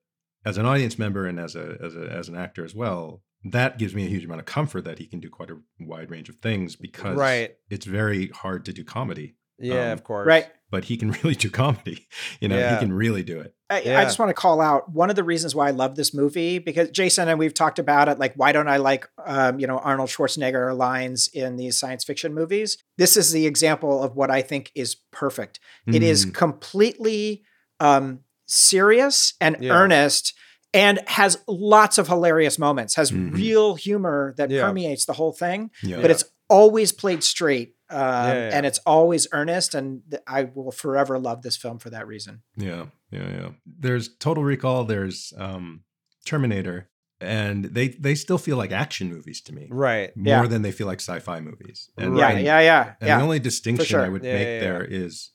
as 0.45 0.57
an 0.57 0.65
audience 0.65 0.97
member 0.99 1.25
and 1.27 1.39
as 1.39 1.55
a 1.55 1.77
as 1.83 1.95
a 1.95 2.07
as 2.09 2.27
an 2.29 2.35
actor 2.35 2.63
as 2.65 2.73
well, 2.75 3.21
that 3.43 3.77
gives 3.77 3.93
me 3.95 4.05
a 4.05 4.09
huge 4.09 4.25
amount 4.25 4.39
of 4.39 4.45
comfort 4.45 4.83
that 4.85 4.99
he 4.99 5.05
can 5.07 5.19
do 5.19 5.29
quite 5.29 5.49
a 5.49 5.57
wide 5.79 6.09
range 6.11 6.29
of 6.29 6.35
things 6.37 6.75
because 6.75 7.17
Right. 7.17 7.55
it's 7.69 7.85
very 7.85 8.27
hard 8.29 8.65
to 8.65 8.73
do 8.73 8.83
comedy, 8.83 9.35
yeah 9.59 9.87
Um, 9.87 9.91
of 9.93 10.03
course 10.03 10.27
Right. 10.27 10.47
but 10.69 10.85
he 10.85 10.95
can 10.97 11.11
really 11.23 11.35
do 11.35 11.49
comedy. 11.49 12.07
You 12.39 12.47
know, 12.49 12.57
Yeah. 12.57 12.73
he 12.73 12.79
can 12.79 12.93
really 12.93 13.23
do 13.23 13.39
it. 13.39 13.53
I, 13.69 13.77
I 13.95 14.03
just 14.03 14.19
want 14.19 14.29
to 14.29 14.33
call 14.33 14.59
out 14.59 14.91
one 14.91 15.09
of 15.09 15.15
the 15.15 15.23
reasons 15.23 15.55
why 15.55 15.67
I 15.69 15.71
love 15.71 15.95
this 15.95 16.13
movie 16.13 16.59
because 16.59 16.89
Jason 16.91 17.29
and 17.29 17.39
we've 17.39 17.53
talked 17.53 17.79
about 17.79 18.09
it. 18.09 18.19
Like, 18.19 18.33
why 18.35 18.51
don't 18.51 18.67
I 18.67 18.75
like, 18.77 19.07
um, 19.25 19.59
you 19.61 19.65
know, 19.67 19.77
Arnold 19.79 20.09
Schwarzenegger 20.09 20.75
lines 20.77 21.29
in 21.33 21.55
these 21.55 21.77
science 21.79 22.03
fiction 22.03 22.33
movies? 22.33 22.77
This 22.97 23.15
is 23.15 23.31
the 23.31 23.45
example 23.47 24.03
of 24.03 24.15
what 24.17 24.29
I 24.29 24.41
think 24.41 24.71
is 24.75 24.95
perfect. 25.11 25.61
It 25.87 26.03
is 26.03 26.25
Mm. 26.25 26.33
completely 26.33 27.43
um, 27.79 28.19
serious 28.51 29.33
and 29.39 29.55
Yeah. 29.59 29.71
earnest 29.73 30.33
and 30.73 30.99
has 31.07 31.37
lots 31.47 31.97
of 31.97 32.07
hilarious 32.07 32.57
moments, 32.59 32.95
has 32.95 33.11
Mhm. 33.11 33.33
real 33.33 33.75
humor 33.75 34.33
that 34.37 34.49
Yeah. 34.49 34.67
permeates 34.67 35.05
the 35.05 35.13
whole 35.13 35.31
thing, 35.33 35.71
Yeah. 35.83 36.01
but 36.01 36.11
it's 36.11 36.23
always 36.49 36.91
played 36.91 37.23
straight. 37.23 37.75
Um. 37.89 37.99
And 37.99 38.65
it's 38.65 38.79
always 38.85 39.27
earnest, 39.33 39.75
and 39.75 40.01
I 40.25 40.43
will 40.43 40.71
forever 40.71 41.19
love 41.19 41.41
this 41.41 41.57
film 41.57 41.77
for 41.77 41.89
that 41.89 42.07
reason. 42.07 42.41
Yeah, 42.55 42.85
yeah, 43.11 43.29
yeah. 43.29 43.49
There's 43.65 44.15
Total 44.15 44.45
Recall. 44.45 44.85
There's 44.85 45.33
um, 45.37 45.83
Terminator, 46.25 46.89
and 47.19 47.65
they 47.65 47.89
they 47.89 48.15
still 48.15 48.37
feel 48.37 48.55
like 48.55 48.71
action 48.71 49.09
movies 49.09 49.41
to 49.41 49.53
me 49.53 49.67
right 49.69 50.15
more 50.15 50.43
Yeah. 50.43 50.47
than 50.47 50.61
they 50.61 50.71
feel 50.71 50.87
like 50.87 51.01
sci-fi 51.01 51.41
movies. 51.41 51.89
And, 51.97 52.17
Yeah, 52.17 52.29
and- 52.29 52.45
yeah, 52.45 52.59
yeah, 52.61 52.93
And 53.01 53.07
yeah. 53.09 53.17
the 53.17 53.23
only 53.25 53.39
distinction 53.39 53.99
I 53.99 54.07
would 54.07 54.23
Yeah, 54.23 54.33
make 54.35 54.61
there 54.61 54.85
is 54.85 55.31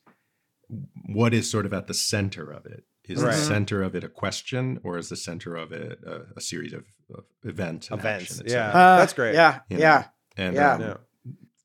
what 1.11 1.35
is 1.35 1.51
sort 1.51 1.67
of 1.67 1.75
at 1.75 1.89
the 1.89 1.95
center 1.95 2.51
of 2.51 2.65
it. 2.65 2.85
Is 3.09 3.23
Right. 3.23 3.33
the 3.35 3.41
center 3.41 3.83
of 3.83 3.95
it 3.95 4.03
a 4.05 4.09
question, 4.09 4.81
or 4.83 4.99
is 4.99 5.09
the 5.09 5.17
center 5.17 5.55
of 5.57 5.73
it 5.73 6.01
a, 6.05 6.23
a 6.37 6.41
series 6.41 6.73
of, 6.73 6.85
of 7.15 7.25
events? 7.45 7.89
And 7.91 8.01
Events, 8.01 8.41
action, 8.41 8.47
yeah. 8.49 8.69
Uh, 8.69 8.97
That's 8.99 9.13
great. 9.13 9.35
Yeah, 9.35 9.61
You 9.71 9.77
know? 9.77 9.83
yeah. 9.83 10.05
And 10.37 10.55
Yeah. 10.57 10.73
um, 10.75 10.81
yeah 10.81 10.97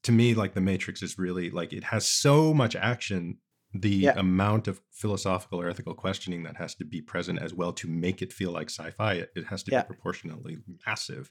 to 0.04 0.12
me, 0.12 0.34
like 0.34 0.56
the 0.56 0.62
Matrix 0.62 1.04
is 1.04 1.20
really 1.20 1.52
like 1.52 1.74
it 1.74 1.84
has 1.86 2.08
so 2.10 2.54
much 2.56 2.76
action. 2.76 3.38
The 3.74 3.90
Yeah. 3.90 4.14
amount 4.20 4.68
of 4.68 4.82
philosophical 4.92 5.62
or 5.62 5.70
ethical 5.70 5.94
questioning 5.94 6.42
that 6.44 6.58
has 6.58 6.74
to 6.76 6.86
be 6.86 7.02
present 7.02 7.38
as 7.40 7.54
well 7.54 7.72
to 7.74 7.88
make 7.88 8.22
it 8.24 8.34
feel 8.34 8.52
like 8.52 8.70
sci-fi, 8.72 9.14
it, 9.14 9.32
it 9.36 9.46
has 9.46 9.62
to 9.64 9.72
Yeah. 9.72 9.84
be 9.84 9.88
proportionately 9.88 10.58
massive, 10.88 11.30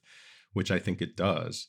which 0.53 0.71
I 0.71 0.79
think 0.79 1.03
it 1.03 1.17
does. 1.17 1.67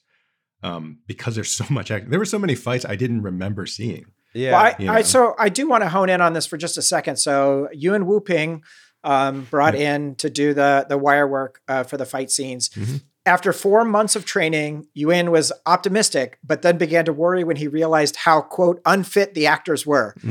Um, 0.63 0.99
because 1.07 1.33
there's 1.35 1.49
so 1.55 1.65
much 1.71 1.89
action. 1.89 2.11
There 2.11 2.19
were 2.19 2.25
so 2.25 2.37
many 2.39 2.53
fights 2.53 2.85
I 2.85 2.95
didn't 2.95 3.23
remember 3.23 3.65
seeing. 3.65 4.05
Yeah 4.33 4.51
well, 4.51 4.61
I, 4.61 4.75
you 4.79 4.89
I 4.91 5.01
so 5.01 5.35
I 5.37 5.49
do 5.49 5.67
want 5.67 5.83
to 5.83 5.89
hone 5.89 6.09
in 6.09 6.21
on 6.21 6.33
this 6.33 6.45
for 6.45 6.57
just 6.57 6.77
a 6.77 6.81
second. 6.81 7.17
So 7.17 7.67
Yuen 7.73 8.05
Woo-ping 8.05 8.63
um, 9.03 9.47
brought 9.49 9.75
in 9.75 10.15
to 10.15 10.29
do 10.29 10.53
the 10.53 10.85
the 10.87 10.97
wire 10.97 11.27
work 11.27 11.61
uh, 11.67 11.83
for 11.83 11.97
the 11.97 12.05
fight 12.05 12.31
scenes. 12.31 12.69
Mhm. 12.69 13.01
After 13.23 13.53
four 13.53 13.85
months 13.85 14.15
of 14.15 14.25
training, 14.25 14.87
Yuen 14.95 15.29
was 15.29 15.51
optimistic, 15.67 16.39
but 16.43 16.63
then 16.63 16.77
began 16.79 17.05
to 17.05 17.13
worry 17.13 17.43
when 17.43 17.57
he 17.57 17.67
realized 17.67 18.15
how 18.15 18.41
quote 18.41 18.81
unfit 18.85 19.33
the 19.35 19.45
actors 19.47 19.85
were. 19.85 20.15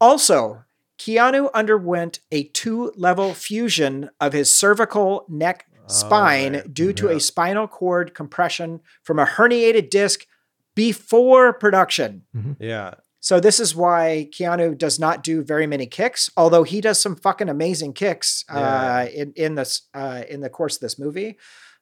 Also, 0.00 0.64
Keanu 0.98 1.50
underwent 1.54 2.20
a 2.30 2.44
two 2.44 2.92
level 2.96 3.32
fusion 3.32 4.10
of 4.20 4.32
his 4.32 4.54
cervical 4.54 5.24
neck 5.28 5.66
spine 5.86 6.54
right. 6.54 6.74
due 6.74 6.92
to 6.92 7.08
Yeah. 7.08 7.16
a 7.16 7.20
spinal 7.20 7.66
cord 7.68 8.12
compression 8.14 8.80
from 9.02 9.18
a 9.18 9.24
herniated 9.24 9.88
disc 9.88 10.26
before 10.74 11.52
production. 11.52 12.22
yeah 12.58 12.94
So 13.28 13.40
this 13.40 13.58
is 13.58 13.74
why 13.74 14.28
Keanu 14.30 14.78
does 14.78 15.00
not 15.00 15.24
do 15.24 15.42
very 15.42 15.66
many 15.66 15.86
kicks, 15.86 16.30
although 16.36 16.62
he 16.62 16.80
does 16.80 17.00
some 17.00 17.16
fucking 17.16 17.48
amazing 17.48 17.92
kicks 17.92 18.44
uh, 18.48 18.58
Yeah. 18.60 19.02
in 19.20 19.32
in 19.34 19.54
this 19.56 19.72
uh, 19.94 20.22
in 20.28 20.40
the 20.42 20.48
course 20.58 20.76
of 20.76 20.80
this 20.80 20.96
movie. 20.96 21.36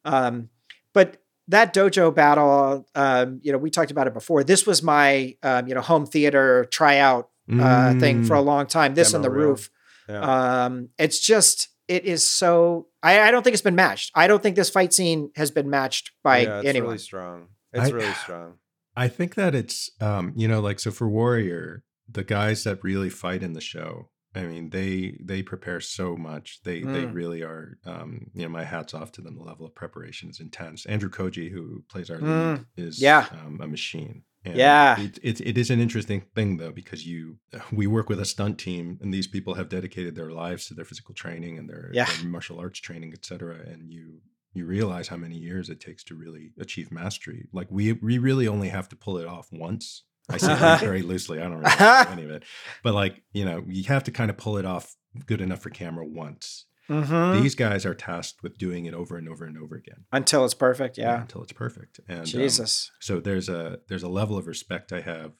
Um, 0.07 0.49
but 0.95 1.19
that 1.49 1.75
dojo 1.75 2.15
battle, 2.15 2.87
um, 2.95 3.41
you 3.43 3.53
know, 3.53 3.59
we 3.59 3.69
talked 3.69 3.91
about 3.91 4.07
it 4.07 4.15
before. 4.15 4.43
This 4.43 4.67
was 4.67 4.83
my 4.83 5.37
um, 5.43 5.69
you 5.69 5.75
know 5.75 5.83
home 5.83 6.07
theater 6.07 6.65
tryout 6.79 7.29
uh, 7.61 7.93
thing 8.01 8.25
for 8.25 8.37
a 8.37 8.41
Mm. 8.43 8.47
long 8.53 8.67
time. 8.67 8.95
This 8.95 9.13
and 9.13 9.23
the 9.23 9.29
Demo 9.29 9.41
roof. 9.43 9.71
yeah 10.09 10.65
Um, 10.65 10.89
it's 10.99 11.19
just 11.21 11.69
it 11.89 12.07
is 12.07 12.27
so. 12.27 12.87
I, 13.03 13.21
I 13.21 13.31
don't 13.31 13.43
think 13.45 13.53
it's 13.53 13.69
been 13.71 13.81
matched. 13.87 14.09
I 14.15 14.25
don't 14.29 14.43
think 14.43 14.57
this 14.57 14.71
fight 14.71 14.95
scene 14.95 15.31
has 15.37 15.51
been 15.51 15.69
matched 15.69 16.13
by 16.23 16.39
yeah, 16.39 16.59
it's 16.61 16.69
anyone. 16.71 16.89
really 16.89 16.99
strong 17.11 17.49
it's 17.75 17.91
I- 17.91 17.97
really 17.99 18.15
strong 18.25 18.51
I 18.97 19.09
think 19.09 19.35
that 19.35 19.55
it's 19.55 19.91
um, 20.01 20.33
you 20.37 20.49
know, 20.49 20.61
like 20.61 20.81
so 20.81 20.91
for 20.91 21.09
Warrior, 21.09 21.83
the 22.09 22.25
guys 22.25 22.65
that 22.65 22.83
really 22.85 23.11
fight 23.11 23.43
in 23.43 23.53
the 23.55 23.61
show, 23.61 24.11
I 24.35 24.43
mean, 24.43 24.71
they 24.71 25.19
they 25.23 25.43
prepare 25.43 25.81
so 25.81 26.17
much. 26.17 26.61
They 26.65 26.81
they 26.83 27.05
Mm. 27.05 27.15
really 27.15 27.43
are 27.43 27.79
um, 27.85 28.31
you 28.35 28.43
know, 28.43 28.49
my 28.49 28.65
hats 28.65 28.95
off 28.95 29.13
to 29.13 29.21
them. 29.23 29.37
The 29.37 29.43
level 29.45 29.67
of 29.67 29.75
preparation 29.75 30.29
is 30.31 30.41
intense. 30.41 30.87
Andrew 30.87 31.11
Koji, 31.11 31.51
who 31.51 31.85
plays 31.89 32.11
our 32.11 32.19
Mm. 32.19 32.57
lead, 32.57 32.67
is 32.87 33.01
Yeah. 33.01 33.27
um, 33.33 33.61
a 33.61 33.67
machine. 33.67 34.25
And 34.47 34.57
Yeah. 34.57 35.01
it, 35.01 35.19
it, 35.23 35.41
it 35.41 35.57
is 35.57 35.71
an 35.71 35.81
interesting 35.81 36.21
thing 36.35 36.59
though 36.59 36.71
because 36.73 37.07
you 37.07 37.39
we 37.73 37.87
work 37.87 38.09
with 38.11 38.21
a 38.21 38.27
stunt 38.27 38.59
team 38.59 38.99
and 39.01 39.13
these 39.15 39.27
people 39.27 39.55
have 39.55 39.69
dedicated 39.71 40.15
their 40.15 40.31
lives 40.31 40.67
to 40.67 40.75
their 40.75 40.85
physical 40.85 41.15
training 41.15 41.59
and 41.59 41.69
their, 41.69 41.91
Yeah. 41.95 42.05
their 42.05 42.25
martial 42.29 42.61
arts 42.61 42.79
training, 42.81 43.13
et 43.15 43.25
cetera. 43.25 43.57
And 43.57 43.91
you 43.91 44.21
you 44.55 44.65
realize 44.67 45.09
how 45.09 45.17
many 45.17 45.37
years 45.37 45.69
it 45.69 45.81
takes 45.81 46.03
to 46.05 46.15
really 46.15 46.53
achieve 46.59 46.91
mastery. 46.93 47.49
Like 47.53 47.69
we 47.71 47.93
we 47.93 48.19
really 48.19 48.49
only 48.49 48.69
have 48.69 48.89
to 48.91 48.97
pull 48.97 49.19
it 49.19 49.27
off 49.27 49.49
once. 49.53 50.05
I 50.31 50.39
say 50.39 50.55
that 50.55 50.81
very 50.81 51.03
loosely. 51.11 51.39
I 51.41 51.43
don't 51.45 51.59
really 51.61 51.77
know 51.79 52.05
any 52.11 52.25
of 52.25 52.31
it, 52.31 52.45
but 52.83 52.95
like 52.95 53.23
you 53.33 53.45
know, 53.45 53.65
you 53.67 53.85
have 53.85 54.05
to 54.05 54.11
kind 54.11 54.31
of 54.31 54.37
pull 54.37 54.57
it 54.57 54.65
off 54.65 54.95
good 55.27 55.41
enough 55.41 55.61
for 55.61 55.71
camera 55.71 56.07
once. 56.07 56.67
Mhm. 56.89 57.41
These 57.43 57.55
guys 57.55 57.87
are 57.87 57.95
tasked 57.95 58.43
with 58.43 58.59
doing 58.59 58.85
it 58.85 58.93
over 58.95 59.17
and 59.17 59.29
over 59.29 59.45
and 59.47 59.57
over 59.57 59.75
again. 59.75 60.05
Until 60.13 60.45
it's 60.45 60.53
perfect. 60.55 60.99
Yeah. 60.99 61.23
until 61.23 61.43
it's 61.43 61.53
perfect. 61.53 61.99
And 62.09 62.21
um, 62.21 62.25
Jesus. 62.27 62.91
so 63.01 63.21
there's 63.21 63.49
a 63.49 63.81
there's 63.89 64.03
a 64.03 64.09
level 64.09 64.37
of 64.37 64.47
respect 64.47 64.93
I 64.93 65.01
have 65.01 65.33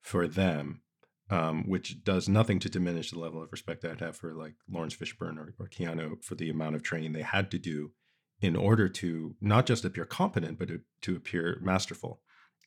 for 0.00 0.26
them, 0.26 0.80
um, 1.30 1.68
which 1.68 2.02
does 2.02 2.28
nothing 2.28 2.58
to 2.60 2.68
diminish 2.70 3.10
the 3.10 3.18
level 3.18 3.42
of 3.42 3.52
respect 3.52 3.84
I'd 3.84 4.00
have 4.00 4.16
for 4.16 4.32
like 4.34 4.54
Laurence 4.70 4.96
Fishburne 4.96 5.38
or, 5.38 5.54
or 5.58 5.68
Keanu 5.68 6.22
for 6.24 6.34
the 6.34 6.48
amount 6.50 6.76
of 6.76 6.82
training 6.82 7.12
they 7.12 7.22
had 7.22 7.50
to 7.52 7.58
do 7.58 7.92
in 8.44 8.56
order 8.56 8.88
to 8.88 9.34
not 9.40 9.66
just 9.66 9.84
appear 9.84 10.04
competent, 10.04 10.58
but 10.58 10.68
to, 10.68 10.80
to 11.02 11.16
appear 11.16 11.58
masterful. 11.62 12.20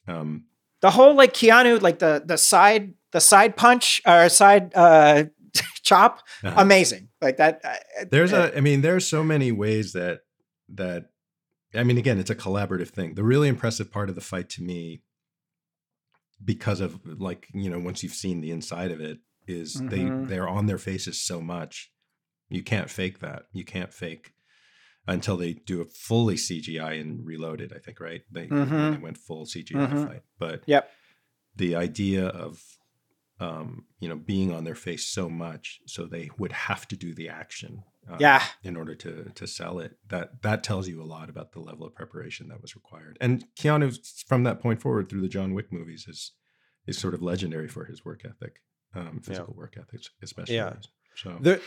Um, 0.08 0.46
the 0.82 0.92
whole 0.92 1.14
like 1.16 1.34
Keanu, 1.34 1.82
like 1.82 2.00
the 2.00 2.22
the 2.26 2.38
side 2.38 2.94
the 3.12 3.20
side 3.22 3.56
punch 3.56 4.02
or 4.06 4.30
side 4.30 4.72
uh 4.76 5.26
chop, 5.84 6.22
Uh-huh. 6.44 6.56
amazing. 6.62 7.10
Like 7.22 7.38
that. 7.38 7.62
uh, 7.64 8.06
there's 8.12 8.34
uh, 8.34 8.52
a, 8.54 8.58
I 8.58 8.62
mean, 8.62 8.82
there's 8.82 9.08
so 9.08 9.24
many 9.24 9.52
ways 9.52 9.94
that 9.94 10.20
that 10.70 11.06
I 11.76 11.84
mean, 11.84 11.98
again, 11.98 12.20
it's 12.20 12.30
a 12.30 12.36
collaborative 12.36 12.90
thing. 12.90 13.16
The 13.16 13.24
really 13.24 13.48
impressive 13.50 13.92
part 13.92 14.10
of 14.10 14.16
the 14.16 14.22
fight 14.22 14.50
to 14.52 14.64
me, 14.64 15.02
because 16.44 16.80
of 16.80 17.00
like 17.20 17.48
you 17.54 17.70
know, 17.70 17.80
once 17.80 18.04
you've 18.04 18.14
seen 18.14 18.42
the 18.42 18.52
inside 18.52 18.92
of 18.92 19.00
it, 19.02 19.20
is 19.48 19.76
Mhm. 19.82 19.90
they 19.90 20.04
they're 20.30 20.48
on 20.50 20.66
their 20.68 20.78
faces 20.78 21.22
so 21.22 21.42
much. 21.42 21.92
You 22.50 22.64
can't 22.64 22.90
fake 22.90 23.20
that. 23.20 23.44
You 23.52 23.66
can't 23.66 23.94
fake 23.94 24.34
until 25.08 25.38
they 25.38 25.54
do 25.54 25.82
a 25.82 25.86
fully 25.86 26.36
CGI 26.36 27.00
and 27.00 27.26
reloaded. 27.26 27.72
I 27.74 27.80
think 27.80 28.00
right. 28.00 28.24
They, 28.32 28.48
Mhm. 28.48 28.92
they 28.96 28.98
went 29.02 29.18
full 29.18 29.46
CGI 29.46 29.88
Mhm. 29.88 30.08
fight, 30.08 30.24
but 30.38 30.64
Yep. 30.68 30.92
the 31.56 31.76
idea 31.76 32.28
of 32.28 32.64
um, 33.40 33.86
you 34.00 34.10
know 34.10 34.16
being 34.16 34.52
on 34.52 34.64
their 34.64 34.74
face 34.74 35.06
so 35.06 35.30
much, 35.30 35.80
so 35.86 36.06
they 36.08 36.32
would 36.40 36.52
have 36.52 36.88
to 36.88 36.96
do 36.98 37.14
the 37.14 37.30
action. 37.30 37.84
um, 38.10 38.18
Yeah. 38.22 38.42
in 38.64 38.78
order 38.78 38.96
to 38.96 39.32
to 39.36 39.46
sell 39.46 39.80
it. 39.80 40.00
That 40.08 40.42
that 40.42 40.64
tells 40.64 40.88
you 40.88 41.02
a 41.02 41.04
lot 41.04 41.30
about 41.30 41.52
the 41.52 41.60
level 41.60 41.86
of 41.86 41.94
preparation 41.94 42.48
that 42.48 42.62
was 42.62 42.74
required. 42.74 43.18
And 43.20 43.46
Keanu, 43.56 44.24
from 44.26 44.44
that 44.44 44.62
point 44.62 44.82
forward 44.82 45.10
through 45.10 45.20
the 45.22 45.28
John 45.28 45.54
Wick 45.54 45.74
movies, 45.74 46.08
is 46.08 46.32
is 46.88 46.98
sort 46.98 47.14
of 47.14 47.22
legendary 47.22 47.68
for 47.68 47.84
his 47.84 48.06
work 48.06 48.24
ethic, 48.24 48.64
um, 48.96 49.20
physical 49.20 49.54
work 49.54 49.76
ethics, 49.78 50.10
especially. 50.22 50.56
Yeah. 50.56 50.78
So 51.24 51.38
The, 51.42 51.62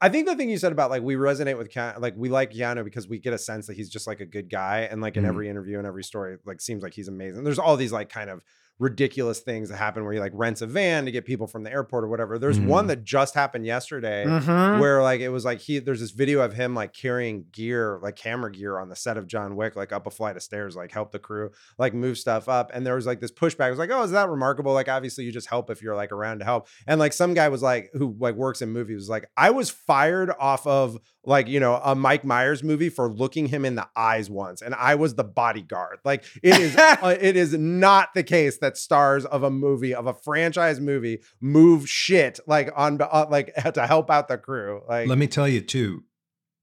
I 0.00 0.08
think 0.08 0.26
the 0.26 0.34
thing 0.36 0.48
you 0.48 0.56
said 0.58 0.72
about 0.72 0.90
like 0.90 1.02
we 1.02 1.14
resonate 1.14 1.58
with 1.58 1.70
Keanu, 1.70 2.00
like 2.00 2.14
we 2.16 2.28
like 2.28 2.52
Keanu 2.52 2.84
because 2.84 3.08
we 3.08 3.18
get 3.18 3.32
a 3.34 3.38
sense 3.38 3.66
that 3.66 3.76
he's 3.76 3.90
just 3.90 4.06
like 4.06 4.20
a 4.20 4.26
good 4.26 4.48
guy, 4.50 4.80
and 4.90 5.00
like 5.00 5.16
in 5.16 5.24
Mhm. 5.24 5.28
every 5.28 5.48
interview 5.48 5.78
and 5.78 5.86
every 5.86 6.04
story, 6.04 6.38
like 6.46 6.60
seems 6.60 6.82
like 6.82 6.94
he's 6.94 7.08
amazing. 7.08 7.44
There's 7.44 7.58
all 7.58 7.76
these 7.76 7.92
like 7.92 8.08
kind 8.08 8.30
of 8.30 8.42
ridiculous 8.78 9.40
things 9.40 9.68
that 9.70 9.76
happen 9.76 10.04
where 10.04 10.12
he 10.12 10.20
like 10.20 10.32
rents 10.34 10.62
a 10.62 10.66
van 10.66 11.04
to 11.04 11.10
get 11.10 11.24
people 11.24 11.46
from 11.48 11.64
the 11.64 11.70
airport 11.72 12.04
or 12.04 12.08
whatever. 12.08 12.38
There's 12.38 12.60
one 12.60 12.84
Mhm. 12.84 12.88
that 12.88 13.04
just 13.04 13.34
happened 13.34 13.66
yesterday 13.66 14.24
Mhm. 14.24 14.78
where 14.78 15.02
like 15.02 15.20
it 15.20 15.30
was 15.30 15.44
like 15.44 15.58
he 15.58 15.80
there's 15.80 15.98
this 16.00 16.12
video 16.12 16.40
of 16.42 16.52
him 16.52 16.74
like 16.74 16.92
carrying 16.92 17.46
gear 17.50 17.98
like 18.02 18.14
camera 18.14 18.52
gear 18.52 18.78
on 18.78 18.88
the 18.88 18.94
set 18.96 19.16
of 19.16 19.26
John 19.26 19.56
Wick 19.56 19.74
like 19.74 19.92
up 19.92 20.06
a 20.06 20.10
flight 20.10 20.36
of 20.36 20.42
stairs 20.42 20.76
like 20.76 20.92
help 20.92 21.10
the 21.10 21.18
crew 21.18 21.50
like 21.76 21.92
move 21.92 22.18
stuff 22.18 22.48
up 22.48 22.70
and 22.72 22.86
there 22.86 22.94
was 22.94 23.06
like 23.06 23.20
this 23.20 23.32
pushback 23.32 23.66
it 23.66 23.70
was 23.70 23.78
like 23.80 23.90
oh 23.90 24.02
is 24.02 24.12
that 24.12 24.28
remarkable 24.28 24.72
like 24.72 24.88
obviously 24.88 25.24
you 25.24 25.32
just 25.32 25.48
help 25.48 25.70
if 25.70 25.82
you're 25.82 25.96
like 25.96 26.12
around 26.12 26.38
to 26.38 26.44
help 26.44 26.68
and 26.86 27.00
like 27.00 27.12
some 27.12 27.34
guy 27.34 27.48
was 27.48 27.62
like 27.62 27.90
who 27.94 28.14
like 28.20 28.36
works 28.36 28.62
in 28.62 28.70
movies 28.70 28.96
was 28.96 29.08
like 29.08 29.28
I 29.36 29.50
was 29.50 29.70
fired 29.70 30.30
off 30.38 30.66
of 30.68 30.98
like 31.28 31.46
you 31.46 31.60
know 31.60 31.80
a 31.84 31.94
Mike 31.94 32.24
Myers 32.24 32.64
movie 32.64 32.88
for 32.88 33.12
looking 33.12 33.46
him 33.46 33.64
in 33.64 33.74
the 33.74 33.86
eyes 33.94 34.30
once 34.30 34.62
and 34.62 34.74
I 34.74 34.94
was 34.94 35.14
the 35.14 35.24
bodyguard 35.24 35.98
like 36.04 36.24
it 36.42 36.58
is 36.58 36.76
uh, 36.78 37.16
it 37.20 37.36
is 37.36 37.52
not 37.52 38.14
the 38.14 38.22
case 38.22 38.58
that 38.58 38.76
stars 38.76 39.24
of 39.26 39.42
a 39.42 39.50
movie 39.50 39.94
of 39.94 40.06
a 40.06 40.14
franchise 40.14 40.80
movie 40.80 41.20
move 41.40 41.88
shit 41.88 42.40
like 42.46 42.70
on 42.74 43.00
uh, 43.00 43.26
like 43.30 43.54
to 43.74 43.86
help 43.86 44.10
out 44.10 44.28
the 44.28 44.38
crew 44.38 44.82
like 44.88 45.06
let 45.06 45.18
me 45.18 45.26
tell 45.26 45.46
you 45.46 45.60
too. 45.60 46.04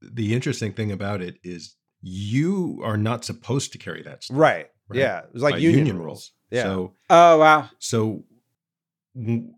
The 0.01 0.33
interesting 0.33 0.73
thing 0.73 0.91
about 0.91 1.21
it 1.21 1.37
is 1.43 1.75
you 2.01 2.81
are 2.83 2.97
not 2.97 3.25
supposed 3.25 3.71
to 3.71 3.77
carry 3.77 4.03
that 4.03 4.23
stuff. 4.23 4.37
right, 4.37 4.67
right? 4.89 4.99
yeah 4.99 5.19
it 5.19 5.33
was 5.33 5.41
like 5.41 5.53
by 5.53 5.59
union, 5.59 5.99
rules 5.99 6.31
yeah 6.51 6.63
So 6.63 6.93
Oh 7.09 7.37
wow. 7.39 7.69
so 7.79 8.23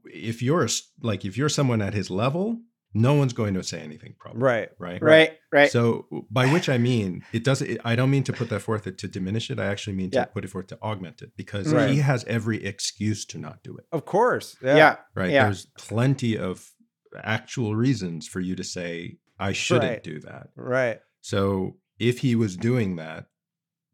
if 0.05 0.41
you're 0.41 0.67
like 1.01 1.25
if 1.25 1.37
you're 1.37 1.49
someone 1.49 1.81
at 1.81 1.93
his 1.93 2.09
level, 2.09 2.59
no 2.93 3.13
one's 3.13 3.33
going 3.33 3.53
to 3.53 3.63
say 3.63 3.79
anything. 3.79 4.15
Probably 4.17 4.41
right 4.41 4.69
right 4.79 5.01
Right. 5.01 5.37
Right. 5.51 5.71
So 5.71 6.07
by 6.31 6.51
which 6.51 6.67
I 6.69 6.77
mean 6.77 7.23
it 7.33 7.43
doesn't. 7.43 7.79
I 7.85 7.95
don't 7.95 8.09
mean 8.09 8.23
to 8.23 8.33
put 8.33 8.49
that 8.49 8.61
forth 8.61 8.83
to 8.95 9.07
diminish 9.07 9.49
it. 9.51 9.59
I 9.59 9.65
actually 9.65 9.95
mean 9.95 10.09
to 10.11 10.17
Yeah. 10.19 10.25
put 10.25 10.43
it 10.45 10.49
forth 10.49 10.67
to 10.67 10.79
augment 10.81 11.21
it 11.21 11.31
because 11.37 11.73
Right. 11.73 11.89
he 11.89 11.99
has 11.99 12.23
every 12.25 12.63
excuse 12.65 13.25
to 13.25 13.37
not 13.37 13.63
do 13.63 13.77
it. 13.77 13.85
of 13.91 14.05
course 14.05 14.55
yeah. 14.61 14.75
yeah 14.77 14.95
Right? 15.15 15.31
Yeah. 15.31 15.43
There's 15.45 15.65
plenty 15.77 16.37
of 16.37 16.71
actual 17.23 17.75
reasons 17.75 18.27
for 18.27 18.39
you 18.39 18.55
to 18.55 18.63
say 18.63 19.17
I 19.39 19.51
shouldn't 19.51 19.91
Right. 19.91 20.03
do 20.03 20.19
that. 20.21 20.49
right 20.55 20.99
So 21.21 21.77
if 21.99 22.19
he 22.19 22.35
was 22.35 22.55
doing 22.57 22.95
that, 22.97 23.25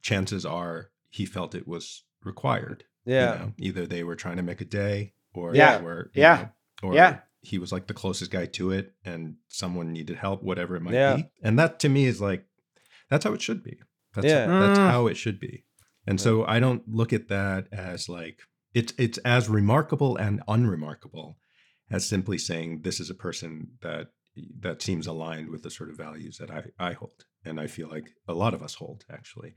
chances 0.02 0.45
are 0.45 0.90
he 1.10 1.26
felt 1.26 1.56
it 1.56 1.68
was 1.68 2.03
required. 2.24 2.86
you 3.06 3.15
yeah 3.15 3.36
know? 3.36 3.53
either 3.57 3.86
they 3.86 4.03
were 4.03 4.15
trying 4.15 4.38
to 4.38 4.44
make 4.44 4.61
a 4.61 4.65
day, 4.65 5.14
or 5.34 5.53
Yeah. 5.56 5.78
they 5.78 5.84
were, 5.84 6.11
Yeah. 6.14 6.49
know, 6.82 6.90
or 6.90 6.95
Yeah. 6.95 7.20
He 7.44 7.60
was 7.60 7.72
like 7.72 7.88
the 7.88 7.94
closest 7.94 8.32
guy 8.32 8.45
to 8.48 8.72
it, 8.72 8.94
and 9.06 9.36
someone 9.49 9.91
needed 9.91 10.15
help, 10.18 10.41
whatever 10.41 10.76
it 10.76 10.82
might 10.82 10.94
Yeah. 10.94 11.15
be. 11.18 11.26
And 11.44 11.60
that 11.60 11.80
to 11.82 11.90
me 11.90 12.06
is 12.06 12.20
like 12.22 12.45
that's 13.10 13.26
how 13.26 13.34
it 13.34 13.41
should 13.41 13.64
be. 13.64 13.78
That's 14.15 14.28
Yeah. 14.28 14.57
that's 14.60 14.80
Mm. 14.80 14.88
how 14.88 15.07
it 15.07 15.18
should 15.18 15.40
be. 15.40 15.65
And 16.07 16.20
so 16.20 16.45
I 16.45 16.60
don't 16.60 16.88
look 16.88 17.14
at 17.14 17.28
that 17.28 17.68
as 17.72 18.10
like 18.10 18.40
it's 18.74 18.94
it's 18.98 19.18
as 19.20 19.49
remarkable 19.49 20.15
and 20.18 20.41
unremarkable 20.48 21.38
as 21.91 22.07
simply 22.07 22.38
saying 22.38 22.82
this 22.82 22.99
is 22.99 23.10
a 23.10 23.14
person 23.15 23.78
that 23.82 24.11
that 24.60 24.82
seems 24.82 25.06
aligned 25.06 25.49
with 25.49 25.61
the 25.61 25.70
sort 25.70 25.90
of 25.91 25.98
values 25.98 26.38
that 26.40 26.49
I, 26.49 26.64
I 26.80 26.94
hold. 26.94 27.26
And 27.45 27.60
I 27.60 27.68
feel 27.68 27.88
like 27.88 28.10
a 28.28 28.34
lot 28.34 28.53
of 28.56 28.64
us 28.64 28.76
hold 28.76 29.06
actually. 29.10 29.53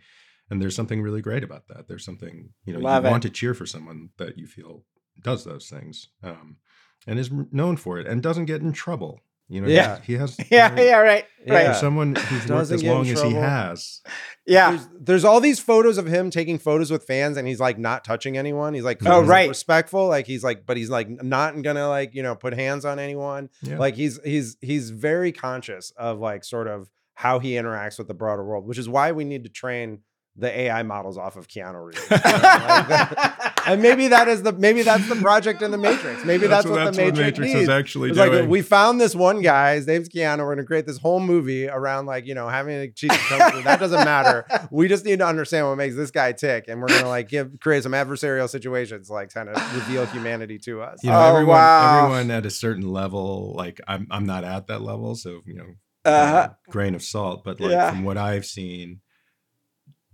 And 0.50 0.60
there's 0.60 0.76
something 0.76 1.00
really 1.02 1.22
great 1.22 1.42
about 1.42 1.66
that. 1.68 1.88
There's 1.88 2.04
something, 2.04 2.50
you 2.66 2.72
know, 2.74 2.80
Love 2.80 3.04
you 3.04 3.08
it. 3.08 3.10
want 3.10 3.22
to 3.22 3.30
cheer 3.30 3.54
for 3.54 3.64
someone 3.66 4.10
that 4.18 4.36
you 4.36 4.46
feel 4.46 4.84
does 5.22 5.44
those 5.44 5.70
things 5.70 6.08
um, 6.22 6.58
and 7.06 7.18
is 7.18 7.30
known 7.52 7.76
for 7.76 7.98
it 7.98 8.06
and 8.06 8.22
doesn't 8.22 8.46
get 8.46 8.60
in 8.62 8.72
trouble. 8.72 9.20
You 9.48 9.60
know, 9.60 9.68
Yeah. 9.68 10.00
he 10.00 10.14
has, 10.14 10.36
yeah. 10.50 10.70
you 10.70 10.76
know, 10.76 10.82
Yeah. 10.82 10.96
Right. 10.98 11.24
Right. 11.48 11.68
For 11.68 11.74
someone 11.74 12.16
who's 12.16 12.48
worked 12.48 12.72
as 12.72 12.82
long 12.82 13.06
as 13.08 13.22
he 13.22 13.32
has, 13.34 14.00
Yeah. 14.44 14.70
there's, 14.70 14.88
there's 14.98 15.24
all 15.24 15.40
these 15.40 15.60
photos 15.60 15.98
of 15.98 16.06
him 16.06 16.30
taking 16.30 16.58
photos 16.58 16.90
with 16.90 17.04
fans 17.04 17.36
and 17.36 17.46
he's 17.46 17.60
like 17.60 17.78
not 17.78 18.02
touching 18.04 18.36
anyone 18.36 18.74
he's 18.74 18.82
like 18.82 18.98
Oh, 19.06 19.20
he's, 19.20 19.28
like, 19.28 19.28
right. 19.28 19.48
respectful 19.48 20.08
like 20.08 20.26
he's 20.26 20.42
like 20.42 20.66
but 20.66 20.76
he's 20.76 20.90
like 20.90 21.08
not 21.22 21.62
gonna 21.62 21.88
like 21.88 22.12
you 22.16 22.24
know 22.24 22.34
put 22.34 22.54
hands 22.54 22.84
on 22.84 22.98
anyone 22.98 23.48
yeah. 23.62 23.78
like 23.78 23.94
he's 23.94 24.18
he's 24.24 24.56
he's 24.60 24.90
very 24.90 25.30
conscious 25.30 25.92
of 25.96 26.18
like 26.18 26.42
sort 26.42 26.66
of 26.66 26.90
how 27.14 27.38
he 27.38 27.52
interacts 27.52 27.98
with 27.98 28.08
the 28.08 28.14
broader 28.14 28.44
world 28.44 28.66
which 28.66 28.78
is 28.78 28.88
why 28.88 29.12
we 29.12 29.22
need 29.24 29.44
to 29.44 29.50
train 29.50 30.00
the 30.34 30.50
ai 30.62 30.82
models 30.82 31.16
off 31.16 31.36
of 31.36 31.46
keanu 31.46 31.86
reeves 31.86 32.10
Like 32.10 32.22
that- 32.88 33.55
and 33.66 33.82
maybe 33.82 34.08
that 34.08 34.28
is 34.28 34.42
the 34.42 34.52
maybe 34.52 34.82
that's 34.82 35.08
the 35.08 35.16
project 35.16 35.60
in 35.62 35.70
the 35.70 35.78
matrix 35.78 36.24
maybe 36.24 36.46
that's, 36.46 36.66
what, 36.66 36.92
the 36.94 36.96
matrix, 37.02 37.38
needs. 37.38 37.54
is 37.54 37.68
actually 37.68 38.10
It's 38.10 38.18
like 38.18 38.48
we 38.48 38.62
found 38.62 39.00
this 39.00 39.14
one 39.14 39.42
guy. 39.42 39.74
His 39.76 39.86
name's 39.86 40.08
Keanu. 40.08 40.38
We're 40.38 40.54
gonna 40.54 40.66
create 40.66 40.86
this 40.86 40.98
whole 40.98 41.20
movie 41.20 41.68
around 41.68 42.06
like 42.06 42.26
you 42.26 42.34
know 42.34 42.48
having 42.48 42.76
a 42.76 42.88
cheat 42.90 43.10
company. 43.12 43.62
that 43.62 43.80
doesn't 43.80 44.04
matter. 44.04 44.46
We 44.70 44.88
just 44.88 45.04
need 45.04 45.18
to 45.20 45.26
understand 45.26 45.66
what 45.68 45.76
makes 45.76 45.96
this 45.96 46.10
guy 46.10 46.32
tick, 46.32 46.66
and 46.68 46.80
we're 46.80 46.88
gonna 46.88 47.08
like 47.08 47.28
give 47.28 47.58
create 47.60 47.82
some 47.82 47.92
adversarial 47.92 48.48
situations, 48.48 49.10
like 49.10 49.32
kind 49.32 49.48
of 49.48 49.56
reveal 49.74 50.06
humanity 50.06 50.58
to 50.60 50.82
us. 50.82 51.02
you 51.02 51.10
know, 51.10 51.16
Oh, 51.18 51.28
everyone, 51.34 51.56
wow. 51.56 51.98
everyone 52.04 52.30
at 52.30 52.46
a 52.46 52.50
certain 52.50 52.88
level, 52.92 53.54
like 53.56 53.80
I'm, 53.88 54.06
I'm 54.10 54.26
not 54.26 54.44
at 54.44 54.66
that 54.68 54.82
level, 54.82 55.14
so 55.16 55.40
you 55.46 55.54
know, 55.54 55.66
uh, 56.04 56.48
grain 56.68 56.94
of 56.94 57.02
salt. 57.02 57.42
But 57.44 57.60
like 57.60 57.70
Yeah. 57.72 57.90
from 57.90 58.04
what 58.04 58.16
I've 58.16 58.46
seen, 58.46 59.00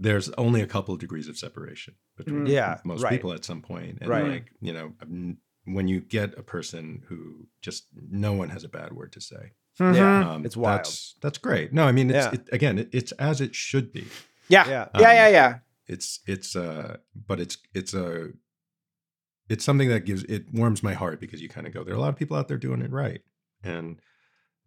there's 0.02 0.28
only 0.30 0.60
a 0.60 0.66
couple 0.66 0.92
of 0.94 1.00
degrees 1.00 1.28
of 1.28 1.36
separation 1.38 1.94
between 2.16 2.44
Mm. 2.46 2.48
Yeah, 2.48 2.80
most 2.84 3.02
right. 3.02 3.10
people 3.12 3.32
at 3.32 3.44
some 3.44 3.62
point, 3.62 3.98
and 4.00 4.08
Right. 4.10 4.26
like 4.34 4.46
you 4.60 4.72
know, 4.72 4.86
when 5.64 5.86
you 5.88 6.00
get 6.00 6.36
a 6.38 6.42
person 6.42 7.02
who 7.08 7.46
just 7.60 7.86
no 7.94 8.32
one 8.32 8.48
has 8.50 8.64
a 8.64 8.68
bad 8.68 8.92
word 8.92 9.12
to 9.12 9.20
say, 9.20 9.52
Mhm. 9.80 9.94
Yeah. 9.96 10.30
um, 10.32 10.44
It's 10.46 10.56
wild. 10.56 10.80
That's 10.80 11.14
that's 11.22 11.38
great. 11.38 11.72
No, 11.72 11.84
I 11.86 11.92
mean, 11.92 12.10
it's 12.10 12.26
Yeah. 12.26 12.32
it, 12.34 12.48
again, 12.52 12.78
it, 12.78 12.88
it's 12.92 13.12
as 13.12 13.40
it 13.40 13.54
should 13.54 13.92
be. 13.92 14.06
Yeah. 14.48 14.68
Yeah. 14.68 14.88
Yeah. 14.94 15.08
Um, 15.10 15.16
Yeah. 15.16 15.28
Yeah. 15.28 15.58
it's 15.86 16.20
it's 16.26 16.54
uh 16.56 16.96
but 17.14 17.38
it's 17.40 17.58
it's 17.74 17.92
a 17.94 18.30
it's 19.48 19.64
something 19.64 19.88
that 19.88 20.04
gives 20.04 20.22
it 20.24 20.46
warms 20.52 20.82
my 20.82 20.94
heart 20.94 21.20
because 21.20 21.42
you 21.42 21.48
kind 21.48 21.66
of 21.66 21.72
go 21.74 21.82
there 21.84 21.94
are 21.94 21.96
a 21.96 22.00
lot 22.00 22.08
of 22.08 22.16
people 22.16 22.36
out 22.36 22.46
there 22.48 22.56
doing 22.58 22.80
it 22.82 22.90
right 22.90 23.20
and 23.64 24.00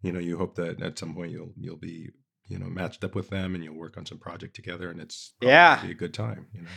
you 0.02 0.12
know 0.12 0.18
you 0.20 0.36
hope 0.38 0.54
that 0.56 0.80
at 0.82 0.98
some 0.98 1.14
point 1.14 1.32
you'll 1.32 1.52
you'll 1.58 1.76
be 1.92 2.10
you 2.48 2.58
know 2.58 2.66
matched 2.66 3.02
up 3.04 3.14
with 3.14 3.28
them 3.30 3.54
and 3.54 3.62
you'll 3.64 3.74
work 3.78 3.96
on 3.96 4.06
some 4.06 4.18
project 4.18 4.54
together 4.56 4.90
and 4.90 5.00
it's 5.00 5.32
Yeah. 5.40 5.82
be 5.82 5.90
a 5.90 5.94
good 5.94 6.14
time 6.14 6.46
you 6.52 6.62
know 6.62 6.68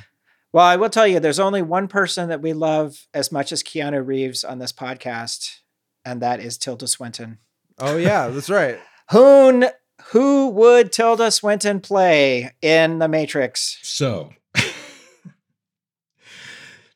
Well, 0.52 0.66
I 0.66 0.78
will 0.78 0.90
tell 0.90 1.06
you, 1.06 1.20
there's 1.20 1.40
only 1.40 1.62
one 1.62 1.88
person 1.88 2.30
that 2.30 2.42
we 2.42 2.54
love 2.54 3.06
as 3.14 3.32
much 3.32 3.52
as 3.52 3.62
Keanu 3.62 4.04
Reeves 4.06 4.44
on 4.44 4.58
this 4.58 4.72
podcast, 4.74 5.58
and 6.04 6.22
that 6.24 6.40
is 6.40 6.58
Tilda 6.58 6.88
Swinton. 6.88 7.38
Oh 7.78 7.98
yeah, 7.98 8.30
that's 8.30 8.50
right. 8.50 8.80
Who 9.12 9.68
who 10.12 10.48
would 10.50 10.92
Tilda 10.92 11.30
Swinton 11.30 11.82
play 11.82 12.52
in 12.64 12.98
The 12.98 13.08
Matrix? 13.08 13.78
so 13.84 14.32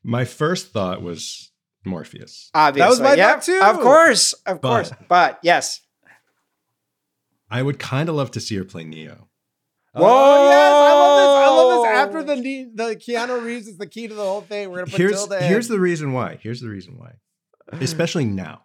my 0.03 0.25
first 0.25 0.71
thought 0.71 1.01
was 1.01 1.51
morpheus 1.85 2.49
Obviously, 2.53 2.81
that 2.85 2.89
was 2.89 3.01
my 3.01 3.13
yeah, 3.15 3.33
thought 3.33 3.43
too. 3.43 3.59
Of 3.61 3.79
course, 3.81 4.33
of 4.45 4.61
But- 4.61 4.69
course. 4.69 4.91
But 5.07 5.39
yes, 5.43 5.81
i 7.53 7.61
would 7.61 7.79
kind 7.79 8.09
of 8.09 8.15
love 8.15 8.31
to 8.31 8.39
see 8.39 8.55
her 8.55 8.65
play 8.65 8.83
neo 8.83 9.29
Oh 9.95 10.49
yes, 10.49 10.73
I 10.73 10.93
love 10.93 11.19
this. 11.19 11.37
I 11.37 11.49
love 11.49 11.83
this. 11.83 11.87
After 11.99 12.23
the 12.23 12.71
the 12.73 12.95
Keanu 12.95 13.45
Reeves 13.45 13.67
is 13.67 13.77
the 13.77 13.85
key 13.85 14.07
to 14.07 14.15
the 14.15 14.23
whole 14.23 14.41
thing. 14.41 14.71
We're 14.71 14.77
gonna 14.77 14.89
put 14.89 14.99
here's 14.99 15.11
Tilda 15.11 15.37
in. 15.37 15.43
here's 15.43 15.67
the 15.67 15.79
reason 15.79 16.13
why 16.13 16.39
here's 16.41 16.61
the 16.61 16.69
reason 16.69 16.97
why 16.97 17.13
especially 17.79 18.25
now. 18.45 18.63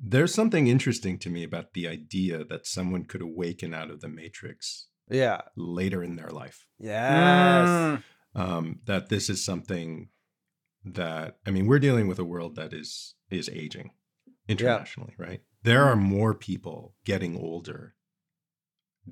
There's 0.00 0.32
something 0.32 0.68
interesting 0.68 1.18
to 1.20 1.30
me 1.30 1.42
about 1.42 1.74
the 1.74 1.88
idea 1.88 2.44
that 2.44 2.66
someone 2.66 3.04
could 3.04 3.20
awaken 3.20 3.74
out 3.74 3.90
of 3.90 4.00
the 4.00 4.08
matrix 4.08 4.86
yeah. 5.10 5.40
later 5.56 6.04
in 6.04 6.14
their 6.14 6.28
life. 6.28 6.66
Yes. 6.78 7.68
Mm, 7.68 8.02
Um, 8.36 8.80
that 8.84 9.08
this 9.08 9.28
is 9.28 9.44
something 9.44 10.10
that 10.84 11.38
I 11.46 11.50
mean, 11.50 11.66
we're 11.66 11.80
dealing 11.80 12.06
with 12.06 12.18
a 12.18 12.24
world 12.24 12.54
that 12.56 12.72
is 12.72 13.14
is 13.30 13.48
aging 13.48 13.90
internationally, 14.48 15.14
right? 15.18 15.42
There 15.64 15.84
are 15.84 15.96
more 15.96 16.34
people 16.34 16.94
getting 17.04 17.36
older. 17.36 17.94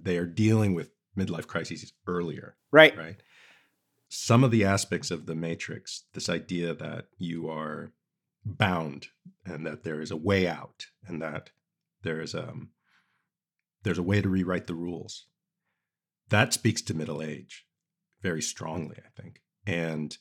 They 0.03 0.19
are 0.19 0.27
dealing 0.27 0.75
with 0.75 0.91
midlife 1.17 1.47
crises 1.47 1.93
earlier, 2.07 2.57
Right. 2.71 2.97
right? 2.97 3.23
Some 4.09 4.45
of 4.45 4.51
the 4.51 4.65
aspects 4.65 5.11
of 5.11 5.27
the 5.27 5.35
Matrix, 5.35 6.05
this 6.13 6.29
idea 6.29 6.75
that 6.75 7.07
you 7.19 7.49
are 7.49 7.93
bound 8.45 9.09
and 9.45 9.67
that 9.67 9.83
there 9.83 10.01
is 10.01 10.11
a 10.13 10.17
way 10.17 10.47
out 10.47 10.87
and 11.07 11.21
that 11.21 11.51
there 12.03 12.21
is 12.21 12.35
um 12.35 12.71
there's 13.83 13.99
a 13.99 14.03
way 14.03 14.21
to 14.21 14.29
rewrite 14.29 14.67
the 14.67 14.75
rules. 14.75 15.27
That 16.29 16.53
speaks 16.53 16.83
to 16.83 16.95
middle 16.95 17.23
age 17.23 17.67
very 18.23 18.43
strongly, 18.43 18.97
I 18.99 19.21
think. 19.21 19.43
And 19.67 20.17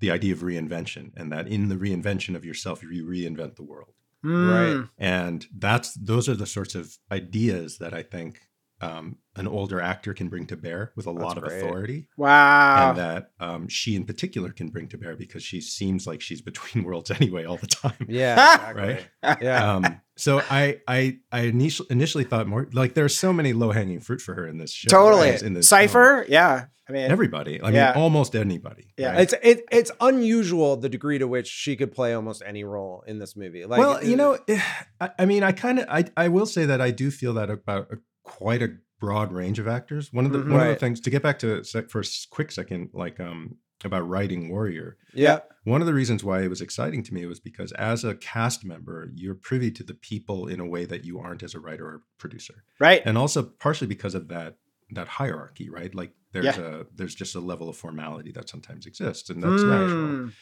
the 0.00 0.10
idea 0.12 0.32
of 0.32 0.40
reinvention 0.40 1.12
and 1.16 1.32
that 1.32 1.48
in 1.48 1.68
the 1.68 1.76
reinvention 1.76 2.36
of 2.36 2.44
yourself 2.44 2.82
you 2.82 3.04
reinvent 3.04 3.56
the 3.56 3.64
world 3.64 3.94
Mm. 4.24 4.90
and 4.98 5.46
that's 5.56 5.94
those 5.94 6.28
are 6.28 6.34
the 6.34 6.44
sorts 6.46 6.74
of 6.74 6.98
ideas 7.12 7.78
that 7.78 7.94
i 7.94 8.02
think 8.02 8.47
um, 8.80 9.16
an 9.36 9.48
older 9.48 9.80
actor 9.80 10.14
can 10.14 10.28
bring 10.28 10.46
to 10.46 10.56
bear 10.56 10.92
with 10.96 11.06
a 11.06 11.12
That's 11.12 11.22
lot 11.24 11.36
of 11.38 11.44
great. 11.44 11.62
authority 11.62 12.08
Wow. 12.16 12.90
and 12.90 12.98
that 12.98 13.30
um, 13.40 13.68
she 13.68 13.96
in 13.96 14.04
particular 14.04 14.50
can 14.50 14.68
bring 14.68 14.88
to 14.88 14.98
bear 14.98 15.16
because 15.16 15.42
she 15.42 15.60
seems 15.60 16.06
like 16.06 16.20
she's 16.20 16.40
between 16.40 16.84
worlds 16.88 17.10
anyway 17.10 17.44
all 17.44 17.56
the 17.56 17.66
time 17.66 18.06
Yeah, 18.08 18.34
exactly. 18.54 18.82
right 19.22 19.38
Yeah. 19.42 19.72
um, 19.74 20.00
so 20.16 20.40
i 20.50 20.80
i 20.88 21.18
i 21.32 21.40
initially, 21.42 21.88
initially 21.90 22.24
thought 22.24 22.46
more 22.46 22.68
like 22.72 22.94
there's 22.94 23.16
so 23.18 23.32
many 23.32 23.52
low-hanging 23.52 24.00
fruit 24.00 24.20
for 24.20 24.34
her 24.34 24.46
in 24.46 24.58
this 24.58 24.72
show 24.72 24.88
totally. 24.88 25.30
right, 25.30 25.42
in 25.42 25.54
this 25.54 25.68
film. 25.68 25.80
Cypher. 25.82 26.26
Yeah. 26.28 26.66
I 26.88 26.92
mean, 26.92 27.10
everybody 27.10 27.60
i 27.62 27.70
mean 27.70 27.82
almost 27.96 28.34
anybody 28.34 28.94
Yeah. 28.96 29.10
right? 29.12 29.20
It's 29.20 29.34
it, 29.42 29.64
it's 29.70 29.90
unusual 30.00 30.76
the 30.78 30.88
degree 30.88 31.18
to 31.18 31.28
which 31.28 31.46
she 31.46 31.76
could 31.76 31.92
play 31.92 32.14
almost 32.14 32.42
any 32.46 32.64
role 32.64 33.04
in 33.06 33.18
this 33.18 33.36
movie. 33.36 33.66
Like, 33.66 33.78
well, 33.78 34.02
you 34.02 34.14
uh, 34.14 34.16
know, 34.16 34.38
I, 35.00 35.10
I 35.18 35.26
mean, 35.26 35.42
I 35.42 35.52
kind 35.52 35.80
of, 35.80 35.86
I, 35.90 36.04
I 36.16 36.28
will 36.28 36.46
say 36.46 36.64
that 36.64 36.80
I 36.80 36.90
do 36.90 37.10
feel 37.10 37.34
that 37.34 37.50
about 37.50 37.88
a, 37.92 37.98
quite 38.28 38.62
a 38.62 38.76
broad 39.00 39.32
range 39.32 39.58
of 39.58 39.68
actors. 39.68 40.12
One 40.12 40.26
of 40.26 40.32
the, 40.32 40.38
Mhm. 40.38 40.50
one 40.52 40.60
of 40.60 40.68
the 40.68 40.74
things 40.76 41.00
to 41.00 41.10
get 41.10 41.22
back 41.22 41.38
to 41.40 41.62
sec- 41.64 41.88
for 41.90 42.00
a 42.00 42.04
quick 42.30 42.50
second, 42.52 42.90
like 42.92 43.18
um 43.20 43.56
about 43.84 44.08
writing 44.08 44.48
Warrior. 44.48 44.96
yeah, 45.14 45.38
One 45.62 45.80
of 45.80 45.86
the 45.86 45.94
reasons 45.94 46.24
why 46.24 46.42
it 46.42 46.48
was 46.48 46.60
exciting 46.60 47.04
to 47.04 47.14
me 47.14 47.26
was 47.26 47.38
because 47.38 47.70
as 47.72 48.02
a 48.02 48.16
cast 48.16 48.64
member, 48.64 49.12
you're 49.14 49.36
privy 49.36 49.70
to 49.70 49.84
the 49.84 49.94
people 49.94 50.48
in 50.48 50.58
a 50.58 50.66
way 50.66 50.84
that 50.84 51.04
you 51.04 51.20
aren't 51.20 51.44
as 51.44 51.54
a 51.54 51.60
writer 51.60 51.86
or 51.86 52.02
producer, 52.18 52.64
right. 52.80 53.00
and 53.04 53.16
also 53.16 53.40
partially 53.44 53.86
because 53.86 54.14
of 54.16 54.26
that 54.28 54.56
that 54.90 55.06
hierarchy, 55.06 55.68
right? 55.70 55.94
Like 55.94 56.12
there's 56.32 56.58
a 56.58 56.86
there's 56.96 57.14
just 57.14 57.34
a 57.36 57.40
level 57.40 57.68
of 57.68 57.76
formality 57.76 58.32
that 58.32 58.48
sometimes 58.48 58.84
exists, 58.86 59.30
and 59.30 59.40
that's 59.42 59.62
natural. 59.62 60.08
Mm. 60.08 60.32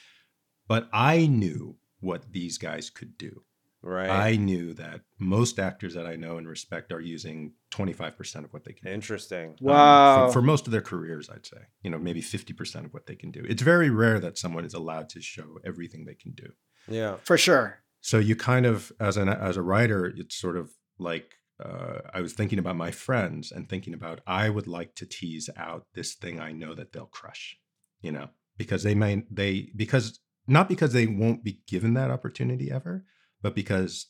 But 0.67 0.89
I 0.93 1.27
knew 1.27 1.77
what 2.01 2.33
these 2.33 2.57
guys 2.57 2.89
could 2.89 3.19
do. 3.19 3.43
Right. 3.87 4.11
I 4.11 4.37
knew 4.37 4.75
that 4.75 5.01
most 5.19 5.59
actors 5.59 5.95
that 5.95 6.07
I 6.07 6.17
know 6.17 6.39
and 6.39 6.49
respect 6.49 6.93
are 6.93 7.01
using 7.01 7.53
25% 7.73 8.45
of 8.45 8.53
what 8.53 8.65
they 8.65 8.73
can 8.73 8.89
do. 8.89 8.93
Interesting. 8.93 9.51
Um, 9.51 9.57
Wow. 9.61 10.27
for, 10.27 10.35
for 10.35 10.43
most 10.43 10.67
of 10.67 10.73
their 10.73 10.81
careers, 10.81 11.31
I'd 11.31 11.47
say, 11.47 11.59
you 11.83 11.91
know, 11.91 11.99
maybe 11.99 12.21
50% 12.21 12.85
of 12.85 12.93
what 12.95 13.07
they 13.07 13.15
can 13.15 13.31
do. 13.31 13.45
It's 13.49 13.63
very 13.63 13.91
rare 13.91 14.19
that 14.21 14.39
someone 14.39 14.65
is 14.65 14.75
allowed 14.75 15.09
to 15.11 15.21
show 15.23 15.59
everything 15.65 16.05
they 16.05 16.15
can 16.15 16.33
do. 16.33 16.49
Yeah. 16.89 17.17
For 17.23 17.39
sure. 17.39 17.79
So 18.01 18.19
you 18.19 18.37
kind 18.37 18.67
of, 18.67 18.93
as 19.01 19.17
an 19.17 19.29
as 19.29 19.57
a 19.57 19.63
writer, 19.63 20.13
it's 20.17 20.37
sort 20.37 20.57
of 20.57 20.71
like 20.99 21.35
uh, 21.65 22.01
I 22.13 22.21
was 22.21 22.35
thinking 22.35 22.59
about 22.59 22.77
my 22.77 22.91
friends 22.91 23.51
and 23.51 23.69
thinking 23.69 23.95
about 23.95 24.21
I 24.27 24.49
would 24.51 24.67
like 24.67 24.95
to 24.97 25.07
tease 25.07 25.49
out 25.57 25.87
this 25.95 26.15
thing 26.15 26.39
I 26.41 26.53
know 26.53 26.75
that 26.75 26.93
they'll 26.93 27.07
crush, 27.07 27.57
you 28.01 28.13
know, 28.13 28.29
because 28.57 28.83
they 28.85 28.95
may 28.95 29.25
they 29.31 29.71
because 29.75 30.21
not 30.47 30.69
because 30.69 30.93
they 30.93 31.07
won't 31.07 31.43
be 31.43 31.63
given 31.67 31.95
that 31.95 32.11
opportunity 32.11 32.71
ever, 32.71 33.05
but 33.47 33.55
because 33.55 34.06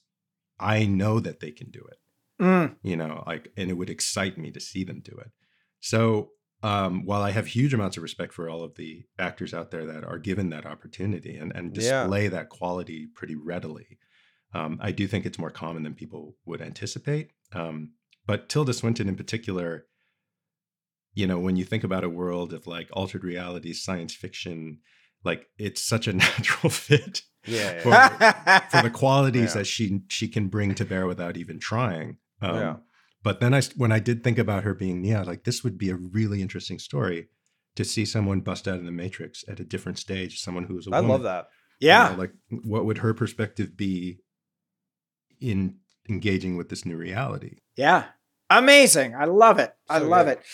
I 0.58 0.86
know 0.86 1.20
that 1.20 1.40
they 1.40 1.50
can 1.50 1.70
do 1.70 1.84
it 1.92 1.98
Mm. 2.40 2.76
you 2.82 2.96
know 2.96 3.22
like 3.26 3.44
and 3.56 3.70
it 3.70 3.74
would 3.78 3.88
excite 3.90 4.36
me 4.36 4.50
to 4.50 4.60
see 4.60 4.84
them 4.84 5.00
do 5.00 5.14
it 5.24 5.30
so 5.80 6.30
um, 6.62 7.04
while 7.06 7.22
i 7.22 7.30
have 7.30 7.46
huge 7.46 7.72
amounts 7.74 7.96
of 7.96 8.02
respect 8.02 8.32
for 8.34 8.48
all 8.50 8.62
of 8.62 8.74
the 8.76 9.04
actors 9.18 9.54
out 9.54 9.70
there 9.70 9.86
that 9.86 10.04
are 10.04 10.18
given 10.18 10.50
that 10.50 10.66
opportunity 10.66 11.34
and, 11.40 11.50
and 11.56 11.66
Yeah. 11.74 12.02
display 12.02 12.28
that 12.28 12.50
quality 12.50 13.06
pretty 13.18 13.36
readily 13.36 13.88
um, 14.52 14.78
i 14.82 14.90
do 14.92 15.06
think 15.06 15.24
it's 15.24 15.38
more 15.38 15.50
common 15.50 15.82
than 15.82 15.94
people 15.94 16.36
would 16.44 16.60
anticipate 16.60 17.30
um, 17.52 17.92
but 18.26 18.50
tilda 18.50 18.74
swinton 18.74 19.08
in 19.08 19.16
particular 19.16 19.86
you 21.14 21.26
know 21.26 21.38
when 21.38 21.56
you 21.56 21.64
think 21.64 21.84
about 21.84 22.04
a 22.04 22.08
world 22.20 22.52
of 22.52 22.66
like 22.66 22.88
altered 22.92 23.24
reality 23.24 23.72
science 23.72 24.14
fiction 24.14 24.80
like 25.24 25.47
it's 25.59 25.82
such 25.82 26.06
a 26.09 26.12
natural 26.24 26.70
fit 26.70 27.22
Yeah. 27.47 27.80
For- 27.80 27.88
yeah. 27.90 28.59
for 28.68 28.82
the 28.82 28.90
qualities 28.90 29.55
Yeah. 29.55 29.60
that 29.60 29.66
she 29.66 30.01
she 30.09 30.28
can 30.28 30.48
bring 30.48 30.74
to 30.74 30.84
bear 30.84 31.06
without 31.06 31.36
even 31.36 31.59
trying. 31.59 32.18
Um, 32.40 32.56
Yeah. 32.56 32.76
But 33.22 33.40
then 33.40 33.55
I 33.55 33.62
when 33.76 33.90
I 33.93 33.98
did 33.98 34.22
think 34.22 34.38
about 34.38 34.62
her 34.64 34.74
being 34.74 35.02
Nia, 35.02 35.24
like 35.24 35.44
this 35.44 35.64
would 35.64 35.76
be 35.78 35.90
a 35.90 35.97
really 35.97 36.40
interesting 36.43 36.78
story 36.78 37.28
to 37.74 37.84
see 37.84 38.05
someone 38.05 38.40
bust 38.40 38.66
out 38.68 38.78
of 38.78 38.84
the 38.84 38.93
Matrix 38.93 39.44
at 39.48 39.59
a 39.60 39.64
different 39.64 39.98
stage. 39.98 40.38
Someone 40.40 40.64
who 40.64 40.78
is 40.78 40.86
a 40.86 40.90
I 40.94 41.01
woman. 41.01 41.10
love 41.10 41.22
that. 41.24 41.47
You 41.80 41.88
yeah. 41.88 42.09
know, 42.10 42.18
like 42.18 42.32
what 42.64 42.84
would 42.86 42.98
her 42.98 43.12
perspective 43.14 43.76
be 43.76 44.20
in 45.40 45.76
engaging 46.09 46.56
with 46.56 46.68
this 46.68 46.84
new 46.86 46.97
reality? 46.97 47.59
Yeah. 47.76 48.05
Amazing. 48.48 49.14
I 49.16 49.24
love 49.24 49.59
it. 49.59 49.74
I 49.88 49.98
love 49.98 50.26
good. 50.26 50.38
it. 50.38 50.44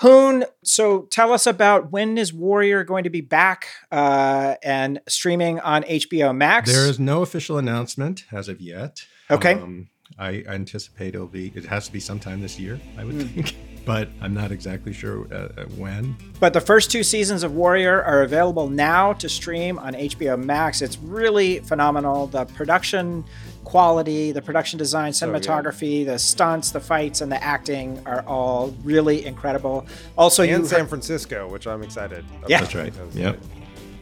Hoon, 0.00 0.44
so 0.62 1.02
tell 1.10 1.32
us 1.32 1.46
about 1.46 1.90
when 1.90 2.18
is 2.18 2.32
Warrior 2.32 2.84
going 2.84 3.04
to 3.04 3.10
be 3.10 3.22
back 3.22 3.68
uh, 3.90 4.56
and 4.62 5.00
streaming 5.08 5.58
on 5.60 5.84
HBO 5.84 6.36
Max? 6.36 6.70
There 6.70 6.86
is 6.86 6.98
no 6.98 7.22
official 7.22 7.56
announcement 7.56 8.24
as 8.30 8.48
of 8.48 8.60
yet. 8.60 9.06
Okay. 9.30 9.54
Um, 9.54 9.88
I 10.18 10.44
anticipate 10.48 11.14
it'll 11.14 11.26
be. 11.26 11.52
It 11.54 11.64
has 11.66 11.86
to 11.86 11.92
be 11.92 12.00
sometime 12.00 12.40
this 12.40 12.58
year, 12.58 12.80
I 12.98 13.04
would 13.04 13.14
Hmm. 13.14 13.20
think, 13.28 13.56
but 13.84 14.08
I'm 14.20 14.34
not 14.34 14.50
exactly 14.52 14.92
sure 14.92 15.26
uh, 15.32 15.36
uh, 15.60 15.64
when. 15.76 16.16
But 16.40 16.52
the 16.52 16.60
first 16.60 16.90
two 16.90 17.02
seasons 17.02 17.42
of 17.42 17.52
Warrior 17.54 18.02
are 18.02 18.22
available 18.22 18.68
now 18.68 19.12
to 19.14 19.28
stream 19.28 19.78
on 19.78 19.94
HBO 19.94 20.36
Max. 20.36 20.80
It's 20.82 20.98
really 20.98 21.60
phenomenal. 21.60 22.26
The 22.28 22.44
production 22.46 23.24
quality, 23.64 24.30
the 24.30 24.40
production 24.40 24.78
design, 24.78 25.12
So 25.12 25.26
good. 25.30 25.42
cinematography, 25.42 26.06
the 26.06 26.18
stunts, 26.20 26.70
the 26.70 26.78
fights, 26.78 27.20
and 27.20 27.32
the 27.32 27.42
acting 27.42 28.00
are 28.06 28.22
all 28.26 28.74
really 28.84 29.26
incredible. 29.26 29.86
Also, 30.16 30.44
in 30.44 30.64
San 30.64 30.86
Francisco, 30.86 31.48
which 31.50 31.66
I'm 31.66 31.82
excited. 31.82 32.24
About 32.38 32.48
Yeah. 32.50 32.60
That's 32.60 32.74
right. 32.76 32.92
because 32.92 33.16
Yep. 33.16 33.34
it 33.34 33.40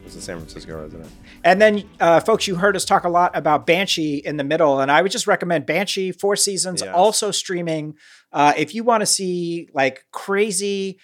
was 0.05 0.15
a 0.15 0.21
San 0.21 0.37
Francisco 0.37 0.81
resident. 0.81 1.09
And 1.43 1.61
then, 1.61 1.83
uh, 1.99 2.19
folks, 2.21 2.47
you 2.47 2.55
heard 2.55 2.75
us 2.75 2.85
talk 2.85 3.03
a 3.03 3.09
lot 3.09 3.35
about 3.35 3.65
Banshee 3.67 4.17
in 4.17 4.37
the 4.37 4.43
middle, 4.43 4.79
and 4.79 4.91
I 4.91 5.01
would 5.01 5.11
just 5.11 5.27
recommend 5.27 5.65
Banshee, 5.65 6.11
four 6.11 6.35
seasons, 6.35 6.81
Yes. 6.81 6.93
also 6.95 7.31
streaming. 7.31 7.95
Uh, 8.31 8.53
if 8.55 8.73
you 8.73 8.83
want 8.83 9.01
to 9.01 9.05
see 9.05 9.67
like 9.73 10.05
crazy 10.11 10.99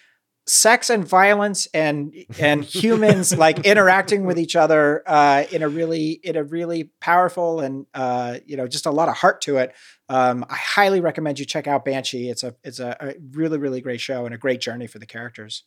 sex 0.48 0.90
and 0.90 1.08
violence 1.08 1.68
and 1.74 2.14
and 2.40 2.64
humans 2.82 3.38
like 3.38 3.60
interacting 3.60 4.26
with 4.26 4.40
each 4.40 4.56
other 4.56 5.04
uh, 5.06 5.44
in 5.52 5.62
a 5.62 5.70
really 5.70 6.12
in 6.24 6.36
a 6.36 6.44
really 6.44 6.86
powerful 7.00 7.60
and 7.60 7.86
uh, 7.94 8.40
you 8.46 8.58
know 8.58 8.68
just 8.68 8.86
a 8.88 8.92
lot 8.92 9.08
of 9.08 9.16
heart 9.16 9.42
to 9.42 9.58
it. 9.58 9.74
Um, 10.10 10.44
I 10.50 10.56
highly 10.56 11.00
recommend 11.00 11.40
you 11.40 11.46
check 11.46 11.68
out 11.68 11.86
Banshee. 11.86 12.30
It's 12.30 12.44
a 12.44 12.56
it's 12.64 12.80
a, 12.80 12.98
a 13.00 13.14
really 13.32 13.58
really 13.60 13.82
great 13.82 14.02
show 14.02 14.26
and 14.26 14.34
a 14.34 14.38
great 14.38 14.62
journey 14.62 14.88
for 14.88 15.00
the 15.00 15.06
characters. 15.06 15.64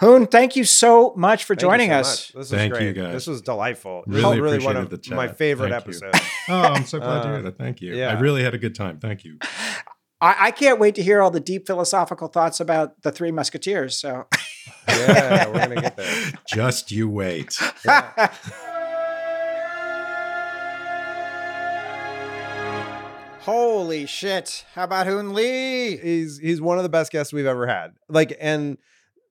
Hoon, 0.00 0.26
thank 0.26 0.56
you 0.56 0.64
so 0.64 1.12
much 1.14 1.44
for 1.44 1.54
Thank 1.54 1.60
joining 1.60 1.90
so 1.90 1.96
us. 1.96 2.06
much. 2.08 2.28
This 2.28 2.34
was 2.36 2.50
Thank 2.50 2.72
great. 2.72 2.84
you, 2.86 2.92
guys. 2.94 3.12
This 3.12 3.26
was 3.26 3.42
delightful. 3.42 4.02
Really 4.06 4.40
really 4.40 4.58
one 4.58 4.76
of 4.76 4.88
the 4.88 5.14
my 5.14 5.28
favorite 5.28 5.70
Thank 5.70 5.82
episodes. 5.82 6.18
Oh, 6.48 6.54
I'm 6.62 6.84
so 6.86 6.98
glad 6.98 7.22
to 7.22 7.28
Uh, 7.28 7.32
hear 7.34 7.42
that. 7.42 7.58
Thank 7.58 7.80
you. 7.82 8.02
I 8.02 8.18
really 8.18 8.42
had 8.42 8.54
a 8.54 8.58
good 8.58 8.74
time. 8.74 8.98
Thank 8.98 9.24
you. 9.24 9.38
I, 10.22 10.46
I 10.46 10.50
can't 10.50 10.80
wait 10.80 10.94
to 10.96 11.02
hear 11.02 11.20
all 11.22 11.30
the 11.30 11.38
deep 11.38 11.66
philosophical 11.66 12.28
thoughts 12.28 12.60
about 12.60 13.02
the 13.02 13.12
Three 13.12 13.30
Musketeers. 13.30 13.96
So, 13.96 14.26
yeah, 14.88 15.46
we're 15.48 15.58
gonna 15.68 15.80
get 15.82 15.96
there. 15.96 16.32
Just 16.48 16.90
you 16.90 17.08
wait. 17.08 17.56
holy 23.40 24.06
shit! 24.06 24.64
How 24.74 24.84
about 24.84 25.06
Hoon 25.06 25.34
Lee? 25.34 25.96
He's 25.96 26.38
he's 26.38 26.60
one 26.60 26.78
of 26.78 26.82
the 26.82 26.88
best 26.88 27.12
guests 27.12 27.32
we've 27.32 27.46
ever 27.46 27.66
had. 27.66 27.92
Like 28.08 28.36
and 28.40 28.78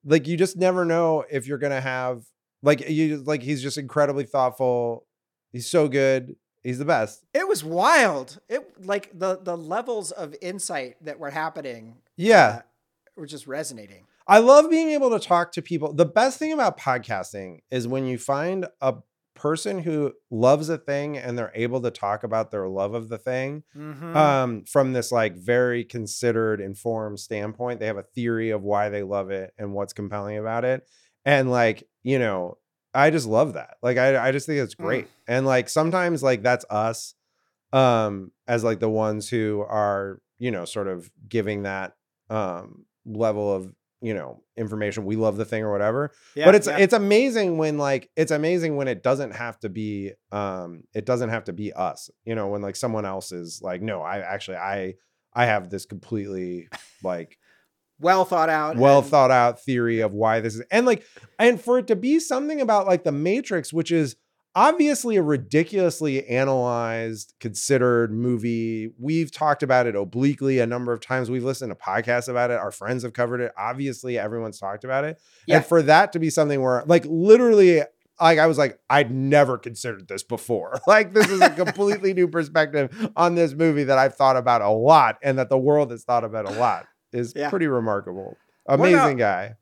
like 0.04 0.26
you 0.26 0.36
just 0.36 0.56
never 0.56 0.84
know 0.84 1.24
if 1.30 1.46
you're 1.46 1.58
gonna 1.58 1.80
have 1.80 2.24
like 2.62 2.88
you 2.88 3.18
like 3.18 3.42
he's 3.42 3.62
just 3.62 3.78
incredibly 3.78 4.24
thoughtful. 4.24 5.06
He's 5.52 5.68
so 5.68 5.88
good. 5.88 6.36
He's 6.62 6.78
the 6.78 6.84
best. 6.84 7.24
It 7.32 7.48
was 7.48 7.64
wild. 7.64 8.38
It 8.48 8.84
like 8.86 9.10
the 9.18 9.38
the 9.42 9.56
levels 9.56 10.10
of 10.12 10.34
insight 10.42 10.96
that 11.04 11.18
were 11.18 11.30
happening. 11.30 11.96
Yeah. 12.16 12.46
uh, 12.46 12.62
were 13.16 13.26
just 13.26 13.46
resonating. 13.46 14.06
I 14.26 14.38
love 14.38 14.70
being 14.70 14.90
able 14.90 15.10
to 15.10 15.18
talk 15.18 15.52
to 15.52 15.62
people. 15.62 15.92
The 15.92 16.06
best 16.06 16.38
thing 16.38 16.52
about 16.52 16.78
podcasting 16.78 17.60
is 17.70 17.88
when 17.88 18.06
you 18.06 18.16
find 18.18 18.66
a 18.80 18.94
person 19.40 19.78
who 19.78 20.12
loves 20.30 20.68
a 20.68 20.76
thing 20.76 21.16
and 21.16 21.38
they're 21.38 21.52
able 21.54 21.80
to 21.80 21.90
talk 21.90 22.22
about 22.24 22.50
their 22.50 22.68
love 22.68 22.92
of 22.94 23.08
the 23.08 23.16
thing 23.18 23.62
Mhm. 23.74 24.14
um, 24.14 24.64
from 24.64 24.92
this 24.92 25.10
like 25.10 25.36
very 25.36 25.82
considered, 25.84 26.60
informed 26.60 27.18
standpoint. 27.20 27.80
They 27.80 27.86
have 27.86 27.96
a 27.96 28.02
theory 28.02 28.50
of 28.50 28.62
why 28.62 28.90
they 28.90 29.02
love 29.02 29.30
it 29.30 29.54
and 29.58 29.72
what's 29.72 29.92
compelling 29.94 30.36
about 30.38 30.64
it. 30.64 30.86
And 31.24 31.50
like, 31.50 31.84
you 32.02 32.18
know, 32.18 32.58
I 32.92 33.10
just 33.10 33.26
love 33.26 33.54
that. 33.54 33.76
Like, 33.82 33.96
I, 33.98 34.28
I 34.28 34.32
just 34.32 34.46
think 34.46 34.58
it's 34.60 34.74
great. 34.74 35.06
And 35.26 35.46
like, 35.46 35.68
sometimes 35.68 36.22
like 36.22 36.42
that's 36.42 36.64
us 36.68 37.14
um, 37.72 38.32
as 38.48 38.64
like 38.64 38.80
the 38.80 38.90
ones 38.90 39.28
who 39.28 39.64
are, 39.68 40.20
you 40.38 40.50
know, 40.50 40.64
sort 40.64 40.88
of 40.88 41.10
giving 41.28 41.62
that 41.62 41.94
um, 42.28 42.84
level 43.06 43.52
of 43.54 43.72
you 44.02 44.14
know 44.14 44.42
information 44.56 45.04
we 45.04 45.16
love 45.16 45.36
the 45.36 45.44
thing 45.44 45.62
or 45.62 45.70
whatever 45.70 46.10
Yeah, 46.34 46.46
but 46.46 46.54
it's 46.54 46.66
yeah. 46.66 46.78
it's 46.78 46.94
amazing 46.94 47.58
when 47.58 47.76
like 47.78 48.10
it's 48.16 48.30
amazing 48.32 48.76
when 48.76 48.88
it 48.88 49.02
doesn't 49.02 49.32
have 49.32 49.58
to 49.60 49.68
be 49.68 50.12
um 50.32 50.84
it 50.94 51.04
doesn't 51.04 51.28
have 51.28 51.44
to 51.44 51.52
be 51.52 51.72
us 51.72 52.10
you 52.24 52.34
know 52.34 52.48
when 52.48 52.62
like 52.62 52.76
someone 52.76 53.04
else 53.04 53.30
is 53.32 53.60
like 53.62 53.82
no 53.82 54.00
i 54.02 54.18
actually 54.20 54.56
i 54.56 54.94
i 55.34 55.44
have 55.44 55.68
this 55.70 55.84
completely 55.84 56.68
like 57.02 57.36
well 58.00 58.24
thought 58.24 58.48
out. 58.48 58.76
well 58.78 59.00
and- 59.00 59.08
thought 59.08 59.30
out 59.30 59.60
theory 59.62 60.00
of 60.00 60.12
why 60.12 60.40
this 60.40 60.54
is 60.54 60.62
and 60.70 60.86
like 60.86 61.04
and 61.38 61.60
for 61.60 61.78
it 61.78 61.86
to 61.88 61.96
be 61.96 62.18
something 62.18 62.60
about 62.62 62.86
like 62.86 63.04
the 63.04 63.12
matrix 63.12 63.70
which 63.72 63.92
is 63.92 64.16
obviously 64.54 65.16
a 65.16 65.22
ridiculously 65.22 66.26
analyzed 66.26 67.34
considered 67.40 68.12
movie 68.12 68.90
we've 68.98 69.30
talked 69.30 69.62
about 69.62 69.86
it 69.86 69.94
obliquely 69.94 70.58
a 70.58 70.66
number 70.66 70.92
of 70.92 71.00
times 71.00 71.30
we've 71.30 71.44
listened 71.44 71.70
to 71.70 71.76
podcasts 71.76 72.28
about 72.28 72.50
it 72.50 72.58
our 72.58 72.70
friends 72.72 73.02
have 73.02 73.12
covered 73.12 73.40
it 73.40 73.52
obviously 73.56 74.18
everyone's 74.18 74.58
talked 74.58 74.84
about 74.84 75.04
it 75.04 75.20
Yeah. 75.46 75.56
and 75.56 75.64
for 75.64 75.82
that 75.82 76.12
to 76.14 76.18
be 76.18 76.30
something 76.30 76.60
where 76.60 76.82
like 76.86 77.04
literally 77.06 77.82
like 78.20 78.38
I 78.38 78.46
was 78.48 78.58
like, 78.58 78.78
I'd 78.90 79.10
never 79.10 79.56
considered 79.56 80.06
this 80.06 80.22
before. 80.22 80.78
Like 80.86 81.14
this 81.14 81.30
is 81.30 81.40
a 81.40 81.48
completely 81.64 82.12
new 82.12 82.28
perspective 82.28 83.10
on 83.16 83.34
this 83.34 83.54
movie 83.54 83.84
that 83.84 83.96
I've 83.96 84.14
thought 84.14 84.36
about 84.36 84.60
a 84.60 84.68
lot 84.68 85.16
and 85.22 85.38
that 85.38 85.48
the 85.48 85.56
world 85.56 85.90
has 85.90 86.04
thought 86.04 86.22
about 86.22 86.44
a 86.46 86.50
lot 86.50 86.84
is 87.14 87.32
Yeah. 87.34 87.48
pretty 87.48 87.66
remarkable. 87.66 88.36
Amazing 88.68 89.16
guy. 89.16 89.54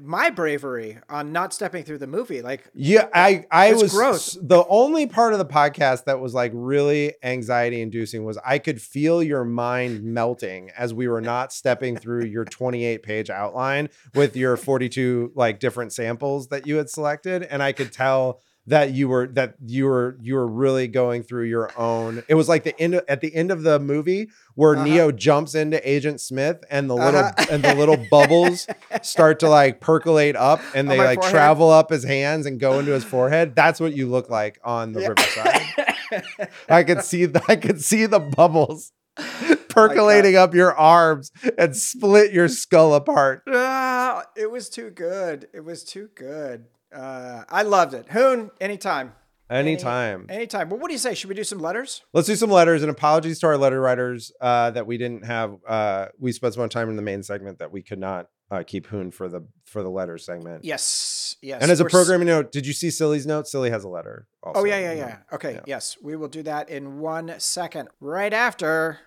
My 0.00 0.30
bravery 0.30 0.98
on 1.08 1.32
not 1.32 1.52
stepping 1.52 1.82
through 1.84 1.98
the 1.98 2.06
movie, 2.06 2.42
like 2.42 2.70
Yeah, 2.74 3.08
I 3.12 3.44
I 3.50 3.72
was 3.72 3.92
gross. 3.92 4.38
the 4.40 4.64
only 4.68 5.06
part 5.06 5.32
of 5.32 5.38
the 5.38 5.44
podcast 5.46 6.04
that 6.04 6.20
was 6.20 6.32
like 6.32 6.52
really 6.54 7.14
anxiety 7.22 7.80
inducing 7.82 8.24
was 8.24 8.38
I 8.44 8.58
could 8.58 8.80
feel 8.80 9.22
your 9.22 9.44
mind 9.44 10.04
melting 10.04 10.70
as 10.76 10.94
we 10.94 11.08
were 11.08 11.20
not 11.20 11.52
stepping 11.52 11.96
through 11.96 12.24
your 12.26 12.44
28 12.44 13.02
page 13.02 13.30
outline 13.30 13.88
with 14.14 14.36
your 14.36 14.56
42 14.56 15.32
like 15.34 15.58
different 15.58 15.92
samples 15.92 16.48
that 16.48 16.66
you 16.66 16.76
had 16.76 16.88
selected 16.88 17.42
and 17.42 17.62
I 17.62 17.72
could 17.72 17.92
tell 17.92 18.40
that 18.66 18.92
you 18.92 19.08
were 19.08 19.26
that 19.28 19.54
you 19.66 19.84
were 19.86 20.16
you 20.22 20.34
were 20.34 20.46
really 20.46 20.88
going 20.88 21.22
through 21.22 21.44
your 21.44 21.70
own 21.78 22.22
it 22.28 22.34
was 22.34 22.48
like 22.48 22.64
the 22.64 22.78
end 22.80 22.94
at 23.08 23.20
the 23.20 23.34
end 23.34 23.50
of 23.50 23.62
the 23.62 23.78
movie 23.78 24.28
where 24.54 24.74
Uh-huh. 24.74 24.84
Neo 24.84 25.12
jumps 25.12 25.54
into 25.54 25.86
Agent 25.88 26.20
Smith 26.20 26.64
and 26.70 26.88
the 26.88 26.94
little 26.94 27.20
Uh-huh. 27.20 27.44
and 27.50 27.62
the 27.62 27.74
little 27.74 27.98
bubbles 28.10 28.66
start 29.02 29.40
to 29.40 29.48
like 29.48 29.80
percolate 29.80 30.34
up 30.36 30.60
and 30.74 30.90
they 30.90 30.96
like 30.98 31.18
forehead? 31.18 31.34
travel 31.34 31.70
up 31.70 31.90
his 31.90 32.04
hands 32.04 32.46
and 32.46 32.58
go 32.58 32.78
into 32.78 32.92
his 32.92 33.04
forehead. 33.04 33.54
That's 33.54 33.80
what 33.80 33.94
you 33.94 34.08
look 34.08 34.30
like 34.30 34.58
on 34.64 34.92
the 34.92 35.00
Yeah. 35.02 35.08
riverside. 35.08 36.48
I 36.68 36.84
could 36.84 37.02
see 37.02 37.26
the, 37.26 37.42
I 37.48 37.56
could 37.56 37.82
see 37.82 38.06
the 38.06 38.20
bubbles 38.20 38.92
percolating 39.68 40.36
up 40.36 40.54
your 40.54 40.74
arms 40.74 41.30
and 41.58 41.76
split 41.76 42.32
your 42.32 42.48
skull 42.48 42.94
apart. 42.94 43.42
Ah, 43.48 44.24
it 44.36 44.50
was 44.50 44.68
too 44.68 44.90
good. 44.90 45.48
It 45.52 45.64
was 45.64 45.84
too 45.84 46.08
good. 46.14 46.66
Uh, 46.94 47.44
I 47.48 47.62
loved 47.62 47.94
it. 47.94 48.08
Hoon, 48.10 48.50
anytime. 48.60 49.12
Any- 49.50 49.72
Anytime. 49.72 50.26
Anytime. 50.30 50.70
Well, 50.70 50.80
what 50.80 50.88
do 50.88 50.94
you 50.94 50.98
say? 50.98 51.14
Should 51.14 51.28
we 51.28 51.34
do 51.34 51.44
some 51.44 51.58
letters? 51.58 52.02
Let's 52.14 52.26
do 52.26 52.34
some 52.34 52.50
letters 52.50 52.80
and 52.82 52.90
apologies 52.90 53.38
to 53.40 53.46
our 53.46 53.58
letter 53.58 53.78
writers 53.78 54.32
uh, 54.40 54.70
that 54.70 54.86
we 54.86 54.96
didn't 54.96 55.26
have. 55.26 55.56
Uh, 55.68 56.06
we 56.18 56.32
spent 56.32 56.54
so 56.54 56.60
much 56.62 56.72
time 56.72 56.88
in 56.88 56.96
the 56.96 57.02
main 57.02 57.22
segment 57.22 57.58
that 57.58 57.70
we 57.70 57.82
could 57.82 57.98
not 57.98 58.28
uh, 58.50 58.62
keep 58.66 58.86
Hoon 58.86 59.10
for 59.10 59.28
the 59.28 59.46
for 59.66 59.82
the 59.82 59.90
letter 59.90 60.16
segment. 60.16 60.64
Yes. 60.64 61.36
Yes. 61.42 61.60
and 61.62 61.70
as 61.70 61.78
a 61.80 61.84
We're 61.84 61.88
s- 61.88 61.92
programming 61.92 62.26
note, 62.28 62.52
did 62.52 62.66
you 62.66 62.72
see 62.72 62.90
Silly's 62.90 63.26
note? 63.26 63.46
Silly 63.46 63.68
has 63.68 63.84
a 63.84 63.88
letter. 63.88 64.26
Also. 64.42 64.60
Oh, 64.60 64.64
yeah, 64.64 64.78
yeah, 64.78 64.92
yeah. 64.94 65.16
Okay. 65.32 65.52
Yeah. 65.54 65.60
Yes. 65.66 65.98
We 66.02 66.16
will 66.16 66.28
do 66.28 66.42
that 66.44 66.70
in 66.70 67.00
one 67.00 67.34
second. 67.38 67.90
Right 68.00 68.32
after. 68.32 69.00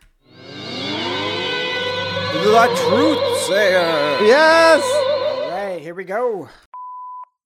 The 2.34 2.76
Truth 2.89 3.38
Sayer. 3.47 4.19
Yes. 4.26 4.84
All 4.84 5.49
right. 5.49 5.81
Here 5.81 5.95
we 5.95 6.03
go. 6.03 6.47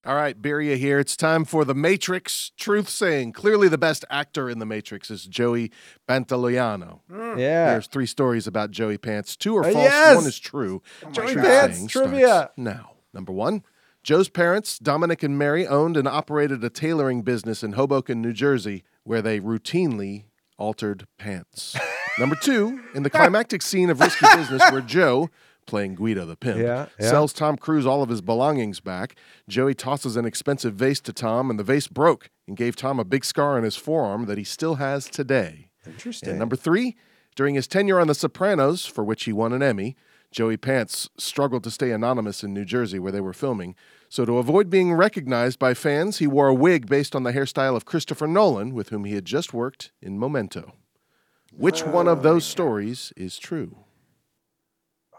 All 0.03 0.15
right, 0.15 0.39
Beria 0.41 0.77
here. 0.77 0.97
It's 0.99 1.15
time 1.15 1.45
for 1.45 1.63
The 1.63 1.75
Matrix 1.75 2.51
Truth 2.57 2.89
Saying. 2.89 3.33
Clearly, 3.33 3.67
the 3.67 3.77
best 3.77 4.03
actor 4.09 4.49
in 4.49 4.57
The 4.57 4.65
Matrix 4.65 5.11
is 5.11 5.25
Joey 5.27 5.71
Pantoliano. 6.09 7.01
Yeah. 7.37 7.73
There's 7.73 7.85
three 7.85 8.07
stories 8.07 8.47
about 8.47 8.71
Joey 8.71 8.97
Pants. 8.97 9.35
Two 9.35 9.55
are 9.57 9.61
Uh, 9.63 9.71
false, 9.71 9.85
yes! 9.85 10.15
one 10.15 10.25
is 10.25 10.39
true. 10.39 10.81
Joey 11.11 11.33
Truth 11.33 11.45
Pants 11.45 11.85
trivia. 11.87 12.49
Now, 12.57 12.93
number 13.13 13.31
one 13.31 13.63
Joe's 14.01 14.27
parents, 14.29 14.79
Dominic 14.79 15.21
and 15.21 15.37
Mary, 15.37 15.67
owned 15.67 15.95
and 15.95 16.07
operated 16.07 16.63
a 16.63 16.71
tailoring 16.71 17.21
business 17.21 17.61
in 17.61 17.73
Hoboken, 17.73 18.19
New 18.23 18.33
Jersey, 18.33 18.83
where 19.03 19.21
they 19.21 19.39
routinely 19.39 20.23
altered 20.57 21.05
pants. 21.19 21.75
number 22.19 22.35
two, 22.41 22.81
in 22.95 23.03
the 23.03 23.11
climactic 23.11 23.61
scene 23.61 23.91
of 23.91 23.99
Risky 23.99 24.25
Business, 24.35 24.63
where 24.71 24.81
Joe, 24.81 25.29
playing 25.65 25.95
Guido 25.95 26.25
the 26.25 26.35
pimp, 26.35 26.59
Yeah, 26.59 26.87
yeah. 26.99 27.09
sells 27.09 27.33
Tom 27.33 27.57
Cruise 27.57 27.85
all 27.85 28.03
of 28.03 28.09
his 28.09 28.21
belongings 28.21 28.79
back. 28.79 29.15
Joey 29.47 29.73
tosses 29.73 30.15
an 30.17 30.25
expensive 30.25 30.73
vase 30.73 30.99
to 31.01 31.13
Tom, 31.13 31.49
and 31.49 31.59
the 31.59 31.63
vase 31.63 31.87
broke 31.87 32.29
and 32.47 32.57
gave 32.57 32.75
Tom 32.75 32.99
a 32.99 33.05
big 33.05 33.23
scar 33.23 33.57
on 33.57 33.63
his 33.63 33.75
forearm 33.75 34.25
that 34.25 34.37
he 34.37 34.43
still 34.43 34.75
has 34.75 35.05
today. 35.07 35.69
Interesting. 35.85 36.29
And 36.29 36.39
number 36.39 36.55
three, 36.55 36.95
during 37.35 37.55
his 37.55 37.67
tenure 37.67 37.99
on 37.99 38.07
The 38.07 38.15
Sopranos, 38.15 38.85
for 38.85 39.03
which 39.03 39.23
he 39.23 39.33
won 39.33 39.53
an 39.53 39.63
Emmy, 39.63 39.95
Joey 40.31 40.57
Pants 40.57 41.09
struggled 41.17 41.63
to 41.65 41.71
stay 41.71 41.91
anonymous 41.91 42.43
in 42.43 42.53
New 42.53 42.63
Jersey 42.65 42.99
where 42.99 43.11
they 43.11 43.19
were 43.21 43.33
filming. 43.33 43.75
So, 44.07 44.25
to 44.25 44.37
avoid 44.37 44.69
being 44.69 44.93
recognized 44.93 45.59
by 45.59 45.73
fans, 45.73 46.19
he 46.19 46.27
wore 46.27 46.47
a 46.47 46.53
wig 46.53 46.87
based 46.87 47.15
on 47.15 47.23
the 47.23 47.33
hairstyle 47.33 47.75
of 47.75 47.85
Christopher 47.85 48.27
Nolan, 48.27 48.73
with 48.73 48.89
whom 48.89 49.03
he 49.05 49.15
had 49.15 49.25
just 49.25 49.53
worked 49.53 49.91
in 50.01 50.19
Memento. 50.19 50.73
Which 51.53 51.85
one 51.85 52.07
of 52.07 52.23
those 52.23 52.45
stories 52.45 53.11
is 53.17 53.37
true? 53.37 53.77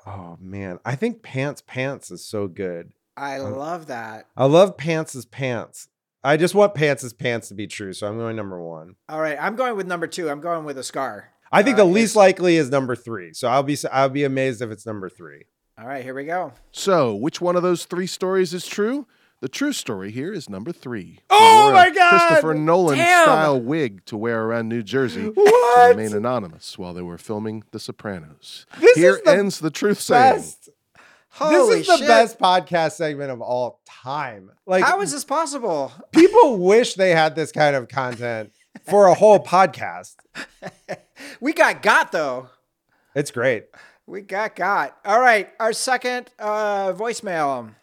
Oh 0.07 0.37
man, 0.41 0.79
I 0.85 0.97
think 0.97 1.23
Pants 1.23 1.63
Pants 1.67 2.11
is 2.11 2.25
so 2.25 2.49
good. 2.49 2.93
I 3.17 3.39
love 3.39 3.87
that. 3.87 4.27
I 4.37 4.47
love 4.47 4.77
Pants's 4.77 5.25
pants. 5.27 5.89
I 6.25 6.37
just 6.37 6.55
want 6.55 6.75
Pants's 6.75 7.13
pants 7.13 7.49
to 7.49 7.55
be 7.55 7.67
true, 7.67 7.93
so 7.93 8.07
I'm 8.07 8.17
going 8.17 8.37
number 8.37 8.61
one. 8.63 8.95
All 9.09 9.21
right. 9.21 9.37
I'm 9.41 9.57
going 9.57 9.77
with 9.77 9.87
number 9.87 10.07
two. 10.07 10.31
I'm 10.31 10.41
going 10.41 10.65
with 10.65 10.79
a 10.79 10.83
scar. 10.83 11.31
I 11.51 11.63
think 11.63 11.75
Uh, 11.75 11.79
the 11.85 11.91
least 11.91 12.17
likely 12.17 12.57
is 12.57 12.71
number 12.71 12.97
three, 12.97 13.33
so 13.35 13.49
I'll 13.49 13.63
be 13.63 13.77
I'll 13.93 14.09
be 14.09 14.25
amazed 14.25 14.63
if 14.63 14.71
it's 14.71 14.87
number 14.87 15.09
three. 15.09 15.45
All 15.79 15.87
right. 15.87 16.03
Here 16.03 16.15
we 16.15 16.25
go. 16.25 16.53
So, 16.71 17.15
which 17.15 17.41
one 17.41 17.57
of 17.57 17.63
those 17.63 17.85
three 17.85 18.07
stories 18.07 18.55
is 18.55 18.67
true? 18.67 19.07
The 19.43 19.49
true 19.49 19.73
story 19.73 20.13
here 20.13 20.33
is 20.33 20.49
number 20.49 20.71
three. 20.71 21.19
Oh 21.29 21.63
wore 21.65 21.73
a 21.73 21.75
my 21.75 21.91
God! 21.91 22.11
Christopher 22.29 22.55
Nolan 22.55 22.97
Damn! 22.97 23.25
style 23.25 23.61
wig 23.61 24.05
to 24.05 24.17
wear 24.17 24.45
around 24.45 24.69
New 24.69 24.85
Jersey 24.85 25.31
What? 25.35 25.89
to 25.95 25.99
remain 25.99 26.15
anonymous 26.17 26.79
while 26.79 26.95
they 26.95 27.03
were 27.03 27.19
filming 27.19 27.65
The 27.73 27.81
Sopranos. 27.81 28.67
This 28.79 28.97
here 28.97 29.17
is 29.17 29.23
the 29.23 29.31
ends 29.33 29.59
the 29.59 29.73
truth 29.73 29.99
saying. 29.99 30.37
Best. 30.37 30.69
Holy 31.31 31.79
this 31.79 31.81
is 31.81 31.87
the 31.89 31.97
shit. 31.97 32.07
best 32.07 32.39
podcast 32.39 32.93
segment 32.93 33.33
of 33.33 33.41
all 33.41 33.81
time. 33.85 34.53
Like 34.65 34.85
How 34.85 35.01
is 35.01 35.11
this 35.11 35.25
possible? 35.25 35.91
people 36.13 36.59
wish 36.59 36.95
they 36.95 37.11
had 37.11 37.35
this 37.35 37.51
kind 37.51 37.75
of 37.75 37.89
content 37.89 38.53
for 38.89 39.09
a 39.09 39.15
whole 39.15 39.41
podcast. 39.41 40.15
We 41.41 41.53
got 41.53 41.83
got 41.83 42.13
though. 42.13 42.49
It's 43.17 43.33
great. 43.33 43.65
We 44.07 44.21
got 44.21 44.55
got. 44.55 44.97
All 45.05 45.21
right. 45.21 45.49
Our 45.59 45.73
second 45.73 46.31
uh, 46.39 46.93
voicemail. 46.93 47.75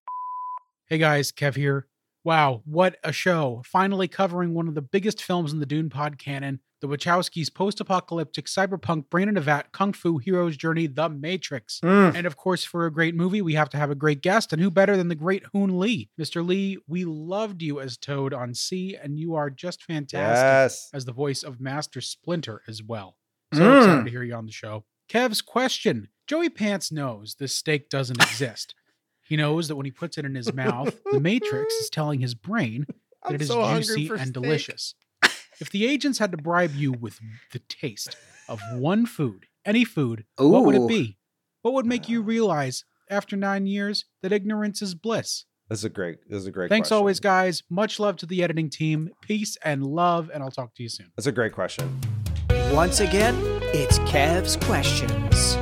Hey 0.90 0.98
guys, 0.98 1.32
Kev 1.32 1.56
here. 1.56 1.88
Wow, 2.24 2.62
what 2.66 2.98
a 3.04 3.12
show. 3.12 3.62
Finally 3.66 4.08
covering 4.08 4.54
one 4.54 4.68
of 4.68 4.76
the 4.76 4.82
biggest 4.82 5.22
films 5.24 5.54
in 5.54 5.60
the 5.60 5.66
Dune 5.66 5.90
pod 5.90 6.18
canon, 6.18 6.60
the 6.82 6.88
Wachowskis' 6.88 7.54
post 7.54 7.80
apocalyptic 7.80 8.46
cyberpunk 8.46 9.10
brain 9.10 9.30
in 9.30 9.38
a 9.38 9.42
vat 9.42 9.72
kung 9.72 9.94
fu 9.94 10.18
hero's 10.18 10.58
journey, 10.58 10.88
The 10.88 11.08
Matrix. 11.10 11.80
And 11.84 12.26
of 12.26 12.36
course, 12.38 12.64
for 12.64 12.86
a 12.86 12.92
great 12.92 13.16
movie, 13.16 13.42
we 13.42 13.54
have 13.54 13.70
to 13.70 13.78
have 13.78 13.92
a 13.92 13.96
great 13.96 14.22
guest, 14.22 14.52
and 14.52 14.62
who 14.62 14.70
better 14.72 14.98
than 14.98 15.08
the 15.08 15.16
great 15.16 15.44
Hoon 15.54 15.80
Lee? 15.80 16.10
Mr. 16.20 16.46
Lee, 16.46 16.78
we 16.88 17.06
loved 17.06 17.62
you 17.62 17.80
as 17.80 17.96
Toad 17.98 18.34
on 18.34 18.54
SEE, 18.54 18.96
and 19.02 19.20
you 19.20 19.36
are 19.36 19.50
just 19.50 19.84
fantastic 19.84 20.44
Yes. 20.44 20.90
as 20.94 21.06
the 21.06 21.14
voice 21.14 21.44
of 21.44 21.62
Master 21.62 22.02
Splinter 22.02 22.62
as 22.68 22.82
well. 22.84 23.18
So 23.54 23.62
Mm. 23.62 23.78
excited 23.80 24.04
to 24.06 24.12
hear 24.12 24.24
you 24.24 24.34
on 24.36 24.46
the 24.48 24.52
show. 24.52 24.86
Kev's 25.08 25.42
question 25.42 26.10
Joey 26.28 26.50
Pants 26.50 26.92
knows 26.92 27.36
this 27.40 27.56
steak 27.56 27.90
doesn't 27.90 28.22
exist. 28.22 28.76
He 29.30 29.38
knows 29.38 29.68
that 29.68 29.76
when 29.76 29.86
he 29.86 29.92
puts 29.92 30.18
it 30.18 30.26
in 30.26 30.34
his 30.34 30.52
mouth, 30.52 31.00
the 31.12 31.20
Matrix 31.20 31.72
is 31.76 31.90
telling 31.92 32.20
his 32.20 32.34
brain 32.34 32.88
that 32.88 32.96
I'm 33.30 33.36
it 33.36 33.42
is 33.44 33.48
so 33.48 33.62
juicy 33.76 34.10
and 34.10 34.20
steak. 34.22 34.34
delicious. 34.34 34.96
If 35.62 35.72
the 35.72 35.86
agents 35.86 36.20
had 36.20 36.32
to 36.32 36.38
bribe 36.38 36.74
you 36.74 36.94
with 36.94 37.20
the 37.52 37.60
taste 37.60 38.16
of 38.48 38.62
one 38.72 39.06
food, 39.06 39.46
any 39.66 39.84
food, 39.84 40.24
what 40.38 40.64
would 40.64 40.74
it 40.76 40.88
be? 40.88 41.18
What 41.64 41.74
would 41.74 41.86
make 41.86 42.08
you 42.08 42.22
realize 42.22 42.86
after 43.10 43.36
nine 43.36 43.68
years 43.68 44.06
that 44.24 44.32
ignorance 44.32 44.82
is 44.82 44.96
bliss? 44.96 45.44
This 45.70 45.80
is 45.80 45.84
a 45.86 45.90
great. 45.90 46.20
This 46.30 46.40
is 46.40 46.46
a 46.46 46.52
great. 46.52 46.70
Thanks 46.70 46.88
question. 46.88 47.00
always, 47.00 47.20
guys. 47.20 47.62
Much 47.70 48.00
love 48.00 48.16
to 48.18 48.26
the 48.26 48.42
editing 48.42 48.70
team. 48.70 49.10
Peace 49.22 49.58
and 49.62 49.86
love, 49.86 50.32
and 50.34 50.42
I'll 50.42 50.50
talk 50.50 50.74
to 50.76 50.84
you 50.84 50.88
soon. 50.88 51.12
That's 51.18 51.28
a 51.28 51.32
great 51.34 51.52
question. 51.52 52.00
Once 52.72 53.02
again, 53.02 53.36
it's 53.74 54.00
Kev's 54.00 54.56
questions. 54.66 55.58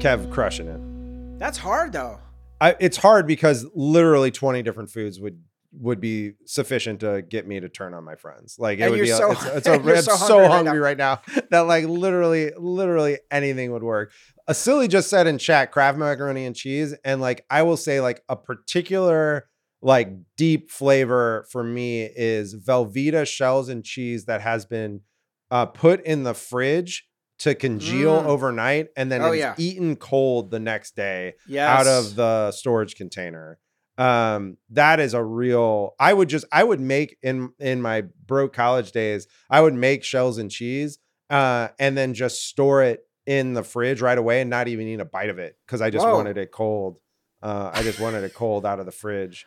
Kev 0.00 0.30
crushing 0.30 0.68
it. 0.68 1.38
That's 1.40 1.58
hard 1.58 1.92
though. 1.92 2.20
I, 2.60 2.76
it's 2.80 2.96
hard 2.96 3.26
because 3.26 3.66
literally 3.74 4.30
20 4.30 4.62
different 4.62 4.90
foods 4.90 5.20
would 5.20 5.40
would 5.72 6.00
be 6.00 6.32
sufficient 6.46 7.00
to 7.00 7.20
get 7.20 7.46
me 7.46 7.60
to 7.60 7.68
turn 7.68 7.92
on 7.92 8.02
my 8.02 8.14
friends. 8.16 8.56
Like 8.58 8.78
it 8.78 8.82
And 8.84 8.92
would 8.92 9.00
be. 9.02 9.08
so- 9.08 9.32
it's, 9.32 9.44
it's 9.44 9.66
a, 9.68 9.72
I'm 9.74 9.82
so 10.02 10.16
so, 10.16 10.38
hungry 10.38 10.48
hungry, 10.48 10.78
right 10.80 10.96
now. 10.96 11.20
right 11.26 11.36
now 11.36 11.42
that 11.50 11.60
like 11.60 11.84
literally, 11.84 12.52
literally 12.56 13.18
anything 13.30 13.72
would 13.72 13.82
work. 13.82 14.12
A 14.46 14.54
silly 14.54 14.88
just 14.88 15.10
said 15.10 15.26
in 15.26 15.36
chat, 15.36 15.70
Kraft 15.72 15.98
macaroni 15.98 16.46
and 16.46 16.56
cheese, 16.56 16.94
and 17.04 17.20
like 17.20 17.44
I 17.50 17.62
will 17.64 17.76
say, 17.76 18.00
like 18.00 18.22
a 18.30 18.36
particular 18.36 19.46
like 19.82 20.10
deep 20.36 20.70
flavor 20.70 21.46
for 21.52 21.62
me 21.62 22.02
is 22.16 22.54
Velveeta 22.56 23.26
shells 23.26 23.68
and 23.68 23.84
cheese 23.84 24.24
that 24.24 24.40
has 24.40 24.64
been 24.64 25.02
uh, 25.50 25.66
put 25.66 26.04
in 26.04 26.24
the 26.24 26.34
fridge 26.34 27.07
to 27.38 27.54
congeal 27.54 28.20
Mm. 28.22 28.26
overnight 28.26 28.88
and 28.96 29.10
then 29.12 29.22
Oh, 29.22 29.30
it's 29.32 29.38
yeah. 29.40 29.54
eaten 29.58 29.96
cold 29.96 30.50
the 30.50 30.58
next 30.60 30.96
day 30.96 31.34
Yes. 31.46 31.68
out 31.68 31.86
of 31.86 32.16
the 32.16 32.50
storage 32.52 32.96
container. 32.96 33.58
Um, 33.96 34.58
that 34.70 35.00
is 35.00 35.14
a 35.14 35.22
real. 35.22 35.94
I 35.98 36.12
would 36.14 36.28
just, 36.28 36.44
I 36.52 36.62
would 36.64 36.80
make 36.80 37.16
in 37.22 37.50
in 37.58 37.82
my 37.82 38.04
broke 38.26 38.52
college 38.52 38.92
days, 38.92 39.26
I 39.50 39.60
would 39.60 39.74
make 39.74 40.04
shells 40.04 40.38
and 40.38 40.50
cheese, 40.50 40.98
uh, 41.30 41.68
and 41.78 41.96
then 41.96 42.14
just 42.14 42.46
store 42.46 42.82
it 42.82 43.00
in 43.26 43.54
the 43.54 43.62
fridge 43.62 44.00
right 44.00 44.16
away 44.18 44.40
and 44.40 44.48
not 44.50 44.68
even 44.68 44.86
eat 44.86 45.00
a 45.00 45.04
bite 45.04 45.28
of 45.30 45.38
it 45.38 45.56
because 45.66 45.80
I 45.82 45.90
just 45.90 46.06
Whoa. 46.06 46.14
wanted 46.14 46.38
it 46.38 46.50
cold. 46.52 46.98
Uh, 47.42 47.70
I 47.74 47.82
just 47.82 48.00
wanted 48.00 48.24
it 48.24 48.34
cold 48.34 48.64
out 48.64 48.80
of 48.80 48.86
the 48.86 48.92
fridge. 48.92 49.46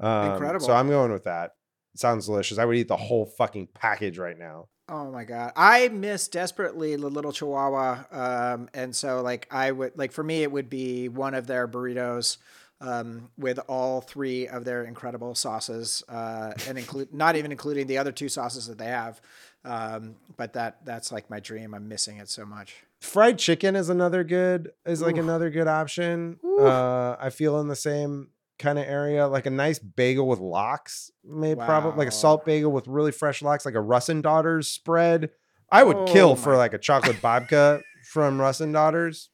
Um, 0.00 0.32
Incredible. 0.32 0.66
So 0.66 0.72
I'm 0.72 0.88
going 0.88 1.12
with 1.12 1.24
that. 1.24 1.52
sounds 1.96 2.26
delicious. 2.26 2.58
I 2.58 2.64
would 2.64 2.76
eat 2.76 2.88
the 2.88 2.96
whole 2.96 3.26
fucking 3.26 3.68
package 3.74 4.18
right 4.18 4.38
now. 4.38 4.68
Oh 4.90 5.10
my 5.10 5.24
god, 5.24 5.52
I 5.54 5.88
miss 5.88 6.28
desperately 6.28 6.96
the 6.96 7.08
little 7.08 7.30
Chihuahua, 7.32 8.04
um, 8.10 8.68
and 8.72 8.96
so 8.96 9.20
like 9.20 9.46
I 9.50 9.70
would 9.70 9.98
like 9.98 10.12
for 10.12 10.24
me 10.24 10.42
it 10.42 10.50
would 10.50 10.70
be 10.70 11.08
one 11.10 11.34
of 11.34 11.46
their 11.46 11.68
burritos 11.68 12.38
um, 12.80 13.28
with 13.36 13.58
all 13.68 14.00
three 14.00 14.48
of 14.48 14.64
their 14.64 14.84
incredible 14.84 15.34
sauces, 15.34 16.02
uh, 16.08 16.52
and 16.66 16.78
include 16.78 17.12
not 17.12 17.36
even 17.36 17.50
including 17.52 17.86
the 17.86 17.98
other 17.98 18.12
two 18.12 18.28
sauces 18.30 18.66
that 18.66 18.78
they 18.78 18.86
have. 18.86 19.20
Um, 19.64 20.14
but 20.38 20.54
that 20.54 20.84
that's 20.86 21.12
like 21.12 21.28
my 21.28 21.40
dream. 21.40 21.74
I'm 21.74 21.88
missing 21.88 22.16
it 22.16 22.30
so 22.30 22.46
much. 22.46 22.76
fried 23.00 23.38
chicken 23.38 23.76
is 23.76 23.90
another 23.90 24.24
good 24.24 24.72
is 24.86 25.02
like 25.02 25.16
Oof. 25.16 25.22
another 25.24 25.50
good 25.50 25.68
option 25.68 26.40
uh 26.58 27.14
i 27.20 27.30
feel 27.30 27.60
in 27.60 27.68
the 27.68 27.76
same 27.76 28.28
kind 28.58 28.78
of 28.78 28.84
area 28.86 29.26
like 29.28 29.46
a 29.46 29.50
nice 29.50 29.78
bagel 29.78 30.26
with 30.28 30.40
lox 30.40 31.10
may 31.24 31.54
probably 31.54 31.96
like 31.98 32.08
a 32.08 32.12
salt 32.12 32.44
bagel 32.44 32.72
with 32.72 32.86
really 32.88 33.12
fresh 33.12 33.40
lox 33.42 33.64
like 33.64 33.74
a 33.74 33.80
Russ 33.80 34.06
& 34.16 34.20
Daughters 34.22 34.68
spread 34.68 35.30
i 35.70 35.82
would 35.84 35.96
Oh 35.96 36.04
kill 36.06 36.34
for 36.36 36.56
like 36.56 36.72
a 36.74 36.78
chocolate 36.78 37.16
babka 37.22 37.80
from 38.10 38.40
Russ 38.40 38.58
& 38.58 38.72
Daughters 38.72 39.30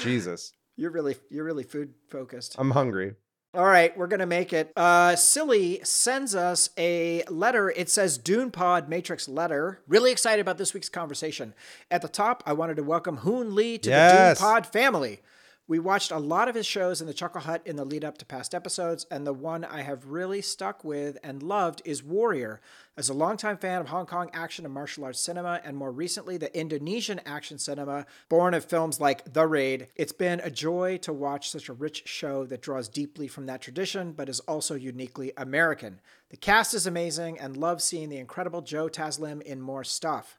jesus 0.00 0.52
You're 0.76 0.90
really 0.90 1.16
you're 1.30 1.44
really 1.44 1.64
food 1.64 1.94
focused. 2.08 2.56
i'm 2.58 2.72
hungry 2.72 3.14
All 3.54 3.64
right, 3.64 3.96
we're 3.96 4.06
gonna 4.08 4.26
make 4.26 4.52
it. 4.52 4.72
Uh, 4.76 5.16
Silly 5.16 5.80
sends 5.82 6.34
us 6.34 6.68
a 6.76 7.24
letter. 7.30 7.70
It 7.70 7.88
says 7.88 8.18
Dune 8.18 8.50
Pod 8.50 8.90
Matrix 8.90 9.26
letter. 9.26 9.80
Really 9.88 10.12
excited 10.12 10.40
about 10.42 10.58
this 10.58 10.74
week's 10.74 10.90
conversation. 10.90 11.54
At 11.90 12.02
the 12.02 12.08
top, 12.08 12.42
I 12.44 12.52
wanted 12.52 12.76
to 12.76 12.82
welcome 12.82 13.16
Hoon 13.18 13.54
Lee 13.54 13.78
to 13.78 13.88
Yes. 13.90 14.38
the 14.38 14.44
Dune 14.44 14.52
Pod 14.52 14.66
family. 14.66 15.20
We 15.68 15.78
watched 15.78 16.10
a 16.10 16.18
lot 16.18 16.48
of 16.48 16.54
his 16.54 16.64
shows 16.64 17.02
in 17.02 17.06
the 17.06 17.12
Chuckle 17.12 17.42
Hut 17.42 17.60
in 17.66 17.76
the 17.76 17.84
lead 17.84 18.02
up 18.02 18.16
to 18.18 18.24
past 18.24 18.54
episodes, 18.54 19.04
and 19.10 19.26
the 19.26 19.34
one 19.34 19.66
I 19.66 19.82
have 19.82 20.06
really 20.06 20.40
stuck 20.40 20.82
with 20.82 21.18
and 21.22 21.42
loved 21.42 21.82
is 21.84 22.02
Warrior. 22.02 22.62
As 22.96 23.10
a 23.10 23.14
longtime 23.14 23.58
fan 23.58 23.82
of 23.82 23.88
Hong 23.88 24.06
Kong 24.06 24.30
action 24.32 24.64
and 24.64 24.72
martial 24.72 25.04
arts 25.04 25.20
cinema, 25.20 25.60
and 25.62 25.76
more 25.76 25.92
recently 25.92 26.38
the 26.38 26.58
Indonesian 26.58 27.20
action 27.26 27.58
cinema, 27.58 28.06
born 28.30 28.54
of 28.54 28.64
films 28.64 28.98
like 28.98 29.34
The 29.34 29.46
Raid, 29.46 29.88
it's 29.94 30.10
been 30.10 30.40
a 30.40 30.50
joy 30.50 30.96
to 31.02 31.12
watch 31.12 31.50
such 31.50 31.68
a 31.68 31.74
rich 31.74 32.04
show 32.06 32.46
that 32.46 32.62
draws 32.62 32.88
deeply 32.88 33.28
from 33.28 33.44
that 33.44 33.60
tradition, 33.60 34.12
but 34.12 34.30
is 34.30 34.40
also 34.40 34.74
uniquely 34.74 35.32
American. 35.36 36.00
The 36.30 36.38
cast 36.38 36.72
is 36.72 36.86
amazing, 36.86 37.38
and 37.38 37.58
love 37.58 37.82
seeing 37.82 38.08
the 38.08 38.16
incredible 38.16 38.62
Joe 38.62 38.88
Taslim 38.88 39.42
in 39.42 39.60
more 39.60 39.84
stuff. 39.84 40.38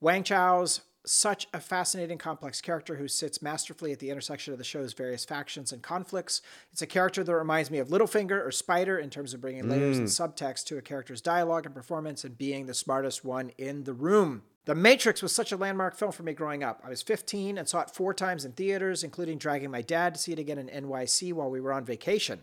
Wang 0.00 0.24
Chao's 0.24 0.80
such 1.06 1.46
a 1.54 1.60
fascinating, 1.60 2.18
complex 2.18 2.60
character 2.60 2.96
who 2.96 3.08
sits 3.08 3.40
masterfully 3.40 3.92
at 3.92 3.98
the 3.98 4.10
intersection 4.10 4.52
of 4.52 4.58
the 4.58 4.64
show's 4.64 4.92
various 4.92 5.24
factions 5.24 5.72
and 5.72 5.82
conflicts. 5.82 6.42
It's 6.72 6.82
a 6.82 6.86
character 6.86 7.24
that 7.24 7.34
reminds 7.34 7.70
me 7.70 7.78
of 7.78 7.88
Littlefinger 7.88 8.44
or 8.44 8.50
Spider 8.50 8.98
in 8.98 9.10
terms 9.10 9.32
of 9.32 9.40
bringing 9.40 9.68
layers 9.68 9.98
and 9.98 10.08
mm. 10.08 10.10
subtext 10.10 10.64
to 10.66 10.78
a 10.78 10.82
character's 10.82 11.20
dialogue 11.20 11.66
and 11.66 11.74
performance 11.74 12.24
and 12.24 12.36
being 12.36 12.66
the 12.66 12.74
smartest 12.74 13.24
one 13.24 13.50
in 13.56 13.84
the 13.84 13.94
room. 13.94 14.42
The 14.66 14.74
Matrix 14.74 15.22
was 15.22 15.32
such 15.32 15.52
a 15.52 15.56
landmark 15.56 15.96
film 15.96 16.12
for 16.12 16.22
me 16.22 16.32
growing 16.32 16.62
up. 16.62 16.82
I 16.84 16.90
was 16.90 17.02
15 17.02 17.56
and 17.56 17.66
saw 17.66 17.80
it 17.80 17.90
four 17.90 18.12
times 18.12 18.44
in 18.44 18.52
theaters, 18.52 19.02
including 19.02 19.38
dragging 19.38 19.70
my 19.70 19.82
dad 19.82 20.14
to 20.14 20.20
see 20.20 20.32
it 20.32 20.38
again 20.38 20.58
in 20.58 20.84
NYC 20.84 21.32
while 21.32 21.50
we 21.50 21.60
were 21.60 21.72
on 21.72 21.84
vacation. 21.84 22.40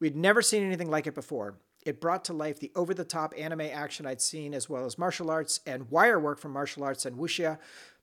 We'd 0.00 0.16
never 0.16 0.42
seen 0.42 0.64
anything 0.64 0.90
like 0.90 1.06
it 1.06 1.14
before. 1.14 1.54
It 1.84 2.00
brought 2.00 2.24
to 2.26 2.32
life 2.32 2.58
the 2.58 2.72
over 2.74 2.94
the 2.94 3.04
top 3.04 3.34
anime 3.36 3.60
action 3.60 4.06
I'd 4.06 4.22
seen, 4.22 4.54
as 4.54 4.68
well 4.68 4.86
as 4.86 4.98
martial 4.98 5.30
arts 5.30 5.60
and 5.66 5.90
wire 5.90 6.18
work 6.18 6.38
from 6.38 6.52
martial 6.52 6.82
arts 6.84 7.04
and 7.04 7.16
wuxia 7.16 7.58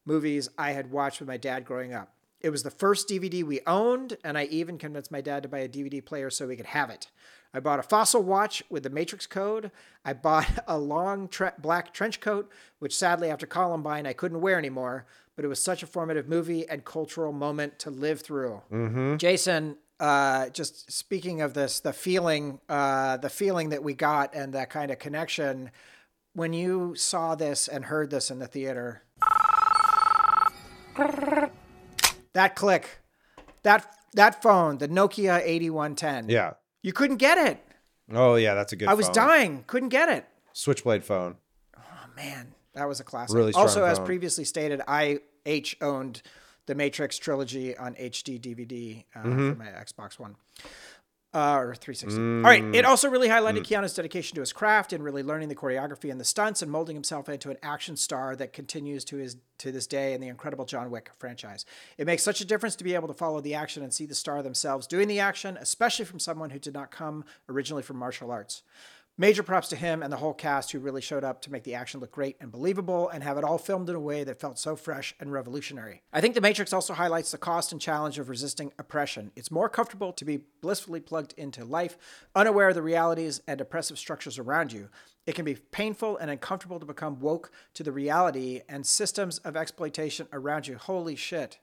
movies 0.05 0.49
I 0.57 0.71
had 0.71 0.91
watched 0.91 1.19
with 1.19 1.27
my 1.27 1.37
dad 1.37 1.65
growing 1.65 1.93
up. 1.93 2.13
It 2.39 2.49
was 2.49 2.63
the 2.63 2.71
first 2.71 3.07
DVD 3.07 3.43
we 3.43 3.61
owned, 3.67 4.17
and 4.23 4.37
I 4.37 4.45
even 4.45 4.77
convinced 4.77 5.11
my 5.11 5.21
dad 5.21 5.43
to 5.43 5.49
buy 5.49 5.59
a 5.59 5.69
DVD 5.69 6.03
player 6.03 6.29
so 6.29 6.47
we 6.47 6.55
could 6.55 6.65
have 6.67 6.89
it. 6.89 7.09
I 7.53 7.59
bought 7.59 7.79
a 7.79 7.83
fossil 7.83 8.23
watch 8.23 8.63
with 8.69 8.83
the 8.83 8.89
Matrix 8.89 9.27
code. 9.27 9.71
I 10.05 10.13
bought 10.13 10.63
a 10.67 10.77
long 10.77 11.27
tre- 11.27 11.51
black 11.59 11.93
trench 11.93 12.19
coat, 12.19 12.49
which 12.79 12.95
sadly 12.95 13.29
after 13.29 13.45
Columbine 13.45 14.07
I 14.07 14.13
couldn't 14.13 14.41
wear 14.41 14.57
anymore, 14.57 15.05
but 15.35 15.45
it 15.45 15.49
was 15.49 15.61
such 15.61 15.83
a 15.83 15.87
formative 15.87 16.27
movie 16.27 16.67
and 16.67 16.83
cultural 16.83 17.31
moment 17.31 17.77
to 17.79 17.89
live 17.89 18.21
through. 18.21 18.61
Mm-hmm. 18.71 19.17
Jason, 19.17 19.77
uh, 20.01 20.49
just 20.49 20.91
speaking 20.91 21.41
of 21.41 21.53
this, 21.53 21.79
the 21.79 21.93
feeling, 21.93 22.59
uh, 22.67 23.17
the 23.17 23.29
feeling 23.29 23.69
that 23.69 23.83
we 23.83 23.93
got 23.93 24.33
and 24.35 24.51
that 24.53 24.69
kind 24.69 24.91
of 24.91 24.99
connection 24.99 25.71
when 26.33 26.51
you 26.53 26.95
saw 26.95 27.35
this 27.35 27.67
and 27.67 27.85
heard 27.85 28.09
this 28.09 28.31
in 28.31 28.39
the 28.39 28.47
theater. 28.47 29.03
That 32.33 32.55
click, 32.55 32.99
that 33.63 33.93
that 34.13 34.41
phone, 34.41 34.77
the 34.77 34.87
Nokia 34.87 35.41
8110. 35.43 36.29
yeah 36.29 36.53
You 36.81 36.93
couldn't 36.93 37.17
get 37.17 37.37
it. 37.37 37.63
oh 38.13 38.35
yeah 38.35 38.53
that's 38.55 38.73
a 38.73 38.75
good 38.75 38.87
I 38.89 38.93
was 38.93 39.07
phone. 39.07 39.15
dying, 39.15 39.63
couldn't 39.67 39.89
get 39.89 40.09
it. 40.09 40.25
switchblade 40.53 41.03
phone 41.03 41.35
Oh 41.77 41.81
man, 42.15 42.53
that 42.73 42.87
was 42.87 42.99
a 42.99 43.03
classic. 43.03 43.35
Really 43.35 43.51
strong 43.51 43.67
also, 43.67 43.85
as 43.85 43.99
previously 43.99 44.45
stated, 44.45 44.81
I 44.87 45.19
Haitch 45.45 45.75
owned 45.81 46.21
the 46.71 46.75
Matrix 46.75 47.17
trilogy 47.17 47.75
on 47.75 47.95
HD 47.95 48.39
DVD 48.39 49.03
uh, 49.13 49.27
Mm-hmm. 49.27 49.49
for 49.51 49.55
my 49.57 49.65
Xbox 49.65 50.17
One. 50.17 50.37
Uh, 51.33 51.55
or 51.59 51.75
360. 51.75 52.17
All 52.19 52.25
right. 52.41 52.61
Mm. 52.63 52.75
It 52.75 52.83
also 52.85 53.09
really 53.09 53.27
highlighted 53.29 53.63
Keanu's 53.63 53.93
dedication 53.93 54.35
to 54.35 54.41
his 54.41 54.51
craft 54.51 54.91
and 54.91 55.01
really 55.01 55.23
learning 55.23 55.47
the 55.47 55.55
choreography 55.55 56.11
and 56.11 56.19
the 56.19 56.25
stunts 56.25 56.61
and 56.61 56.69
molding 56.69 56.93
himself 56.95 57.29
into 57.29 57.49
an 57.49 57.57
action 57.63 57.95
star 57.95 58.35
that 58.37 58.51
continues 58.51 59.05
to 59.05 59.15
his 59.17 59.37
to 59.59 59.71
this 59.71 59.87
day 59.87 60.13
in 60.13 60.19
the 60.21 60.27
incredible 60.27 60.65
John 60.65 60.89
Wick 60.91 61.09
franchise. 61.19 61.65
It 61.97 62.05
makes 62.07 62.23
such 62.23 62.41
a 62.41 62.45
difference 62.45 62.75
to 62.77 62.83
be 62.83 62.95
able 62.95 63.07
to 63.07 63.13
follow 63.13 63.39
the 63.41 63.53
action 63.55 63.81
and 63.83 63.93
see 63.93 64.05
the 64.05 64.15
star 64.15 64.41
themselves 64.43 64.87
doing 64.87 65.07
the 65.07 65.19
action, 65.19 65.57
especially 65.57 66.03
from 66.05 66.19
someone 66.19 66.49
who 66.49 66.59
did 66.59 66.73
not 66.73 66.91
come 66.91 67.23
originally 67.47 67.83
from 67.83 67.95
martial 67.97 68.29
arts. 68.31 68.63
Major 69.21 69.43
props 69.43 69.67
to 69.67 69.75
him 69.75 70.01
and 70.01 70.11
the 70.11 70.17
whole 70.17 70.33
cast 70.33 70.71
who 70.71 70.79
really 70.79 70.99
showed 70.99 71.23
up 71.23 71.43
to 71.43 71.51
make 71.51 71.61
the 71.61 71.75
action 71.75 71.99
look 71.99 72.11
great 72.11 72.37
and 72.41 72.51
believable 72.51 73.07
and 73.07 73.23
have 73.23 73.37
it 73.37 73.43
all 73.43 73.59
filmed 73.59 73.87
in 73.87 73.95
a 73.95 73.99
way 73.99 74.23
that 74.23 74.39
felt 74.39 74.57
so 74.57 74.75
fresh 74.75 75.13
and 75.19 75.31
revolutionary. 75.31 76.01
I 76.11 76.21
think 76.21 76.33
The 76.33 76.41
Matrix 76.41 76.73
also 76.73 76.95
highlights 76.95 77.29
the 77.29 77.37
cost 77.37 77.71
and 77.71 77.79
challenge 77.79 78.17
of 78.17 78.29
resisting 78.29 78.73
oppression. 78.79 79.31
It's 79.35 79.51
more 79.51 79.69
comfortable 79.69 80.11
to 80.11 80.25
be 80.25 80.41
blissfully 80.59 81.01
plugged 81.01 81.35
into 81.37 81.63
life, 81.63 81.99
unaware 82.33 82.69
of 82.69 82.73
the 82.73 82.81
realities 82.81 83.41
and 83.47 83.61
oppressive 83.61 83.99
structures 83.99 84.39
around 84.39 84.73
you. 84.73 84.89
It 85.27 85.35
can 85.35 85.45
be 85.45 85.53
painful 85.53 86.17
and 86.17 86.31
uncomfortable 86.31 86.79
to 86.79 86.85
become 86.87 87.19
woke 87.19 87.51
to 87.75 87.83
the 87.83 87.91
reality 87.91 88.61
and 88.67 88.87
systems 88.87 89.37
of 89.37 89.55
exploitation 89.55 90.29
around 90.33 90.65
you. 90.65 90.77
Holy 90.77 91.15
shit. 91.15 91.59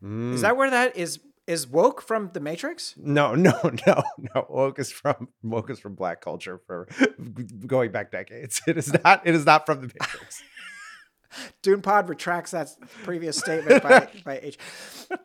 Is 0.00 0.08
mm. 0.08 0.40
that 0.42 0.56
where 0.56 0.70
that 0.70 0.96
is? 0.96 1.18
Is 1.46 1.66
woke 1.66 2.00
from 2.00 2.30
The 2.32 2.40
Matrix? 2.40 2.94
No, 2.96 3.34
no, 3.34 3.52
no, 3.86 4.02
no. 4.34 4.46
Woke 4.48 4.78
is 4.78 4.90
from 4.90 5.28
woke 5.42 5.70
is 5.70 5.78
from 5.78 5.94
black 5.94 6.20
culture 6.20 6.60
for 6.66 6.88
going 7.66 7.92
back 7.92 8.10
decades. 8.10 8.62
It 8.66 8.78
is 8.78 8.92
not. 9.04 9.26
It 9.26 9.34
is 9.34 9.44
not 9.44 9.66
from 9.66 9.82
the 9.82 9.88
Matrix. 9.88 10.42
Dune 11.62 11.82
Pod 11.82 12.08
retracts 12.08 12.50
that 12.52 12.68
previous 13.02 13.38
statement 13.38 13.82
by, 13.82 14.08
by 14.24 14.36
Haitch. 14.38 14.56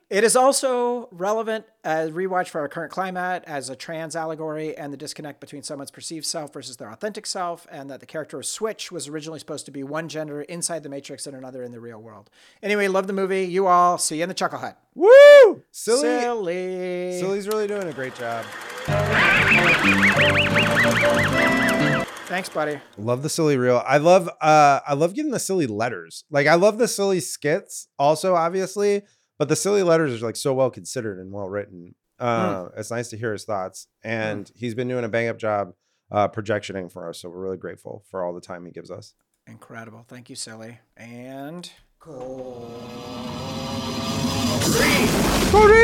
It 0.10 0.23
is 0.23 0.36
also 0.36 1.07
relevant 1.11 1.65
as 1.84 2.11
rewatch 2.11 2.49
for 2.49 2.61
our 2.61 2.68
current 2.68 2.91
climate 2.91 3.44
as 3.48 3.69
a 3.69 3.76
trans 3.76 4.15
allegory 4.15 4.77
and 4.77 4.91
the 4.91 4.98
disconnect 4.98 5.40
between 5.40 5.64
someone's 5.64 5.91
perceived 5.91 6.26
self 6.26 6.53
versus 6.53 6.77
their 6.77 6.91
authentic 6.91 7.26
self, 7.26 7.68
and 7.72 7.90
that 7.90 7.99
the 7.99 8.06
character 8.06 8.38
of 8.40 8.45
Switch 8.45 8.91
was 8.91 9.07
originally 9.07 9.40
supposed 9.40 9.65
to 9.65 9.72
be 9.72 9.84
one 9.84 10.10
gender 10.10 10.41
inside 10.41 10.84
the 10.84 10.90
Matrix 10.90 11.27
and 11.27 11.36
another 11.36 11.64
in 11.64 11.72
the 11.72 11.80
real 11.80 11.99
world. 12.02 12.30
Anyway, 12.61 12.88
love 12.88 13.07
the 13.07 13.14
movie. 13.14 13.45
You 13.45 13.68
all 13.68 13.98
see 13.98 14.18
you 14.18 14.23
in 14.23 14.30
the 14.30 14.36
Chuckle 14.36 14.60
Hut. 14.60 14.80
Woo! 14.95 15.64
Silly, 15.72 16.19
Silly. 16.19 17.19
Silly's 17.19 17.48
really 17.48 17.68
doing 17.68 17.88
a 17.88 17.94
great 17.94 18.15
job. 18.15 18.45
Thanks, 22.30 22.47
buddy. 22.47 22.80
Love 22.95 23.23
the 23.23 23.30
silly 23.30 23.57
reel. 23.57 23.81
I 23.85 23.97
love. 23.97 24.30
Uh, 24.39 24.80
I 24.88 24.93
love 24.93 25.15
getting 25.15 25.31
the 25.31 25.39
silly 25.39 25.65
letters. 25.65 26.26
Like 26.30 26.45
I 26.45 26.53
love 26.53 26.77
the 26.77 26.88
silly 26.88 27.19
skits. 27.22 27.88
Also, 27.97 28.35
obviously, 28.35 29.01
but 29.39 29.49
the 29.49 29.56
silly 29.56 29.81
letters 29.81 30.22
are 30.22 30.26
like 30.27 30.35
so 30.35 30.53
well 30.53 30.69
considered 30.69 31.18
and 31.19 31.31
well 31.31 31.49
written. 31.49 31.95
Uh, 32.19 32.69
It's 32.77 32.91
nice 32.91 33.10
to 33.10 33.18
hear 33.18 33.34
his 33.34 33.45
thoughts, 33.45 33.88
and 34.03 34.51
he's 34.56 34.76
been 34.76 34.88
doing 34.88 35.06
a 35.06 35.10
bang 35.10 35.27
up 35.27 35.38
job 35.39 35.73
uh, 36.11 36.27
projectioning 36.27 36.91
for 36.91 37.10
us. 37.10 37.19
So 37.19 37.30
we're 37.30 37.39
really 37.41 37.57
grateful 37.57 38.03
for 38.11 38.23
all 38.23 38.34
the 38.34 38.41
time 38.41 38.64
he 38.65 38.72
gives 38.72 38.91
us. 38.91 39.15
Incredible. 39.47 40.06
Thank 40.07 40.30
you, 40.30 40.35
Silly. 40.35 40.77
And 40.95 41.72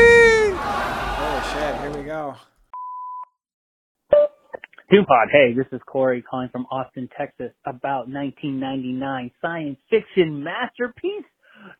Holy 0.08 1.42
shit, 1.52 1.80
here 1.80 1.90
we 1.90 2.04
go. 2.04 2.36
Dune 4.88 5.04
Pod, 5.04 5.30
hey, 5.32 5.52
this 5.52 5.66
is 5.72 5.80
Corey 5.84 6.22
calling 6.22 6.48
from 6.48 6.64
Austin, 6.70 7.08
Texas 7.18 7.50
about 7.64 8.08
1999 8.08 9.32
science 9.42 9.78
fiction 9.90 10.44
masterpiece, 10.44 11.24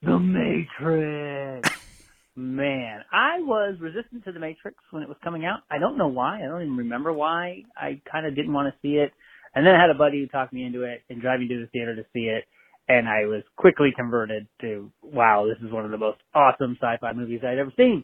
The 0.02 0.18
Matrix. 0.18 1.70
Man, 2.36 3.02
I 3.12 3.38
was 3.38 3.76
resistant 3.78 4.24
to 4.24 4.32
The 4.32 4.40
Matrix 4.40 4.78
when 4.90 5.04
it 5.04 5.08
was 5.08 5.18
coming 5.22 5.44
out. 5.44 5.60
I 5.70 5.78
don't 5.78 5.96
know 5.96 6.08
why. 6.08 6.42
I 6.42 6.46
don't 6.46 6.62
even 6.62 6.76
remember 6.76 7.12
why. 7.12 7.62
I 7.76 8.00
kind 8.10 8.26
of 8.26 8.34
didn't 8.34 8.52
want 8.52 8.74
to 8.74 8.78
see 8.82 8.96
it. 8.96 9.12
And 9.54 9.64
then 9.64 9.76
I 9.76 9.80
had 9.80 9.90
a 9.90 9.98
buddy 9.98 10.18
who 10.18 10.26
talked 10.26 10.52
me 10.52 10.64
into 10.64 10.82
it 10.82 11.02
and 11.08 11.22
drive 11.22 11.38
me 11.38 11.46
to 11.46 11.60
the 11.60 11.68
theater 11.68 11.94
to 11.94 12.02
see 12.12 12.24
it. 12.24 12.42
And 12.88 13.08
I 13.08 13.26
was 13.26 13.44
quickly 13.54 13.90
converted 13.96 14.48
to, 14.62 14.90
wow, 15.00 15.46
this 15.46 15.64
is 15.64 15.72
one 15.72 15.84
of 15.84 15.92
the 15.92 15.96
most 15.96 16.18
awesome 16.34 16.76
sci-fi 16.80 17.12
movies 17.12 17.42
I'd 17.44 17.58
ever 17.58 17.72
seen. 17.76 18.02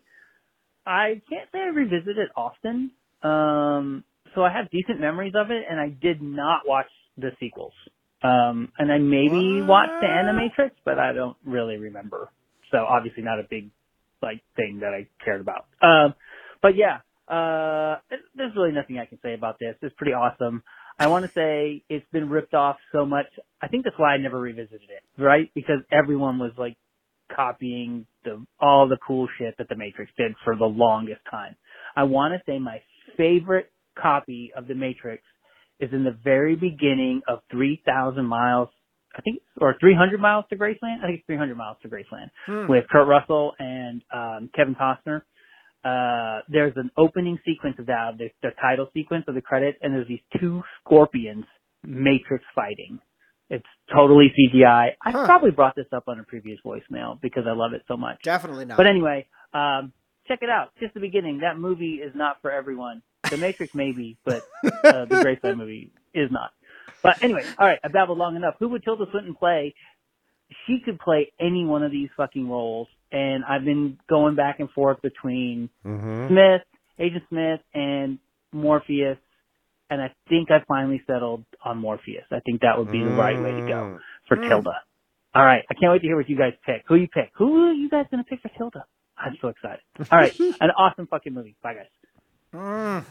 I 0.86 1.20
can't 1.28 1.48
say 1.50 1.58
I 1.58 1.74
revisit 1.74 2.18
it 2.18 2.30
often. 2.36 2.92
Um, 3.24 4.04
so 4.34 4.42
I 4.42 4.52
have 4.52 4.70
decent 4.70 5.00
memories 5.00 5.34
of 5.36 5.50
it, 5.50 5.64
and 5.68 5.80
I 5.80 5.88
did 5.88 6.22
not 6.22 6.62
watch 6.66 6.86
the 7.16 7.30
sequels. 7.38 7.72
Um, 8.22 8.72
and 8.78 8.92
I 8.92 8.98
maybe 8.98 9.62
watched 9.62 10.00
the 10.00 10.06
Animatrix, 10.06 10.70
but 10.84 10.98
I 10.98 11.12
don't 11.12 11.36
really 11.44 11.76
remember. 11.76 12.30
So 12.70 12.78
obviously 12.78 13.22
not 13.22 13.40
a 13.40 13.44
big 13.48 13.70
like 14.22 14.40
thing 14.54 14.80
that 14.82 14.94
I 14.94 15.08
cared 15.24 15.40
about. 15.40 15.66
Um, 15.82 16.14
but 16.62 16.76
yeah, 16.76 16.98
uh, 17.28 17.98
there's 18.36 18.54
really 18.54 18.72
nothing 18.72 18.98
I 18.98 19.06
can 19.06 19.18
say 19.22 19.34
about 19.34 19.58
this. 19.58 19.74
It's 19.82 19.94
pretty 19.96 20.12
awesome. 20.12 20.62
I 20.98 21.08
want 21.08 21.24
to 21.24 21.32
say 21.34 21.82
it's 21.88 22.06
been 22.12 22.28
ripped 22.28 22.54
off 22.54 22.76
so 22.92 23.04
much. 23.04 23.26
I 23.60 23.66
think 23.66 23.84
that's 23.84 23.98
why 23.98 24.14
I 24.14 24.18
never 24.18 24.38
revisited 24.38 24.88
it, 24.88 25.20
right? 25.20 25.50
Because 25.54 25.80
everyone 25.90 26.38
was 26.38 26.52
like 26.56 26.76
copying 27.34 28.06
the 28.24 28.44
all 28.60 28.88
the 28.88 28.98
cool 29.04 29.26
shit 29.38 29.56
that 29.58 29.68
the 29.68 29.76
Matrix 29.76 30.12
did 30.16 30.32
for 30.44 30.54
the 30.54 30.66
longest 30.66 31.22
time. 31.28 31.56
I 31.96 32.04
want 32.04 32.34
to 32.34 32.50
say 32.50 32.58
my 32.58 32.82
favorite 33.16 33.71
copy 34.00 34.52
of 34.56 34.66
the 34.66 34.74
Matrix 34.74 35.22
is 35.80 35.90
in 35.92 36.04
the 36.04 36.16
very 36.24 36.54
beginning 36.54 37.22
of 37.28 37.40
3,000 37.50 38.24
miles, 38.24 38.68
I 39.16 39.20
think, 39.22 39.40
or 39.60 39.74
300 39.80 40.20
miles 40.20 40.44
to 40.50 40.56
Graceland. 40.56 41.02
I 41.02 41.06
think 41.06 41.18
it's 41.18 41.26
300 41.26 41.56
miles 41.56 41.76
to 41.82 41.88
Graceland 41.88 42.30
Hmm. 42.46 42.68
with 42.68 42.84
Kurt 42.90 43.08
Russell 43.08 43.52
and 43.58 44.02
um, 44.14 44.50
Kevin 44.54 44.74
Costner. 44.74 45.22
Uh, 45.84 46.42
there's 46.48 46.74
an 46.76 46.90
opening 46.96 47.38
sequence 47.44 47.76
of 47.80 47.86
that, 47.86 48.12
the, 48.16 48.28
the 48.42 48.50
title 48.60 48.88
sequence 48.94 49.24
of 49.26 49.34
the 49.34 49.40
credits, 49.42 49.78
and 49.82 49.92
there's 49.92 50.06
these 50.06 50.20
two 50.40 50.62
scorpions 50.84 51.44
Matrix 51.82 52.44
fighting. 52.54 53.00
It's 53.50 53.66
totally 53.92 54.32
CGI. 54.38 54.90
I 55.04 55.10
Huh. 55.10 55.26
probably 55.26 55.50
brought 55.50 55.74
this 55.74 55.86
up 55.92 56.04
on 56.06 56.20
a 56.20 56.22
previous 56.22 56.58
voicemail 56.64 57.20
because 57.20 57.44
I 57.48 57.52
love 57.52 57.72
it 57.72 57.82
so 57.88 57.96
much. 57.96 58.22
Definitely 58.22 58.64
not. 58.66 58.76
But 58.76 58.86
anyway, 58.86 59.26
um, 59.52 59.92
check 60.28 60.38
it 60.42 60.48
out. 60.48 60.68
Just 60.80 60.94
the 60.94 61.00
beginning. 61.00 61.38
That 61.42 61.58
movie 61.58 61.94
is 61.96 62.12
not 62.14 62.36
for 62.40 62.52
everyone. 62.52 63.02
The 63.32 63.38
Matrix 63.38 63.72
maybe, 63.74 64.16
but 64.24 64.44
uh, 64.64 65.06
the 65.06 65.16
Graceland 65.42 65.56
movie 65.56 65.90
is 66.14 66.30
not. 66.30 66.50
But 67.02 67.16
anyway, 67.22 67.42
all 67.58 67.66
right. 67.66 67.78
I 67.82 67.88
babbled 67.88 68.18
long 68.18 68.36
enough. 68.36 68.54
Who 68.60 68.68
would 68.68 68.84
Tilda 68.84 69.06
Swinton 69.10 69.34
play? 69.34 69.74
She 70.66 70.78
could 70.84 71.00
play 71.00 71.32
any 71.40 71.64
one 71.64 71.82
of 71.82 71.90
these 71.90 72.10
fucking 72.16 72.48
roles, 72.48 72.86
and 73.10 73.42
I've 73.44 73.64
been 73.64 73.98
going 74.08 74.36
back 74.36 74.60
and 74.60 74.70
forth 74.70 75.00
between 75.02 75.70
Mm-hmm. 75.84 76.28
Smith, 76.28 76.62
Agent 76.98 77.24
Smith, 77.30 77.60
and 77.74 78.18
Morpheus, 78.52 79.16
and 79.90 80.00
I 80.02 80.12
think 80.28 80.50
I 80.50 80.58
finally 80.68 81.02
settled 81.06 81.44
on 81.64 81.78
Morpheus. 81.78 82.24
I 82.30 82.40
think 82.40 82.60
that 82.60 82.76
would 82.78 82.92
be 82.92 83.00
the 83.02 83.10
right 83.10 83.40
way 83.42 83.52
to 83.52 83.66
go 83.66 83.98
for 84.28 84.36
Mm. 84.36 84.48
Tilda. 84.48 84.74
All 85.34 85.44
right, 85.44 85.64
I 85.70 85.74
can't 85.74 85.90
wait 85.90 86.00
to 86.02 86.06
hear 86.06 86.16
what 86.16 86.28
you 86.28 86.36
guys 86.36 86.52
pick. 86.66 86.84
Who 86.86 86.96
you 86.96 87.08
pick? 87.08 87.30
Who 87.38 87.64
are 87.68 87.72
you 87.72 87.88
guys 87.88 88.04
gonna 88.10 88.24
pick 88.24 88.42
for 88.42 88.50
Tilda? 88.58 88.84
I'm 89.16 89.36
so 89.40 89.48
excited. 89.48 89.80
All 89.98 90.18
right, 90.18 90.38
an 90.60 90.70
awesome 90.76 91.06
fucking 91.06 91.32
movie. 91.32 91.56
Bye 91.62 91.74
guys. 91.74 91.86
Mm. 92.54 93.04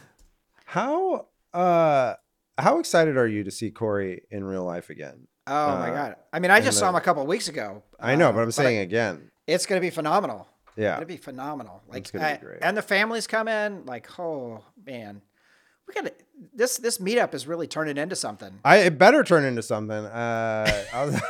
How 0.72 1.26
uh 1.52 2.14
how 2.56 2.78
excited 2.78 3.18
are 3.18 3.26
you 3.26 3.44
to 3.44 3.50
see 3.50 3.70
Corey 3.70 4.22
in 4.30 4.42
real 4.42 4.64
life 4.64 4.88
again? 4.88 5.26
Oh 5.46 5.76
my 5.76 5.90
Uh, 5.90 5.94
god! 5.94 6.16
I 6.32 6.38
mean, 6.38 6.50
I 6.50 6.60
just 6.62 6.78
saw 6.78 6.88
him 6.88 6.94
a 6.94 7.00
couple 7.02 7.26
weeks 7.26 7.48
ago. 7.48 7.82
I 8.00 8.14
know, 8.14 8.30
uh, 8.30 8.32
but 8.32 8.40
I'm 8.40 8.52
saying 8.52 8.78
again. 8.78 9.30
it's 9.46 9.66
going 9.66 9.78
to 9.78 9.84
be 9.84 9.90
phenomenal. 9.90 10.48
Yeah. 10.76 10.94
It'll 10.96 11.04
be 11.06 11.18
phenomenal. 11.18 11.82
Like, 11.88 11.98
It's 12.04 12.10
gonna 12.10 12.24
be 12.24 12.32
I- 12.32 12.36
great. 12.38 12.58
and 12.62 12.74
the 12.74 12.80
families 12.80 13.26
come 13.26 13.48
in. 13.48 13.84
Like, 13.84 14.18
oh 14.18 14.64
man, 14.86 15.20
we 15.86 15.92
got 15.92 16.10
this. 16.54 16.78
This 16.78 16.96
meetup 16.96 17.34
is 17.34 17.46
really 17.46 17.66
turning 17.66 17.98
into 17.98 18.16
something. 18.16 18.60
I 18.64 18.78
it 18.78 18.96
better 18.98 19.22
turn 19.24 19.44
into 19.44 19.62
something. 19.62 20.06
Uh, 20.06 20.84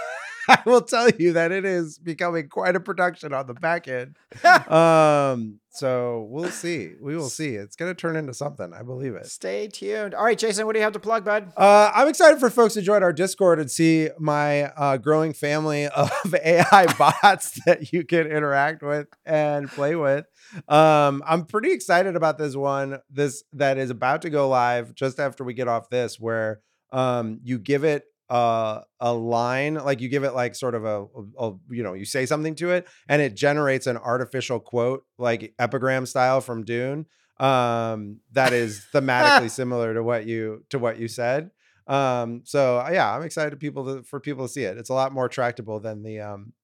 I 0.48 0.58
will 0.66 0.80
tell 0.80 1.08
you 1.10 1.34
that 1.34 1.52
it 1.52 1.64
is 1.64 1.98
becoming 1.98 2.48
quite 2.48 2.76
a 2.76 2.80
production 2.80 3.32
on 3.32 3.46
the 3.46 3.54
back 3.54 3.88
end. 3.88 4.16
um, 4.70 5.60
so 5.70 6.26
we'll 6.28 6.50
see. 6.50 6.92
We 7.00 7.16
will 7.16 7.28
see. 7.28 7.54
It's 7.54 7.76
gonna 7.76 7.94
turn 7.94 8.16
into 8.16 8.34
something. 8.34 8.72
I 8.74 8.82
believe 8.82 9.14
it. 9.14 9.26
Stay 9.26 9.68
tuned. 9.68 10.14
All 10.14 10.24
right, 10.24 10.38
Jason, 10.38 10.66
what 10.66 10.72
do 10.72 10.80
you 10.80 10.84
have 10.84 10.92
to 10.94 11.00
plug, 11.00 11.24
bud? 11.24 11.52
Uh, 11.56 11.90
I'm 11.94 12.08
excited 12.08 12.40
for 12.40 12.50
folks 12.50 12.74
to 12.74 12.82
join 12.82 13.02
our 13.02 13.12
Discord 13.12 13.58
and 13.58 13.70
see 13.70 14.08
my 14.18 14.64
uh, 14.64 14.96
growing 14.98 15.32
family 15.32 15.86
of 15.86 16.10
AI 16.44 16.94
bots 16.98 17.58
that 17.64 17.92
you 17.92 18.04
can 18.04 18.26
interact 18.26 18.82
with 18.82 19.08
and 19.24 19.70
play 19.70 19.96
with. 19.96 20.26
Um, 20.68 21.22
I'm 21.26 21.46
pretty 21.46 21.72
excited 21.72 22.16
about 22.16 22.36
this 22.36 22.54
one. 22.54 22.98
This 23.10 23.44
that 23.54 23.78
is 23.78 23.90
about 23.90 24.22
to 24.22 24.30
go 24.30 24.48
live 24.48 24.94
just 24.94 25.18
after 25.18 25.44
we 25.44 25.54
get 25.54 25.68
off 25.68 25.88
this, 25.88 26.20
where 26.20 26.60
um, 26.92 27.40
you 27.42 27.58
give 27.58 27.84
it 27.84 28.04
uh, 28.32 28.80
a 28.98 29.12
line, 29.12 29.74
like 29.74 30.00
you 30.00 30.08
give 30.08 30.24
it 30.24 30.32
like 30.32 30.54
sort 30.54 30.74
of 30.74 30.86
a, 30.86 31.04
a, 31.38 31.52
you 31.68 31.82
know, 31.82 31.92
you 31.92 32.06
say 32.06 32.24
something 32.24 32.54
to 32.54 32.70
it, 32.70 32.88
and 33.06 33.20
it 33.20 33.34
generates 33.34 33.86
an 33.86 33.98
artificial 33.98 34.58
quote, 34.58 35.04
like 35.18 35.52
epigram 35.58 36.06
style 36.06 36.40
from 36.40 36.64
Dune. 36.64 37.04
Um, 37.38 38.20
that 38.32 38.54
is 38.54 38.86
thematically 38.94 39.50
similar 39.60 39.92
to 39.92 40.02
what 40.02 40.24
you 40.24 40.64
to 40.70 40.78
what 40.78 40.98
you 40.98 41.08
said. 41.08 41.50
Um, 41.86 42.40
so 42.44 42.78
uh, 42.78 42.88
yeah, 42.90 43.14
I'm 43.14 43.22
excited 43.22 43.50
to 43.50 43.58
people 43.58 43.96
to, 43.96 44.02
for 44.02 44.18
people 44.18 44.46
to 44.46 44.52
see 44.52 44.62
it. 44.62 44.78
It's 44.78 44.88
a 44.88 44.94
lot 44.94 45.12
more 45.12 45.28
tractable 45.28 45.78
than 45.78 46.02
the 46.02 46.20
um 46.20 46.54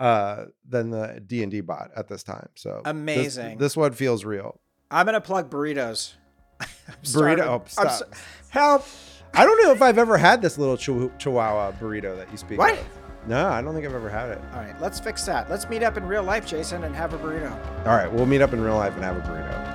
uh 0.00 0.46
than 0.68 0.90
the 0.90 1.22
D 1.24 1.44
and 1.44 1.52
D 1.52 1.60
bot 1.60 1.92
at 1.96 2.08
this 2.08 2.24
time. 2.24 2.48
So 2.56 2.82
Amazing. 2.84 3.58
This, 3.58 3.76
one 3.76 3.92
feels 3.92 4.24
real. 4.24 4.60
I'm 4.90 5.06
gonna 5.06 5.20
plug 5.20 5.48
burritos. 5.48 6.14
I'm. 6.60 6.66
Burrito. 7.04 7.46
Oh, 7.46 7.62
stop. 7.68 7.90
so- 7.92 8.08
help! 8.48 8.84
I 9.36 9.44
don't 9.44 9.62
know 9.62 9.72
if 9.72 9.82
I've 9.82 9.98
ever 9.98 10.16
had 10.16 10.40
this 10.42 10.58
little 10.58 10.76
chihu- 10.76 11.10
Chihuahua 11.18 11.72
burrito 11.72 12.16
that 12.16 12.30
you 12.30 12.36
speak 12.36 12.58
What? 12.58 12.74
of. 12.74 12.86
No, 13.26 13.48
I 13.48 13.62
don't 13.62 13.74
think 13.74 13.86
I've 13.86 13.94
ever 13.94 14.10
had 14.10 14.28
it. 14.28 14.40
All 14.52 14.60
right, 14.60 14.78
let's 14.80 15.00
fix 15.00 15.24
that. 15.24 15.48
Let's 15.50 15.68
meet 15.68 15.82
up 15.82 15.96
in 15.96 16.06
real 16.06 16.22
life, 16.22 16.46
Jason, 16.46 16.84
and 16.84 16.94
have 16.94 17.14
a 17.14 17.18
burrito. 17.18 17.50
All 17.86 17.96
right, 17.96 18.10
we'll 18.12 18.26
meet 18.26 18.42
up 18.42 18.52
in 18.52 18.60
real 18.60 18.76
life 18.76 18.94
and 18.94 19.02
have 19.02 19.16
a 19.16 19.20
burrito. 19.20 19.70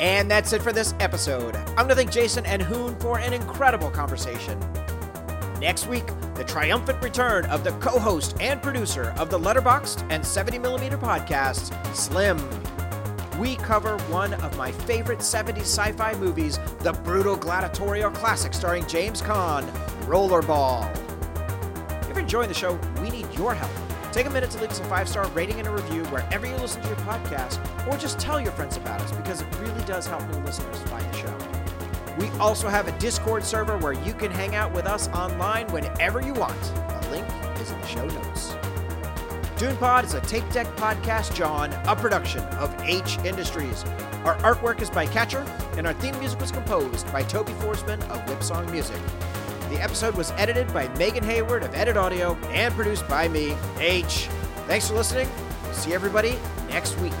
And 0.00 0.30
that's 0.30 0.52
it 0.54 0.62
for 0.62 0.72
this 0.72 0.94
episode. 1.00 1.56
I'm 1.56 1.74
going 1.74 1.88
to 1.88 1.94
thank 1.94 2.10
Jason 2.10 2.46
and 2.46 2.62
Hoon 2.62 2.96
for 3.00 3.18
an 3.18 3.32
incredible 3.34 3.90
conversation. 3.90 4.58
Next 5.60 5.88
week, 5.88 6.06
the 6.36 6.44
triumphant 6.44 7.02
return 7.02 7.44
of 7.46 7.64
the 7.64 7.72
co 7.72 7.98
host 7.98 8.34
and 8.40 8.62
producer 8.62 9.12
of 9.18 9.28
the 9.30 9.38
Letterboxd 9.38 10.06
and 10.10 10.22
70mm 10.24 10.98
podcasts, 11.00 11.74
Slim. 11.94 12.38
We 13.40 13.56
cover 13.56 13.96
one 14.10 14.34
of 14.34 14.54
my 14.58 14.70
favorite 14.70 15.20
70s 15.20 15.60
sci 15.60 15.92
fi 15.92 16.12
movies, 16.16 16.58
the 16.80 16.92
brutal 16.92 17.36
gladiatorial 17.36 18.10
classic 18.10 18.52
starring 18.52 18.86
James 18.86 19.22
Caan, 19.22 19.64
Rollerball. 20.04 20.84
If 22.02 22.08
you're 22.10 22.18
enjoying 22.18 22.48
the 22.48 22.54
show, 22.54 22.78
we 23.00 23.08
need 23.08 23.26
your 23.32 23.54
help. 23.54 23.70
Take 24.12 24.26
a 24.26 24.30
minute 24.30 24.50
to 24.50 24.60
leave 24.60 24.68
us 24.68 24.80
a 24.80 24.84
five 24.84 25.08
star 25.08 25.26
rating 25.28 25.58
and 25.58 25.66
a 25.66 25.70
review 25.70 26.04
wherever 26.06 26.46
you 26.46 26.54
listen 26.56 26.82
to 26.82 26.88
your 26.88 26.98
podcast, 26.98 27.58
or 27.88 27.96
just 27.96 28.18
tell 28.18 28.38
your 28.38 28.52
friends 28.52 28.76
about 28.76 29.00
us 29.00 29.10
because 29.12 29.40
it 29.40 29.46
really 29.58 29.84
does 29.84 30.06
help 30.06 30.22
new 30.30 30.40
listeners 30.40 30.78
find 30.82 31.10
the 31.10 31.16
show. 31.16 31.38
We 32.18 32.28
also 32.38 32.68
have 32.68 32.88
a 32.88 32.98
Discord 32.98 33.42
server 33.42 33.78
where 33.78 33.94
you 33.94 34.12
can 34.12 34.30
hang 34.30 34.54
out 34.54 34.74
with 34.74 34.84
us 34.84 35.08
online 35.14 35.66
whenever 35.68 36.20
you 36.20 36.34
want. 36.34 36.60
The 37.04 37.08
link 37.10 37.26
is 37.58 37.70
in 37.70 37.80
the 37.80 37.86
show 37.86 38.06
notes. 38.06 38.54
DunePod 39.60 40.04
is 40.04 40.14
a 40.14 40.22
TAPEDECK 40.22 40.74
podcast, 40.76 41.34
Jawn, 41.34 41.70
a 41.86 41.94
production 41.94 42.40
of 42.54 42.74
Haitch 42.78 43.22
Industries. 43.26 43.84
Our 44.24 44.34
artwork 44.36 44.80
is 44.80 44.88
by 44.88 45.04
Catcher, 45.04 45.44
and 45.76 45.86
our 45.86 45.92
theme 45.92 46.18
music 46.18 46.40
was 46.40 46.50
composed 46.50 47.12
by 47.12 47.24
Toby 47.24 47.52
Forsman 47.52 48.00
of 48.08 48.24
Whipsong 48.24 48.72
Music. 48.72 48.96
The 49.68 49.78
episode 49.78 50.14
was 50.14 50.30
edited 50.38 50.72
by 50.72 50.88
Megan 50.96 51.22
Hayward 51.24 51.62
of 51.62 51.74
Edit 51.74 51.98
Audio 51.98 52.36
and 52.48 52.72
produced 52.72 53.06
by 53.06 53.28
me, 53.28 53.50
Haitch. 53.76 54.28
Thanks 54.66 54.88
for 54.88 54.94
listening. 54.94 55.28
See 55.72 55.92
everybody 55.92 56.38
next 56.70 56.98
week. 57.00 57.12